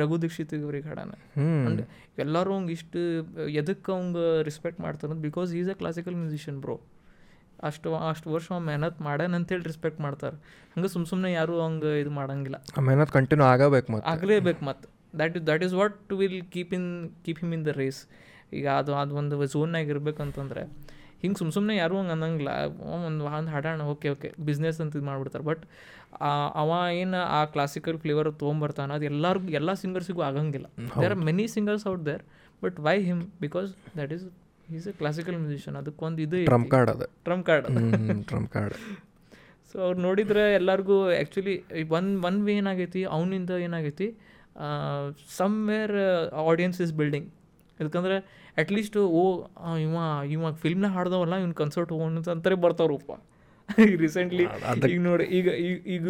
ರಘು 0.00 0.16
ದೀಕ್ಷಿತ್ 0.22 0.52
ಇವ್ರಿಗೆ 0.58 0.88
ಹಾಡಾನ. 0.88 1.12
ಅಂಡ್ 1.68 1.80
ಎಲ್ಲರೂ 2.24 2.52
ಅವ್ಗೆ 2.58 2.72
ಇಷ್ಟು 2.78 3.00
ಎದಕ್ಕೆ 3.60 3.92
ಅವ್ಗೆ 3.96 4.24
ರೆಸ್ಪೆಕ್ಟ್ 4.48 4.80
ಮಾಡ್ತಾರೆ 4.86 5.14
because 5.26 5.50
is 5.60 5.70
a 5.74 5.76
classical 5.82 6.16
musician 6.22 6.58
bro 6.64 6.76
ಅಷ್ಟು 7.68 7.88
ಅಷ್ಟು 8.10 8.28
ವರ್ಷ 8.34 8.46
ಅವ್ನು 8.52 8.66
ಮೆಹನತ್ 8.66 9.00
ಮಾಡ್ಯಾನ 9.06 9.34
ಅಂತೇಳಿ 9.38 9.64
ರೆಸ್ಪೆಕ್ಟ್ 9.70 10.00
ಮಾಡ್ತಾರೆ. 10.00 10.36
ಹಂಗೆ 10.74 10.88
ಸುಮ್ 10.88 11.04
ಸುಮ್ಮನೆ 11.10 11.30
ಯಾರು 11.32 11.54
ಹಂಗೆ 11.64 11.90
ಇದು 12.02 12.10
ಮಾಡೋಂಗಿಲ್ಲ. 12.10 12.58
ಮೆಹನತ್ 12.88 13.12
ಕಂಟಿನ್ಯೂ 13.18 13.46
ಆಗಬೇಕು 13.46 13.88
ಮತ್ತೆ. 13.92 14.06
ಆಗಲೇಬೇಕು 14.12 14.62
ಮತ್ತು. 14.64 14.86
That 15.18 15.36
is 15.38 15.44
that 15.46 15.64
is 15.66 15.74
what 15.80 16.12
will 16.20 16.40
keep 16.54 16.72
in 16.78 16.88
keep 17.26 17.40
him 17.44 17.52
in 17.54 17.64
the 17.68 17.72
race 17.82 18.00
ಈಗ 18.58 18.66
ಅದು 18.80 18.92
ಅದು 19.00 19.14
ಒಂದು 19.22 19.36
ಝೋನ್ನಾಗ 19.54 19.88
ಇರ್ಬೇಕಂತಂದ್ರೆ 19.94 20.62
ಹಿಂಗೆ 21.22 21.38
ಸುಮ್ಮ 21.40 21.52
ಸುಮ್ಮನೆ 21.56 21.74
ಯಾರೂ 21.82 21.94
ಹಂಗೆ 22.00 22.14
ಅನ್ನಂಗಿಲ್ಲ. 22.16 22.50
ಒಂದು 23.06 23.24
ಒಂದು 23.38 23.50
ಹಾಡೋಣ 23.54 23.86
ಓಕೆ 23.94 24.08
ಓಕೆ 24.14 24.28
ಬಿಸ್ನೆಸ್ 24.48 24.78
ಅಂತ 24.84 24.98
ಇದು 24.98 25.06
ಮಾಡಿಬಿಡ್ತಾರೆ. 25.10 25.44
ಬಟ್ 25.50 25.62
ಅವ 26.62 26.70
ಏನು 27.02 27.20
ಆ 27.38 27.40
ಕ್ಲಾಸಿಕಲ್ 27.54 27.98
ಫ್ಲೇವರ್ 28.04 28.30
ತೊಗೊಂಬರ್ತಾನೆ 28.42 28.94
ಅದು 28.98 29.06
ಎಲ್ಲರಿಗೂ 29.12 29.52
ಎಲ್ಲ 29.60 29.72
ಸಿಂಗರ್ಸಿಗೂ 29.82 30.22
ಆಗಂಗಿಲ್ಲ. 30.28 30.66
There 31.02 31.14
are 31.16 31.22
many 31.30 31.46
singers 31.56 31.86
out 31.92 32.04
there 32.10 32.24
but 32.64 32.78
why 32.88 32.96
him 33.10 33.22
because 33.44 33.70
that 33.98 34.14
is 34.16 34.26
is 34.78 34.88
a 34.90 34.94
classical 35.02 35.36
musician 35.44 35.76
ಅದಕ್ಕೊಂದು 35.82 36.22
ಇದು 36.26 36.40
ಟ್ರಂಪ್ 36.50 36.68
ಕಾರ್ಡ್ 36.74 36.90
ಅದು. 36.94 37.06
Trump 37.28 37.46
card 37.50 37.66
trump 37.68 38.24
trump 38.32 38.50
card 38.56 38.74
so 39.70 39.76
ಅವ್ರು 39.86 39.98
ನೋಡಿದ್ರೆ 40.06 40.44
ಎಲ್ಲರಿಗೂ 40.58 40.96
ಆ್ಯಕ್ಚುಲಿ 41.16 41.54
ಒನ್ 41.98 42.08
ಒನ್ 42.28 42.38
ವೇ 42.46 42.54
ಏನಾಗೈತಿ 42.62 43.02
ಅವನಿಂದ 43.16 43.50
ಏನಾಗೈತಿ 43.66 44.08
ಸಮ್ವೇರ್ 45.40 45.92
ಆಡಿಯನ್ಸ್ 46.50 46.78
ಇಸ್ 46.84 46.92
ಬಿಲ್ಡಿಂಗ್ 47.00 47.28
ಯಾಕಂದ್ರೆ 47.82 48.16
ಅಟ್ಲೀಸ್ಟ್ 48.62 48.96
ಓ 48.96 49.24
ಇವ 49.84 49.96
ಇವ 49.96 49.96
ಇವಾಗ 50.34 50.54
ಫಿಲ್ಮ್ನ 50.64 50.88
ಹಾಡ್ದವಲ್ಲ 50.96 51.34
ಇವ್ನ 51.42 51.54
ಕನ್ಸರ್ಟ್ 51.62 51.92
ಹೋಗೋಣ 51.94 52.22
ಅಂತಾರೆ 52.36 52.56
ಈಗ 53.68 53.96
ರೀಸೆಂಟ್ಲಿ 54.02 54.44
ಈಗ 54.92 55.00
ನೋಡಿ 55.08 55.24
ಈಗ 55.38 55.48
ಈಗ 55.94 56.06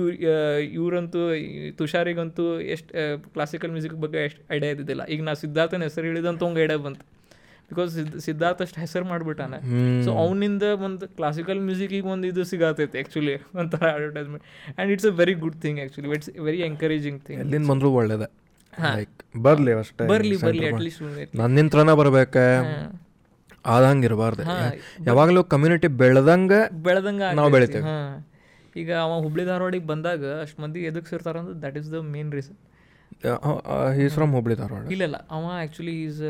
ಇವರಂತೂ 0.79 1.23
ತುಷಾರಿಗಂತೂ 1.79 2.45
ಎಷ್ಟು 2.75 2.93
ಕ್ಲಾಸಿಕಲ್ 3.35 3.73
ಮ್ಯೂಸಿಕ್ 3.75 3.97
ಬಗ್ಗೆ 4.05 4.21
ಎಷ್ಟು 4.29 4.41
ಐಡಿಯಾ 4.57 4.71
ಇದ್ದಿದ್ದಿಲ್ಲ. 4.75 5.03
ಈಗ 5.15 5.21
ನಾ 5.29 5.33
ಸಿದ್ಧಾರ್ಥನ 5.43 5.83
ಹೆಸರು 5.89 6.07
ಹೇಳಿದಂತ 6.11 6.43
ಅವ್ಗೆ 6.49 6.63
ಐಡಿಯಾ 6.67 6.79
ಬಂತು. 6.87 7.05
ಬಿಕಾಸ್ 7.71 7.91
ಸಿದ್ಧಾರ್ಥ 8.27 8.61
ಅಷ್ಟು 8.67 8.79
ಹೆಸರು 8.85 9.07
ಮಾಡಿಬಿಟ್ಟಾನೆ. 9.13 9.59
ಸೊ 10.05 10.11
ಅವನಿಂದ 10.23 10.65
ಒಂದು 10.87 11.05
ಕ್ಲಾಸಿಕಲ್ 11.19 11.61
ಮ್ಯೂಸಿಕ್ 11.69 11.93
ಈಗ 11.99 12.07
ಒಂದು 12.15 12.27
ಇದು 12.33 12.45
ಸಿಗತೈತೆ 12.53 12.99
ಆ್ಯಕ್ಚುಲಿ 13.01 13.35
ಒಂಥರ 13.63 13.83
advertisement 13.99 14.45
and 14.73 14.93
it's 14.95 15.09
a 15.13 15.15
very 15.23 15.35
good 15.45 15.59
thing 15.65 15.81
actually 15.85 16.11
it's 16.19 16.31
very 16.49 16.63
encouraging 16.71 17.21
thing 17.27 17.41
ಎಲ್ಲಿಂದ 17.45 17.69
ಬಂದರೂ 17.73 17.91
ಒಳ್ಳೇದ. 18.01 18.27
ಬರ್ಲಿ 19.47 19.73
ಅಷ್ಟೇ 19.81 20.07
ಬರ್ಲಿ 20.13 20.37
ಬರ್ಲಿ 20.47 20.91
ನನ್ನ 21.41 21.51
ನಿಂತ್ರನ 21.59 21.93
ಬರ್ಬೇಕ? 22.01 22.37
ಆದಂಗ 23.75 24.03
ಇರಬಾರ್ದು. 24.09 24.43
ಯಾವಾಗಲೂ 25.09 25.41
ಕಮ್ಯುನಿಟಿ 25.53 25.89
ಬೆಳೆದಂಗ 26.03 26.53
ಬೆಳೆದಂಗೆ 26.89 27.29
ನಾವು 27.39 27.51
ಬೆಳಿತೇವೆ. 27.57 27.93
ಈಗ 28.81 28.91
ಅವ 29.05 29.13
ಹುಬ್ಳಿ 29.25 29.45
ಧಾರವಾಡಿಗೆ 29.51 29.87
ಬಂದಾಗ 29.93 30.25
ಅಷ್ಟು 30.43 30.59
ಮಂದಿ 30.65 30.81
ಎದಕ್ಕೆ 30.91 31.11
ಸೇರ್ತಾರ 31.13 31.37
ಅಂದ್ರೆ 31.43 31.57
that 31.65 31.77
is 31.81 31.89
the 31.95 32.01
main 32.17 32.31
reason 32.39 32.59
is 34.05 34.15
from 34.19 34.33
Hubli 34.37 34.55
Dharwad 34.61 34.83
ಇಲ್ಲ 34.95 35.03
ಇಲ್ಲ. 35.09 35.19
ಅವ 35.37 35.45
actually 35.61 35.95
is 36.07 36.21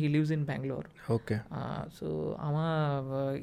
he 0.00 0.08
lives 0.14 0.32
in 0.36 0.44
Bangalore 0.50 0.86
okay 1.16 1.36
so 1.98 2.06
ಅವ 2.48 2.56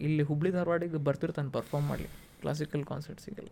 ಇಲ್ಲಿ 0.07 0.25
ಹುಬ್ಳಿ 0.31 0.51
ಧಾರವಾಡಿಗೆ 0.57 1.01
ಬರ್ತಿರ್ತಾನೆ 1.09 1.51
ಪರ್ಫಾರ್ಮ್ 1.57 1.87
ಮಾಡಲಿ. 1.91 2.09
Classical 2.43 2.85
ಕಾನ್ಸರ್ಟ್ಸಿಗೆಲ್ಲ 2.91 3.51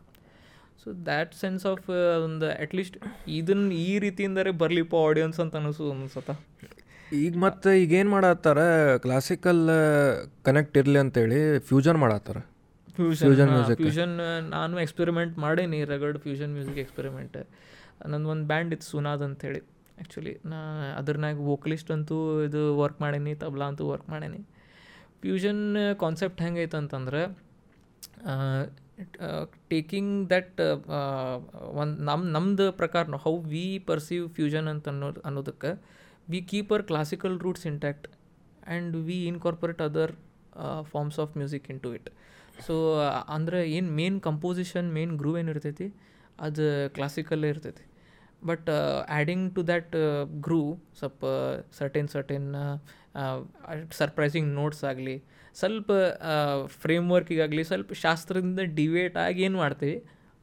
so 0.84 0.90
that 1.10 1.34
sense 1.42 1.66
of 1.72 1.86
ಒಂದು 2.26 2.48
ಅಟ್ಲೀಸ್ಟ್ 2.64 2.98
ಇದನ್ನ 3.40 3.72
ಈ 3.88 3.94
ರೀತಿಯಿಂದರೆ 4.06 4.52
ಬರಲಿಪ್ಪ 4.64 4.96
ಆಡಿಯನ್ಸ್ 5.10 5.40
ಅಂತ 5.44 5.56
ಅನಿಸು 5.62 5.86
ಅನ್ಸತ್ತ 5.94 6.32
ಈಗ 7.24 7.34
ಮತ್ತೆ 7.46 7.72
ಈಗ 7.82 7.92
ಏನು 8.00 8.10
ಮಾಡತ್ತಾರ? 8.10 8.60
ಕ್ಲಾಸಿಕಲ್ 9.04 9.64
ಕನೆಕ್ಟ್ 10.48 10.76
ಇರಲಿ 10.82 11.00
ಅಂತೇಳಿ 11.04 11.40
ಫ್ಯೂಜನ್ 11.70 12.00
ಮಾಡತ್ತಾರ? 12.04 12.38
ಫ್ಯೂಷನ್ 12.98 13.52
ಫ್ಯೂಷನ್ 13.82 14.14
ನಾನು 14.56 14.76
ಎಕ್ಸ್ಪೆರಿಮೆಂಟ್ 14.86 15.34
ಮಾಡೇನಿ 15.46 15.80
ರಗಡ್ 15.94 16.18
ಫ್ಯೂಷನ್ 16.26 16.54
ಮ್ಯೂಸಿಕ್ 16.58 16.80
ಎಕ್ಸ್ಪೆರಿಮೆಂಟ್ 16.84 17.38
ನಂದು 18.12 18.30
ಒಂದು 18.34 18.46
ಬ್ಯಾಂಡ್ 18.52 18.72
ಇತ್ತು 18.76 18.88
ಸುನಾದ್ 18.94 19.24
ಅಂತೇಳಿ. 19.28 19.62
ಆ್ಯಕ್ಚುಲಿ 19.98 20.34
ನಾ 20.52 20.58
ಅದ್ರನಾಗ 21.00 21.38
ವೋಕಲಿಸ್ಟ್ 21.50 21.92
ಅಂತೂ 21.96 22.18
ಇದು 22.48 22.62
ವರ್ಕ್ 22.80 23.00
ಮಾಡೀನಿ 23.04 23.34
ತಬ್ಲಾ 23.44 23.66
ಅಂತೂ 23.72 23.84
ವರ್ಕ್ 23.92 24.10
ಮಾಡೀನಿ. 24.14 24.42
ಫ್ಯೂಷನ್ 25.22 25.62
ಕಾನ್ಸೆಪ್ಟ್ 26.04 26.42
ಹೆಂಗೈತೆ 26.46 26.78
ಅಂತಂದ್ರೆ 26.82 27.22
ಟೇಕಿಂಗ್ 29.70 30.30
ದಟ್ 30.30 30.60
ಒಂದು 31.74 32.04
ನಮ್ಮ 32.04 32.22
ನಮ್ಮದು 32.30 32.72
ಪ್ರಕಾರ 32.72 33.18
ಹೌ 33.18 33.34
ವಿ 33.46 33.80
ಪರ್ಸೀವ್ 33.86 34.30
ಫ್ಯೂಷನ್ 34.30 34.68
ಅಂತ 34.68 34.88
ಅನ್ನೋದು 34.88 35.22
ಅನ್ನೋದಕ್ಕೆ 35.22 35.72
we 36.30 36.42
keep 36.42 36.72
our 36.72 36.84
classical 36.84 37.40
roots 37.40 37.66
intact 37.68 38.08
and 38.68 38.96
we 38.98 39.18
incorporate 39.26 39.82
other 39.82 40.14
forms 40.84 41.20
of 41.20 41.38
music 41.38 41.70
into 41.80 41.94
it 41.94 42.10
so 42.68 42.76
ಅಂದರೆ 43.30 43.70
ಏನು 43.70 43.92
ಮೇನ್ 43.92 44.22
ಕಂಪೋಸಿಷನ್ 44.22 44.94
ಮೇನ್ 44.94 45.18
ಗ್ರೂವ್ 45.18 45.38
ಏನು 45.40 45.52
ಇರ್ತೈತಿ 45.52 45.88
ಅದು 46.40 46.66
ಕ್ಲಾಸಿಕಲ್ಲೇ 46.94 47.50
ಇರ್ತೈತಿ 47.50 47.86
ಬಟ್ 48.46 48.70
ಆ್ಯಡಿಂಗ್ 48.70 49.56
ಟು 49.56 49.68
ದ್ಯಾಟ್ 49.68 49.96
ಗ್ರೂ 50.40 50.62
ಸ್ವಲ್ಪ 51.00 51.26
ಸರ್ಟೆನ್ 51.72 52.08
ಸರ್ಟೆನ್ 52.08 52.48
ಸರ್ಪ್ರೈಸಿಂಗ್ 53.92 54.50
ನೋಟ್ಸ್ 54.56 54.84
ಆಗಲಿ 54.84 55.16
ಸ್ವಲ್ಪ 55.56 55.92
ಫ್ರೇಮ್ವರ್ಕಿಗಾಗಲಿ 56.82 57.64
ಸ್ವಲ್ಪ 57.64 57.94
ಶಾಸ್ತ್ರದಿಂದ 58.02 58.60
ಡಿವೇಟ್ 58.74 59.18
ಆಗಿ 59.18 59.42
ಏನು 59.44 59.58
ಮಾಡ್ತೀವಿ? 59.58 59.98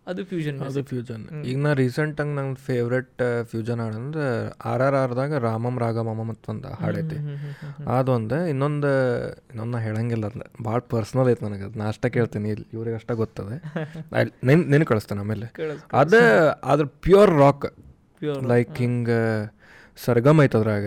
ಅದು 0.06 0.24
ಫ್ಯೂಷನ್ 0.24 0.56
ಅದು 0.60 0.80
ಫ್ಯೂಜನ್ 0.82 1.24
ಈಗ 1.44 1.58
ನಾ 1.58 1.72
ರೀಸೆಂಟಾಗಿ 1.72 2.32
ನಂಗೆ 2.34 2.60
ಫೇವ್ರೆಟ್ 2.60 3.22
ಫ್ಯೂಜನ್ 3.50 3.80
ಹಾಡು 3.80 3.96
ಅಂದ್ರೆ 3.96 4.24
ಆರ್ 4.64 4.82
ಆರ್ 4.82 4.94
ಆರ್ದಾಗ 4.94 5.38
ರಾಮಂ 5.38 5.78
ರಾಗಮಮ 5.78 6.20
ಒಂದು 6.48 6.70
ಹಾಡೈತಿ 6.80 7.18
ಅದೊಂದು 7.86 8.38
ಇನ್ನೊಂದು 8.48 8.90
ಇನ್ನೊಂದು 9.50 9.72
ನಾ 9.72 9.78
ಹೇಳಂಗಿಲ್ಲ 9.78 10.26
ಅದ್ನ. 10.26 10.42
ಭಾಳ 10.64 10.78
ಪರ್ಸ್ನಲ್ 10.94 11.30
ಐತೆ 11.30 11.44
ನನಗೆ 11.46 11.64
ಅದು 11.64 11.78
ನಾ 11.78 11.86
ಅಷ್ಟೇ 11.86 12.10
ಕೇಳ್ತೀನಿ 12.10 12.48
ಇಲ್ಲಿ. 12.48 12.66
ಇವ್ರಿಗೆ 12.72 12.96
ಅಷ್ಟೇ 12.96 13.14
ಗೊತ್ತದೆ. 13.14 13.56
ನೆನ್ 14.44 14.64
ನೆನ್ 14.70 14.84
ಕಳಿಸ್ತೇನೆ 14.84 15.20
ಆಮೇಲೆ. 15.20 15.48
ಅದು 15.94 16.20
ಅದ್ರ 16.64 16.86
ಪ್ಯೂರ್ 17.02 17.38
ರಾಕ್ 17.38 17.66
ಲೈಕ್ 18.46 18.74
ಹಿಂಗೆ 18.76 19.20
ಸರ್ಗಮ್ 19.98 20.40
ಐತದ್ರಾಗ 20.44 20.86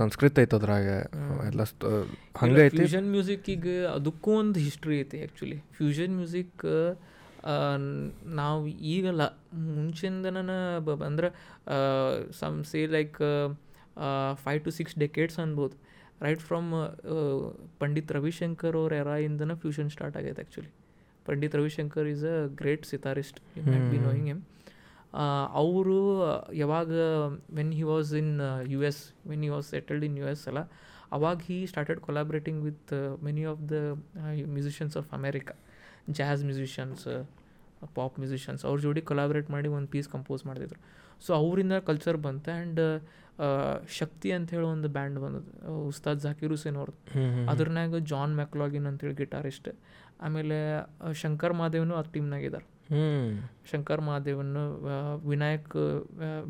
ಸಂಸ್ಕೃತ 0.00 0.38
ಐತದ್ರಾಗ 0.46 0.88
ಎಲ್ಲ 1.48 1.62
ಹಂಗೆ 2.40 2.60
ಐತಿ? 2.66 2.76
ಫ್ಯೂಷನ್ 2.80 3.08
ಮ್ಯೂಸಿಕ್ಕಿಗೆ 3.14 3.76
ಅದಕ್ಕೂ 3.94 4.32
ಒಂದು 4.42 4.58
ಹಿಸ್ಟ್ರಿ 4.66 4.96
ಐತಿ 5.02 5.18
ಆ್ಯಕ್ಚುಲಿ 5.24 5.58
ಫ್ಯೂಷನ್ 5.78 6.14
ಮ್ಯೂಸಿಕ್ 6.20 6.64
ನಾವು 8.40 8.60
ಈಗಲ್ಲ 8.92 9.24
ಮುಂಚಿಂದನ 9.74 10.52
ಬ 10.86 10.96
ಅಂದ್ರೆ 11.08 11.28
some 12.40 12.58
say 12.70 12.80
like 12.96 13.18
five 14.44 14.60
to 14.66 14.70
six 14.78 14.96
decades 15.04 15.38
ಅನ್ಬೋದು. 15.44 15.76
ರೈಟ್ 16.24 16.42
ಫ್ರಮ್ 16.48 16.68
ಪಂಡಿತ್ 17.80 18.12
ರವಿಶಂಕರ್ 18.18 18.76
ಅವ್ರ 18.82 18.92
ಎರಾಯಿಂದನ 19.02 19.54
ಫ್ಯೂಷನ್ 19.62 19.90
ಸ್ಟಾರ್ಟ್ 19.94 20.16
ಆಗೈತೆ 20.20 20.42
actually 20.42 20.70
Pandit 21.26 21.56
Ravishankar 21.60 22.08
is 22.14 22.24
a 22.34 22.36
great 22.60 22.84
sitarist 22.92 23.38
you 23.58 23.62
be 23.92 23.98
knowing 24.06 24.28
him 24.32 24.42
ಅವರು 25.52 25.98
ಯಾವಾಗ 26.54 26.90
when 27.54 27.72
he 27.72 27.82
was 27.82 28.12
in 28.12 28.32
U 28.68 28.82
S 28.82 29.00
when 29.26 29.42
he 29.42 29.48
was 29.48 29.68
settled 29.70 30.04
in 30.04 30.18
U 30.18 30.26
S 30.26 30.48
ಅಲ್ಲ 30.48 30.58
ಅವಾಗ 31.12 31.36
he 31.46 31.66
started 31.66 32.00
collaborating 32.00 32.64
with 32.64 32.92
many 33.24 33.44
of 33.44 33.60
the 33.72 33.98
musicians 34.56 34.96
of 34.96 35.08
America 35.12 35.54
jazz 36.10 36.44
musicians 36.44 37.04
pop 37.94 38.18
musicians 38.18 38.64
ಅವ್ರ 38.64 38.78
ಜೋಡಿ 38.80 39.02
collaborate 39.02 39.50
ಮಾಡಿ 39.50 39.68
ಒಂದು 39.68 39.88
piece 39.88 40.08
compose 40.08 40.46
ಮಾಡ್ತಿದ್ರು. 40.46 40.80
So 41.26 41.34
ಅವರಿಂದ 41.34 41.72
culture 41.86 42.16
ಬಂತು 42.16 42.50
and 42.50 42.80
Shakti 43.88 44.32
ಅಂತ 44.32 44.50
ಹೇಳಿ 44.50 44.66
ಒಂದು 44.66 44.88
ಬ್ಯಾಂಡ್ 44.88 45.18
ಬಂದದ್ದು. 45.18 45.52
ಉಸ್ತಾದ್ 45.88 46.20
ಜಾಕಿರ್ 46.20 46.50
ಹುಸೇನ್ 46.50 46.76
ಅವ್ರದ್ದು 46.76 47.48
ಅದ್ರನ್ಯಾಗ 47.50 47.98
ಜಾನ್ 48.12 48.34
ಮ್ಯಾಕ್ಲಾಗಿನ್ 48.34 48.86
ಅಂತೇಳಿ 48.86 49.14
ಗಿಟಾರಿಸ್ಟ್ 49.14 49.68
ಆಮೇಲೆ 50.20 50.58
ಶಂಕರ್ 51.12 51.54
ಮಹಾದೇವನು 51.54 51.94
ಆ 51.94 52.02
ಟೀಮ್ನಾಗ 52.14 52.42
ಇದ್ದಾರೆ 52.42 52.64
ಹ್ಮ್ 52.64 52.75
ಶಂಕರ್ 53.70 54.02
ಮಹಾದೇವನ್ನು 54.08 54.64
ವಿನಾಯಕ್ 55.30 55.74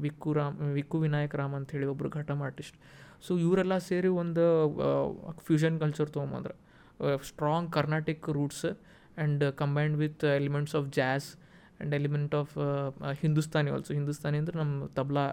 ವಿಕ್ಕು 0.05 0.31
ರಾಮ್, 0.39 0.57
ವಿಕ್ಕು 0.79 0.97
ವಿನಾಯಕ್ 1.05 1.35
ರಾಮ್ 1.41 1.55
ಅಂತ 1.59 1.71
ಹೇಳಿ 1.77 1.89
ಒಬ್ರು 1.93 2.09
ಘಟಮ್ 2.21 2.41
ಆರ್ಟಿಸ್ಟ್ 2.49 2.77
ಸೊ 3.27 3.33
ಇವರೆಲ್ಲ 3.45 3.77
ಸೇರಿ 3.91 4.11
ಒಂದು 4.23 4.45
fusion 5.47 5.77
culture 5.81 6.11
ತೊಗೊಂಬಂದ್ರೆ. 6.17 6.55
Strong 7.31 7.69
Carnatic 7.73 8.25
roots 8.39 8.67
and 8.67 9.45
combined 9.61 9.97
with 10.05 10.25
elements 10.41 10.75
of 10.81 10.87
jazz 10.99 11.29
and 11.37 11.95
element 11.99 12.35
of 12.41 12.53
Hindustani 13.23 13.71
also 13.71 13.93
Hindustani 13.95 14.37
ಅಂದ್ರೆ 14.43 14.57
ನಮ್ಮ 14.59 14.87
ತಬ್ಲಾ. 14.99 15.25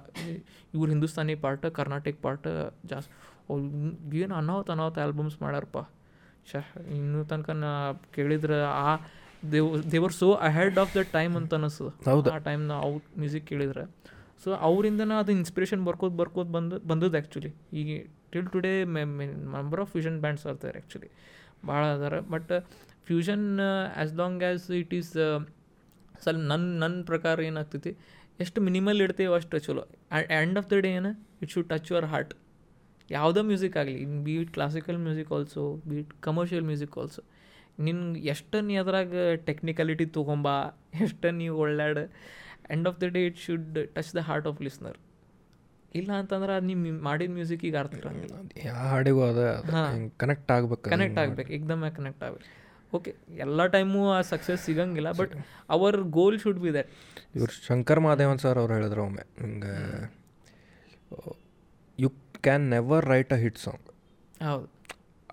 ಇವ್ರು 0.75 0.89
ಹಿಂದೂಸ್ತಾನಿ 0.93 1.35
ಪಾರ್ಟ್ 1.45 1.65
ಕರ್ನಾಟಿಕ್ 1.79 2.19
ಪಾರ್ಟ್, 2.25 2.47
ಜಾಸ್ 2.91 3.09
ಏನು 4.23 4.35
ಅನಾಹುತ 4.41 4.71
ಅನಾಹುತ 4.71 4.99
ಆಲ್ಬಮ್ಸ್ 5.05 5.37
ಮಾಡ್ಯಾರಪ್ಪ 5.43 5.79
ಶ 6.51 6.61
ಇನ್ನೂ 6.97 7.19
ತನಕ 7.31 7.51
ನಾ 7.63 7.69
ಕೇಳಿದ್ರೆ 8.15 8.57
ಆ 8.63 8.89
they were 9.93 10.13
so 10.13 10.27
ahead 10.47 10.77
of 10.83 10.91
the 10.97 11.01
time 11.11 11.33
ಅಂತ 11.37 11.53
ಅನಿಸ್ತದೆ 11.53 11.91
ಹೌದು. 12.09 12.29
ಆ 12.31 12.37
ಟೈಮ್ನ 12.47 12.73
ಅವ್ರ 12.85 13.01
ಮ್ಯೂಸಿಕ್ 13.19 13.45
ಕೇಳಿದ್ರೆ. 13.47 13.83
ಸೊ 14.43 14.49
ಅವರಿಂದನೇ 14.67 15.15
ಅದು 15.19 15.31
ಇನ್ಸ್ಪಿರೇಷನ್ 15.31 15.85
ಬರ್ಕೋದು 15.85 16.15
ಬರ್ಕೋದು 16.21 16.51
ಬಂದು 16.51 16.79
ಬಂದದ್ದು 16.91 17.17
ಆ್ಯಕ್ಚುಲಿ 17.17 17.51
ಈಗ 17.81 17.89
till 18.31 18.47
today 18.47 18.71
number 19.55 19.81
of 19.81 19.91
fusion 19.91 20.17
bands 20.19 20.45
ಆರ್ತಾರೆ 20.51 20.77
actually 20.79 21.09
ಭಾಳ 21.67 21.83
ಅದಾರೆ. 21.97 22.19
But 22.33 22.51
fusion 23.07 23.45
as 23.59 24.13
long 24.13 24.43
as 24.43 24.65
it 24.81 24.93
is 24.93 25.11
ಸ್ವಲ್ಪ 26.23 26.39
ನನ್ನ 26.51 26.79
ನನ್ನ 26.83 27.03
ಪ್ರಕಾರ 27.03 27.39
ಏನಾಗ್ತೈತಿ 27.41 27.91
ಎಷ್ಟು 28.39 28.61
ಮಿನಿಮಲ್ 28.61 29.01
ಇಡ್ತೀವಿ 29.01 29.33
ಅಷ್ಟು 29.35 29.59
ಚಲೋ. 29.59 29.83
ಎಂಡ್ 30.39 30.57
ಆಫ್ 30.57 30.69
ದ 30.71 30.79
ಡೇ 30.85 30.91
ಏನು 30.91 31.11
it 31.41 31.51
should 31.51 31.69
touch 31.69 31.91
your 31.91 32.05
heart 32.05 32.33
ಯಾವುದೇ 33.09 33.41
ಮ್ಯೂಸಿಕ್ 33.41 33.77
ಆಗಲಿ 33.77 33.95
beat 34.23 34.51
classical 34.53 34.97
music 34.97 35.31
also 35.31 35.63
beat 35.89 36.11
commercial 36.21 36.63
music 36.63 36.97
also 36.97 37.21
ನಿನ್ಗೆ 37.77 38.21
ಎಷ್ಟು 38.29 38.57
ನೀ 38.65 38.73
ಅದ್ರಾಗ 38.79 39.13
ಟೆಕ್ನಿಕಲಿಟಿ 39.47 40.05
ತೊಗೊಂಬ 40.17 40.47
ಎಷ್ಟು 41.01 41.29
ನೀವು 41.37 41.55
ಒಳ್ಳಾಡ 41.63 41.97
end 42.69 42.87
of 42.89 42.99
the 42.99 43.07
day 43.13 43.21
it 43.27 43.39
should 43.45 43.65
touch 43.95 44.11
the 44.15 44.23
heart 44.27 44.47
of 44.47 44.59
listener 44.61 44.97
ಇಲ್ಲ 45.91 46.11
ಅಂತಂದ್ರೆ 46.19 46.51
ಅದು 46.55 46.65
ನೀವು 46.69 46.99
ಮಾಡಿದ 47.03 47.31
ಮ್ಯೂಸಿಕಿಗೆ 47.33 47.77
ಅರ್ಥ 47.81 47.95
ಇರಂಗಿಲ್ಲ 48.01 48.35
ಯಾವ 48.63 48.83
ಹಾಡಿಗೂ 48.91 49.21
ಅದ 49.27 49.41
ಕನೆಕ್ಟ್ 50.21 50.51
ಆಗ್ಬೇಕು 50.55 50.83
ಕನೆಕ್ಟ್ 50.93 51.19
ಆಗ್ಬೇಕು 51.23 51.51
ಏಕ್ದಮ್ 51.57 51.83
ಕನೆಕ್ಟ್ 51.97 52.23
ಆಗ್ಬೇಕು. 52.27 52.47
ಓಕೆ 52.93 53.11
ಎಲ್ಲ 53.43 53.61
ಟೈಮು 53.73 53.99
ಆ 54.11 54.19
ಸಕ್ಸಸ್ 54.31 54.61
ಸಿಗಂಗಿಲ್ಲ 54.65 55.09
but 55.19 55.31
our 55.69 55.97
goal 56.17 56.35
should 56.43 56.59
be 56.63 56.71
that 56.75 56.89
ಇವ್ರು 57.37 57.53
ಶಂಕರ್ 57.67 58.01
ಮಹಾದೇವನ್ 58.05 58.39
ಸರ್ 58.43 58.57
ಅವ್ರು 58.61 58.73
ಹೇಳಿದ್ರು 58.77 59.01
ಒಮ್ಮೆ 59.05 59.23
ಹಿಂಗೆ 59.39 59.73
you 61.99 62.09
can 62.43 62.65
never 62.69 63.05
write 63.07 63.33
a 63.33 63.41
hit 63.43 63.59
song 63.59 63.87
ಹೌದು. 64.41 64.67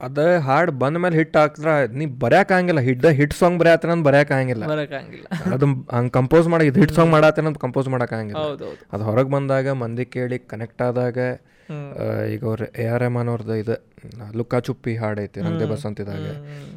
ಅದ 0.00 0.18
ಹಾಡು 0.46 0.72
ಬಂದ 0.82 0.96
ಮೇಲೆ 1.04 1.16
ಹಿಟ್ 1.20 1.36
ಹಾಕಿದ್ರ 1.40 1.70
ನೀ 1.98 2.04
ಬರೆಯೋಕ್ಕಾಗಿಲ್ಲ 2.22 2.80
ಹಿಟ್ 2.88 3.06
ಹಿಟ್ 3.20 3.34
ಸಾಂಗ್ 3.40 3.58
ಬರೆಯತ್ತೇನ 3.62 3.92
ಅಂತ 3.96 4.04
ಬರೆಯೋಕ್ಕಾಗಿಲ್ಲ 4.08 4.64
ಆಗಂಗಿಲ್ಲ 4.86 5.26
ಅದು 5.56 5.66
ಹಂಗೆ 5.96 6.12
ಕಂಪೋಸ್ 6.18 6.48
ಮಾಡಿ 6.52 6.66
ಇದು 6.70 6.80
ಹಿಟ್ 6.84 6.94
ಸಾಂಗ್ 6.98 7.12
ಮಾಡತ್ತೇನೆ 7.16 7.48
ಅಂತ 7.50 7.60
ಕಂಪೋಸ್ 7.66 7.88
ಮಾಡೋಕ್ಕಾಗಿಲ್ಲ 7.94 8.42
ಹಂಗಿಲ್ಲ 8.44 8.70
ಅದು 8.94 9.04
ಹೊರಗೆ 9.08 9.32
ಬಂದಾಗ 9.36 9.68
ಮಂದಿ 9.82 10.06
ಕೇಳಿ 10.16 10.38
ಕನೆಕ್ಟ್ 10.52 10.82
ಆದಾಗ 10.88 11.18
ಈಗ 12.34 12.42
ಅವ್ರ 12.50 12.62
ಎ 12.82 12.86
ಆರ್ 12.94 13.04
ಎಂ 13.08 13.16
ಅವ್ರದ್ದು 13.22 13.56
ಇದು 13.62 13.74
ಲುಕ್ಕಾ 14.38 14.58
ಚುಪ್ಪಿ 14.68 14.92
ಹಾಡೈತಿ 15.02 15.40
ರಂಗದೆ 15.46 15.66
ಬಸಂತಿದಾಗ 15.72 16.26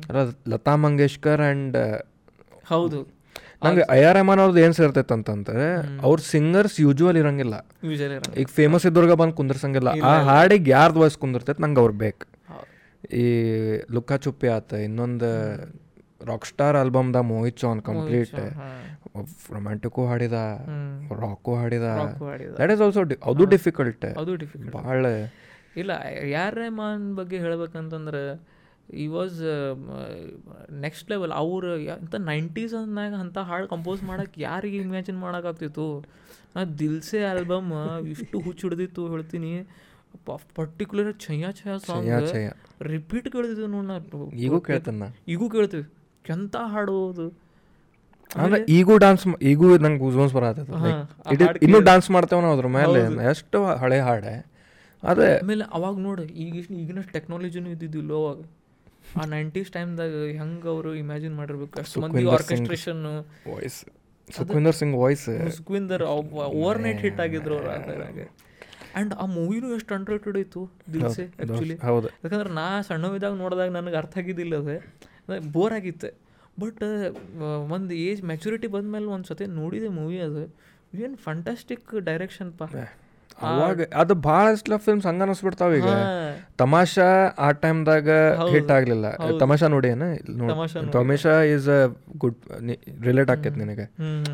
ಅಲ್ಲ 0.09 0.21
ಲತಾ 0.53 0.73
ಮಂಗೇಶ್ಕರ್ 0.83 1.41
ಆ್ಯಂಡ್ 1.45 1.77
ಹೌದು. 2.71 2.99
ನಂಗೆ 3.65 3.83
ಐ 3.95 3.99
ಆರ್ 4.07 4.15
ರೆಹಮಾನ್ 4.17 4.39
ಅವ್ರದ್ದು 4.43 4.61
ಏನು 4.65 4.75
ಸೇರ್ತೈತೆ 4.77 5.13
ಅಂತಂದ್ರೆ 5.17 5.65
ಅವ್ರ 6.07 6.17
ಸಿಂಗರ್ಸ್ 6.33 6.77
ಯೂಜುವಲ್ 6.85 7.17
ಇರಂಗಿಲ್ಲ. 7.21 7.55
ಈಗ 8.41 8.47
ಫೇಮಸ್ 8.57 8.85
ಇದ್ದವ್ರಿಗೆ 8.89 9.15
ಬಂದು 9.21 9.35
ಕುಂದ್ರಸಂಗಿಲ್ಲ. 9.39 9.89
ಆ 10.09 10.13
ಹಾಡಿಗೆ 10.29 10.71
ಯಾರ್ದು 10.75 10.99
ವಾಯ್ಸ್ 11.01 11.17
ಕುಂದಿರ್ತೈತೆ 11.23 11.61
ನಂಗೆ 11.65 11.81
ಅವ್ರು 11.83 11.95
ಬೇಕು. 12.05 12.23
ಈ 13.21 13.25
ಲುಕ್ಕಾ 13.95 14.17
ಚುಪ್ಪಿ 14.25 14.47
ಆತ 14.57 14.73
ಇನ್ನೊಂದು 14.87 15.29
ರಾಕ್ 16.29 16.45
ಸ್ಟಾರ್ 16.51 16.77
ಆಲ್ಬಮ್ದ 16.81 17.17
ಮೋಹಿತ್ 17.31 17.57
ಚೌನ್ 17.63 17.81
ಕಂಪ್ಲೀಟ್ 17.89 18.35
ರೊಮ್ಯಾಂಟಿಕ್ಕು 19.55 20.03
ಹಾಡಿದ 20.09 20.37
ರಾಕು 21.23 21.53
ಹಾಡಿದ. 21.59 21.85
ದಟ್ 22.59 22.71
ಈಸ್ 22.75 22.81
ಆಲ್ಸೋ 22.85 23.01
ಅದು 23.31 23.45
ಡಿಫಿಕಲ್ಟ್ 23.55 24.05
ಅದು 24.21 24.33
ಡಿಫಿಕಲ್ಟ್ 24.43 24.71
ಭಾಳ 24.79 25.03
ಇಲ್ಲ 25.81 25.91
ಯಾರ್ 26.37 26.55
ರೆಹಮಾನ್ 26.61 27.05
ಬಗ್ಗೆ 27.19 27.37
ಹೇಳ್ಬೇಕಂತಂದ್ರೆ 27.45 28.23
ಈ 29.03 29.05
ವಾಸ್ 29.07 29.37
ನೆಕ್ಸ್ಟ್ 30.85 31.07
ಲೆವೆಲ್ 31.11 31.33
ಅವ್ರು 31.41 31.69
ಇಂಥ 32.03 32.15
ನೈಂಟೀಸ್ 32.31 32.73
ಅಂದಾಗ 32.81 33.13
ಅಂಥ 33.23 33.37
ಹಾಡು 33.49 33.67
ಕಂಪೋಸ್ 33.73 34.01
ಮಾಡಕ್ಕೆ 34.03 34.41
ಯಾರಿಗೆ 34.41 34.77
ಇಮ್ಯಾಜಿನ್ 34.77 35.19
ಮಾಡೋಕ್ಕಾಗ್ತಿತ್ತು 35.25 35.87
ನಾ 36.55 36.63
ದಿಲ್ಸೆ 36.81 37.19
ಆಲ್ಬಮ್ 37.31 37.69
ಇಷ್ಟು 38.13 38.39
ಹುಚ್ಚು 38.47 38.63
ಹಿಡ್ದಿತ್ತು 38.67 39.03
ಹೇಳ್ತೀನಿ. 39.13 39.53
Particular 40.57 41.11
Chaiyya 41.25 41.49
Chaiyya 41.59 41.75
song 41.87 42.07
Chaiyya 42.09 42.19
Chaiyya. 42.33 42.49
Repeat 42.93 43.27
ಕೇಳ್ತಿದ್ವಿ 43.35 43.67
ನೋಡಿ 43.75 43.87
ನಾ. 43.91 43.97
ಈಗೂ 44.45 44.59
ಕೇಳ್ತೇನೆ? 44.69 45.07
ಈಗೂ 45.33 45.47
ಕೇಳ್ತೀವಿ. 45.55 45.85
ಕೆಂತ 46.27 46.55
ಹಾಡು 46.73 46.95
ಅದು 47.11 47.25
ಅಂದ್ರೆ 48.43 48.59
ಈಗೂ 48.75 48.93
ಡಾನ್ಸ್ 49.03 49.23
ಈಗೂ 49.51 49.65
ನಂಗೆ 49.83 49.99
ಗೂಸ್ಬನ್ಸ್ 50.03 50.33
ಬರತ್ತೆ 50.37 50.61
ಇನ್ನೂ 51.65 51.79
ಡಾನ್ಸ್ 51.89 52.07
ಮಾಡ್ತೇವೆ 52.15 52.41
ನಾವು 52.45 52.55
ಅದ್ರ 52.57 52.69
ಮೇಲೆ 52.77 52.99
ಎಷ್ಟು 53.31 53.59
ಹಳೆ 53.81 53.99
ಹಾಡೆ. 54.07 54.35
ಅದೇ 55.03 55.27
ಆಮೇಲೆ 55.39 55.65
ಅವಾಗ 55.77 55.95
ನೋಡಿ 56.07 56.25
ಈಗ 56.45 56.55
ಈಗಿನ 56.81 57.01
ಟೆಕ್ನಾಲಜಿನೂ 57.15 57.69
ಇದ್ದಿದ್ದಿಲ್ಲ 57.75 58.11
ಅವಾಗ. 58.21 58.39
ಆ 59.21 59.25
ನೈಂಟೀಸ್ 59.33 59.69
ಟೈಮ್ದಾಗ 59.75 60.13
ಹೆಂಗೆ 60.39 60.67
ಅವರು 60.73 60.91
ಇಮ್ಯಾಜಿನ್ 61.01 61.35
ಮಾಡಿರ್ಬೇಕು? 61.39 61.75
ಅಷ್ಟು 61.83 62.01
ಮಂದಿ 62.03 62.23
orchestration 62.37 63.01
voice 63.51 63.79
Sukhwinder 64.29 64.77
Singh 64.81 64.95
voice 65.01 65.25
Sukhwinder 65.57 66.03
overnight 66.85 67.01
hit 67.05 67.19
ಆಗಿದ್ರು 67.25 67.55
ಅವ್ರು 67.59 68.27
ಆ್ಯಂಡ್ 68.95 69.13
ಆ 69.21 69.25
ಮೂವಿನೂ 69.37 69.67
ಎಷ್ಟು 69.77 69.91
ಅಂಡ್ರೇಟೆಡ್ 69.97 70.37
ಇತ್ತು 70.43 70.61
ದಿಲ್ಸೆ 70.93 71.25
ಆ್ಯಕ್ಚುಲಿ 71.39 71.75
ಹೌದು. 71.89 72.07
ಯಾಕಂದ್ರೆ 72.23 72.51
ನಾ 72.59 72.65
ಸಣ್ಣವಿದ್ದಾಗ 72.89 73.33
ನೋಡಿದಾಗ 73.43 73.69
ನನಗೆ 73.79 73.97
ಅರ್ಥ 74.01 74.17
ಆಗಿದ್ದಿಲ್ಲ 74.23 74.55
ಅದೇ. 74.63 74.77
ಬೋರ್ 75.55 75.73
ಆಗಿತ್ತು. 75.79 76.09
ಬಟ್ 76.61 76.83
ಒಂದು 77.75 77.93
ಏಜ್ 78.07 78.21
ಮೆಚುರಿಟಿ 78.31 78.67
ಬಂದ್ಮೇಲೆ 78.75 79.07
ಒಂದು 79.15 79.27
ಸತಿ 79.31 79.45
ನೋಡಿದೆ 79.61 79.87
ಮೂವಿ 79.99 80.19
ಅದು. 80.27 80.43
ಏನು 81.05 81.15
ಫಂಟಾಸ್ಟಿಕ್ 81.27 81.87
ಡೈರೆಕ್ಷನ್ 82.09 82.51
ಪಾ. 82.59 82.67
ಅವಾಗ 83.49 83.85
ಅದು 84.01 84.13
ಭಾಳಷ್ಟು 84.25 84.77
ಫಿಲ್ಮ್ಸ್ 84.85 85.05
ಹಂಗ 85.09 85.21
ಅನಿಸ್ಬಿಡ್ತಾವ 85.25 85.71
ಈಗ 85.79 85.91
ತಮಾಷಾ 86.61 87.07
ಆ 87.45 87.47
ಟೈಮ್ದಾಗ 87.63 88.09
ಹಿಟ್ 88.53 88.71
ಆಗ್ಲಿಲ್ಲ. 88.75 89.07
ತಮಾಷಾ 89.43 89.67
ನೋಡಿ 89.75 89.87
ಏನ? 89.93 90.03
Tamasha 90.51 90.83
Tamasha 90.97 91.33
is 91.53 91.69
a 91.77 91.79
good 92.23 92.37
relate 93.07 93.31
ಆಕೈತಿ 93.35 93.59
ನಿನಗೆ. 93.63 93.85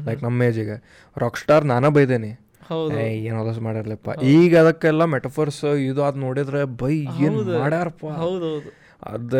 ಲೈಕ್ 0.07 0.21
ನಮ್ಮ 0.27 0.49
ಏಜಿಗೆ 0.49 0.77
ರಾಕ್ 1.17 1.39
ಸ್ಟಾರ್ 1.43 1.65
ನಾನ 1.73 1.87
ಬೈದೇನಿ. 1.97 2.31
ಹೌದು. 2.69 2.97
ಏನೋ 3.29 3.39
ಮಾಡಿರ್ಲಪ್ಪ. 3.59 4.09
ಈಗ 4.35 4.57
ಅದಕ್ಕೆಲ್ಲ 4.57 5.05
ಮೆಟಫರ್ಸ್ 5.15 5.63
ಇದು 5.89 6.03
ಅದು 6.03 6.19
ನೋಡಿದ್ರೆ 6.19 6.63
ಬೈ 6.83 6.95
ಏನು 7.25 7.39
ಮಾಡ್ಯಾರಪ್ಪ. 7.61 8.05
ಹೌದೌದು. 8.23 8.69
ಅದ 9.03 9.33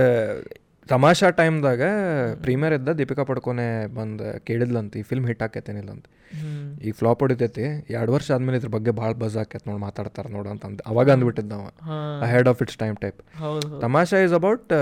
ತಮಾಷಾ 0.89 1.30
ಟೈಮ್ದಾಗ 1.30 1.82
ಪ್ರೀಮಿಯರ್ 2.41 2.73
ಇದ್ದ 2.73 2.89
ದೀಪಿಕಾ 2.89 3.23
ಪಡ್ಕೋನೆ 3.23 3.65
ಬಂದು 3.88 4.27
ಕೇಳಿದ್ಲಂತ 4.39 4.95
ಈ 4.95 5.01
ಫಿಲ್ಮ್ 5.01 5.27
ಹಿಟ್ 5.27 5.41
ಆಕೈತೇನಿಲ್ಲ 5.41 5.91
ಅಂತ 5.91 6.05
ಈಗ 6.82 6.93
ಫ್ಲಾಪ್ 6.93 7.21
ಹೊಡಿತೈತಿ. 7.21 7.65
ಎರಡು 7.89 8.11
ವರ್ಷ 8.11 8.32
ಆದ್ಮೇಲೆ 8.32 8.57
ಇದ್ರ 8.57 8.69
ಬಗ್ಗೆ 8.69 8.91
ಭಾಳ 8.91 9.11
ಬಜ್ 9.13 9.38
ಆಕೈತೆ 9.38 9.69
ನೋಡಿ 9.69 9.82
ಮಾತಾಡ್ತಾರೆ 9.82 10.30
ನೋಡು 10.30 10.49
ಅಂತ 10.49 10.65
ಅವಾಗ 10.86 11.09
ಅಂದ್ಬಿಟ್ಟಿದ್ದ 11.11 11.53
ಅವ 11.53 12.25
head 12.25 12.47
of 12.47 12.61
its 12.61 12.77
time 12.77 12.97
type 12.97 13.19
Tamasha 13.82 14.19
is 14.19 14.34
about 14.34 14.73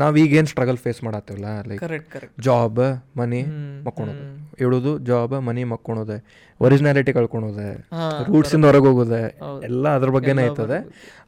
ನಾವು 0.00 0.16
ಈಗೇನು 0.16 0.46
struggle 0.46 0.76
face 0.76 1.04
ಮಾಡತ್ತೀವಲ್ಲ 1.04 1.48
like 1.68 1.80
correct 1.80 2.08
correct 2.12 2.40
job 2.42 2.80
money 3.18 3.40
ಮಕ್ಕೊಳೋದು. 3.86 4.24
ಇಡೋದು 4.64 4.98
ಜಾಬ್ 5.08 5.34
ಮನಿ 5.46 5.64
ಮಕ್ಕೊಳೋದೆ. 5.64 6.16
ಒರಿಜಿನಾಲಿಟಿ 6.60 7.12
ಕಳ್ಕೊಳೋದೆ. 7.12 7.68
ರೂಟ್ಸಿಂದ 8.28 8.64
ಹೊರಗೆ 8.64 8.86
ಹೋಗೋದೆ 8.86 9.20
ಎಲ್ಲ 9.62 9.88
ಅದ್ರ 9.96 10.10
ಬಗ್ಗೆನೇ 10.10 10.42
ಆಯ್ತದೆ 10.42 10.78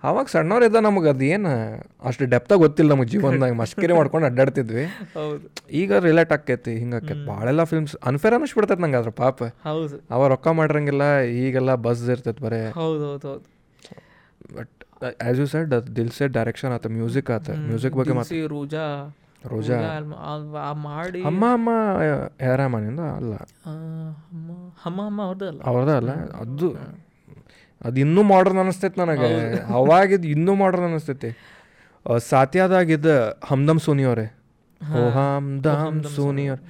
ಅವಾಗ 0.02 0.26
ಸಣ್ಣವರಿದ್ದ 0.26 0.76
ನಮಗೆ 0.76 1.08
ಅದು 1.08 1.24
ಏನು 1.24 1.52
ಅಷ್ಟು 2.04 2.26
ಡೆಪ್ತಾಗಿ 2.26 2.60
ಗೊತ್ತಿಲ್ಲ 2.60 2.90
ನಮಗೆ 2.94 3.08
ಜೀವನದಾಗ. 3.08 3.52
ಮಸ್ಕಿರಿ 3.62 3.92
ಮಾಡ್ಕೊಂಡು 3.92 4.26
ಅಡ್ಡಾಡ್ತಿದ್ವಿ. 4.26 4.84
ಈಗ 5.72 5.92
ರಿಲೇಟ್ 6.08 6.32
ಆಕೈತಿ 6.32 6.74
ಹಿಂಗಾಕೈತಿ 6.78 7.26
ಭಾಳೆಲ್ಲ 7.26 7.64
ಫಿಲ್ಮ್ಸ್ 7.64 7.96
ಅನ್ಫೇರ್ 8.04 8.34
ಅನ್ನಿಸ್ಬಿಡ್ತೈತೆ 8.34 8.82
ನಂಗೆ 8.82 8.96
ಅದ್ರ 8.96 9.10
ಪಾಪ. 9.24 9.38
ಅವ 10.10 10.26
ರೊಕ್ಕ 10.34 10.48
ಮಾಡಿರಂಗಿಲ್ಲ 10.60 11.02
ಈಗೆಲ್ಲ 11.42 11.74
ಬಸ್ 11.86 12.08
ಇರ್ತೈತೆ 12.10 12.44
ಬರೇ. 12.44 12.62
ಹೌದು 12.80 13.04
ಹೌದು 13.10 13.28
ಹೌದು. 13.28 13.46
But 14.56 14.77
as 15.02 15.40
you 15.40 15.46
said 15.46 15.96
Dil 15.96 16.10
Se 16.10 16.32
direction 16.32 16.72
ಆತ 16.72 16.86
ಮ್ಯೂಸಿಕ್ 16.86 17.30
ಆತ 17.30 17.50
ಮ್ಯೂಸಿಕ್ 17.50 17.96
ಬಗ್ಗೆ 17.96 18.12
ಮಾತ್ರ 18.12 18.34
ದಿಲ್ಸಿ 18.34 18.46
ರೋಜಾ 18.46 18.84
ರೋಜಾ. 19.46 19.76
ಮಾಡಿ 20.72 21.20
ಅಮ್ಮ 21.22 21.44
ಅಮ್ಮ 21.52 21.70
ಹೇರಾಮನಿಂದ 22.40 23.00
ಅಲ್ಲ. 23.00 23.34
ಅಮ್ಮ 24.86 25.00
ಅಮ್ಮ 25.06 25.22
ಅವ್ರದ್ದಲ್ಲ 25.22 25.60
ಅವ್ರದ 25.64 25.96
ಅಲ್ಲ. 25.96 26.10
ಅದು 26.10 26.68
ಅದು 27.80 28.00
ಇನ್ನೂ 28.00 28.22
ಮಾಡರ್ನ್ 28.22 28.58
ಅನಿಸ್ತೈತೆ 28.58 29.00
ನನಗೆ. 29.00 29.28
ಅವಾಗಿದ್ದು 29.80 30.28
ಇನ್ನೂ 30.28 30.54
ಮಾಡರ್ನ್ 30.54 30.86
ಅನಿಸ್ತೈತಿ. 30.86 31.30
ಸಾತ್ಯಾದಾಗಿದ್ದ 32.30 33.38
ಹಮ್ದಮ್ 33.44 33.78
ಸೋನಿ 33.78 34.04
ಅವರೇ. 34.04 34.26
ಓ 34.80 35.10
ಹಮ್ದಮ್ 35.10 36.04
ಸೋನಿ 36.04 36.46
ಅವ್ರ. 36.48 36.60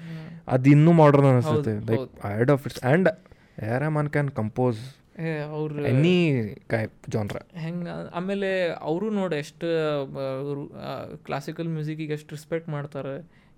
ಅದು 0.48 0.70
ಇನ್ನೂ 0.70 0.92
ಮಾಡ್ರನ್ 0.92 1.26
ಅನಿಸ್ತೈತೆ. 1.26 1.74
Like 1.90 2.10
ಐಡ್ 2.38 2.50
of 2.50 2.66
it's 2.66 2.84
and 2.84 3.08
Rahman 3.62 4.10
can 4.10 4.30
compose 4.30 4.80
ಅವ್ರು 5.56 5.84
ಎನಿ 5.90 6.16
ಜಾನ್ರ 7.14 7.38
ಹೆಂಗೆ 7.64 7.92
ಆಮೇಲೆ 8.18 8.50
ಅವರು 8.88 9.06
ನೋಡಿ 9.18 9.36
ಎಷ್ಟು 9.44 9.68
ಕ್ಲಾಸಿಕಲ್ 11.28 11.68
ಮ್ಯೂಸಿಕಿಗೆ 11.76 12.14
ಎಷ್ಟು 12.18 12.30
ರೆಸ್ಪೆಕ್ಟ್ 12.36 12.68
ಮಾಡ್ತಾರೆ. 12.76 13.14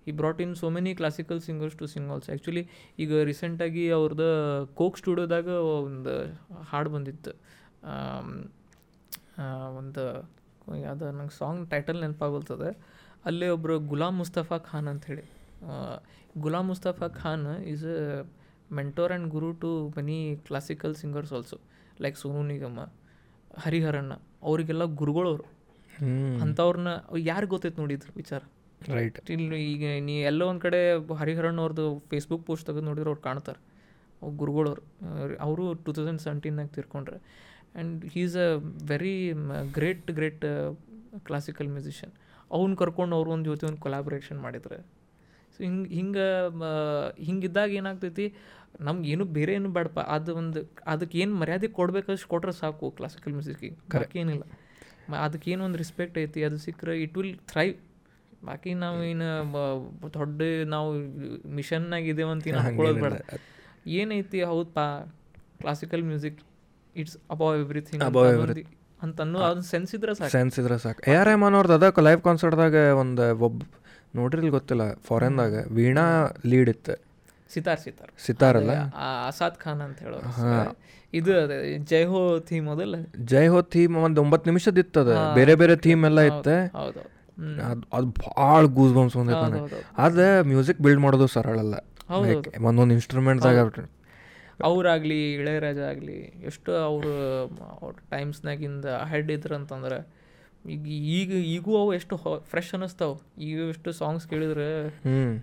ಈ 0.09 0.13
brought 0.21 0.41
in 0.45 0.55
so 0.61 0.69
many 0.77 0.93
classical 1.01 1.41
singers 1.47 1.77
to 1.81 1.87
sing 1.95 2.09
also 2.13 2.29
actually 2.33 2.63
ಈಗ 3.03 3.21
ರೀಸೆಂಟಾಗಿ 3.31 3.85
ಅವ್ರದ್ದು 3.99 4.29
ಕೋಕ್ 4.81 4.97
ಸ್ಟುಡಿಯೋದಾಗ 5.03 5.49
ಒಂದು 5.89 6.15
ಹಾಡು 6.71 6.91
ಬಂದಿತ್ತು. 6.97 7.33
ಒಂದು 9.81 10.05
ಯಾವುದು 10.87 11.07
ನಂಗೆ 11.19 11.35
ಸಾಂಗ್ 11.39 11.63
ಟೈಟಲ್ 11.71 12.01
ನೆನಪಾಗೋಲ್ತದೆ 12.05 12.71
ಅಲ್ಲೇ 13.29 13.49
ಒಬ್ಬರು 13.57 13.77
ಗುಲಾಮ್ 13.93 14.19
ಮುಸ್ತಫಾ 14.19 14.59
ಖಾನ್ 14.71 14.89
ಅಂಥೇಳಿ 14.89 15.25
Ghulam 16.45 16.69
Mustafa 16.69 17.09
Khan 17.23 17.47
is 17.73 17.87
a 17.95 18.01
mentor 18.79 19.13
and 19.13 19.29
guru 19.35 19.49
to 19.63 19.71
many 19.97 20.19
classical 20.49 20.95
singers 21.03 21.33
also 21.39 21.59
like 22.05 22.17
Sonu 22.23 22.43
Nigam 22.53 22.81
ಹರಿಹರಣ್ಣ 23.65 24.13
ಅವರಿಗೆಲ್ಲ 24.49 24.85
ಗುರುಗಳವರು. 25.01 25.47
ಅಂಥವ್ರನ್ನ 26.45 26.91
ಯಾರು 27.31 27.47
ಗೊತ್ತೈತೆ 27.53 27.79
ನೋಡಿದ್ರು 27.83 28.13
ವಿಚಾರ? 28.21 28.43
ರೈಟ್ 28.97 29.19
ಇಲ್ಲಿ 29.35 29.59
ಈಗ 29.73 29.85
ನೀ 30.07 30.15
ಎಲ್ಲೋ 30.31 30.45
ಒಂದು 30.51 30.63
ಕಡೆ 30.67 30.81
ಹರಿಹರಣ್ಣ 31.21 31.61
ಅವ್ರದ್ದು 31.65 31.87
ಫೇಸ್ಬುಕ್ 32.11 32.45
ಪೋಸ್ಟ್ 32.47 32.67
ತೆಗೆದು 32.69 32.87
ನೋಡಿದ್ರೆ 32.91 33.11
ಅವ್ರು 33.13 33.23
ಕಾಣ್ತಾರೆ. 33.29 33.61
ಅವ್ರು 34.23 34.35
ಗುರುಗಳವ್ರು. 34.43 34.83
ಅವರು 35.47 35.65
ಟೂ 35.85 35.91
ತೌಸಂಡ್ 35.97 36.23
ಸೆವೆಂಟೀನಾಗ 36.27 36.71
ತೀರ್ಕೊಂಡ್ರೆ. 36.77 37.19
And 37.75 38.05
he 38.13 38.23
is 38.29 38.37
a 38.47 38.49
very 38.93 39.17
great 39.77 40.09
great 40.19 40.47
classical 41.29 41.69
musician 41.77 42.15
ಅವ್ನ 42.57 42.75
ಕರ್ಕೊಂಡು 42.83 43.15
ಅವ್ರ 43.19 43.29
ಒಂದು 43.37 43.47
ಜೊತೆ 43.51 43.65
ಒಂದು 43.71 43.81
ಕೊಲಾಬ್ರೇಷನ್ 43.87 44.39
ಮಾಡಿದ್ರೆ. 44.47 44.79
ಸೊ 45.55 45.59
ಹಿಂಗೆ 45.67 45.89
ಹಿಂಗೆ 45.99 46.27
ಹಿಂಗಿದ್ದಾಗ 47.29 47.71
ಏನಾಗ್ತೈತಿ? 47.81 48.27
ನಮ್ಗೆ 48.81 49.11
ಏನು 49.11 49.25
ಬೇರೆ 49.25 49.55
ಏನು 49.55 49.69
ಬೇಡಪ್ಪ. 49.69 50.01
ಅದು 50.01 50.37
ಒಂದು 50.37 50.71
ಅದಕ್ಕೆ 50.87 51.19
ಏನು 51.19 51.35
ಮರ್ಯಾದೆ 51.35 51.69
ಕೊಡ್ಬೇಕಷ್ಟು 51.69 52.29
ಕೊಟ್ರೆ 52.29 52.53
ಸಾಕು 52.53 52.91
ಕ್ಲಾಸಿಕಲ್ 52.91 53.33
ಮ್ಯೂಸಿಕ್ಕಿಗೆ 53.33 53.75
ಬಾಕಿ 53.99 54.19
ಏನಿಲ್ಲ. 54.19 54.43
ಮ- 55.11 55.15
ಅದಕ್ಕೆ 55.15 55.51
ಏನು 55.51 55.65
ಒಂದು 55.65 55.79
ರೆಸ್ಪೆಕ್ಟ್ 55.79 56.19
ಐತಿ. 56.19 56.45
ಅದು 56.45 56.59
ಸಿಕ್ಕರೆ 56.59 57.03
ಇಟ್ 57.03 57.19
ವಿಲ್ 57.19 57.39
ಥ್ರೈವ್ 57.39 57.75
ಬಾಕಿ 58.45 58.75
ನಾವು 58.75 59.05
ಏನು 59.05 59.53
ದೊಡ್ಡ 60.15 60.43
ನಾವು 60.65 60.93
ಮಿಷನ್ನಾಗ 61.49 62.03
ಇದೇವಂತ 62.03 62.33
ಅಂತ 62.33 62.49
ಏನು 62.49 62.59
ಅನ್ಕೊಳ್ಳೋದು 62.59 63.01
ಬೇಡ. 63.01 63.13
ಏನೈತಿ 63.87 64.43
ಹೌದಪ್ಪ 64.43 64.79
classical 65.61 66.03
music 66.05 66.41
it's 66.97 67.17
above 67.31 67.61
everything 67.61 68.05
ಅಂತ 69.03 69.21
ಅನ್ನೋ 69.21 69.39
ಅದನ್ನ 69.39 69.61
ಸೆನ್ಸ್ 69.61 69.95
ಇದ್ರೆ 69.95 70.15
ಸಾಕು. 70.15 70.31
ಸೆನ್ಸ್ 70.31 70.61
ಇದ್ರೆ 70.61 70.79
ಸಾಕು. 70.79 71.11
ಎ 71.11 71.15
ಆರ್ 71.15 71.27
ರೆಹಮಾನ್ 71.27 71.55
ಅವ್ರದ್ದು 71.55 71.75
ಅದಕ್ಕೆ 71.75 72.01
ಲೈವ್ 72.01 72.21
ಕಾನ್ಸರ್ಟ್ದಾಗ 72.21 72.75
ಒಂದು 72.75 73.39
ಒಬ್ಬ 73.39 73.63
ನೋಡ್ರಿಲ್ 74.17 74.51
ಗೊತ್ತಿಲ್ಲ 74.51 74.95
ಫಾರೆನ್ದಾಗ 74.95 75.65
ವೀಣಾ 75.73 76.27
ಲೀಡ್ 76.47 76.71
ಇತ್ತು. 76.71 77.10
ಸಿತಾರ್ 77.55 77.81
ಸಿತಾರ್. 77.85 78.11
ಸಿತಾರ್ 78.27 78.59
ಆ 79.05 79.07
ಅಸಾದ್ 79.29 79.57
ಖಾನ್ 79.65 79.81
ಅಂತ 79.87 79.99
ಹೇಳೋರು. 80.07 80.31
ಇದು 81.19 81.33
ಅದೇ 81.43 81.57
ಜೈ 81.93 82.03
ಹೋ 82.13 82.21
ಥೀಮ್ 82.51 82.67
ಅದಲ್ಲ? 82.75 82.97
ಜೈ 83.33 83.47
ಹೋ 83.53 83.61
ಥೀಮ್ 83.75 83.95
ಒಂದು 84.07 84.21
ಒಂಬತ್ತು 84.25 84.49
ನಿಮಿಷದ 84.51 84.79
ಇತ್ತದ 84.85 85.13
ಬೇರೆ 85.39 85.55
ಬೇರೆ 85.63 85.77
ಥೀಮ್ 85.87 86.05
ಎಲ್ಲ 86.11 86.21
ಇತ್ತೆ. 86.33 86.57
ಅದು 86.81 87.03
ಅದು 87.97 88.07
ಭಾಳ 88.25 88.63
ಗೂಸ್ 88.79 88.93
ಬಂಪ್ಸ್ 88.99 89.17
ಬಂದೈತೆ. 89.21 89.81
ಅದು 90.07 90.27
ಮ್ಯೂಸಿಕ್ 90.51 90.81
ಬಿಲ್ಡ್ 90.87 91.03
ಮಾಡೋದು 91.07 91.29
ಸರಳ 91.37 91.59
ಅಲ್ಲ 91.65 91.77
ಹೌದು. 92.13 92.51
ಒಂದೊಂದು 92.69 92.95
ಇನ್ಸ್ಟ್ರೂಮೆಂಟ್ದಾಗ 92.99 93.59
ಅವ್ರಾಗಲಿ 94.69 95.19
ಇಳೆಯರಾಜ 95.35 95.79
ಆಗಲಿ 95.91 96.17
ಎಷ್ಟು 96.49 96.71
ಅವರು 96.87 97.13
ಅವ್ರ 97.83 97.93
ಟೈಮ್ಸ್ನಾಗಿಂದ 98.15 98.87
ಹೆಡ್ 99.13 99.31
ಇದ್ರು 99.37 99.55
ಅಂತಂದ್ರೆ 99.61 99.99
ಈಗ 100.65 100.87
ಈಗ 101.11 101.31
ಈಗೂ 101.47 101.73
ಅವು 101.77 101.91
ಎಷ್ಟು 101.95 102.15
ಫ್ರೆಶ್ 102.51 102.75
ಅನ್ನಿಸ್ತಾವ 102.75 103.13
ಈಗ 103.41 103.59
ಎಷ್ಟು 103.61 103.93
ಸಾಂಗ್ಸ್ 103.93 104.27
ಕೇಳಿದ್ರೆ 104.29 104.67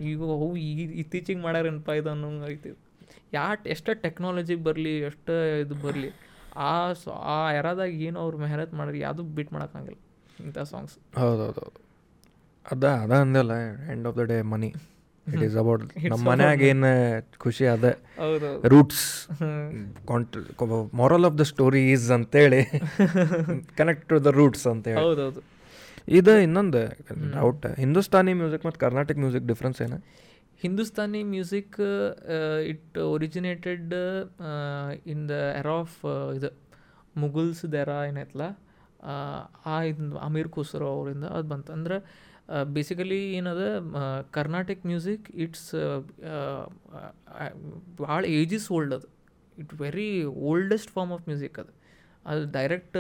ಈಗ 0.02 0.20
ಅವು 0.36 0.56
ಈಗ 0.58 0.92
ಇತ್ತೀಚಿಗೆ 0.94 1.42
ಮಾಡ್ಯಾರೇನಪ್ಪ 1.42 1.90
ಇದು 1.90 2.10
ಅನ್ನೋಂಗೆ 2.10 2.46
ಐತಿ 2.52 2.72
ಯಾ 3.34 3.46
ಎಷ್ಟು 3.68 3.94
ಟೆಕ್ನಾಲಜಿ 4.02 4.56
ಬರಲಿ 4.56 5.00
ಎಷ್ಟು 5.02 5.34
ಇದು 5.60 5.76
ಬರಲಿ 5.76 6.10
ಆ 6.60 6.70
ಆ 7.30 7.52
ಎರಾದಾಗ 7.52 7.90
ಏನು 8.02 8.20
ಅವ್ರು 8.20 8.38
ಮೆಹನತ್ 8.38 8.74
ಮಾಡ್ರಿ 8.74 9.00
ಯಾವುದು 9.00 9.24
ಬೀಟ್ 9.24 9.54
ಮಾಡೋಕ್ಕಾಗಿಲ್ಲ 9.54 10.00
ಇಂಥ 10.40 10.60
ಸಾಂಗ್ಸ್ 10.72 10.96
ಹೌದು 11.18 11.42
ಹೌದು 11.44 11.60
ಹೌದು 11.60 11.82
ಅದ 12.66 12.86
ಅದ 13.04 13.12
ಅಂದಲ್ಲ 13.22 13.54
end 13.92 14.08
of 14.08 14.18
the 14.18 14.24
day 14.24 14.42
money 14.42 14.70
it 15.28 15.44
is 15.48 15.56
about 15.62 15.84
ನಮ್ಮ 16.12 16.22
ಮನ್ಯಾಗ 16.30 16.62
ಏನು 16.70 16.92
ಖುಷಿ 17.38 17.66
ಅದ 17.74 17.86
roots 18.66 19.06
roots 20.08 20.38
moral 21.02 21.26
of 21.30 21.38
the 21.38 21.46
story 21.52 21.82
is 21.94 22.08
ಅಂತೇಳಿ 22.18 22.62
ಕನೆಕ್ಟ್ 23.80 24.06
ಟು 24.12 24.18
ದ 24.26 24.32
ರೂಟ್ಸ್ 24.40 24.66
ಅಂತೇಳಿ. 24.74 25.02
ಹೌದು 25.02 25.44
ಇದು 26.12 26.34
ಇನ್ನೊಂದು 26.40 26.82
ಡೌಟ್ 27.36 27.66
ಹಿಂದೂಸ್ತಾನಿ 27.80 28.34
ಮ್ಯೂಸಿಕ್ 28.42 28.66
ಮತ್ತು 28.66 28.80
ಕರ್ನಾಟಕ 28.80 29.16
ಮ್ಯೂಸಿಕ್ 29.24 29.48
ಡಿಫ್ರೆನ್ಸ್ 29.48 29.80
ಏನು? 29.82 29.98
Hindustani 30.62 31.20
music 31.32 31.76
it 32.72 32.96
originated 33.16 33.92
in 35.06 35.26
the 35.30 35.36
era 35.60 35.72
of 35.82 35.98
ಇದು 36.38 36.50
ಮುಗುಲ್ಸ್ 37.16 37.66
ದೆರಾ 37.76 37.98
ಏನೈತಲ್ಲ 38.06 38.46
ಆ, 39.04 39.14
ಆ 39.66 39.76
ಇದು 39.84 40.18
ಅಮೀರ್ 40.20 40.50
ಖುಸ್ರೋ 40.50 40.88
ಅವರಿಂದ 40.94 41.26
ಅದು 41.36 41.48
ಬಂತು. 41.48 41.70
ಅಂದ್ರೆ 41.74 41.98
ಬೇಸಿಕಲಿ 42.76 43.20
ಏನದ 43.38 43.64
ಕರ್ನಾಟಿಕ್ 44.38 44.84
ಮ್ಯೂಸಿಕ್ 44.92 45.26
ಇಟ್ಸ್ 45.44 45.70
ಭಾಳ 48.02 48.22
ಏಜಿಸ್ 48.40 48.68
ಓಲ್ಡ್ 48.76 48.94
ಅದು. 48.98 49.08
It 49.62 49.74
very 49.84 50.10
oldest 50.50 50.92
form 50.96 51.12
of 51.16 51.26
music 51.30 51.58
ಅದು. 51.64 51.74
ಅದು 52.32 52.44
ಡೈರೆಕ್ಟ್ 52.58 52.98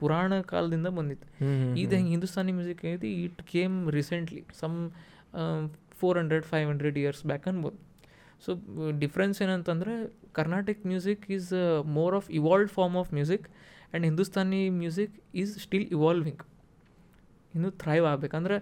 ಪುರಾಣ 0.00 0.40
ಕಾಲದಿಂದ 0.52 0.88
ಬಂದಿತ್ತು. 0.98 1.28
ಇದು 1.82 1.92
ಹೆಂಗೆ 1.98 2.12
ಹಿಂದೂಸ್ತಾನಿ 2.14 2.54
ಮ್ಯೂಸಿಕ್ 2.58 2.82
ಐತಿ 2.92 3.10
it 3.26 3.40
came 3.54 3.76
recently 3.98 4.42
some 4.62 4.76
four 6.00 6.16
hundred 6.20 6.46
five 6.52 6.66
hundred 6.72 6.98
years 7.02 7.22
back 7.30 7.46
ಅನ್ಬೋದು. 7.52 7.78
ಸೊ 8.44 8.50
ಡಿಫ್ರೆನ್ಸ್ 9.04 9.38
ಏನಂತಂದರೆ 9.44 9.92
Carnatic 10.38 10.80
music 10.90 11.22
is 11.36 11.52
more 11.98 12.14
of 12.18 12.28
evolve 12.40 12.68
form 12.78 12.96
of 13.02 13.10
music 13.18 13.46
and 13.52 14.04
Hindustani 14.08 14.62
music 14.82 15.14
is 15.42 15.52
still 15.64 15.86
evolving 15.96 16.42
ಇನ್ನೂ 17.56 17.70
ಥ್ರೈವ್ 17.82 18.06
ಆಗ್ಬೇಕಂದ್ರೆ 18.12 18.56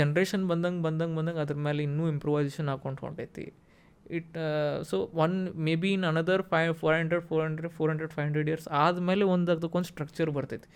ಜನ್ರೇಷನ್ 0.00 0.44
ಬಂದಂಗೆ 0.50 0.82
ಬಂದಂಗೆ 0.86 1.16
ಬಂದಂಗೆ 1.18 1.42
ಅದ್ರ 1.44 1.56
ಮೇಲೆ 1.68 1.82
ಇನ್ನೂ 1.88 2.04
ಇಂಪ್ರೂವೈಸೇಷನ್ 2.14 2.68
ಹಾಕೊಂಡು 2.72 3.02
ಹೊಂಟೈತಿ. 3.06 3.46
It 4.18 4.36
so 4.90 4.96
one 5.24 5.34
may 5.66 5.72
be 5.82 5.90
in 5.96 6.04
another 6.10 6.42
five 6.52 6.72
four 6.82 6.94
hundred 6.98 7.24
four 7.30 7.42
hundred 7.46 7.72
four 7.78 7.90
hundred 7.92 8.12
five 8.16 8.26
hundred 8.28 8.48
years 8.52 8.68
ಆದಮೇಲೆ 8.82 9.24
ಒಂದು 9.34 9.52
ಅದಕ್ಕೊಂದು 9.54 9.88
ಸ್ಟ್ರಕ್ಚರ್ 9.92 10.30
ಬರ್ತೈತಿ. 10.36 10.68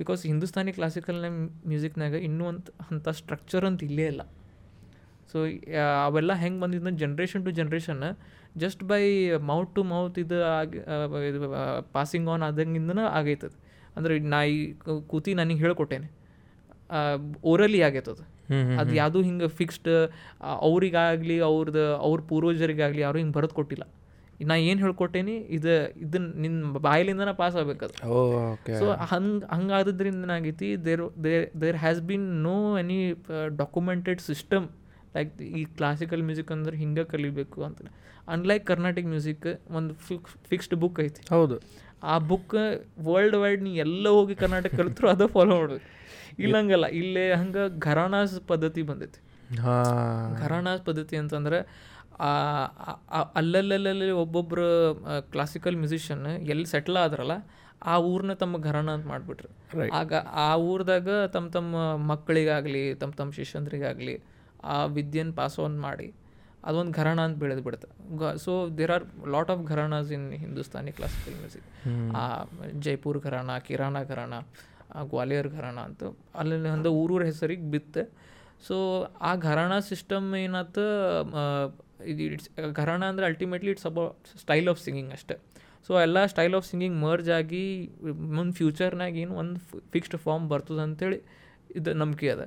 ಬಿಕಾಸ್ 0.00 0.20
ಹಿಂದೂಸ್ತಾನಿ 0.30 0.72
ಕ್ಲಾಸಿಕಲ್ನ 0.76 1.28
ಮ್ಯೂಸಿಕ್ನಾಗ 1.70 2.14
ಇನ್ನೂ 2.28 2.44
ಒಂದು 2.50 2.70
ಅಂಥ 2.84 3.08
ಸ್ಟ್ರಕ್ಚರ್ 3.20 3.64
ಅಂತ 3.70 3.82
ಇಲ್ಲೇ 3.88 4.06
ಇಲ್ಲ. 4.12 4.22
ಸೊ 5.30 5.38
ಅವೆಲ್ಲ 6.06 6.32
ಹೆಂಗೆ 6.42 6.60
ಬಂದಿದ್ದ 6.62 6.92
generation 7.02 7.42
to 7.46 7.50
generation 7.58 8.00
just 8.62 8.80
by 8.92 9.02
mouth 9.50 9.70
to 9.76 9.82
mouth 9.92 10.16
ಇದು 10.22 10.38
ಆಗಿ 10.54 10.78
ಪಾಸಿಂಗ್ 11.96 12.28
ಆನ್ 12.34 12.44
ಆದಂಗಿಂದನೂ 12.48 13.04
ಆಗೈತದ. 13.18 13.54
ಅಂದ್ರೆ 13.96 14.14
ನಾ 14.32 14.40
ಈ 14.54 14.56
ಕೂತಿ 15.12 15.30
ನನಗೆ 15.40 15.60
ಹೇಳ್ಕೊಟ್ಟೇನೆ. 15.64 16.08
ಓರಲಿ 17.52 17.80
ಆಗೈತದ. 17.88 18.20
ಅದು 18.80 18.92
ಯಾವುದು 19.00 19.18
ಹಿಂಗೆ 19.28 19.48
ಫಿಕ್ಸ್ಡ್ 19.58 19.90
ಅವ್ರಿಗಾಗಲಿ 20.68 21.38
ಅವ್ರದ್ದು 21.48 21.84
ಅವ್ರ 22.06 22.20
ಪೂರ್ವಜರಿಗಾಗಲಿ 22.30 23.02
ಯಾರು 23.06 23.18
ಹಿಂಗೆ 23.22 23.34
ಬರೆದು 23.38 23.54
ಕೊಟ್ಟಿಲ್ಲ. 23.58 23.84
ನಾ 24.50 24.54
ಏನು 24.68 24.80
ಹೇಳ್ಕೊಟ್ಟೇನಿ 24.84 25.34
ಇದು 25.56 25.72
ಇದನ್ನ 26.04 26.28
ನಿನ್ನ 26.42 26.78
ಬಾಯಲಿಂದನ 26.86 27.32
ಪಾಸ್ 27.40 27.56
ಆಗ್ಬೇಕದು. 27.60 27.94
ಸೊ 28.80 28.86
ಹಂಗೆ 29.10 29.46
ಹಂಗಾದ್ರಿಂದ 29.54 30.22
ಏನಾಗೈತಿ 30.28 30.68
there 30.86 31.02
there 31.26 31.44
there 31.62 31.78
has 31.84 32.00
been 32.10 32.26
no 32.46 32.56
any 32.82 32.98
documented 33.62 34.22
system 34.28 34.66
like 35.16 35.30
ಈ 35.60 35.62
ಕ್ಲಾಸಿಕಲ್ 35.78 36.22
ಮ್ಯೂಸಿಕ್ 36.28 36.50
ಅಂದ್ರೆ 36.56 36.76
ಹಿಂಗೆ 36.82 37.04
ಕಲಿಬೇಕು 37.12 37.60
ಅಂತ. 37.68 37.80
ಅನ್ಲೈಕ್ 38.34 38.64
ಕರ್ನಾಟಕ 38.72 39.04
ಮ್ಯೂಸಿಕ್ 39.14 39.46
ಒಂದು 39.78 39.94
ಫಿಕ್ಸ್ 40.08 40.34
ಫಿಕ್ಸ್ಡ್ 40.50 40.76
ಬುಕ್ 40.82 41.00
ಐತಿ. 41.06 41.22
ಹೌದು. 41.34 41.58
ಆ 42.10 42.16
ಬುಕ್ 42.32 42.54
ವರ್ಲ್ಡ್ 43.08 43.36
ವೈಡ್ 43.42 43.62
ನೀ 43.68 43.72
ಎಲ್ಲ 43.86 44.08
ಹೋಗಿ 44.18 44.34
ಕರ್ನಾಟಕ 44.42 44.72
ಕಲಿತ್ರು 44.80 45.08
ಅದ 45.14 45.26
ಫಾಲೋ 45.36 45.54
ಮಾಡ್ಬೇಕು. 45.60 45.86
ಇಲ್ಲ 46.44 46.56
ಹಂಗಲ್ಲ 46.60 46.86
ಇಲ್ಲೇ 47.00 47.24
ಹಂಗೆ 47.40 47.62
ಘರಾಣಾಸ್ 47.86 48.36
ಪದ್ಧತಿ 48.50 48.82
ಬಂದೈತಿ. 48.90 49.20
ಘರಾಣಾಸ್ 50.42 50.82
ಪದ್ಧತಿ 50.88 51.16
ಅಂತಂದ್ರೆ 51.22 51.58
ಅಲ್ಲಲ್ಲಲ್ಲಿ 53.40 54.10
ಒಬ್ಬೊಬ್ರು 54.22 54.66
ಕ್ಲಾಸಿಕಲ್ 55.32 55.76
ಮ್ಯೂಸಿಷಿಯನ್ 55.82 56.24
ಎಲ್ಲಿ 56.54 56.68
ಸೆಟ್ಲ್ 56.74 56.98
ಆದ್ರಲ್ಲ 57.04 57.36
ಆ 57.92 57.94
ಊರ್ನ 58.12 58.32
ತಮ್ಮ 58.42 58.54
ಘರಾನ 58.68 58.88
ಅಂತ 58.96 59.06
ಮಾಡಿಬಿಟ್ರು. 59.06 59.50
ಆಗ 60.00 60.12
ಆ 60.46 60.48
ಊರ್ದಾಗ 60.70 61.08
ತಮ್ಮ 61.34 61.48
ತಮ್ಮ 61.50 61.76
ಮಕ್ಕಳಿಗಾಗಲಿ 62.12 62.82
ತಮ್ಮ 62.94 63.12
ತಮ್ಮ 63.12 63.32
ಶಿಷ್ಯಂದ್ರಿಗಾಗಲಿ 63.32 64.16
ಆ 64.64 64.74
ವಿದ್ಯೆನ 64.96 65.32
ಪಾಸ್ 65.38 65.56
ಆನ್ 65.66 65.78
ಮಾಡಿ 65.80 66.08
ಅದೊಂದು 66.68 66.92
ಘರಾಣ 66.92 67.18
ಅಂತ 67.20 67.36
ಬೆಳೆದು 67.42 67.62
ಬಿಡುತ್ತೆ 67.62 67.88
so 68.38 68.52
there 68.78 68.90
are 68.90 69.04
lot 69.34 69.50
of 69.50 69.62
gharanas 69.72 70.10
in 70.16 70.26
Hindustani 70.42 70.92
classical 70.92 71.36
music 71.40 71.68
ಆ 72.16 72.24
ಜೈಪುರ್ 72.86 73.18
ಘರಾಣ 73.18 73.50
ಕಿರಾಣ 73.68 73.96
ಘರಾಣ 74.02 74.34
ಗ್ವಾಲಿಯರ್ 75.12 75.48
ಘರಾಣ 75.56 75.78
ಅಂತ. 75.88 76.02
ಅಲ್ಲಿ 76.40 76.56
ಒಂದು 76.76 76.90
ಊರೂರ 77.02 77.22
ಹೆಸರಿಗೆ 77.30 77.66
ಬಿತ್ತೆ. 77.74 78.04
ಸೊ 78.68 78.76
ಆ 79.28 79.32
ಘರಾಣ 79.48 79.72
ಸಿಸ್ಟಮ್ 79.90 80.26
ಏನಾತ 80.44 80.78
ಇದು 82.10 82.22
ಇಟ್ಸ್ 82.34 82.50
ಘರಾಣ 82.80 83.02
ಅಂದರೆ 83.12 83.24
ultimately 83.30 83.70
it's 83.74 83.88
about 83.90 84.28
style 84.42 84.68
of 84.72 84.80
singing 84.86 85.12
ಅಷ್ಟೇ. 85.16 85.36
ಸೊ 85.86 85.92
ಎಲ್ಲ 86.06 86.18
ಸ್ಟೈಲ್ 86.32 86.54
ಆಫ್ 86.58 86.66
ಸಿಂಗಿಂಗ್ 86.70 86.96
ಮರ್ಜ್ 87.06 87.30
ಆಗಿ, 87.38 87.64
ಮುಂದೆ 88.36 88.54
ಫ್ಯೂಚರ್ನಾಗ 88.60 89.16
ಏನು 89.24 89.34
ಒಂದು 89.42 89.58
ಫಿಕ್ಸ್ಡ್ 89.94 90.16
ಫಾರ್ಮ್ 90.24 90.46
ಬರ್ತದೆ 90.52 90.82
ಅಂತೇಳಿ 90.88 91.18
ಇದು 91.78 91.90
ನಂಬಿಕೆ 92.02 92.28
ಅದ. 92.36 92.44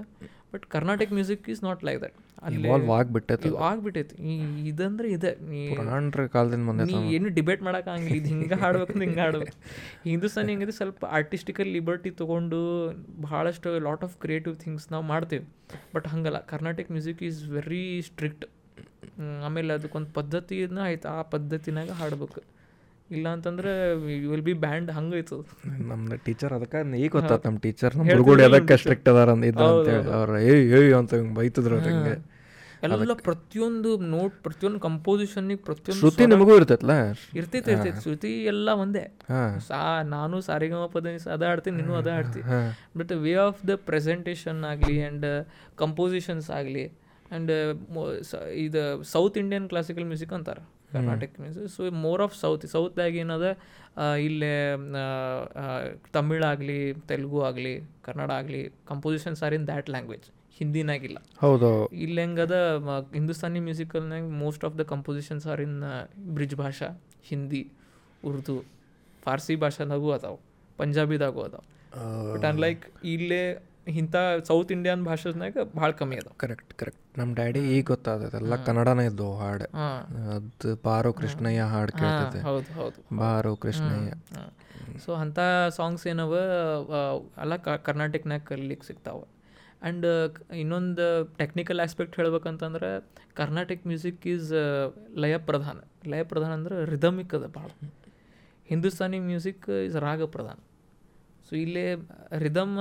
But 0.53 0.65
Karnataka 0.75 1.09
music 1.17 1.45
is 1.53 1.61
not 1.67 1.81
like 1.87 1.99
that 2.05 2.17
ಅಲ್ಲಿ 2.47 2.61
ಇವಾಲ್ವ್ 2.67 2.89
ಆಗ್ಬಿಟ್ಟೈತೆ 2.97 3.49
ಆಗ್ಬಿಟ್ಟೈತಿ. 3.69 4.15
ಈ 4.31 4.33
ಇದಂದ್ರೆ 4.69 5.07
ಇದೆ. 5.17 5.31
ಕಾಲದಿಂದ 6.35 6.63
ಮುಂದೆ 6.69 6.97
ಏನು 7.17 7.29
ಡಿಬೇಟ್ 7.37 7.61
ಮಾಡೋಕ್ಕಾಗಿಲ್ಲ 7.67 8.15
ಇದು 8.19 8.29
ಹಿಂಗೆ 8.33 8.57
ಹಾಡ್ಬೇಕಂದ್ರೆ 8.63 9.05
ಹಿಂಗೆ 9.07 9.21
ಹಾಡ್ಬೇಕು. 9.25 9.55
ಹಿಂದೂಸ್ತಾನಿ 10.11 10.51
ಹೆಂಗಿದೆ 10.53 10.75
ಸ್ವಲ್ಪ 10.79 11.03
ಆರ್ಟಿಸ್ಟಿಕಲ್ 11.19 11.69
ಲಿಬರ್ಟಿ 11.77 12.11
ತೊಗೊಂಡು 12.21 12.59
ಭಾಳಷ್ಟು 13.27 13.71
ಲಾಟ್ 13.87 14.03
ಆಫ್ 14.07 14.15
ಕ್ರಿಯೇಟಿವ್ 14.25 14.57
ಥಿಂಗ್ಸ್ 14.63 14.87
ನಾವು 14.95 15.05
ಮಾಡ್ತೀವಿ. 15.13 15.45
ಬಟ್ 15.95 16.07
ಹಂಗಲ್ಲ. 16.13 16.41
Karnataka 16.53 16.85
music 16.97 17.23
is 17.29 17.39
very 17.57 17.85
strict 18.09 18.45
ಆಮೇಲೆ 19.47 19.71
ಅದಕ್ಕೊಂದು 19.79 20.11
ಪದ್ಧತಿನ 20.19 20.79
ಆಯ್ತು. 20.89 21.07
ಆ 21.15 21.21
ಪದ್ಧತಿನಾಗ 21.35 21.91
ಹಾಡ್ಬೇಕು. 22.01 22.41
ಇಲ್ಲ 23.09 23.27
ಅಂತಂದ್ರೆ 23.35 23.71
ವಿಲ್ 24.31 24.41
ಬಿ 24.41 24.53
ಬ್ಯಾಂಡ್ 24.65 24.91
ಹಂಗೆ 24.91 25.17
ಐತದ 25.19 25.41
ನಮ್ದು 25.89 26.17
ಟೀಚರ್ 26.25 26.53
ಅದಕ್ಕೆ 26.53 26.79
ಈಗ 26.97 27.09
ಗೊತ್ತಾಯ್ತು 27.11 27.45
ನಮ್ಮ 27.47 27.59
ಟೀಚರ್ 27.59 27.95
ನಮ್ಮ 27.97 28.11
ಹುಡುಗರು 28.11 28.43
ಅದಕ್ಕೆ 28.49 28.77
ಸ್ಟ್ರಿಕ್ಟ್ 28.83 29.09
ಅದಾರ 29.09 29.31
ಅಂತ 29.37 29.59
ಅವ್ರು 30.19 30.37
ಏಯ್ 30.51 30.63
ಏಯ್ 30.79 30.93
ಅಂತ 30.99 31.13
ಹಿಂಗೆ 31.13 31.35
ಬೈತಿದ್ರು 31.35 31.79
ಹಿಂಗೆ. 31.87 32.15
ಎಲ್ಲ 32.85 33.13
ಪ್ರತಿಯೊಂದು 33.27 33.89
ನೋಟ್ 34.13 34.33
ಪ್ರತಿಯೊಂದು 34.43 34.79
ಕಂಪೋಸಿಷನ್ಗೆ 34.79 35.55
ಪ್ರತಿಯೊಂದು 35.67 35.99
ಶ್ರುತಿ 36.01 36.23
ನಿಮಗೂ 36.31 36.53
ಇರ್ತೈತಲ್ಲ 36.59 36.95
ಇರ್ತೈತೆ 37.39 37.71
ಇರ್ತೈತೆ. 37.73 38.01
ಶ್ರುತಿ 38.01 38.31
ಎಲ್ಲ 38.43 38.69
ಒಂದೇ. 38.83 39.03
ಸಾ 39.67 39.79
ನಾನು 40.15 40.41
ಸಾರಿಗಮ 40.41 40.85
ಪದ 40.95 41.13
ಅದ 41.35 41.43
ಆಡ್ತೀನಿ 41.51 41.77
ನೀನು 41.81 41.95
ಅದ 41.95 42.07
ಆಡ್ತೀನಿ 42.17 42.45
but 42.99 43.11
way 43.25 43.33
of 43.47 43.61
the 43.69 43.75
presentation 43.89 44.59
ಆಗಲಿ 44.71 44.95
ಆ್ಯಂಡ್ 45.01 45.27
ಕಂಪೋಸಿಷನ್ಸ್ 45.83 46.49
ಆಗಲಿ 46.59 46.85
ಆ್ಯಂಡ್ 46.87 47.51
ಇದು 48.65 49.03
ಸೌತ್ 49.13 49.37
ಇಂಡಿಯನ್ 49.43 49.67
ಕ್ಲಾಸಿಕಲ್ 49.69 50.05
ಮ್ಯೂಸಿಕ್ 50.05 50.33
ಅಂತಾರೆ. 50.33 50.63
Karnataka 50.93 51.41
means 51.41 51.59
so 51.75 51.83
more 52.03 52.21
of 52.21 52.35
south 52.35 52.65
ಸೌತ್ದಾಗ 52.73 53.15
ಏನದ 53.15 53.47
ಇಲ್ಲೇ 54.21 54.53
ತಮಿಳಾಗಲಿ 56.15 56.79
ತೆಲುಗು 57.07 57.41
ಆಗಲಿ 57.43 57.73
ಕನ್ನಡ 58.01 58.31
ಆಗಲಿ 58.39 58.61
compositions 58.85 59.41
are 59.43 59.53
in 59.53 59.67
that 59.67 59.89
language 59.89 60.27
ಹಿಂದಿನಾಗಿಲ್ಲ 60.61 61.17
ಹೌದು. 61.39 61.69
ಇಲ್ಲಿ 62.03 62.19
ಹೆಂಗದ 62.21 62.55
Hindustani 63.13 63.59
ಮ್ಯೂಸಿಕಲ್ನಾಗ 63.59 64.25
most 64.41 64.63
of 64.67 64.75
the 64.77 64.85
compositions 64.91 65.45
are 65.47 65.61
in 65.61 65.77
Brij 66.35 66.55
Bhasha 66.55 66.89
Hindi 67.29 67.61
Urdu 68.23 68.57
Farsi 69.23 69.55
ಭಾಷಾದಾಗೂ 69.55 70.09
ಅದಾವ 70.11 70.35
ಪಂಜಾಬಿದಾಗೂ 70.79 71.41
ಅದಾವ. 71.43 71.63
ಬಟ್ 72.31 72.45
ಅನ್ಲೈಕ್ 72.45 72.83
ಇಲ್ಲೇ 73.11 73.41
ಇಂಥ 73.87 74.15
ಸೌತ್ 74.49 74.69
ಇಂಡಿಯನ್ 74.75 75.01
ಭಾಷೆನಾಗ 75.07 75.63
ಭಾಳ 75.79 75.89
ಕಮ್ಮಿ 75.99 76.17
ಅದ 76.21 76.29
ಕರೆಕ್ಟ್ 76.43 76.73
ಕರೆಕ್ಟ್ 76.81 77.01
ನಮ್ಮ 77.19 77.29
ಡ್ಯಾಡಿ 77.39 77.61
ಈಗ 77.75 77.83
ಗೊತ್ತಾದದೆಲ್ಲ 77.91 78.37
ಎಲ್ಲ 78.41 78.55
ಕನ್ನಡನೇ 78.67 79.03
ಇದ್ದು 79.09 79.27
ಹಾಡು. 79.41 79.65
ಅದು 80.35 80.69
ಬಾರೋ 80.87 81.11
ಕೃಷ್ಣಯ್ಯ 81.19 81.65
ಹಾಡು 81.73 81.91
ಕೇಳ್ತದೆ 82.01 82.39
ಹೌದು 82.49 82.71
ಹೌದು. 82.79 82.99
ಬಾರೋ 83.21 83.51
ಕೃಷ್ಣಯ್ಯ. 83.65 84.13
ಸೊ 85.03 85.11
ಅಂಥ 85.23 85.39
ಸಾಂಗ್ಸ್ 85.77 86.05
ಏನವ 86.11 86.33
ಎಲ್ಲ 87.43 87.55
ಕ 87.65 87.75
ಕರ್ನಾಟಕನಾಗ 87.87 88.43
ಕಲಿಲಿಕ್ಕೆ 88.51 88.87
ಸಿಗ್ತಾವೆ. 88.91 89.25
ಆ್ಯಂಡ್ 89.83 90.05
ಇನ್ನೊಂದು 90.61 91.05
ಟೆಕ್ನಿಕಲ್ 91.41 91.81
ಆಸ್ಪೆಕ್ಟ್ 91.85 92.15
ಹೇಳ್ಬೇಕಂತಂದ್ರೆ 92.19 92.89
ಕರ್ನಾಟಕ 93.39 93.79
ಮ್ಯೂಸಿಕ್ 93.91 94.27
ಈಸ್ 94.33 94.51
ಲಯ 95.23 95.35
ಪ್ರಧಾನ 95.49 95.77
ಲಯ 96.13 96.23
ಪ್ರಧಾನ 96.31 96.51
ಅಂದ್ರೆ 96.59 96.77
ರಿದಮಿಕ್ 96.93 97.33
ಅದ 97.39 97.47
ಭಾಳ 97.57 97.69
ಹಿಂದೂಸ್ತಾನಿ 98.69 99.17
ಮ್ಯೂಸಿಕ್ 99.31 99.65
ಇಸ್ 99.87 99.97
ರಾಗ 100.07 100.25
ಪ್ರಧಾನ 100.35 100.59
ಸೊ 101.49 101.55
ಇಲ್ಲೇ 101.55 101.85
ರಿದಮ್ 102.37 102.75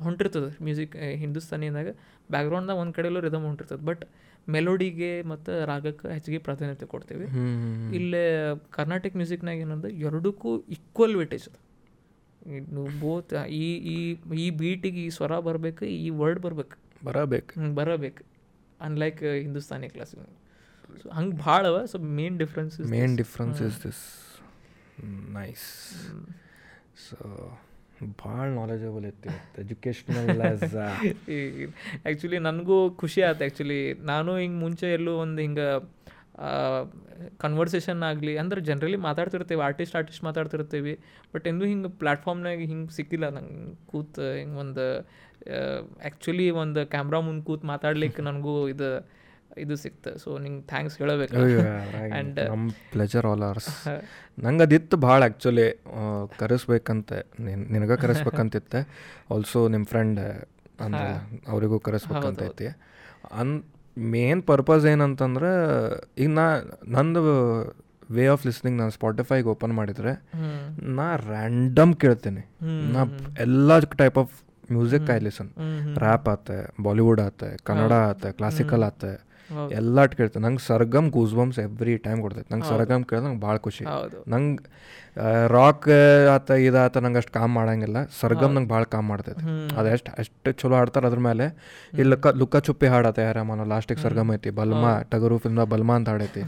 ಹೊಂಟಿರ್ತದೆ 0.00 0.64
ಮ್ಯೂಸಿಕ್ 0.64 0.96
ಹಿಂದೂಸ್ತಾನಿದಾಗ 0.96 1.88
ಬ್ಯಾಕ್ಗ್ರೌಂಡ್ದಾಗ 2.30 2.76
ಒಂದು 2.76 2.92
ಕಡೆಯಲ್ಲೂ 2.92 3.20
ರಿದಮ್ 3.20 3.44
ಹೊಂಟಿರ್ತದೆ. 3.44 3.82
ಬಟ್ 3.84 4.04
ಮೆಲೋಡಿಗೆ 4.48 5.22
ಮತ್ತು 5.22 5.52
ರಾಗಕ್ಕೆ 5.66 6.08
ಹೆಚ್ಚಿಗೆ 6.08 6.38
ಪ್ರಾಧಾನ್ಯತೆ 6.38 6.86
ಕೊಡ್ತೀವಿ. 6.86 7.26
ಇಲ್ಲೇ 7.96 8.24
ಕರ್ನಾಟಕ 8.70 9.12
ಮ್ಯೂಸಿಕ್ನಾಗ 9.16 9.56
ಏನಂದ್ರೆ 9.56 9.92
ಎರಡಕ್ಕೂ 9.94 10.50
ಈಕ್ವಲ್ 10.68 11.16
ವೇಟೇಜ್ 11.16 11.48
ಅದ. 11.48 11.56
ಬೋತ್ 13.00 13.32
ಈ 13.48 13.66
ಈ 13.94 13.96
ಈ 14.38 14.50
ಬೀಟಿಗೆ 14.50 15.00
ಈ 15.06 15.10
ಸ್ವರ 15.10 15.38
ಬರಬೇಕು 15.38 15.84
ಈ 15.84 16.10
ವರ್ಡ್ 16.10 16.40
ಬರ್ಬೇಕು. 16.40 16.76
ಬರಬೇಕು. 17.04 17.74
ಬರಬೇಕು. 17.74 18.24
ಅನ್ಲೈಕ್ 18.80 19.22
ಹಿಂದೂಸ್ತಾನಿ 19.42 19.88
ಕ್ಲಾಸಿಗೆ 19.88 20.24
ಸೊ 21.02 21.08
ಹಂಗೆ 21.10 21.36
ಭಾಳ 21.36 21.66
ಅವ 21.66 21.78
so 21.84 21.98
main 21.98 22.38
difference 22.38 22.74
main 22.80 23.16
difference 23.16 23.62
is 23.62 23.78
this 23.84 24.02
nice 25.38 25.66
so 27.08 27.16
ಭಾಳ 28.04 28.46
ನಾಲೆಜಬಲ್ 28.48 29.04
ಇತ್ತು 29.04 29.30
ಎಜುಕೇಶ್ನಲ್ 29.60 30.40
ಆ್ಯಕ್ಚುಲಿ 32.06 32.38
ನನಗೂ 32.38 32.90
ಖುಷಿ 32.90 33.22
ಆಯ್ತು 33.22 33.44
ಆ್ಯಕ್ಚುಲಿ 33.44 33.80
ನಾನು 33.94 34.36
ಹಿಂಗೆ 34.36 34.60
ಮುಂಚೆ 34.60 34.92
ಎಲ್ಲೂ 34.92 35.14
ಒಂದು 35.16 35.40
ಹಿಂಗೆ 35.42 35.68
ಕನ್ವರ್ಸೇಷನ್ 37.38 38.02
ಆಗಲಿ 38.02 38.38
ಅಂದ್ರೆ 38.38 38.60
ಜನರಲಿ 38.60 38.96
ಮಾತಾಡ್ತಿರ್ತೀವಿ 38.96 39.60
ಆರ್ಟಿಸ್ಟ್ 39.60 39.96
ಆರ್ಟಿಸ್ಟ್ 39.96 40.24
ಮಾತಾಡ್ತಿರ್ತೀವಿ. 40.24 40.98
ಬಟ್ 41.34 41.46
ಎಂದೂ 41.46 41.64
ಹಿಂಗೆ 41.64 41.88
ಪ್ಲ್ಯಾಟ್ಫಾರ್ಮ್ನಾಗ 41.88 42.58
ಹಿಂಗೆ 42.58 42.92
ಸಿಕ್ಕಿಲ್ಲ 42.94 43.28
ನಂಗೆ 43.28 43.86
ಕೂತ್ 43.86 44.20
ಹಿಂಗೆ 44.36 44.58
ಒಂದು 44.58 44.84
ಆ್ಯಕ್ಚುಲಿ 46.02 46.50
ಒಂದು 46.50 46.86
ಕ್ಯಾಮ್ರಾ 46.86 47.20
ಮುಂದೆ 47.20 47.44
ಕೂತ್ 47.44 47.64
ಮಾತಾಡ್ಲಿಕ್ಕೆ 47.64 48.22
ನನಗೂ 48.28 48.68
ಇದು 48.68 48.90
ಇದು 49.64 49.74
ಸಿಕ್ತು. 49.84 50.10
ಸೊ 50.22 50.28
ನಿಂಗೆ 50.44 50.62
ಥ್ಯಾಂಕ್ಸ್ 50.72 50.96
ಹೇಳಬೇಕು. 51.02 51.36
ಆ್ಯಂಡ್ 51.36 52.38
ನಮ್ಮ 52.52 52.66
ಪ್ಲೆಜರ್ 52.94 53.26
ಆಲ್ 53.30 53.44
ಆರ್ಸ್ 53.50 53.70
ನಂಗೆ 54.44 54.64
ಅದಿತ್ತು 54.68 54.96
ಭಾಳ 55.06 55.20
ಆ್ಯಕ್ಚುಲಿ 55.26 55.66
ಕರೆಸ್ಬೇಕಂತೆ. 56.42 57.18
ನಿನ್ 57.46 57.62
ನಿನಗೆ 57.74 57.96
ಕರೆಸ್ಬೇಕಂತಿತ್ತೆ. 58.04 58.82
ಆಲ್ಸೋ 59.34 59.60
ನಿಮ್ಮ 59.74 59.86
ಫ್ರೆಂಡ್ 59.94 60.20
ಅಂದ್ರೆ 60.86 61.08
ಅವರಿಗೂ 61.52 61.78
ಕರೆಸ್ಬೇಕಂತ 61.88 62.42
ಐತಿ 62.50 62.68
ಅನ್ 63.40 63.54
ಮೇನ್ 63.96 64.40
ಪರ್ಪಸ್ 64.50 64.86
ಏನಂತಂದ್ರೆ 64.92 65.50
ಈಗ 66.22 66.30
ನಾ 66.38 66.46
ನಂದು 66.96 67.20
ವೇ 68.16 68.24
ಆಫ್ 68.32 68.42
ಲಿಸ್ನಿಂಗ್ 68.46 68.76
ನಾನು 68.80 68.92
ಸ್ಪಾಟಿಫೈಗೆ 68.96 69.48
ಓಪನ್ 69.52 69.72
ಮಾಡಿದರೆ 69.78 70.12
ನಾ 70.98 71.06
ರ್ಯಾಂಡಮ್ 71.30 71.94
ಕೇಳ್ತೀನಿ. 72.02 72.42
ನಾ 72.94 73.00
ಎಲ್ಲ 73.44 73.78
type 74.02 74.18
of 74.22 74.34
music 74.74 75.08
I 75.14 75.18
listen 75.26 75.50
rap 76.04 76.28
ಆತ 76.34 76.50
ಬಾಲಿವುಡ್ 76.86 77.22
ಆತ 77.26 77.44
ಕನ್ನಡ 77.68 77.92
ಆತ 78.10 78.26
ಕ್ಲಾಸಿಕಲ್ 78.40 78.84
ಆತೆ. 78.90 79.12
ಎಲ್ಲ 79.78 80.04
ಕೇಳ್ತೇನೆ 80.04 80.42
ನಂಗೆ 80.46 80.62
ಸರ್ಗಮ್ 80.66 81.08
ಗೂಸ್ಬಮ್ಸ್ 81.16 81.58
ಎವ್ರಿ 81.58 81.96
ಟೈಮ್ 82.06 82.20
ಕೊಡ್ತೈತೆ. 82.22 82.48
ನಂಗೆ 82.54 82.68
ಸರ್ಗಮ್ 82.68 83.04
ಕೇಳಿದ್ರೆ 83.10 83.28
ನಂಗೆ 83.30 83.42
ಭಾಳ 83.46 83.56
ಖುಷಿ. 83.56 83.84
ನಂಗೆ 84.34 84.62
ರಾಕ್ 85.56 85.88
ಆತ 86.34 86.50
ಇದಾತ 86.68 86.96
ನಂಗೆ 87.04 87.18
ಅಷ್ಟು 87.22 87.32
ಕಾಮ್ 87.38 87.52
ಮಾಡಂಗಿಲ್ಲ. 87.54 87.98
ಸರ್ಗಮ್ 88.20 88.54
ನಂಗೆ 88.54 88.70
ಭಾಳ 88.74 88.82
ಕಾಮ್ 88.94 89.08
ಮಾಡ್ತೈತೆ. 89.08 89.44
ಅದು 89.78 89.88
ಎಷ್ಟು 89.88 90.12
ಅಷ್ಟು 90.18 90.52
ಚಲೋ 90.52 90.76
ಆಡ್ತಾರೆ 90.80 91.06
ಅದ್ರ 91.06 91.18
ಮೇಲೆ. 91.28 91.46
ಇಲ್ಲಿ 91.92 92.10
ಲುಕ್ಕ 92.14 92.26
ಲುಕ್ಕ 92.42 92.56
ಚುಪ್ಪಿ 92.68 92.86
ಹಾಡತ್ತೆ 92.94 93.22
ಯಾರ 93.22 93.42
ಮನ 93.50 93.64
ಲಾಸ್ಟಿಗೆ 93.74 94.02
ಸರ್ಗಮ್ 94.02 94.32
ಐತಿ. 94.34 94.50
ಬಲ್ಮಾ 94.50 94.92
ಟಗರು 95.14 95.38
ಫಿಲ್ಮ್ 95.38 95.64
ಬಲ್ಮಾ 95.74 95.94
ಅಂತ 95.94 96.08
ಹಾಡೈತಿ. 96.08 96.44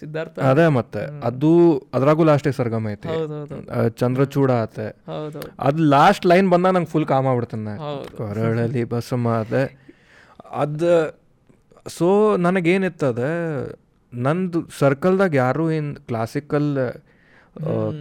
ಸಿದ್ಧಾರ್ಥ. 0.00 0.38
ಅದೇ 0.50 0.66
ಮತ್ತೆ. 0.76 1.00
ಅದು 1.28 1.50
ಅದ್ರಾಗೂ 1.94 2.24
ಲಾಸ್ಟ್ 2.24 2.48
ಸರ್ಗಮ್ 2.58 2.86
ಐತಿ. 2.92 3.08
ಚಂದ್ರಚೂಡ 4.00 4.50
ಆತೆ. 4.64 4.86
ಅದ್ 5.68 5.80
ಲಾಸ್ಟ್ 5.94 6.26
ಲೈನ್ 6.26 6.48
ಬಂದ 6.50 6.66
ನಂಗೆ 6.76 6.90
ಫುಲ್ 6.94 7.06
ಕಾಮ್ 7.06 7.26
ಆಗ್ಬಿಡ್ತಾನೆ. 7.26 7.74
ಕೊರಳಲಿ 8.18 8.84
ಬಸಮ್ಮ 8.94 9.28
ಅದೇ 9.44 9.64
ಅದು 10.62 10.92
ಸೊ 11.96 12.08
ನನಗೇನಿತ್ತದ 12.46 13.22
ನಂದು 14.12 14.58
ಸರ್ಕಲ್ದಾಗ 14.80 15.34
ಯಾರು 15.44 15.64
ಏನು 15.78 15.92
ಕ್ಲಾಸಿಕಲ್ 16.08 16.70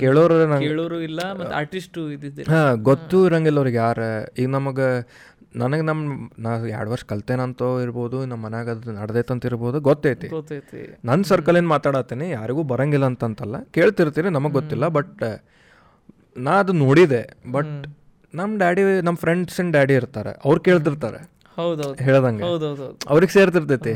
ಕೇಳೋರು 0.01 0.35
ಕೇಳೋರು 0.65 0.97
ಇಲ್ಲ 1.07 1.21
ಮತ್ತು 1.39 1.53
ಆರ್ಟಿಸ್ಟು 1.59 2.01
ಇದ್ದಿದ್ದೆ. 2.15 2.43
ಹಾಂ 2.51 2.83
ಗೊತ್ತು 2.89 3.17
ಇರಂಗಿಲ್ಲ 3.27 3.59
ಅವ್ರಿಗೆ 3.61 3.79
ಯಾರು. 3.85 4.09
ಈಗ 4.41 4.49
ನಮಗೆ 4.57 4.87
ನನಗೆ 5.61 5.83
ನಮ್ಮ 5.89 6.01
ನಾ 6.45 6.51
ಎರಡು 6.77 6.89
ವರ್ಷ 6.93 7.03
ಕಲ್ತೇನಂತೋ 7.11 7.67
ಇರ್ಬೋದು 7.85 8.17
ನಮ್ಮ 8.31 8.41
ಮನ್ಯಾಗ 8.45 8.69
ಅದು 8.75 8.91
ನಡ್ದೈತಂತ 8.97 9.45
ಇರ್ಬೋದು 9.49 9.77
ಗೊತ್ತೈತಿ. 9.87 10.27
ಗೊತ್ತೈತಿ. 10.35 10.81
ನನ್ನ 11.09 11.21
ಸರ್ಕಲ್ 11.31 11.57
ಏನು 11.61 11.69
ಮಾತಾಡತ್ತೀನಿ 11.75 12.27
ಯಾರಿಗೂ 12.29 12.63
ಬರಂಗಿಲ್ಲ 12.71 13.07
ಅಂತಂತಲ್ಲ 13.11 13.57
ಕೇಳ್ತಿರ್ತೀರಿ 13.77 14.31
ನಮಗೆ 14.37 14.55
ಗೊತ್ತಿಲ್ಲ 14.59 14.87
ಬಟ್ 14.97 15.23
ನಾ 16.47 16.53
ಅದು 16.63 16.73
ನೋಡಿದೆ 16.83 17.23
ಬಟ್ 17.51 17.73
ನಮ್ಮ 18.33 18.51
ಡ್ಯಾಡಿ 18.57 18.81
ನಮ್ಮ 19.07 19.17
ಫ್ರೆಂಡ್ಸಿನ 19.23 19.71
ಡ್ಯಾಡಿ 19.71 19.93
ಇರ್ತಾರೆ 19.93 20.31
ಅವ್ರು 20.45 20.59
ಕೇಳ್ತಿರ್ತಾರೆ. 20.67 21.19
ಹೌದೌದು. 21.57 21.97
ಹೇಳ್ದಂಗೆ. 22.07 22.43
ಹೌದೌದು 22.47 22.87
ಅವ್ರಿಗೆ 23.13 23.33
ಸೇರ್ತಿರ್ತೈತಿ 23.33 23.93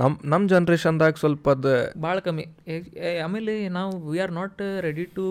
ನಮ್ 0.00 0.12
ನಮ್ಮ 0.32 0.42
ಜನ್ರೇಷನ್ದಾಗ 0.48 1.14
ಸ್ವಲ್ಪ 1.22 1.46
ಅದು 1.54 1.70
ಭಾಳ 2.02 2.18
ಕಮ್ಮಿ 2.26 2.44
ಆಮೇಲೆ 3.24 3.54
ನಾವು 3.78 3.92
we 4.10 4.18
are 4.24 4.34
not 4.40 4.60
ready 4.86 5.04
to 5.16 5.24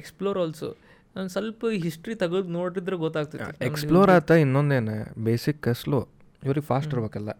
explore 0.00 0.38
also 0.44 0.68
ಒಂದು 1.20 1.32
ಸ್ವಲ್ಪ 1.34 1.66
ಹಿಸ್ಟ್ರಿ 1.84 2.14
ತೆಗೆದು 2.22 2.50
ನೋಡಿದ್ರೆ 2.58 2.96
ಗೊತ್ತಾಗ್ತದೆ 3.04 3.44
ಎಕ್ಸ್ಪ್ಲೋರ್ 3.68 4.10
ಆತ 4.16 4.30
ಇನ್ನೊಂದೇನು 4.44 4.96
ಬೇಸಿಕ್ 5.28 5.68
ಸ್ಲೋ 5.82 6.00
ಇವ್ರಿಗೆ 6.42 6.66
ಫಾಸ್ಟ್ 6.66 6.92
ಇರ್ಬೇಕಲ್ಲ. 6.94 7.30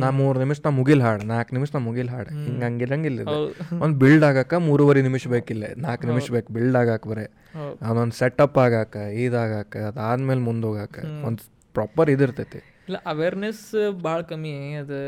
ನಾ 0.00 0.06
ಮೂರು 0.18 0.38
ನಿಮಿಷ 0.42 0.58
ನಾ 0.64 0.70
ಮುಗಿಲ್ 0.78 1.02
ಹಾಡ್ 1.04 1.22
ನಾಲ್ಕು 1.30 1.52
ನಿಮಿಷ 1.56 1.70
ನಾ 1.76 1.80
ಮುಗಿಲ್ 1.86 2.10
ಹಾಡ್. 2.14 2.30
ಹಿಂಗ 2.46 2.62
ಹಂಗಿರಂಗಿಲ್ಲ 2.68 3.20
ಹೌದು. 3.30 3.52
ಒಂದು 3.84 3.96
ಬಿಲ್ಡ್ 4.02 4.24
ಆಗಾಕ 4.28 4.54
ಮೂರುವರೆ 4.66 5.02
ನಿಮಿಷ 5.08 5.28
ಬೇಕಿಲ್ಲ. 5.34 5.64
ನಾಲ್ಕು 5.86 6.04
ನಿಮಿಷ 6.10 6.26
ಬೇಕು 6.36 6.52
ಬಿಲ್ಡ್ 6.56 6.76
ಆಗಾಕ 6.82 7.02
ಬರೇ. 7.12 7.26
ಅದೊಂದ್ 7.54 7.84
ಅದೊಂದು 7.90 8.16
ಸೆಟಪ್ 8.20 8.58
ಆಗಾಕ 8.64 8.94
ಇದಾಗಾಕ 9.24 9.74
ಅದಾದ್ಮೇಲೆ 9.90 10.42
ಮುಂದೋಗಾಕ 10.48 10.96
ಒಂದು 11.28 11.42
ಪ್ರಾಪರ್ 11.74 12.10
ಇದಿರ್ತೈತಿ. 12.10 12.60
ಇಲ್ಲ 12.88 12.98
ಅವೇರ್ನೆಸ್ 13.12 13.64
ಭಾಳ 14.06 14.20
ಕಮ್ಮಿ. 14.30 14.52
ಅದು 14.82 14.98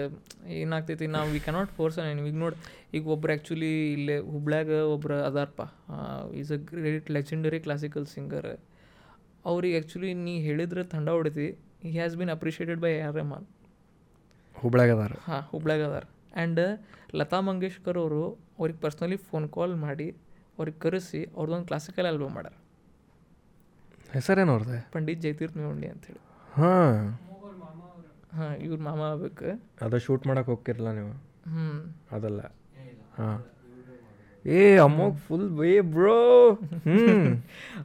ಏನಾಗ್ತೈತಿ 0.61 1.07
ನಾವು 1.17 1.29
ವಿ 1.35 1.41
ಕೆನಾಟ್ 1.47 1.73
ಫೋರ್ಸ್ 1.79 1.99
ಈಗ 2.29 2.37
ನೋಡಿ 2.45 2.57
ಈಗ 2.97 3.05
ಒಬ್ರು 3.15 3.33
ಆ್ಯಕ್ಚುಲಿ 3.35 3.73
ಇಲ್ಲೇ 3.97 4.17
ಹುಬ್ಳ್ಯಾಗ 4.33 4.71
ಒಬ್ರು 4.95 5.17
ಅದಾರ್ಪ. 5.29 5.61
Is 6.41 6.53
a 6.57 6.59
great 6.71 7.09
legendary 7.17 7.61
classical 7.67 8.07
singer 8.15 8.51
ಅವ್ರಿಗೆ 9.51 9.77
ಆ್ಯಕ್ಚುಲಿ 9.79 10.11
ನೀ 10.27 10.35
ಹೇಳಿದ್ರೆ 10.47 10.85
ತಂಡ 10.95 11.09
ಹೊಡಿತಿ. 11.19 11.49
He 11.85 11.91
has 11.99 12.15
been 12.21 12.33
appreciated 12.37 12.81
by 12.85 12.93
R 13.07 13.15
Rahman 13.21 13.47
ಹುಬ್ಳ್ಯಾಗ 14.57 14.91
ಅದಾರ. 14.97 15.15
ಹಾಂ 15.29 15.43
ಹುಬ್ಳ್ಯಾಗ 15.53 15.83
ಅದಾರ. 15.91 16.05
ಆ್ಯಂಡ್ 16.37 16.63
ಲತಾ 17.19 17.39
ಮಂಗೇಶ್ಕರ್ 17.49 17.99
ಅವರು 18.05 18.23
ಅವ್ರಿಗೆ 18.59 18.79
ಪರ್ಸ್ನಲಿ 18.85 19.19
ಫೋನ್ 19.29 19.47
ಕಾಲ್ 19.57 19.75
ಮಾಡಿ 19.87 20.09
ಅವ್ರಿಗೆ 20.59 20.79
ಕರೆಸಿ 20.85 21.21
ಅವ್ರದ್ದೊಂದು 21.37 21.69
ಕ್ಲಾಸಿಕಲ್ 21.71 22.07
ಆಲ್ಬಮ್ 22.11 22.35
ಮಾಡ್ಯಾರ. 22.39 22.57
ಹೆಸರೇನು 24.17 24.51
ಅವ್ರದ್ದು 24.55 24.79
ಪಂಡಿತ್ 24.97 25.21
ಜಯತೀರ್ಥ 25.27 25.57
ಮೇವಂಡಿ 25.61 25.89
ಅಂತೇಳಿ 25.95 26.21
ಹಾಂ. 26.59 26.99
ಹಾಂ 28.33 28.55
ಇವ್ರ 28.55 28.79
ಮಾಮ 28.81 29.01
ಆಗ್ಬೇಕು. 29.01 29.63
ಅದು 29.81 29.99
ಶೂಟ್ 29.99 30.27
ಮಾಡಕ್ಕೆ 30.27 30.51
ಹೋಗ್ತಿರಲ್ಲ 30.51 30.93
ನೀವು. 30.93 31.13
ಹ್ಞೂ 31.51 31.97
ಅದಲ್ಲ. 32.17 32.41
ಹಾಂ. 33.19 33.45
ಏ 34.47 34.77
ಅಮ್ಮೋಗ್ 34.77 35.17
ಫುಲ್ 35.17 35.51
ಬೇ 35.51 35.81
ಬ್ರೋ 35.81 36.53
ಹ್ಞೂ 36.55 37.07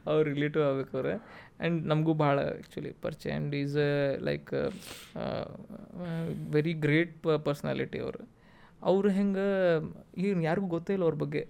ಅವ್ರು 0.06 0.22
ರಿಲೇಟಿವ್ 0.22 0.64
ಆಗ್ಬೇಕು 0.64 0.96
ಅವ್ರೆ. 0.96 1.14
ಆ್ಯಂಡ್ 1.14 1.86
ನಮಗೂ 1.86 2.14
ಭಾಳ 2.14 2.40
ಆ್ಯಕ್ಚುಲಿ 2.40 2.92
ಪರಿಚಯ. 3.02 3.30
And 3.30 3.54
is 3.54 3.76
like 4.20 4.52
very 6.52 6.72
great 6.72 7.26
personality 7.44 7.98
ಅವರು. 7.98 8.28
ಅವ್ರು 8.82 9.08
ಹೆಂಗೆ 9.08 9.46
ಈಗ 10.18 10.42
ಯಾರಿಗೂ 10.42 10.66
ಗೊತ್ತೇ 10.66 10.92
ಇಲ್ಲ 10.92 11.04
ಅವ್ರ 11.04 11.14
ಬಗ್ಗೆ. 11.14 11.48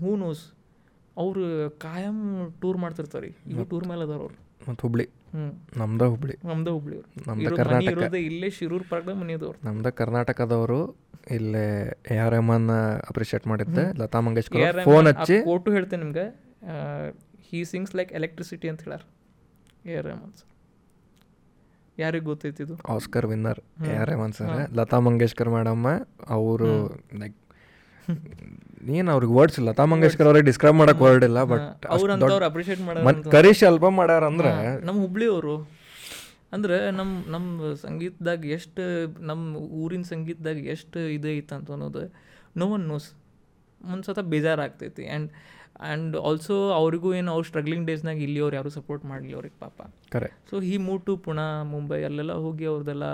ಹೂ 0.00 0.16
ನೋಸ್ 0.16 0.52
ಅವರು 1.16 1.70
ಕಾಯಂ 1.70 2.18
ಟೂರ್ 2.60 2.78
ಮಾಡ್ತಿರ್ತಾರೆ. 2.78 3.26
ಈಗ 3.26 3.62
ಟೂರ್ 3.62 3.88
ಮೇಲೆ 3.88 4.02
ಅದಾರ 4.02 4.16
ಅವ್ರು. 4.16 4.70
ಮತ್ತು 4.70 4.82
ಹುಬ್ಳಿ. 4.82 5.08
ನಮ್ದ 5.80 6.02
ಹುಬ್ಳಿ. 6.12 6.34
ನಮ್ದ 6.50 6.68
ಹುಬ್ಳಿ 6.76 6.96
ನಮ್ದು 7.28 7.50
ಕರ್ನಾಟಕ. 7.60 8.12
ಇಲ್ಲೇ 8.28 8.48
ಶಿರೂರ್ 8.58 8.84
ಪಾರ್ಕ್ 8.90 9.08
ಮನೆಯದವ್ರು 9.22 9.58
ನಮ್ದ 9.68 9.88
ಕರ್ನಾಟಕದವರು 10.00 10.80
ಇಲ್ಲೇ 11.36 11.66
ಎ 12.14 12.16
ಆರ್ 12.24 12.32
ರೆಹಮಾನ್ 12.34 12.68
ಅಪ್ರಿಷಿಯೇಟ್ 13.10 13.46
ಮಾಡಿದ್ದೆ. 13.52 13.84
ಲತಾ 14.02 14.18
ಮಂಗೇಶ್ಕರ್ 14.26 14.82
ಫೋನ್ 14.88 15.08
ಹಚ್ಚಿ. 15.12 15.38
ಫೋಟೋ 15.50 15.70
ಹೇಳ್ತೇನೆ 15.76 16.02
ನಿಮ್ಗೆ. 16.04 16.26
ಹೀ 17.48 17.60
ಸಿಂಗ್ಸ್ 17.72 17.94
ಲೈಕ್ 18.00 18.12
ಎಲೆಕ್ಟ್ರಿಸಿಟಿ 18.20 18.68
ಅಂತ 18.72 18.82
ಹೇಳಾರ 18.86 19.02
ಎ 19.90 19.96
ಆರ್ 20.00 20.06
ರೆಹಮಾನ್ 20.10 20.34
ಸರ್ 20.40 20.52
ಯಾರಿಗೆ 22.02 22.24
ಗೊತ್ತೈತಿ 22.28 22.60
ಇದು? 22.66 22.74
Oscar 22.94 23.26
winner 23.32 23.60
A 23.90 23.92
R 24.02 24.10
M 24.14 24.32
sir 24.38 24.50
Lata 24.78 24.98
Mangeshkar 25.06 25.50
madam 25.56 25.86
ಅವರು 26.36 26.70
ಲೈಕ್ 27.22 27.38
ಏನು 28.98 29.10
ಅವ್ರಿಗೆ 29.14 29.32
ವರ್ಡ್ಸ್ 29.38 29.58
ಇಲ್ಲ. 29.60 29.68
ಲತಾ 29.70 29.84
ಮಂಗೇಶ್ಕರ್ 29.92 30.28
ಅವ್ರಿಗೆ 30.30 30.46
ಡಿಸ್ಕ್ರೈಬ್ 30.50 30.76
ಮಾಡಕ್ 30.82 31.00
ವರ್ಡ್ 31.06 31.24
ಇಲ್ಲ 31.28 31.38
ಬಟ್ 31.52 31.86
ಅವ್ರು 31.94 32.46
ಅಪ್ರಿಷಿಯೇಟ್ 32.50 32.82
ಮತ್ 33.08 33.20
ಕರೀಶ್ 33.36 33.62
ಆಲ್ಬಮ್ 33.70 33.96
ಮಾಡ್ಯಾರ 34.00 34.24
ಅಂದ್ರೆ 34.32 34.52
ನಮ್ಮ 34.88 34.98
ಹುಬ್ಳಿಯವರು 35.06 35.56
ಅಂದ್ರೆ 36.56 36.76
ನಮ್ಮ 36.98 37.12
ನಮ್ಮ 37.34 37.72
ಸಂಗೀತದಾಗ 37.84 38.44
ಎಷ್ಟು 38.56 38.82
ನಮ್ಮ 39.30 39.42
ಊರಿನ 39.82 40.04
ಸಂಗೀತದಾಗ 40.12 40.58
ಎಷ್ಟು 40.74 40.98
ಇದೆ 41.16 41.30
ಐತೆ 41.38 41.54
ಅಂತ 41.58 41.70
ಅನ್ನೋದು 41.76 42.02
ನೋ 42.60 42.66
ಒನ್ 42.76 42.84
ನೋಸ್ 42.92 43.08
ಒಂದ್ಸತ 43.80 44.20
ಬೇಜಾರಾಗ್ತೈತಿ. 44.34 45.04
ಆ್ಯಂಡ್ 45.08 45.28
ಆ್ಯಂಡ್ 45.86 46.14
ಆಲ್ಸೋ 46.28 46.54
ಅವ್ರಿಗೂ 46.78 47.08
ಏನು 47.18 47.30
ಅವ್ರು 47.32 47.46
ಸ್ಟ್ರಗ್ಲಿಂಗ್ 47.48 47.84
ಡೇಸ್ನಾಗ 47.90 48.20
ಇಲ್ಲಿ 48.26 48.40
ಅವ್ರು 48.44 48.56
ಯಾರು 48.58 48.70
ಸಪೋರ್ಟ್ 48.76 49.04
ಮಾಡಲಿ 49.10 49.32
ಅವ್ರಿಗೆ 49.38 49.56
ಪಾಪ. 49.64 49.78
ಕರೆಕ್ಟ್ 50.14 50.38
ಸೊ 50.50 50.62
ಈ 50.72 50.76
ಮೂವ್ 50.86 51.00
ಟು 51.08 51.14
ಪುಣೆ 51.26 51.46
ಮುಂಬೈ 51.74 51.98
ಅಲ್ಲೆಲ್ಲ 52.08 52.34
ಹೋಗಿ 52.46 52.66
ಅವ್ರದ್ದೆಲ್ಲ 52.72 53.06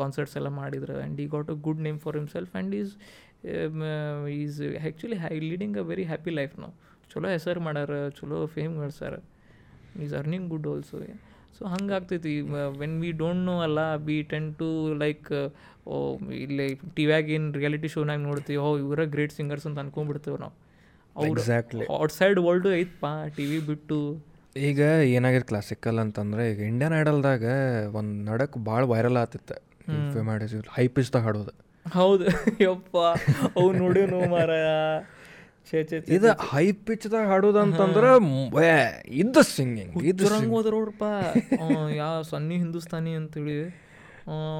ಕಾನ್ಸರ್ಟ್ಸ್ 0.00 0.36
ಎಲ್ಲ 0.40 0.50
ಮಾಡಿದ್ರು. 0.60 0.94
And 1.00 1.20
he 1.24 1.26
got 1.34 1.50
a 1.54 1.56
good 1.66 1.82
name 1.86 1.98
for 2.04 2.16
himself 2.20 2.52
and 2.54 2.74
is 2.80 2.92
is 4.40 4.58
actually 4.62 5.18
he 5.24 5.34
leading 5.50 5.76
a 5.82 5.84
very 5.92 6.04
happy 6.10 6.32
life 6.40 6.56
ನಾವು. 6.62 6.74
ಚಲೋ 7.12 7.28
ಹೆಸರು 7.36 7.60
ಮಾಡ್ಯಾರ 7.66 7.94
ಚಲೋ 8.18 8.38
fame 8.56 8.74
ಗಳಿಸ್ಯಾರ. 8.82 9.14
Is 10.04 10.14
earning 10.20 10.46
good 10.54 10.68
also. 10.72 10.98
So 11.56 11.62
ಹಂಗಾಗ್ತೈತಿ 11.74 12.34
when 12.80 12.94
we 13.02 13.10
don't 13.22 13.42
know 13.48 13.56
ಅಲ್ಲ 13.66 13.80
ಬಿ 14.06 14.16
ಟೆನ್ 14.30 14.48
ಟು 14.60 14.68
ಲೈಕ್ 15.02 15.28
ಓ 15.92 15.96
ಇಲ್ಲಿ 16.44 16.66
ಟಿವ್ಯಾಗ 16.96 17.26
ಏನು 17.36 17.48
reality 17.60 17.88
ಶೋನಾಗ 17.94 18.20
ನೋಡ್ತೀವಿ 18.28 18.58
ಓ 18.66 18.68
ಇವರ 18.84 19.04
ಗ್ರೇಟ್ 19.14 19.34
ಸಿಂಗರ್ಸ್ 19.38 19.66
ಅಂತ 19.70 19.78
ಅನ್ಕೊಂಡ್ಬಿಡ್ತೇವೆ 19.84 20.38
ನಾವು. 20.44 20.54
ಅವ್ರು 21.16 21.40
ಎಕ್ಸಾಕ್ಟ್ಲಿ 21.40 21.86
ಔಟ್ಸೈಡ್ 22.02 22.38
ವರ್ಲ್ಡು 22.46 22.70
ಐತಪ್ಪ 22.78 23.06
ಟಿ 23.36 23.44
ವಿ 23.50 23.58
ಬಿಟ್ಟು. 23.70 23.98
ಈಗ 24.68 24.80
ಏನಾಗಿರ್ 25.16 25.46
ಕ್ಲಾಸಿಕಲ್ 25.50 25.98
ಅಂತಂದ್ರೆ 26.04 26.42
ಈಗ 26.52 26.60
ಇಂಡಿಯನ್ 26.72 26.94
ಐಡಲ್ದಾಗ 27.00 27.44
ಒಂದು 28.00 28.14
ನಡಕ್ 28.30 28.56
ಭಾಳ 28.70 28.82
ವೈರಲ್ 28.94 29.18
ಆತಿತ್ತು 29.22 29.56
ಹೈ 30.76 30.86
ಪಿಚ್ದಾಗ 30.96 31.22
ಹಾಡೋದು. 31.28 31.54
ಹೌದು. 31.92 32.24
ಯಪ್ಪ. 32.62 32.96
ಅವು 33.56 33.72
ನೋಡಿ 33.72 34.06
ಮಾರಾಯ. 34.28 34.64
ಇದು 36.08 36.28
ಹೈ 36.32 36.72
ಪಿಚ್ದಾಗ 36.72 37.26
ಹಾಡೋದಂತಂದ್ರೆ 37.26 38.16
ಇದ್ದ 39.08 39.36
ಸಿಂಗಿಂಗ್ 39.36 40.04
ಇದು 40.04 40.28
ಹೋದ್ರ 40.54 40.70
ನೋಡ್ರಪ್ಪ 40.70 41.04
ಯಾ 41.94 42.22
ಸನ್ನಿ 42.22 42.56
ಹಿಂದೂಸ್ತಾನಿ 42.56 43.14
ಅಂತೇಳಿ. 43.14 43.84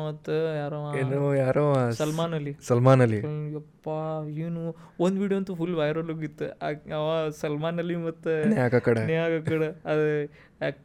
ಮತ್ತು 0.09 0.56
ಯಾರೋ 0.56 0.96
ಏನೋ 0.96 1.34
ಯಾರೋ 1.34 1.90
ಸಲ್ಮಾನ್ 1.90 2.34
ಅಲಿ. 2.34 2.56
ಸಲ್ಮಾನ್ 2.62 3.01
ಅಲಿ. 3.01 3.18
ಯಪ್ಪ 3.55 3.88
ಏನು? 4.28 4.76
ಒಂದು 5.01 5.20
ವಿಡಿಯೋ 5.20 5.38
ಅಂತೂ 5.38 5.55
ಫುಲ್ 5.55 5.74
ವೈರಲ್ 5.74 6.10
ಹೋಗಿತ್ತು. 6.10 6.44
ಆ- 6.44 6.94
ಅವ 6.94 7.30
ಸಲ್ಮಾನ್ 7.30 7.78
ಅಲಿ 7.78 7.96
ಮತ್ತು 7.96 8.48
ನ್ಯಾಕ 8.48 8.74
ಕಡೆ. 8.74 9.06
ನೇಹಾಗ 9.06 9.48
ಕಡೆ. 9.48 9.66
ಅದು 9.66 10.28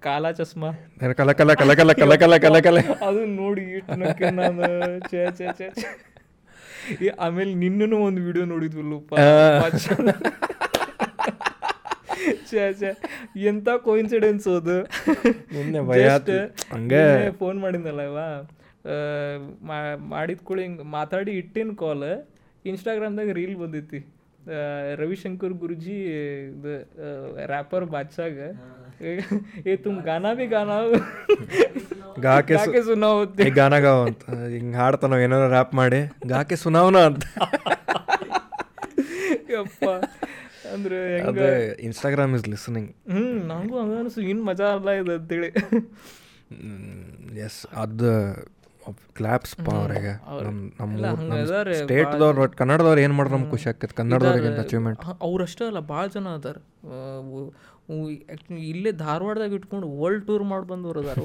ಕಾಲ 0.02 0.32
ಚಸ್ಮಾ. 0.32 0.72
ಕಲ 1.00 1.32
ಕಲ 1.32 1.54
ಕಲ 1.54 1.74
ಕಲ 1.74 1.94
ಕಲ 1.94 2.16
ಕಲ 2.16 2.38
ಕಲ 2.38 2.60
ಕಲ. 2.60 2.78
ಅದು 3.08 3.26
ನೋಡಿ 3.26 3.82
ನಾನು. 4.32 5.00
ಛೇ 5.00 5.28
ಛೇ 5.38 5.48
ಛೇ 5.58 5.70
ಛೇ. 5.70 6.06
ಈ 6.18 6.19
ಆಮೇಲೆ 7.20 7.54
ನಿನ್ನೂ 7.54 7.98
ಒಂದು 7.98 8.22
ವಿಡಿಯೋ 8.22 8.46
ನೋಡಿದ್ವಲ್ಲಪ್ಪ. 8.46 9.14
ಎಂತ 13.38 13.68
ಕೋಇನ್ಸಿಡೆನ್ಸ್ 13.78 14.48
ಅದು. 14.48 14.82
ಹಂಗೆ. 16.74 17.32
ಫೋನ್ 17.32 17.60
ಮಾಡಿದ್ನಲ್ಲ 17.60 18.02
ಇವ. 18.02 18.18
ಮಾಡಿದ 19.96 20.38
ಕೂಡ 20.44 20.60
ಹಿಂಗೆ 20.60 20.84
ಮಾತಾಡಿ 20.84 21.32
ಇಟ್ಟಿನ 21.32 21.70
ಕಾಲ್ 21.80 22.28
ಇನ್ಸ್ಟಾಗ್ರಾಮ್ದಾಗ 22.66 23.32
ರೀಲ್ 23.32 23.58
ಬಂದೈತಿ 23.58 24.08
ರವಿಶಂಕರ್ 25.02 25.56
ಗುರುಜಿ 25.64 25.98
ಇದು 26.50 26.74
ರ್ಯಾಪರ್ 27.52 27.86
ಬಾದ್ಶಾಗ. 27.96 28.38
ಏ 29.70 29.76
ತುಮ್ 29.84 30.00
ಗಾನಾ 30.08 30.32
ಬಿ 30.38 30.46
ಗಾನಾ 30.54 30.78
ಗಾಕೆ 32.26 32.54
ಗಾಕೆ 32.60 32.82
ಸುನಾವ್ 32.88 33.20
ಈ 33.48 33.50
ಗಾನ 33.60 33.76
ಗಾವ 33.86 34.00
ಅಂತ. 34.10 34.24
ಹಿಂಗೆ 34.56 34.78
ಹಾಡ್ತಾನ 34.82 35.20
ಏನಾರ 35.26 35.46
ರ್ಯಾಪ್ 35.56 35.74
ಮಾಡಿ 35.82 36.02
ಗಾಕೆ 36.34 36.56
ಸುನಾವ್ನ 36.64 36.98
ಅಂತ. 37.10 37.24
ಯಪ್ಪ. 39.56 39.86
ಅಂದ್ರೆ 40.74 40.98
ಹೆಂಗ? 41.14 41.28
ಅದೇ 41.30 41.50
ಇನ್ಸ್ಟಾಗ್ರಾಮ್ 41.88 42.34
ಇಸ್ 42.38 42.48
ಲಿಸನಿಂಗ್ 42.54 42.90
ಹ್ಮ್ 43.14 43.38
ನಂಗೂ 43.52 43.78
ಹಂಗ 43.82 43.96
ಅನ್ಸು. 44.02 44.22
ಇನ್ 44.32 44.42
ಮಜಾ 44.50 44.68
ಅಲ್ಲ 44.78 44.90
ಇದು 45.02 45.14
ಅಂತೇಳಿ. 45.20 45.50
ಎಸ್ 47.46 47.62
ಅದು 47.84 48.12
ಕ್ಲಾಪ್ಸ್ 49.18 49.54
ಅವ್ರಿಗೆ. 49.72 50.14
ಸ್ಟೇಟ್ದವ್ರು 51.82 52.50
ಕನ್ನಡದವ್ರು 52.52 53.02
ಏನು 53.02 53.14
ಮಾಡಿದ್ರೆ 53.14 53.38
ನಮ್ಗೆ 53.38 53.52
ಖುಷಿ 53.52 53.70
ಆಕೈತೆ 53.70 53.96
ಕನ್ನಡದವ್ರಿಗೆ 53.96 54.50
ಅಚೀವ್ಮೆಂಟ್ 54.56 55.02
ಅವ್ರಷ್ಟೇ 55.22 55.66
ಅಲ್ಲ 55.66 55.80
ಭಾಳ 55.94 56.06
ಜನ 56.08 56.28
ಅದಾರ. 56.28 56.58
ಇಲ್ಲೇ 58.72 58.92
ಧಾರವಾಡದಾಗ 58.92 59.54
ಇಟ್ಕೊಂಡು 59.54 59.88
ವರ್ಲ್ಡ್ 60.02 60.26
ಟೂರ್ 60.28 60.44
ಮಾಡಿ 60.44 60.68
ಬಂದವರು 60.68 61.02
ಅದಾರ 61.02 61.20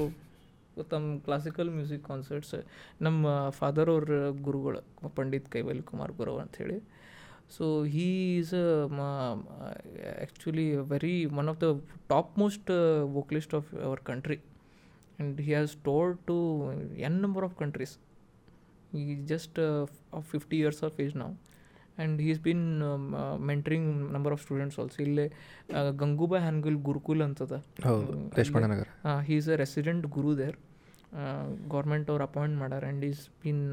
ತಮ್ಮ 0.91 1.19
ಕ್ಲಾಸಿಕಲ್ 1.19 1.69
ಮ್ಯೂಸಿಕ್ 1.69 2.03
ಕಾನ್ಸರ್ಟ್ಸ್ 2.07 2.55
ನಮ್ಮ 3.01 3.49
ಫಾದರ್ 3.49 3.89
ಅವ್ರ 3.89 4.15
ಗುರುಗಳು 4.41 4.81
ಪಂಡಿತ್ 5.09 5.47
ಕೈವಲ್ 5.49 5.81
ಕುಮಾರ್ 5.83 6.11
ಗುರು 6.11 6.33
ಅಂಥೇಳಿ 6.37 6.77
so 7.57 7.83
he 7.83 8.07
is 8.37 8.53
actually 10.19 10.75
very 10.75 11.25
one 11.25 11.49
of 11.49 11.59
the 11.59 11.67
top 12.09 12.37
most 12.37 12.71
vocalist 13.03 13.55
of 13.55 13.75
our 13.75 13.99
country 13.99 14.37
and 15.19 15.41
he 15.41 15.51
has 15.53 15.73
toured 15.83 16.17
to 16.25 16.37
N 16.97 17.17
number 17.21 17.43
of 17.43 17.55
countries 17.55 17.93
he 18.93 19.15
just 19.25 19.57
fifty 20.21 20.57
years 20.57 20.83
of 20.83 20.99
age 20.99 21.15
ನಾವು 21.15 21.33
and 21.97 22.21
is 22.21 22.39
been 22.39 22.63
mentoring 23.39 23.89
number 24.11 24.33
of 24.33 24.41
students 24.41 24.79
also 24.79 25.03
ಇಲ್ಲೇ 25.03 25.25
ಗಂಗೂಬಾಯ್ 25.95 26.41
ಹ್ಯಾನ್ಗುಲ್ 26.41 26.77
ಗುರುಕುಲ್ 26.81 27.21
ಅಂತದ 27.21 27.57
ನಗರ್ 28.71 28.89
ಹಾಂ 29.03 29.19
he 29.21 29.35
is 29.35 29.49
a 29.49 29.55
resident 29.55 30.07
guru 30.07 30.37
there 30.37 30.57
government 31.67 32.09
ಅವ್ರು 32.09 32.23
appoint 32.23 32.57
ಮಾಡ್ಯಾರ 32.59 32.83
and 32.85 33.05
is 33.05 33.29
been 33.43 33.63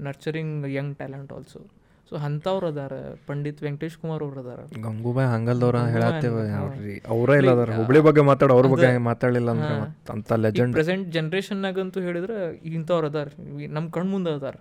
nurturing 0.00 0.68
young 0.68 0.96
talent 0.96 1.32
also 1.32 1.60
so 2.10 2.16
ಅಂಥವ್ರು 2.26 2.66
ಅದಾರ. 2.72 2.94
ಪಂಡಿತ್ 3.26 3.60
ವೆಂಕಟೇಶ್ 3.64 3.96
ಕುಮಾರ್ 4.02 4.22
ಅವ್ರು 4.26 4.38
ಅದಾರ. 4.42 4.60
ಗಂಗೂಬಾಯಿ 4.86 5.28
ಹಂಗಲ್ದವ್ರ 5.34 5.80
ಹೇಳತ್ತೇವೆ 5.94 6.40
ಅವ್ರಿ 6.60 6.94
ಅವರೇ 7.14 7.36
ಇಲ್ಲ 7.40 7.50
ಅದಾರ. 7.56 7.70
ಹುಬ್ಳಿ 7.80 8.00
ಬಗ್ಗೆ 8.06 8.22
ಮಾತಾಡ 8.30 8.50
ಅವ್ರ 8.56 8.68
ಬಗ್ಗೆ 8.72 8.88
ಮಾತಾಡಲಿಲ್ಲ 9.10 9.50
ಅಂದ್ರೆ 9.56 9.76
ಅಂತ 10.14 10.38
ಲೆಜೆಂಡ್ 10.46 10.74
ಪ್ರೆಸೆಂಟ್ 10.78 11.06
ಜನ್ರೇಷನ್ನಾಗಂತೂ 11.16 12.00
ಹೇಳಿದ್ರೆ 12.08 12.38
ಇಂಥವ್ರು 12.78 13.08
ಅದಾರ. 13.12 13.28
ನಮ್ಮ 13.76 13.86
ಕಣ್ಣು 13.96 14.10
ಮುಂದೆ 14.16 14.32
ಅದಾರ. 14.38 14.56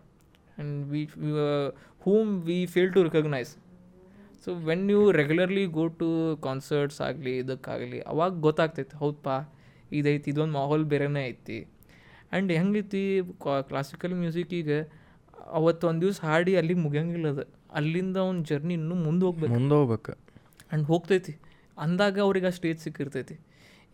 And 0.58 0.78
we 0.92 1.02
whom 2.06 2.32
we 2.50 2.60
fail 2.76 2.92
to 2.98 3.04
recognise 3.08 3.52
so 4.44 4.50
when 4.70 4.86
you 4.92 5.00
regularly 5.20 5.66
go 5.78 5.86
to 6.02 6.10
concerts 6.48 7.00
ಆಗಲಿ 7.08 7.34
ಇದಕ್ಕಾಗಲಿ 7.44 8.00
ಅವಾಗ 8.12 8.32
ಗೊತ್ತಾಗ್ತೈತಿ 8.48 8.98
ಹೌದಪ್ಪ 9.02 9.30
ಇದೈತಿ 10.00 10.30
ಇದೊಂದು 10.34 10.54
ಮಾಹೋಲ್ 10.60 10.86
ಬೇರೆನೇ 10.94 11.22
ಐತಿ. 11.34 11.60
ಆ್ಯಂಡ್ 12.32 12.52
ಹೆಂಗೈತಿ 12.60 13.04
ಕ್ಲಾಸಿಕಲ್ 13.70 14.14
ಮ್ಯೂಸಿಕ್ಕಿಗೆ 14.14 14.80
ಅವತ್ತು 14.80 14.99
ಒಂದು 15.90 16.02
ದಿವ್ಸ 16.02 16.20
ಹಾಡಿ 16.30 16.54
ಅಲ್ಲಿಗೆ 16.62 16.82
ಮುಗಿಯಂಗಿಲ್ಲ 16.86 17.28
ಅದು. 17.36 17.46
ಅಲ್ಲಿಂದ 17.80 18.18
ಅವ್ನ 18.18 18.42
ಜರ್ನಿ 18.50 18.74
ಇನ್ನೂ 18.74 18.96
ಮುಂದೆ 19.06 19.26
ಹೋಗ್ಬೇಕು 19.26 19.54
ಮುಂದೆ 19.54 19.76
ಹೋಗ್ಬೇಕು 19.76 20.12
ಆ್ಯಂಡ್ 20.12 20.86
ಹೋಗ್ತೈತಿ. 20.92 21.34
ಅಂದಾಗ 21.78 22.20
ಅವ್ರಿಗೆ 22.20 22.48
ಆ 22.48 22.54
ಸ್ಟೇಜ್ 22.58 22.80
ಸಿಕ್ಕಿರ್ತೈತಿ. 22.80 23.36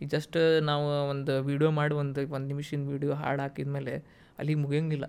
ಈಗ 0.00 0.08
ಜಸ್ಟ್ 0.16 0.36
ನಾವು 0.70 0.86
ಒಂದು 1.10 1.34
ವೀಡಿಯೋ 1.42 1.70
ಮಾಡಿ 1.70 1.94
ಒಂದು 1.94 2.20
ಒಂದು 2.36 2.46
ನಿಮಿಷದ 2.46 2.88
ವೀಡಿಯೋ 2.94 3.14
ಹಾಡು 3.22 3.42
ಹಾಕಿದ್ಮೇಲೆ 3.42 3.94
ಅಲ್ಲಿಗೆ 4.38 4.60
ಮುಗಿಯಂಗಿಲ್ಲ. 4.64 5.06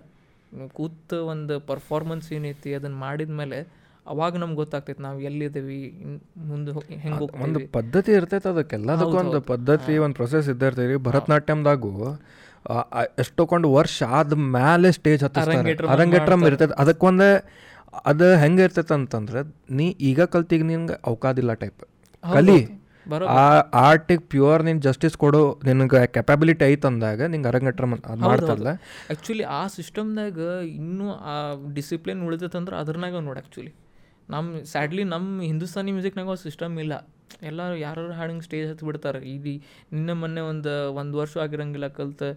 ಕೂತ 0.78 1.12
ಒಂದು 1.32 1.54
ಪರ್ಫಾರ್ಮೆನ್ಸ್ 1.70 2.28
ಏನೈತಿ 2.32 2.70
ಅದನ್ನು 2.74 2.98
ಮಾಡಿದ್ಮೇಲೆ 3.06 3.58
ಅವಾಗ 4.06 4.36
ನಮ್ಗೆ 4.36 4.56
ಗೊತ್ತಾಗ್ತೈತಿ 4.56 5.02
ನಾವು 5.02 5.18
ಎಲ್ಲಿದ್ದೀವಿ 5.20 5.78
ಮುಂದೆ 6.50 6.72
ಹೆಂಗೆ 7.04 7.26
ಒಂದು 7.46 7.60
ಪದ್ಧತಿ 7.72 8.12
ಇರ್ತೈತೆ 8.12 8.48
ಅದಕ್ಕೆಲ್ಲದಕ್ಕೂ 8.48 9.16
ಒಂದು 9.24 9.40
ಪದ್ಧತಿ 9.52 9.94
ಒಂದು 10.04 10.14
ಪ್ರೊಸೆಸ್ 10.14 10.48
ಇದ್ದೇ 10.48 10.66
ಇರ್ತೈತಿ 10.66 10.96
ಭರತನಾಟ್ಯಮ್ದಾಗೂ 11.08 11.90
ಎಷ್ಟೊಂದು 13.22 13.68
ವರ್ಷ 13.78 13.98
ಆದ 14.18 14.34
ಮೇಲೆ 14.56 14.88
ಸ್ಟೇಜ್ 14.98 15.22
ಹತ್ತಿಸ್ತಾರೆ. 15.26 15.56
ಅರಂಗೇಟ್ರಂ 15.58 15.90
ಅರಂಗೇಟ್ರಮ್ 15.94 16.42
ಇರ್ತೈತೆ. 16.48 16.76
ಅದಕ್ಕೊಂದು 16.84 17.28
ಅದು 18.10 18.26
ಹೆಂಗೆ 18.42 18.62
ಇರ್ತೈತೆ 18.68 18.94
ಅಂತಂದ್ರೆ 19.00 19.40
ನೀ 19.78 19.86
ಈಗ 20.10 20.20
ಕಲ್ತಿಗೆ 20.34 20.66
ನಿನ್ಗೆ 20.72 20.96
ಅವಕಾದಿಲ್ಲ 21.10 21.52
ಟೈಪ್ 21.62 21.84
ಕಲಿ. 22.24 22.60
ಆ 23.40 23.44
ಆರ್ಟಿಗೆ 23.82 24.24
ಪ್ಯೂರ್ 24.32 24.62
ನೀನು 24.68 24.80
ಜಸ್ಟಿಸ್ 24.86 25.16
ಕೊಡೋ 25.22 25.42
ನಿನಗೆ 25.66 26.00
ಕೆಪಾಬಿಲಿಟಿ 26.16 26.64
ಐತೆ 26.72 26.86
ಅಂದಾಗ 26.90 27.20
ನಿಂಗೆ 27.34 27.48
ಅರಂಗೇಟ್ರಮ್ 27.52 27.94
ಅದು 28.12 28.22
ಮಾಡ್ತಾರಲ್ಲ. 28.30 28.72
ಆ್ಯಕ್ಚುಲಿ 29.12 29.44
ಆ 29.58 29.62
ಸಿಸ್ಟಮ್ದಾಗ 29.76 30.38
ಇನ್ನೂ 30.78 31.06
ಆ 31.32 31.36
ಡಿಸಿಪ್ಲಿನ್ 31.78 32.20
ಉಳಿತೈತಂದ್ರೆ 32.28 32.76
ಅದ್ರನಾಗ 32.82 33.22
ನೋಡಿ 33.28 33.40
ಆ್ಯಕ್ಚುಲಿ 33.42 33.72
ನಮ್ಮ 34.34 34.62
ಸ್ಯಾಡ್ಲಿ 34.72 35.04
ನಮ್ಮ 35.14 35.42
ಹಿಂದೂಸ್ತಾನಿ 35.50 35.92
ಮ್ಯೂಸಿಕ್ನಾಗ 35.96 36.34
ಸಿಸ್ಟಮ್ 36.46 36.74
ಇಲ್ಲ 36.84 36.94
ಎಲ್ಲರೂ 37.50 37.76
ಯಾರು 37.86 38.02
ಹಾಡಿಂಗ್ 38.18 38.42
ಸ್ಟೇಜ್ 38.46 38.66
ಹತ್ತು 38.70 38.84
ಬಿಡ್ತಾರೆ. 38.88 39.20
ಇಲ್ಲಿ 39.34 39.54
ನಿನ್ನೆ 39.94 40.14
ಮೊನ್ನೆ 40.20 40.42
ಒಂದು 40.50 40.72
ಒಂದು 41.00 41.14
ವರ್ಷ 41.20 41.34
ಆಗಿರಂಗಿಲ್ಲ 41.44 41.88
ಕಲ್ತು 41.98 42.28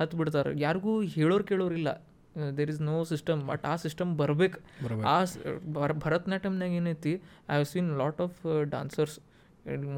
ಹತ್ತು 0.00 0.16
ಬಿಡ್ತಾರೆ. 0.20 0.50
ಯಾರಿಗೂ 0.66 0.92
ಹೇಳೋರು 1.16 1.44
ಕೇಳೋರಿಲ್ಲ 1.50 1.90
there 2.58 2.70
is 2.74 2.80
no 2.88 2.96
system 3.12 3.40
but 3.50 3.64
ಆ 3.70 3.74
ಸಿಸ್ಟಮ್ 3.84 4.10
ಬರ್ಬೇಕು. 4.20 4.58
ಆ 5.12 5.16
ಭರತನಾಟ್ಯಮ್ನಾಗ 6.04 6.72
ಏನೈತಿ 6.80 7.14
I 7.14 7.52
have 7.54 7.66
seen 7.72 7.90
lot 8.02 8.20
of 8.26 8.40
dancers 8.74 9.16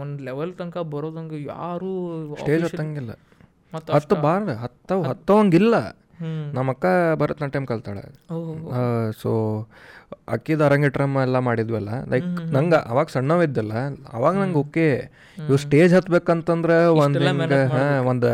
ಒಂದು 0.05 0.21
ಲೆವೆಲ್ 0.29 0.53
ತನಕ 0.61 0.79
ಬರೋದಂಗೆ 0.95 1.41
ಯಾರು 1.55 1.91
ಸ್ಟೇಜ್ 2.43 2.65
ಹತ್ತಂಗಿಲ್ಲ. 2.67 3.13
ಮತ್ತು 3.75 3.91
ಹತ್ತು 3.97 4.17
ಬಾರ 4.27 4.55
ಹತ್ತವು 4.65 5.03
ಹತ್ತೋಂಗಿಲ್ಲ 5.11 5.75
ನಮ್ಮ 6.57 6.69
ಅಕ್ಕ 6.75 6.87
ಭರತನಾಟ್ಯಂ 7.21 7.65
ಕಲ್ತಾಳೆ. 7.71 8.05
ಸೊ 9.23 9.31
ಅಕ್ಕಿದ 10.35 10.61
ಅರಂಗೇಟ್ರಮ್ 10.69 11.17
ಎಲ್ಲ 11.27 11.39
ಮಾಡಿದ್ವಲ್ಲ 11.49 11.91
ಲೈಕ್ 12.13 12.31
ನಂಗೆ 12.57 12.79
ಅವಾಗ 12.91 13.07
ಸಣ್ಣವಿದ್ದಲ್ಲ 13.17 13.75
ಅವಾಗ 14.13 14.35
ನಂಗೆ 14.43 14.59
ಓಕೆ 14.59 14.87
ಇವ್ 15.49 15.59
ಸ್ಟೇಜ್ 15.59 15.95
ಹತ್ಬೇಕಂತಂದ್ರೆ 15.95 16.79
ಒಂದು 17.05 17.21
ಒಂದು 18.13 18.31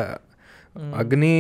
ಅಗ್ನಿ 1.01 1.35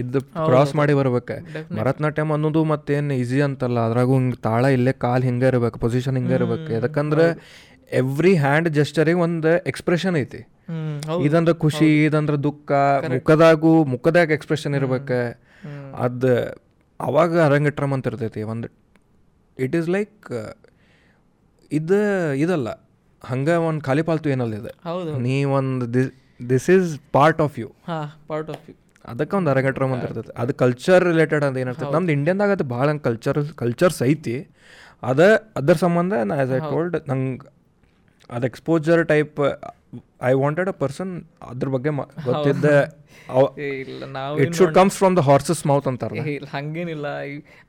ಇದ್ದು 0.00 0.20
ಕ್ರಾಸ್ 0.48 0.72
ಮಾಡಿ 0.80 0.92
ಬರ್ಬೇಕು. 0.98 1.36
ಭರತನಾಟ್ಯಂ 1.78 2.28
ಅನ್ನೋದು 2.32 2.60
ಮತ್ತೇನು 2.72 3.14
ಈಸಿ 3.22 3.40
ಅಂತಲ್ಲ 3.46 3.78
ಅದ್ರಾಗು 3.88 4.14
ಹಿಂಗೆ 4.18 4.38
ತಾಳ 4.48 4.64
ಇಲ್ಲೇ 4.76 4.92
ಕಾಲು 5.04 5.24
ಹಿಂಗೆ 5.28 5.46
ಇರ್ಬೇಕು 5.52 5.78
ಪೊಸಿಷನ್ 5.86 6.16
ಹಿಂಗೆ 6.16 6.34
ಇರ್ಬೇಕು. 6.34 6.68
ಯಾಕಂದ್ರೆ 6.76 7.26
ಎವ್ರಿ 8.02 8.32
ಹ್ಯಾಂಡ್ 8.44 8.68
ಜಸ್ಟರಿಗೆ 8.68 9.20
ಒಂದು 9.26 9.50
ಎಕ್ಸ್ಪ್ರೆಷನ್ 9.70 10.16
ಐತಿ. 10.16 10.40
ಇದಂದ್ರೆ 11.26 11.54
ಖುಷಿ 11.64 11.88
ಇದಂದ್ರೆ 12.04 12.36
ದುಃಖ 12.46 12.70
ಮುಖದಾಗೂ 13.14 13.72
ಮುಖದಾಗ 13.94 14.30
ಎಕ್ಸ್ಪ್ರೆಷನ್ 14.38 14.74
ಇರ್ಬೇಕು. 14.74 15.20
ಅದು 15.98 16.32
ಅವಾಗ 17.00 17.40
ಅರಂಗೇಟ್ರಮ್ 17.40 17.92
ಅಂತ 17.94 18.06
ಇರ್ತೈತಿ 18.06 18.42
ಒಂದು 18.52 18.68
ಇಟ್ 19.58 19.74
ಈಸ್ 19.76 19.88
ಲೈಕ್ 19.88 20.28
ಇದು 21.70 21.98
ಇದಲ್ಲ 22.36 22.68
ಹಂಗೆ 23.24 23.54
ಒಂದು 23.68 23.82
ಖಾಲಿ 23.84 24.02
ಪಾಲ್ತು 24.02 24.28
ಏನಲ್ಲ 24.30 24.54
ಇದೆ. 24.54 24.72
ಹೌದು. 24.84 25.12
ನೀ 25.18 25.36
ಒಂದು 25.58 25.84
this 26.50 26.68
is 26.70 26.90
part 27.12 27.40
of 27.40 27.56
you 27.58 27.68
part 28.28 28.50
of 28.50 28.66
you 28.70 28.74
ಅದಕ್ಕೆ 29.04 29.34
ಒಂದು 29.36 29.50
ಅರಂಗೇಟ್ರಮ್ 29.50 29.92
ಅಂತ 29.94 30.04
ಇರ್ತೈತೆ. 30.04 30.32
ಅದು 30.38 30.52
ಕಲ್ಚರ್ 30.54 31.02
ರಿಲೇಟೆಡ್ 31.04 31.44
ಅಂತ 31.44 31.56
ಏನಿರ್ತೈತೆ 31.56 31.92
ನಮ್ದು 31.92 32.12
ಇಂಡಿಯನ್ದಾಗ 32.12 32.52
ಅದು 32.58 32.66
ಭಾಳ 32.74 32.86
ಹಂಗೆ 32.90 33.04
ಕಲ್ಚರ್ 33.04 33.40
ಕಲ್ಚರ್ಸ್ 33.54 34.00
ಐತಿ 34.02 34.36
ಅದ 35.02 35.20
ಅದ್ರ 35.56 35.76
ಸಂಬಂಧ 35.84 36.12
ನಾ 36.28 36.36
ಆ್ಯಸ್ 36.36 36.52
ಐ 36.52 36.60
ಟೋಲ್ಡ್ 36.70 36.96
ನಂಗೆ 37.10 37.46
ಅದು 38.30 38.46
exposure 38.46 39.02
type 39.06 39.38
I 40.30 40.32
wanted 40.42 40.68
a 40.72 40.74
person 40.82 41.12
ಅದ್ರ 41.50 41.68
ಬಗ್ಗೆ 41.74 41.90
ಗೊತ್ತಿದ್ದ. 42.28 42.66
ಇಲ್ಲ 43.84 44.04
ನಾವು 44.16 44.34
it 44.44 44.54
should 44.58 44.74
comes 44.78 44.96
from 45.00 45.14
the 45.18 45.22
horse's 45.28 45.62
mouth 45.70 45.86
ಅಂತಾರಲ್ಲ. 45.90 46.24
ಏ 46.30 46.34
ಇಲ್ಲ 46.38 46.48
ಹಂಗೇನಿಲ್ಲ. 46.56 47.06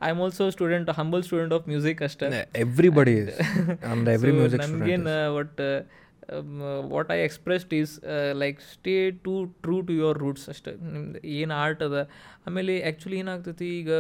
I 0.07 0.09
am 0.13 0.21
also 0.25 0.45
student 0.55 0.89
humble 0.99 1.23
student 1.27 1.53
of 1.57 1.65
music 1.73 2.01
ಅಷ್ಟೇ. 2.07 2.27
ಎವ್ರಿಬಡಿ 2.65 3.15
ಎವ್ರಿ 4.17 4.33
ಮ್ಯೂಸಿಕ್ 4.41 4.63
ನಮ್ಗೇನು 4.65 5.15
but 5.41 5.61
what 6.93 7.11
I 7.15 7.19
expressed 7.27 7.71
is 7.81 7.93
like 8.41 8.57
stay 8.73 8.95
to 9.27 9.33
true 9.65 9.75
to 9.87 9.93
your 10.01 10.17
roots 10.23 10.47
ಅಷ್ಟೇ. 10.53 10.71
ನಿಮ್ದು 10.95 11.21
ಏನು 11.37 11.53
ಆರ್ಟ್ 11.63 11.81
ಅದ. 11.87 11.95
ಆಮೇಲೆ 12.47 12.73
ಆ್ಯಕ್ಚುಲಿ 12.89 13.17
ಏನಾಗ್ತೈತಿ 13.23 13.69
ಈಗ 13.79 13.91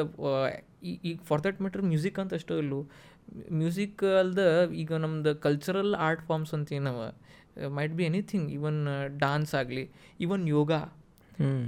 ಈಗ 1.11 1.17
ಫಾರ್ 1.29 1.41
ದಟ್ 1.47 1.57
ಮ್ಯಾಟರ್ 1.65 1.85
ಮ್ಯೂಸಿಕ್ 1.93 2.19
ಅಂತ 2.23 2.33
ಅಷ್ಟೇ 2.39 2.57
ಇಲ್ಲೂ. 2.63 2.81
ಮ್ಯೂಸಿಕ್ 3.61 4.03
ಅಲ್ದ 4.21 4.43
ಈಗ 4.83 4.91
ನಮ್ದು 5.05 5.33
ಕಲ್ಚರಲ್ 5.47 5.91
ಆರ್ಟ್ 6.07 6.23
ಫಾರ್ಮ್ಸ್ 6.29 6.53
ಅಂತ 6.57 6.71
ಏನವ. 6.79 7.01
Might 7.77 7.93
be 7.93 8.03
anything 8.03 8.47
even 8.51 8.79
dance 9.17 9.53
ಆಗಲಿ 9.55 9.85
ಈವನ್ 10.19 10.43
ಯೋಗ 10.49 10.71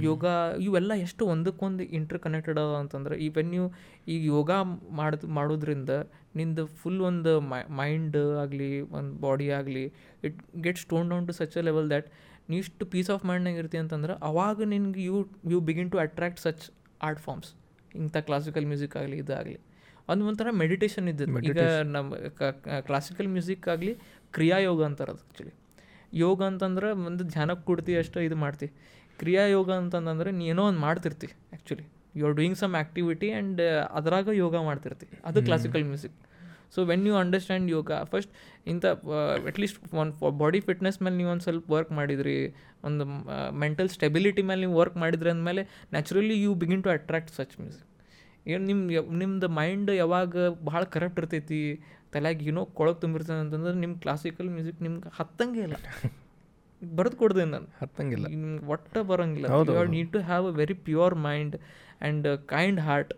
ಯೋಗ 0.06 0.26
ಇವೆಲ್ಲ 0.60 0.94
ಎಷ್ಟು 1.04 1.24
ಒಂದಕ್ಕೊಂದು 1.26 1.84
ಇಂಟರ್ 1.98 2.20
ಕನೆಕ್ಟೆಡ್ 2.20 2.60
ಅದ 2.60 2.74
ಅಂತಂದ್ರೆ 2.80 3.16
ಈವನ್ 3.18 3.50
ನೀವು 3.50 3.68
ಈಗ 4.08 4.22
ಯೋಗ 4.26 4.52
ಮಾಡೋದು 4.92 5.28
ಮಾಡೋದ್ರಿಂದ 5.28 5.94
ನಿಂದು 6.36 6.64
ಫುಲ್ 6.80 7.02
ಒಂದು 7.02 7.34
ಮೈಂಡ್ 7.80 8.18
ಆಗಲಿ 8.44 8.70
ಒಂದು 8.98 9.14
ಬಾಡಿ 9.18 9.48
ಆಗಲಿ 9.60 9.86
it 10.24 10.40
gets 10.62 10.86
tone 10.86 11.10
down 11.10 11.28
to 11.28 11.34
such 11.34 11.58
a 11.58 11.64
level 11.70 11.90
that 11.90 12.10
ನೀ 12.50 12.58
ಇಷ್ಟು 12.58 12.86
ಪೀಸ್ 12.86 13.10
ಆಫ್ 13.10 13.24
ಮೈಂಡ್ನಾಗ 13.30 13.58
ಇರ್ತಿ 13.64 13.78
ಅಂತಂದ್ರೆ 13.84 14.14
ಅವಾಗ 14.30 14.64
ನಿನ್ಗೆ 14.74 15.04
you 15.10 15.18
you 15.54 15.60
begin 15.70 15.92
to 15.92 16.00
attract 16.06 16.42
such 16.46 16.66
art 17.02 17.22
forms 17.22 17.52
ಇಂಥ 17.96 18.18
ಕ್ಲಾಸಿಕಲ್ 18.28 18.66
ಮ್ಯೂಸಿಕ್ 18.66 18.96
ಆಗಲಿ 18.98 19.18
ಇದಾಗಲಿ. 19.24 19.60
ಅದು 20.10 20.26
ಒಂಥರ 20.30 20.50
ಮೆಡಿಟೇಷನ್ 20.62 21.08
ಇದ್ದದ್ದು. 21.12 21.40
ಈಗ 21.50 21.62
ನಮ್ಮ 21.96 22.14
ಕ್ಲಾಸಿಕಲ್ 22.90 23.30
ಮ್ಯೂಸಿಕ್ 23.36 23.66
ಆಗಲಿ 23.74 23.94
ಕ್ರಿಯಾಯೋಗ 24.34 24.82
ಅಂತಾರೆ 24.90 25.12
ಅದು 25.14 25.22
ಆ್ಯಕ್ಚುಲಿ 25.24 25.54
ಯೋಗ 26.24 26.40
ಅಂತಂದ್ರೆ 26.50 26.88
ಒಂದು 27.10 27.24
ಧ್ಯಾನಕ್ಕೆ 27.34 27.66
ಕೊಡ್ತಿ 27.70 27.94
ಅಷ್ಟೇ 28.02 28.24
ಇದು 28.28 28.38
ಮಾಡ್ತಿ. 28.46 28.68
ಕ್ರಿಯಾ 29.20 29.44
ಯೋಗ 29.58 29.70
ಅಂತಂದ್ರೆ 29.82 30.30
ನೀ 30.38 30.44
ಏನೋ 30.54 30.64
ಒಂದು 30.72 30.82
ಮಾಡ್ತಿರ್ತಿ 30.88 31.28
actually 31.28 31.86
you 32.20 32.24
are 32.28 32.36
doing 32.40 32.58
some 32.62 32.74
activity 32.76 33.28
and 33.34 33.62
ಅದರಾಗ 34.00 34.28
ಯೋಗ 34.44 34.56
ಮಾಡ್ತಿರ್ತಿ. 34.70 35.08
ಅದು 35.30 35.42
classical 35.48 35.86
music 35.92 36.18
so 36.76 36.80
when 36.90 37.06
you 37.08 37.14
understand 37.16 37.68
yoga 37.72 37.92
first 38.12 38.32
ಇಂಥ 38.68 38.86
ಅಟ್ಲೀಸ್ಟ್ 39.50 39.80
ಒಂದು 39.94 40.32
ಬಾಡಿ 40.42 40.60
ಫಿಟ್ನೆಸ್ 40.60 40.98
ಮೇಲೆ 41.02 41.16
ನೀವು 41.18 41.30
ಒಂದು 41.30 41.44
ಸ್ವಲ್ಪ 41.44 41.72
ವರ್ಕ್ 41.72 41.92
ಮಾಡಿದ್ರಿ 41.92 42.36
ಒಂದು 42.84 43.06
ಮೆಂಟಲ್ 43.64 43.90
ಸ್ಟೆಬಿಲಿಟಿ 43.90 44.42
ಮೇಲೆ 44.42 44.62
ನೀವು 44.62 44.78
ವರ್ಕ್ 44.80 44.98
ಮಾಡಿದ್ರಿ 44.98 45.30
ಅಂದಮೇಲೆ 45.30 45.64
naturally 45.94 46.38
you 46.44 46.54
begin 46.56 46.84
to 46.84 46.90
attract 46.90 47.32
such 47.32 47.56
music 47.62 47.88
ಏನು 48.48 48.64
ನಿಮ್ಮ 48.66 49.16
ನಿಮ್ದು 49.18 49.48
ಮೈಂಡ್ 49.58 49.92
ಯಾವಾಗ 49.92 50.36
ಭಾಳ 50.64 50.84
ಕರೆಕ್ಟ್ 50.96 51.20
ಇರ್ತೈತಿ 51.20 51.60
ತಲೆಯಾಗ 52.14 52.44
ಏನೋ 52.44 52.66
ಕೊಳಗೆ 52.78 53.00
ತುಂಬಿರ್ತದೆ 53.00 53.40
ಅಂತಂದ್ರೆ 53.40 53.74
ನಿಮ್ಮ 53.74 53.96
ಕ್ಲಾಸಿಕಲ್ 53.98 54.50
ಮ್ಯೂಸಿಕ್ 54.50 54.82
ನಿಮ್ಗೆ 54.82 55.10
ಹತ್ತಂಗೆ 55.14 55.62
ಇಲ್ಲ. 55.62 55.78
ಬರೆದು 56.82 57.16
ಕೊಡ್ದೆ 57.16 57.44
ನಾನು. 57.46 57.68
ಹತ್ತಂಗಿಲ್ಲ. 57.82 58.26
ನಿಮ್ಗೆ 58.28 58.66
ಒಟ್ಟ 58.66 58.98
ಬರೋಂಗಿಲ್ಲ. 59.10 59.48
You 59.70 59.84
need 59.88 60.12
to 60.14 60.20
have 60.20 60.46
a 60.48 60.52
very 60.52 60.74
pure 60.74 61.16
mind 61.16 61.56
and 61.56 62.28
kind 62.46 62.80
heart 62.80 63.12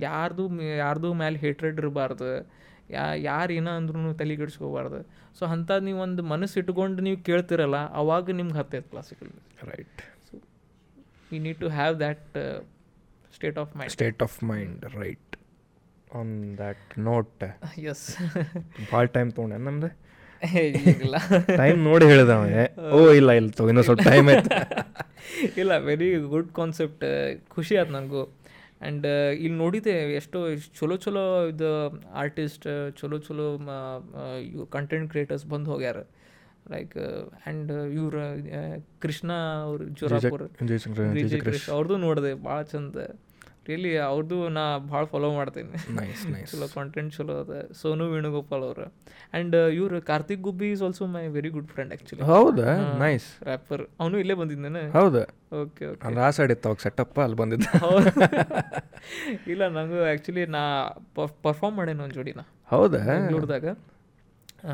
ಯಾರ್ದು 0.00 0.44
ಯಾರ್ದು 0.78 1.08
ಮ್ಯಾಲೆ 1.14 1.38
ಹೇಟ್ರೆಡ್ 1.38 1.80
ಇರಬಾರ್ದು. 1.80 2.30
ಯಾ 2.90 3.04
ಯಾರು 3.22 3.52
ಏನೋ 3.52 3.70
ಅಂದ್ರೂ 3.70 4.12
ತಲೆಗೆಡ್ಸ್ಕೋಬಾರ್ದು 4.12 4.98
ಸೊ 5.34 5.44
ಅಂಥದ್ದು 5.46 5.84
ನೀವು 5.84 5.98
ಒಂದು 5.98 6.22
ಮನಸ್ಸು 6.22 6.56
ಇಟ್ಕೊಂಡು 6.60 7.02
ನೀವು 7.02 7.18
ಕೇಳ್ತಿರಲ್ಲ 7.24 7.78
ಅವಾಗ 7.92 8.30
ನಿಮ್ಗೆ 8.30 8.58
ಹತ್ತೈತೆ 8.58 8.88
classical 8.90 9.32
right 9.70 10.02
so 10.28 10.36
you 11.34 11.40
need 11.40 11.60
to 11.60 11.68
have 11.68 11.96
that 11.98 12.36
state 13.34 13.58
of 13.58 13.72
mind 13.76 13.92
state 13.92 14.22
of 14.22 14.36
mind 14.44 14.84
right 14.96 15.35
on 16.18 16.32
that 16.60 16.92
note 17.10 17.44
yes 17.92 18.04
ಭಾಳ 18.92 19.04
ಟೈಮ್ 19.16 19.30
ತೊಗೊಂಡೆ 19.36 19.58
ನಮ್ದು 19.68 19.90
ಇಲ್ಲ. 21.02 21.16
ಟೈಮ್ 21.60 21.78
ನೋಡಿ 21.88 22.04
ಹೇಳಿದ 22.10 22.32
ಓ 22.96 22.98
ಇಲ್ಲ 23.18 23.30
ಇಲ್ಲ 23.38 23.48
ತಗೋ 23.58 23.68
ಇನ್ನೂ 23.72 23.82
ಸ್ವಲ್ಪ 23.82 24.04
ಟೈಮ್ 24.08 24.26
ಆಯ್ತು. 24.32 24.50
ಇಲ್ಲ 25.60 25.72
ವೆರಿ 25.88 26.08
ಗುಡ್ 26.34 26.50
ಕಾನ್ಸೆಪ್ಟ್ 26.58 27.04
ಖುಷಿ 27.54 27.74
ಆಯ್ತು 27.80 27.92
ನನಗೂ. 27.92 28.22
ಆ್ಯಂಡ್ 28.82 29.06
ಇಲ್ಲಿ 29.44 29.56
ನೋಡಿದೆ 29.64 29.94
ಎಷ್ಟೋ 30.20 30.38
ಇಷ್ಟು 30.54 30.72
ಚಲೋ 30.78 30.96
ಚಲೋ 31.04 31.24
ಇದು 31.52 31.70
ಆರ್ಟಿಸ್ಟ್ 32.22 32.66
ಚಲೋ 33.00 33.18
ಚಲೋ 33.18 33.46
ಕಂಟೆಂಟ್ 34.76 35.08
ಕ್ರಿಯೇಟರ್ಸ್ 35.10 35.46
ಬಂದು 35.54 35.70
ಹೋಗ್ಯಾರ. 35.72 35.98
ಲೈಕ್ 36.74 36.94
ಆ್ಯಂಡ್ 36.98 37.72
ಇವ್ರ 37.98 38.16
ಕೃಷ್ಣ 39.04 39.30
ಅವ್ರು 39.66 39.84
ಜೋರಾಪುರ್ 39.98 40.44
ಅವ್ರದ್ದು 41.76 41.98
ನೋಡಿದೆ 42.06 42.32
ಭಾಳ 42.48 42.60
ಚಂದ. 42.72 42.96
ರಿಯಲಿ 43.68 43.98
ಅವ್ರದ್ದು 43.98 44.48
ನಾ 44.48 44.78
ಭಾಳ 44.78 45.04
ಫಾಲೋ 45.04 45.32
ಮಾಡ್ತೀನಿ. 45.32 45.78
ಚಲೋ 46.50 46.68
ಕಾಂಟೆಂಟ್ 46.74 47.14
ಚಲೋ 47.14 47.40
ಅದ. 47.40 47.72
ಸೋನು 47.72 48.04
ವೇಣುಗೋಪಾಲ್ 48.10 48.62
ಅವರು. 48.62 48.86
ಆ್ಯಂಡ್ 49.34 49.56
ಇವರು 49.74 50.02
Karthik 50.02 50.40
Gubbi 50.40 50.70
is 50.70 50.82
also 50.82 51.06
my 51.06 51.26
very 51.26 51.48
good 51.48 51.68
friend 51.68 51.92
actually 51.92 52.22
ಹೌದಾ? 52.22 52.98
ನೈಸ್ 52.98 53.42
ರ್ಯಾಪರ್ 53.42 53.82
ಅವನು 54.00 54.18
ಇಲ್ಲೇ 54.18 54.34
ಬಂದಿದ್ದಾನೆ. 54.34 54.82
ಹೌದಾ? 54.90 55.24
ಓಕೆ 55.62 55.86
ಓಕೆ 55.86 56.14
ಆ 56.20 56.30
ಸೈಡ್ 56.30 56.52
ಇತ್ತು 56.52 56.68
ಅವಾಗ 56.68 56.78
ಸೆಟಪ್ 56.78 57.18
ಅಲ್ಲಿ 57.18 57.36
ಬಂದಿದ್ದ. 57.36 57.66
ಇಲ್ಲ 59.52 59.68
ನನಗೂ 59.68 60.00
ಆ್ಯಕ್ಚುಲಿ 60.04 60.46
ನಾ 60.46 60.62
ಪರ್ಫಾರ್ಮ್ 61.42 61.76
ಮಾಡೇನು 61.76 62.02
ಒಂದು 62.02 62.14
ಜೋಡಿನ. 62.14 62.40
ಹೌದಾ? 62.70 63.02
ಬೆಂಗಳೂರದಾಗ. 63.08 63.66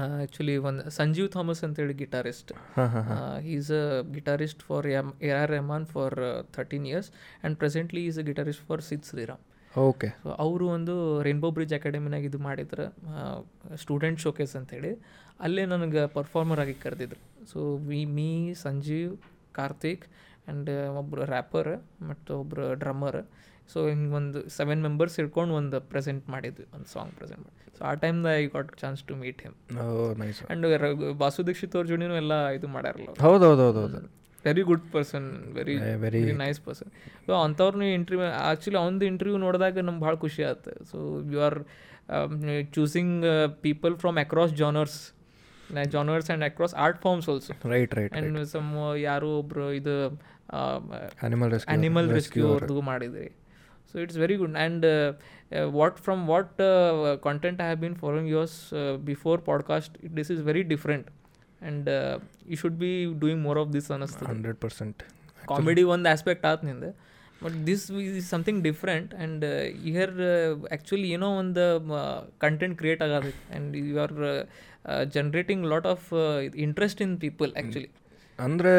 ಆ್ಯಕ್ಚುಲಿ 0.01 0.57
ಒಂದು 0.69 0.83
ಸಂಜೀವ್ 0.91 1.29
ಥಾಮಸ್ 1.29 1.63
ಅಂತೇಳಿ 1.65 1.95
ಗಿಟಾರಿಸ್ಟ್ 1.95 2.53
ಹಾಂ 2.77 2.89
ಹಾಂ 2.95 3.47
is 3.55 3.71
a 3.81 3.85
guitarist 4.17 4.63
for 4.63 4.87
M 4.87 5.09
A 5.29 5.31
R 5.41 5.51
Rahman 5.51 5.87
for 5.87 6.17
thirteen 6.57 6.87
years 6.87 7.11
and 7.15 7.59
presently 7.59 8.03
is 8.11 8.19
a 8.19 8.27
guitarist 8.31 8.65
for 8.69 8.83
Sid 8.83 9.05
Sriram 9.05 9.43
okay 9.73 10.09
so 10.23 10.31
ಅವರು 10.45 10.65
ಒಂದು 10.69 10.95
ರೇನ್ಬೋ 11.23 11.51
ಬ್ರಿಡ್ಜ್ 11.51 11.75
ಅಕಾಡೆಮಿನಾಗ 11.75 12.25
ಇದು 12.25 12.39
ಮಾಡಿದ್ರು. 12.39 12.87
ಸ್ಟೂಡೆಂಟ್ 13.77 14.21
ಶೋಕೇಸ್ 14.21 14.55
ಅಂತೇಳಿ 14.57 14.91
ಅಲ್ಲೇ 15.41 15.63
ನನಗೆ 15.67 16.03
ಪರ್ಫಾರ್ಮರ್ 16.07 16.61
ಆಗಿ 16.61 16.75
ಕರೆದಿದ್ರು. 16.75 17.21
So 17.53 17.61
we 17.89 18.01
meet 18.19 18.31
Sanjeev 18.55 19.13
Karthik 19.53 20.05
and 20.09 20.71
ಒಬ್ಬರು 21.01 21.25
rapper 21.25 21.73
ಮತ್ತು 22.03 22.41
ಒಬ್ಬರು 22.41 22.67
ಡ್ರಮ್ಮರ್ 22.75 23.21
ಸೊ 23.73 23.81
ಹಿಂಗೆ 23.89 24.15
ಒಂದು 24.15 24.39
ಸೆವೆನ್ 24.49 24.83
ಮೆಂಬರ್ಸ್ 24.83 25.17
ಹಿಡ್ಕೊಂಡು 25.21 25.55
ಒಂದು 25.55 25.81
ಪ್ರೆಸೆಂಟ್ 25.93 26.25
ಮಾಡಿದ್ವಿ 26.29 26.67
ಒಂದು 26.75 26.89
ಸಾಂಗ್ 26.89 27.13
ಪ್ರೆಸೆಂಟ್ 27.13 27.43
ಮಾಡಿ 27.47 27.72
ಸೊ 27.83 27.89
ಆ 27.89 27.95
time 28.03 28.19
I 28.31 28.41
got 28.49 28.69
chance 28.81 29.01
to 29.07 29.15
meet 29.21 29.41
him 29.43 29.55
and 30.51 30.67
and 30.67 30.67
Vasu 31.19 31.43
Dixit 31.47 31.73
ಅವ್ರ 31.77 31.87
ಜೋಡಿನೂ 31.89 32.17
ಎಲ್ಲ 32.21 32.35
ಇದು 32.57 32.69
ಮಾಡ್ಯಾರಲ್ಲ 32.75 33.09
ಹೌದು 33.25 33.45
ಹೌದು 33.49 33.63
ಹೌದು 33.67 33.81
ಹೌದು. 33.85 34.01
Very 34.45 34.63
good 34.69 34.85
person 34.93 35.27
very 35.57 35.75
very 36.01 36.21
nice 36.41 36.61
person 36.61 36.91
so 37.27 37.33
ಅಂಥವ್ರನ್ನ 37.43 37.89
ಇಂಟರ್ವ್ಯೂ 37.97 38.25
ಆ್ಯಕ್ಚುಲಿ 38.43 38.79
ಅವ್ನದು 38.81 39.07
ಇಂಟರ್ವ್ಯೂ 39.11 39.39
ನೋಡಿದಾಗ 39.45 39.85
ನಮ್ಗೆ 39.87 40.03
ಭಾಳ 40.07 40.15
ಖುಷಿ 40.25 40.43
ಆಗುತ್ತೆ 40.45 40.73
so 40.91 40.99
you 41.33 41.41
are 41.41 41.59
choosing 42.75 43.19
people 43.63 43.95
from 43.97 44.19
across 44.19 44.55
genres 44.55 44.99
genres 45.91 46.29
and 46.29 46.45
across 46.45 46.75
art 46.81 46.99
forms 47.03 47.29
also 47.29 47.53
right 47.71 47.95
right 47.95 48.15
and 48.15 48.41
some 48.51 48.71
ಯಾರೋ 49.03 49.31
ಒಬ್ರು 49.39 49.67
ಇದು 49.73 49.95
ಅನಿಮಲ್ 51.23 51.53
ರೆಸ್ಕ್ಯೂ 51.53 52.45
ಅವ್ರದ್ದು 52.49 52.81
ರೆಸ್ಕ್ಯೂ 52.89 53.29
ಅವ್ರದ್ದು 53.95 54.17
ಮಾಡಿದ್ರಿ 54.17 54.17
so 54.17 54.19
it's 54.19 54.19
very 54.19 54.35
good 54.35 54.57
and 54.57 54.87
what 55.65 55.99
from 55.99 56.29
what 56.29 56.57
content 57.23 57.61
I 57.61 57.65
have 57.65 57.81
been 57.81 57.97
following 57.97 58.31
yours 58.31 58.75
before 59.05 59.45
podcast 59.45 60.17
this 60.17 60.31
is 60.31 60.41
very 60.41 60.63
different 60.63 61.07
and 61.63 61.91
you 62.47 62.57
should 62.57 62.79
be 62.79 63.19
doing 63.19 63.43
more 63.43 63.59
of 63.59 63.73
this 63.73 63.91
ಅನ್ನಿಸ್ತದೆ 63.91 64.29
hundred 64.29 64.57
percent 64.57 65.03
comedy 65.49 65.83
ಒಂದು 65.83 66.09
aspect 66.09 66.45
ಆತ್ನಿಂದ 66.45 66.85
but 67.45 67.67
this 67.67 67.91
is 67.91 68.29
something 68.29 68.65
different 68.65 69.15
and 69.15 69.45
here 69.85 70.21
actually 70.71 71.11
ಏನೋ 71.11 71.37
ಒಂದು 71.37 71.89
content 72.39 72.79
create 72.79 73.03
ಆಗೋದೈತೆ 73.03 73.53
and 73.53 73.77
you 73.77 73.99
are 74.01 74.49
generating 75.11 75.67
lot 75.67 75.87
of 75.87 76.13
interest 76.55 77.03
in 77.03 77.21
people 77.21 77.53
actually 77.53 77.91
ಅಂದರೆ 78.39 78.73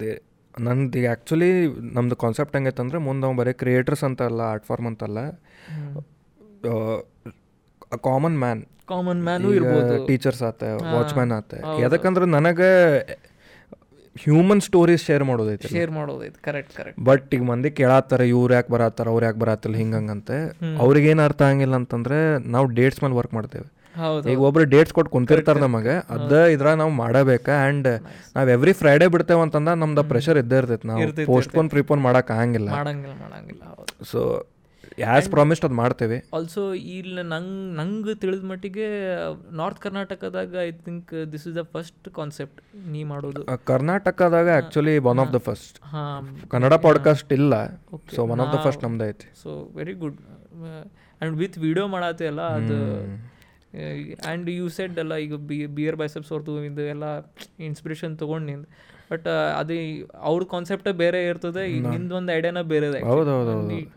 they 0.00 0.22
ನಂದು 0.54 1.00
actually 1.10 1.50
ನಮ್ಮದು 1.96 2.16
concept 2.24 2.54
ಹೆಂಗೈತಂದ್ರೆ 2.56 2.82
ಅಂದರೆ 2.84 3.06
ಮುಂದೆ 3.08 3.22
ನಾವು 3.26 3.36
ಬರೀ 3.40 3.52
ಕ್ರಿಯೇಟರ್ಸ್ 3.62 4.04
ಅಂತ 4.08 4.22
ಅಲ್ಲ 4.30 4.40
ಆರ್ಟ್ 4.52 4.66
ಫಾರ್ಮ್ 4.70 4.88
ಅಂತಲ್ಲ 4.90 5.18
common 8.08 8.38
man 8.44 8.62
common 8.92 9.20
man 9.26 9.48
teachers 10.08 10.42
ಆತ 10.48 10.62
ವಾಚ್ಮ್ಯಾನ್ 10.94 11.32
ಆತ. 11.38 11.54
ಯಾಕಂದ್ರೆ 11.82 12.26
ನನಗೆ 12.36 12.70
ಹ್ಯೂಮನ್ 14.16 14.62
ಸ್ಟೋರೀಸ್ 14.66 15.02
ಶೇರ್ 15.08 15.24
ಮಾಡೋದೈತಿ 15.28 15.68
ಶೇರ್ 15.74 15.92
ಮಾಡೋದೈತೆ. 15.98 16.38
ಕರೆಕ್ಟ್ 16.46 16.72
ಕರೆಕ್ಟ್ 16.78 16.98
ಬಟ್ 17.08 17.34
ಈಗ 17.36 17.44
ಮಂದಿ 17.50 17.70
ಕೇಳತ್ತಾರ 17.80 18.22
ಇವ್ರು 18.32 18.52
ಯಾಕೆ 18.56 18.70
ಬರತ್ತಾರ 18.74 19.08
ಅವ್ರು 19.12 19.24
ಯಾಕೆ 19.26 19.38
ಬರತ್ತಿಲ್ಲ 19.42 19.76
ಹಿಂಗಂಗಂತೆ. 19.82 20.38
ಅವ್ರಿಗೇನು 20.84 21.22
ಅರ್ಥ 21.26 21.42
ಆಗಂಗಿಲ್ಲ 21.48 21.76
ಅಂತಂದ್ರೆ 21.82 22.18
ನಾವು 22.54 22.66
ಡೇಟ್ಸ್ 22.78 23.00
ಮೇಲೆ 23.04 23.16
ವರ್ಕ್ 23.20 23.34
ಮಾಡ್ತೇವೆ. 23.38 23.68
ಈಗ 24.32 24.38
ಒಬ್ರು 24.48 24.64
ಡೇಟ್ಸ್ 24.74 24.94
ಕೊಟ್ಟು 24.96 25.12
ಕುಂತಿರ್ತಾರ 25.16 25.58
ನಮಗೆ 25.66 25.94
ಅದ 26.14 26.32
ಇದ್ರಾಗ 26.54 26.76
ನಾವು 26.82 26.94
ಮಾಡಬೇಕ. 27.02 27.48
ಅಂಡ್ 27.68 27.88
ನಾವ್ 28.36 28.50
ಎವ್ರಿ 28.56 28.74
ಫ್ರೈಡೇ 28.82 29.08
ಬಿಡ್ತೇವೆ 29.14 29.42
ಅಂತಂದ 29.46 29.72
ನಮ್ದು 29.82 30.04
ಪ್ರೆಷರ್ 30.12 30.38
ಇದ್ದೇ 30.38 30.58
ಇರ್ತೈತಿ. 30.62 30.88
ನಾವು 30.88 31.26
ಪೋಸ್ಟ್ಪೋನ್ 31.32 31.70
ಪ್ರಿಪೋನ್ 31.74 32.02
ಮಾಡಕ್ 32.08 32.30
ಆಗಂಗಿಲ್ಲ. 32.36 32.70
ಮಾಡಂಗಿಲ್ಲ 32.78 33.16
ಮಾಡಂಗಿಲ್ಲ 33.26 33.62
ಹೌದು. 33.74 33.92
ಸೊ 34.12 34.20
ಆ್ಯಸ್ 35.08 35.28
ಪ್ರಾಮಿಸ್ಡ್ 35.34 35.64
ಅದು 35.66 35.76
ಮಾಡ್ತೇವೆ. 35.80 36.16
ಆಲ್ಸೋ 36.36 36.62
ಇಲ್ಲಿ 36.94 37.22
ನಂಗೆ 37.32 37.58
ನಂಗೆ 37.78 38.14
ತಿಳಿದ 38.22 38.44
ಮಟ್ಟಿಗೆ 38.50 38.86
ನಾರ್ತ್ 39.60 39.80
ಕರ್ನಾಟಕದಾಗ 39.84 40.52
I 40.62 40.70
think 40.86 41.10
this 41.32 41.44
is 41.48 41.56
the 41.56 41.62
first 41.74 42.08
concept 42.18 42.60
ನೀ 42.94 43.02
ಮಾಡೋದು. 43.04 43.42
ಕರ್ನಾಟಕದಾಗ 43.70 44.48
actually 44.60 44.94
one 45.10 45.20
of 45.24 45.32
the 45.36 45.40
first 45.48 45.78
ಹಾಂ. 45.94 46.26
ಕನ್ನಡ 46.48 46.74
ಪಾಡ್ಕಾಸ್ಟ್ 46.86 47.32
ಇಲ್ಲ. 47.38 47.54
So 48.16 48.22
one 48.34 48.42
of 48.46 48.52
the 48.56 48.60
first 48.66 48.84
ನಮ್ದು 48.84 49.06
ಐತಿ 49.08 49.28
so 49.42 49.50
very 49.76 49.94
good 50.02 50.18
and 50.20 51.36
with 51.42 51.58
video 51.58 51.86
ಮಾಡತ್ತೆ 51.86 52.26
ಅಲ್ಲ 52.26 52.42
ಅದು 52.58 52.78
ಆ್ಯಂಡ್ 53.74 54.50
ಯು 54.50 54.68
ಸೆಡ್ 54.68 54.98
ಅಲ್ಲ 54.98 55.16
ಈಗ 55.16 55.34
ಬಿ 55.34 55.66
ಬಿಯರ್ 55.66 55.96
ಬೈಸೆಪ್ಸ್ 55.96 56.32
ಅವ್ರದ್ದು 56.32 56.64
ಇದು 56.64 56.82
ಎಲ್ಲ 56.82 57.18
ಇನ್ಸ್ಪಿರೇಷನ್ 57.58 58.18
ತೊಗೊಂಡು 58.18 58.46
ನಿಂದು. 58.46 58.68
ಬಟ್ 59.10 59.26
ಅದು 59.58 59.74
ಅವ್ರ 60.20 60.42
ಕಾನ್ಸೆಪ್ಟೇ 60.50 60.92
ಬೇರೆ 60.92 61.26
ಇರ್ತದೆ 61.26 61.70
ಈಗ 61.70 61.86
ನಿಂದು 61.86 62.16
ಒಂದು 62.16 62.32
ಐಡಿಯಾನ 62.32 62.60
ಬೇರೆ 62.62 62.88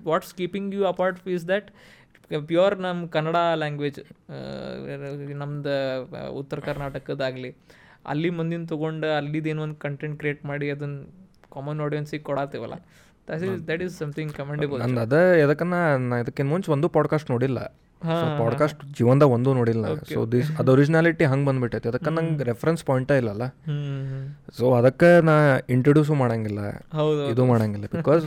what's 0.07 0.33
keeping 0.35 0.75
you 0.75 0.85
apart 0.85 1.27
is 1.27 1.47
that 1.47 1.69
pure 2.47 2.79
ನಮ್ಮ 2.79 3.07
ಕನ್ನಡ 3.07 3.35
ಲ್ಯಾಂಗ್ವೇಜ್ 3.55 3.99
ನಮ್ದು 5.33 5.75
ಉತ್ತರ 6.29 6.59
ಕರ್ನಾಟಕದಾಗಲಿ. 6.59 7.55
ಅಲ್ಲಿ 8.05 8.29
ಮಂದಿನ 8.29 8.65
ತೊಗೊಂಡು 8.65 9.07
ಅಲ್ಲಿದೇನೋ 9.17 9.63
ಒಂದು 9.63 9.75
ಕಂಟೆಂಟ್ 9.75 10.17
ಕ್ರಿಯೇಟ್ 10.17 10.45
ಮಾಡಿ 10.45 10.69
ಅದನ್ನು 10.69 11.03
ಕಾಮನ್ 11.51 11.79
ಆಡಿಯನ್ಸಿಗೆ 11.79 12.23
ಕೊಡತ್ತೇವಲ್ಲ. 12.23 12.73
That 13.27 13.43
is 13.43 13.67
that 13.67 13.81
is 13.81 13.97
something 13.97 14.33
commendable 14.33 14.97
ಅದ 14.97 15.13
ಎದಕ್ಕನ್ನ 15.13 15.73
ನಾ 16.09 16.15
ಇದಕ್ಕಿಂತ 16.19 16.49
ಮುಂಚೆ 16.49 16.71
ಒಂದು 16.71 16.89
ಪಾಡ್ಕಾಸ್ಟ್ 16.89 17.31
ನೋಡಿಲ್ಲ. 17.31 17.59
ಪಾಡ್ಕಾಸ್ಟ್ 18.39 18.85
ಜೀವನದಾಗ 18.97 19.29
ಒಂದು 19.29 19.53
ನೋಡಿಲ್ಲ. 19.53 19.93
ಸೊ 20.13 20.25
ದಿಸ್ 20.25 20.51
ಅದು 20.59 20.71
ಒರಿಜಿನಾಲಿಟಿ 20.71 21.25
ಹಂಗೆ 21.25 21.45
ಬಂದ್ಬಿಟ್ಟೈತಿ. 21.45 21.89
ಅದಕ್ಕೆ 21.89 22.09
ನಂಗೆ 22.09 22.43
ರೆಫರೆನ್ಸ್ 22.43 22.83
ಪಾಯಿಂಟೇ 22.83 23.17
ಇಲ್ಲಲ್ಲ. 23.17 23.47
ಸೊ 24.57 24.73
ಅದಕ್ಕೆ 24.73 25.21
ನಾ 25.21 25.31
ಇಂಟ್ರೊಡ್ಯೂಸು 25.69 26.13
ಮಾಡಂಗಿಲ್ಲ. 26.13 26.59
ಇದು 27.31 27.45
ಮಾಡಂಗಿಲ್ಲ. 27.45 27.85
Because 27.85 28.25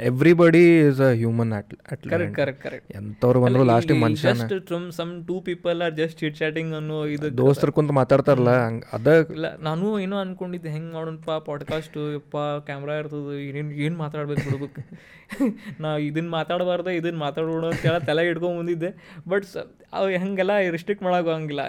everybody 0.00 0.62
is 0.80 1.00
a 1.00 1.10
human 1.12 1.52
at 1.52 1.70
at 1.92 2.02
correct 2.08 2.34
correct 2.36 2.62
correct 2.62 2.90
ಎಂಥವ್ರು 2.96 3.40
ಬಂದ್ರು 3.40 3.62
ಲಾಸ್ಟ್ 3.64 3.92
ಮನುಷ್ಯ 3.92 4.32
just 4.32 4.54
from 4.66 4.86
some 4.92 5.12
two 5.26 5.40
people 5.40 5.82
are 5.82 5.94
just 5.94 6.18
chit 6.18 6.36
chatting 6.36 6.74
ಅನ್ನೋ 6.74 6.98
ಇದು 7.06 7.30
ದೋಸ್ತರು 7.38 7.72
ಕುಂತ 7.72 7.92
ಮಾತಾಡ್ತಾರಲ್ಲ 7.92 8.54
ಹಂಗ 8.66 8.82
ಅದ 8.92 9.14
ಇಲ್ಲ 9.30 9.46
ನಾನು 9.58 9.86
ಏನೋ 9.98 10.16
ಅನ್ಕೊಂಡಿದ್ದೆ 10.16 10.70
ಹೆಂಗೆ 10.70 10.92
ಮಾಡೋಣಪ್ಪ 10.92 11.30
ಪಾಡ್ಕಾಸ್ಟ್ 11.46 11.96
ಯಪ್ಪ 12.14 12.36
ಕ್ಯಾಮ್ರಾ 12.66 12.96
ಇರ್ತದ 12.98 13.32
ಏನೇನು 13.40 13.74
ಏನು 13.80 13.96
ಮಾತಾಡ್ಬೇಕು 13.96 14.44
ಬಿಡ್ಬೇಕು 14.50 14.82
ನಾ 15.80 15.88
ಇದನ್ನ 15.98 16.28
ಮಾತಾಡಬಾರ್ದು 16.28 16.90
ಇದನ್ನ 16.90 17.18
ಮಾತಾಡೋಣ 17.18 17.64
ಅಂತೆಲ್ಲ 17.66 17.98
ತಲೆ 17.98 18.22
ಇಟ್ಕೊಂಡ್ 18.28 18.58
ಬಂದಿದ್ದೆ. 18.58 18.90
ಬಟ್ 19.28 19.46
ಅವು 19.92 20.06
ಹೆಂಗೆಲ್ಲ 20.16 20.52
ರಿಸ್ಟ್ರಿಕ್ಟ್ 20.70 21.02
ಮಾಡೋಕೆ 21.02 21.30
ಹಂಗಿಲ್ಲ 21.30 21.62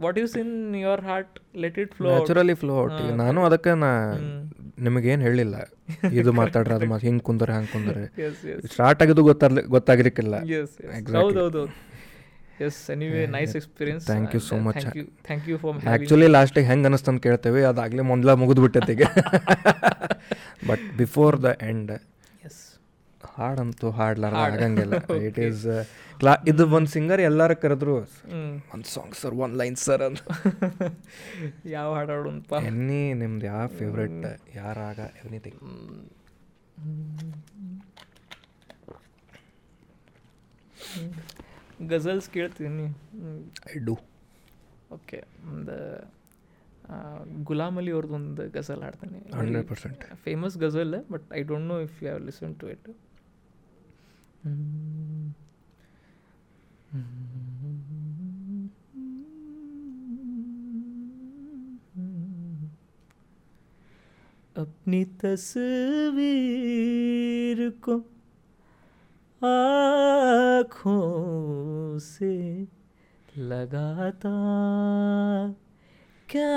what 0.00 0.18
you 0.18 0.26
in 0.40 0.76
your 0.76 1.00
heart 1.00 1.36
let 1.56 1.78
it 1.78 1.94
flow 1.94 2.08
naturally 2.08 2.54
flow 2.54 2.74
out 2.80 3.00
ನಾನು 3.16 3.44
ಅದಕ್ಕೆ 3.44 3.74
ನಾ 3.74 3.90
ನಿಮಗೇನು 4.78 5.22
ಹೇಳಿಲ್ಲ. 5.22 5.56
ಇದು 6.20 6.32
ಮಾತಾಡ್ರಿ 6.32 6.74
ಅದು 6.74 6.86
ಮಾತು 6.86 7.06
ಹಿಂಗೆ 7.06 7.20
ಕುಂದ್ರೆ 7.20 7.52
ಹಂಗೆ 7.52 7.72
ಕುಂದ್ರೆ. 7.72 8.02
ಸ್ಟಾರ್ಟ್ 8.72 9.02
ಆಗಿದ್ದು 9.02 9.22
ಗೊತ್ತಾಗ್ಲಿ 9.22 9.62
ಗೊತ್ತಾಗಿರ್ಲಿಕ್ಕಿಲ್ಲ 9.62 10.36
ಎಸ್ 10.54 10.74
ಹೌದು 11.14 11.38
ಹೌದು 11.40 11.62
yes 12.60 12.90
anyway 12.90 13.22
nice 13.26 13.56
experience 13.56 14.04
Thank 14.06 14.34
you 14.34 14.40
so 14.40 14.58
much 14.60 14.76
thank 14.76 14.98
you 14.98 15.04
thank 15.26 15.44
for 15.62 15.88
actually 15.88 16.26
ಲಾಸ್ಟಿಗೆ 16.26 16.66
ಹೆಂಗೆ 16.66 16.86
ಅನಿಸ್ತಂತ 16.86 17.22
ಕೇಳ್ತೇವೆ 17.22 17.62
ಅದಾಗಲೇ 17.64 18.02
ಮೊದಲ 18.02 18.32
ಮುಗಿದು 18.34 18.62
ಈಗ. 18.92 19.04
ಬಟ್ 20.68 20.84
ಬಿಫೋರ್ 20.98 21.42
ದ 21.42 21.56
ಎಂಡ್ 21.62 21.92
ಹಾಡಂತೂ 23.38 23.86
ಹಾಡ್ಲಾರ 23.98 24.34
ಆಗಂಗಿಲ್ಲ. 24.46 24.94
ಇಟ್ 25.28 25.38
ಈಸ್ 25.46 25.64
ಕ್ಲಾ 26.20 26.32
ಇದು 26.50 26.64
ಒಂದು 26.76 26.90
ಸಿಂಗರ್ 26.94 27.20
ಎಲ್ಲಾರ 27.30 27.52
ಕರೆದ್ರು 27.64 27.94
ಒಂದು 28.74 28.88
song 28.94 29.14
sir 29.22 29.34
one 29.44 29.54
line 29.60 29.78
sir 29.86 30.04
ಅಂತ 30.08 30.20
ಯಾವ 31.76 31.88
ಹಾಡು 31.98 32.12
ಹಾಡೋಣಪ್ಪ 32.14 32.60
ಎನ್ನಿ 32.70 33.02
ನಿಮ್ದು 33.22 33.46
ಯಾವ 33.52 33.66
ಫೇವ್ರೆಟ್ 33.80 34.26
ಯಾರಾಗ 34.60 34.98
ಎನಿಥಿಂಗ್ 35.24 35.62
ಗಜಲ್ಸ್ 41.92 42.28
ಕೇಳ್ತೀನಿ 42.36 42.86
ಐ 43.72 43.78
ಡು. 43.88 43.94
ಓಕೆ 44.96 45.18
ಒಂದು 45.52 45.76
ಗುಲಾಮ್ 47.48 47.76
ಅಲಿ 47.80 47.92
ಅವ್ರದ್ದು 47.96 48.16
ಒಂದು 48.18 48.44
ghazal 48.56 48.82
ಹಾಡ್ತೀನಿ. 48.86 49.20
Hundred 49.38 49.66
percent. 49.70 50.02
Famous 50.26 50.56
ghazal 50.64 50.94
but 51.14 51.26
I 51.38 51.40
don't 51.50 51.68
know 51.72 51.78
if 51.86 51.96
you 52.02 52.06
have 52.08 52.22
listen 52.28 52.54
to 52.60 52.68
it. 52.74 52.88
अपनी 64.56 65.04
तस्वीर 65.04 65.98
को 67.84 67.96
आँखों 69.46 70.98
से 71.98 72.66
लगाता 73.38 74.30
क्या 76.28 76.52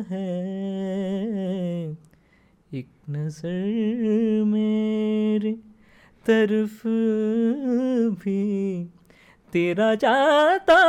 है? 0.09 1.97
एक 2.73 2.87
नज़र 3.09 4.43
मेरे 4.43 5.57
तरफ़ 6.29 6.87
भी 8.23 8.89
तेरा 9.53 9.95
जाता 9.95 10.83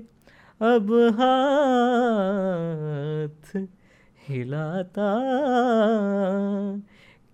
अब 0.62 0.92
हाथ 1.20 3.68
हिलाता 4.30 5.12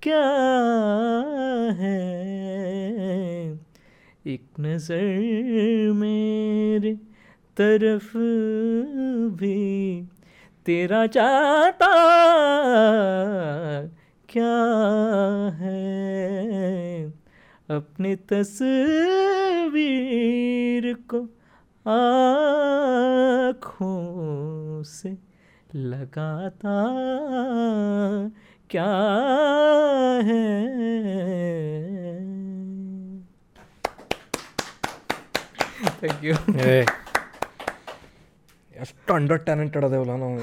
क्या 0.08 0.32
है? 1.72 3.60
एक 4.28 4.48
नज़र 4.60 5.94
मेरे 5.94 7.00
तरफ़ 7.58 8.18
भी। 9.40 10.08
तेरा 10.66 11.08
चाहता 11.08 11.88
क्या 14.30 14.56
है? 15.56 17.14
अपने 17.70 18.16
तस्वीर 18.16 20.94
को 20.94 21.30
आँखों 21.88 24.84
से 24.84 25.18
लगाता 25.76 26.82
क्या 28.71 28.89
है 30.29 30.41
ಥ್ಯಾಂಕ್ 36.01 36.23
ಯು 36.27 36.35
ಏ 36.67 36.77
ಎಷ್ಟು 38.75 39.11
ಅಂಡರ್ 39.17 39.41
ಟ್ಯಾಲೆಂಟೆಡ್ 39.47 39.85
ಅದೇವಲ್ಲ 39.89 40.15
ನಾವು 40.23 40.37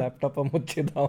laptop 0.00 0.38
ಮುಚ್ಚಿದ್ದಾವ 0.48 1.06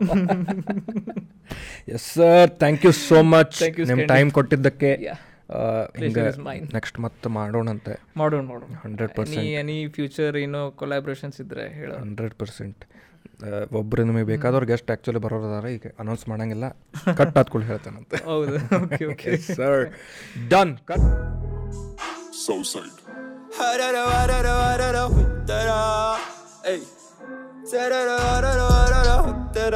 yes 1.96 2.06
sir 2.14 2.52
thank 2.62 2.84
you 2.88 2.94
so 3.02 3.20
much 3.34 3.56
Thank 3.60 3.78
you, 3.80 3.86
ನಿಮ್ಮ 3.86 4.00
Skandy. 4.00 4.14
ಟೈಮ್ 4.14 4.30
ಕೊಟ್ಟಿದ್ದಕ್ಕೆ 4.38 4.92
Yeah. 5.02 5.20
ಆ, 5.50 5.60
ಹಿಂಗೆ 5.94 6.10
Pleasure 6.10 6.32
is 6.32 6.40
mine. 6.48 6.66
ನೆಕ್ಸ್ಟ್ 6.76 6.98
ಮತ್ತೆ 7.04 7.28
ಮಾಡೋಣಂತೆ 7.38 7.94
ಮಾಡೋಣ 8.20 8.42
ಮಾಡೋಣ 8.50 8.74
hundred 8.84 9.12
any 9.12 9.18
percent 9.20 9.48
any 9.62 9.78
future 9.96 10.36
ಏನೋ 10.44 10.62
ಕೊಲಾಬ್ರೇಷನ್ಸ್ 10.82 11.38
ಇದ್ರೆ 11.44 11.66
ಹೇಳೋ 11.78 11.96
ಹಂಡ್ರೆಡ್ 12.04 12.36
ಪರ್ಸೆಂಟ್ 12.42 12.82
ಒಬ್ರು 13.79 14.03
ನಿಮಗೆ 14.05 14.27
ಬೇಕಾದವ್ರು 14.31 14.67
ಗೆಸ್ಟ್ 14.71 14.91
ಆ್ಯಕ್ಚುಲಿ 14.91 15.21
ಬರೋರು 15.25 15.47
ಅದಾರ 15.51 15.69
ಈಗ 15.77 15.87
ಅನೌನ್ಸ್ 16.03 16.25
ಮಾಡಂಗಿಲ್ಲ 16.31 16.67
ಕಟ್ 17.19 17.37
ಆದ್ಕೊಂಡು 17.41 17.67
ಹೇಳ್ತೇನಂತೆ. 17.71 18.19
ಹೌದು 18.31 18.59
ಓಕೆ 19.13 19.31
ಸರ್ 19.59 19.83
ಡನ್ 20.53 20.75
ಕಟ್ 20.91 21.07
ಸೌಸೈಡ್ 22.47 22.95
ಹರರ 23.59 23.97
ವರರ 24.11 24.49
ವರರ 24.61 24.99
ಉತ್ತರ 25.23 25.69
ಏಯ್ 26.73 26.85
ಸರರ 27.73 28.11
ವರರ 28.25 28.61
ವರರ 28.73 29.11
ಉತ್ತರ 29.33 29.75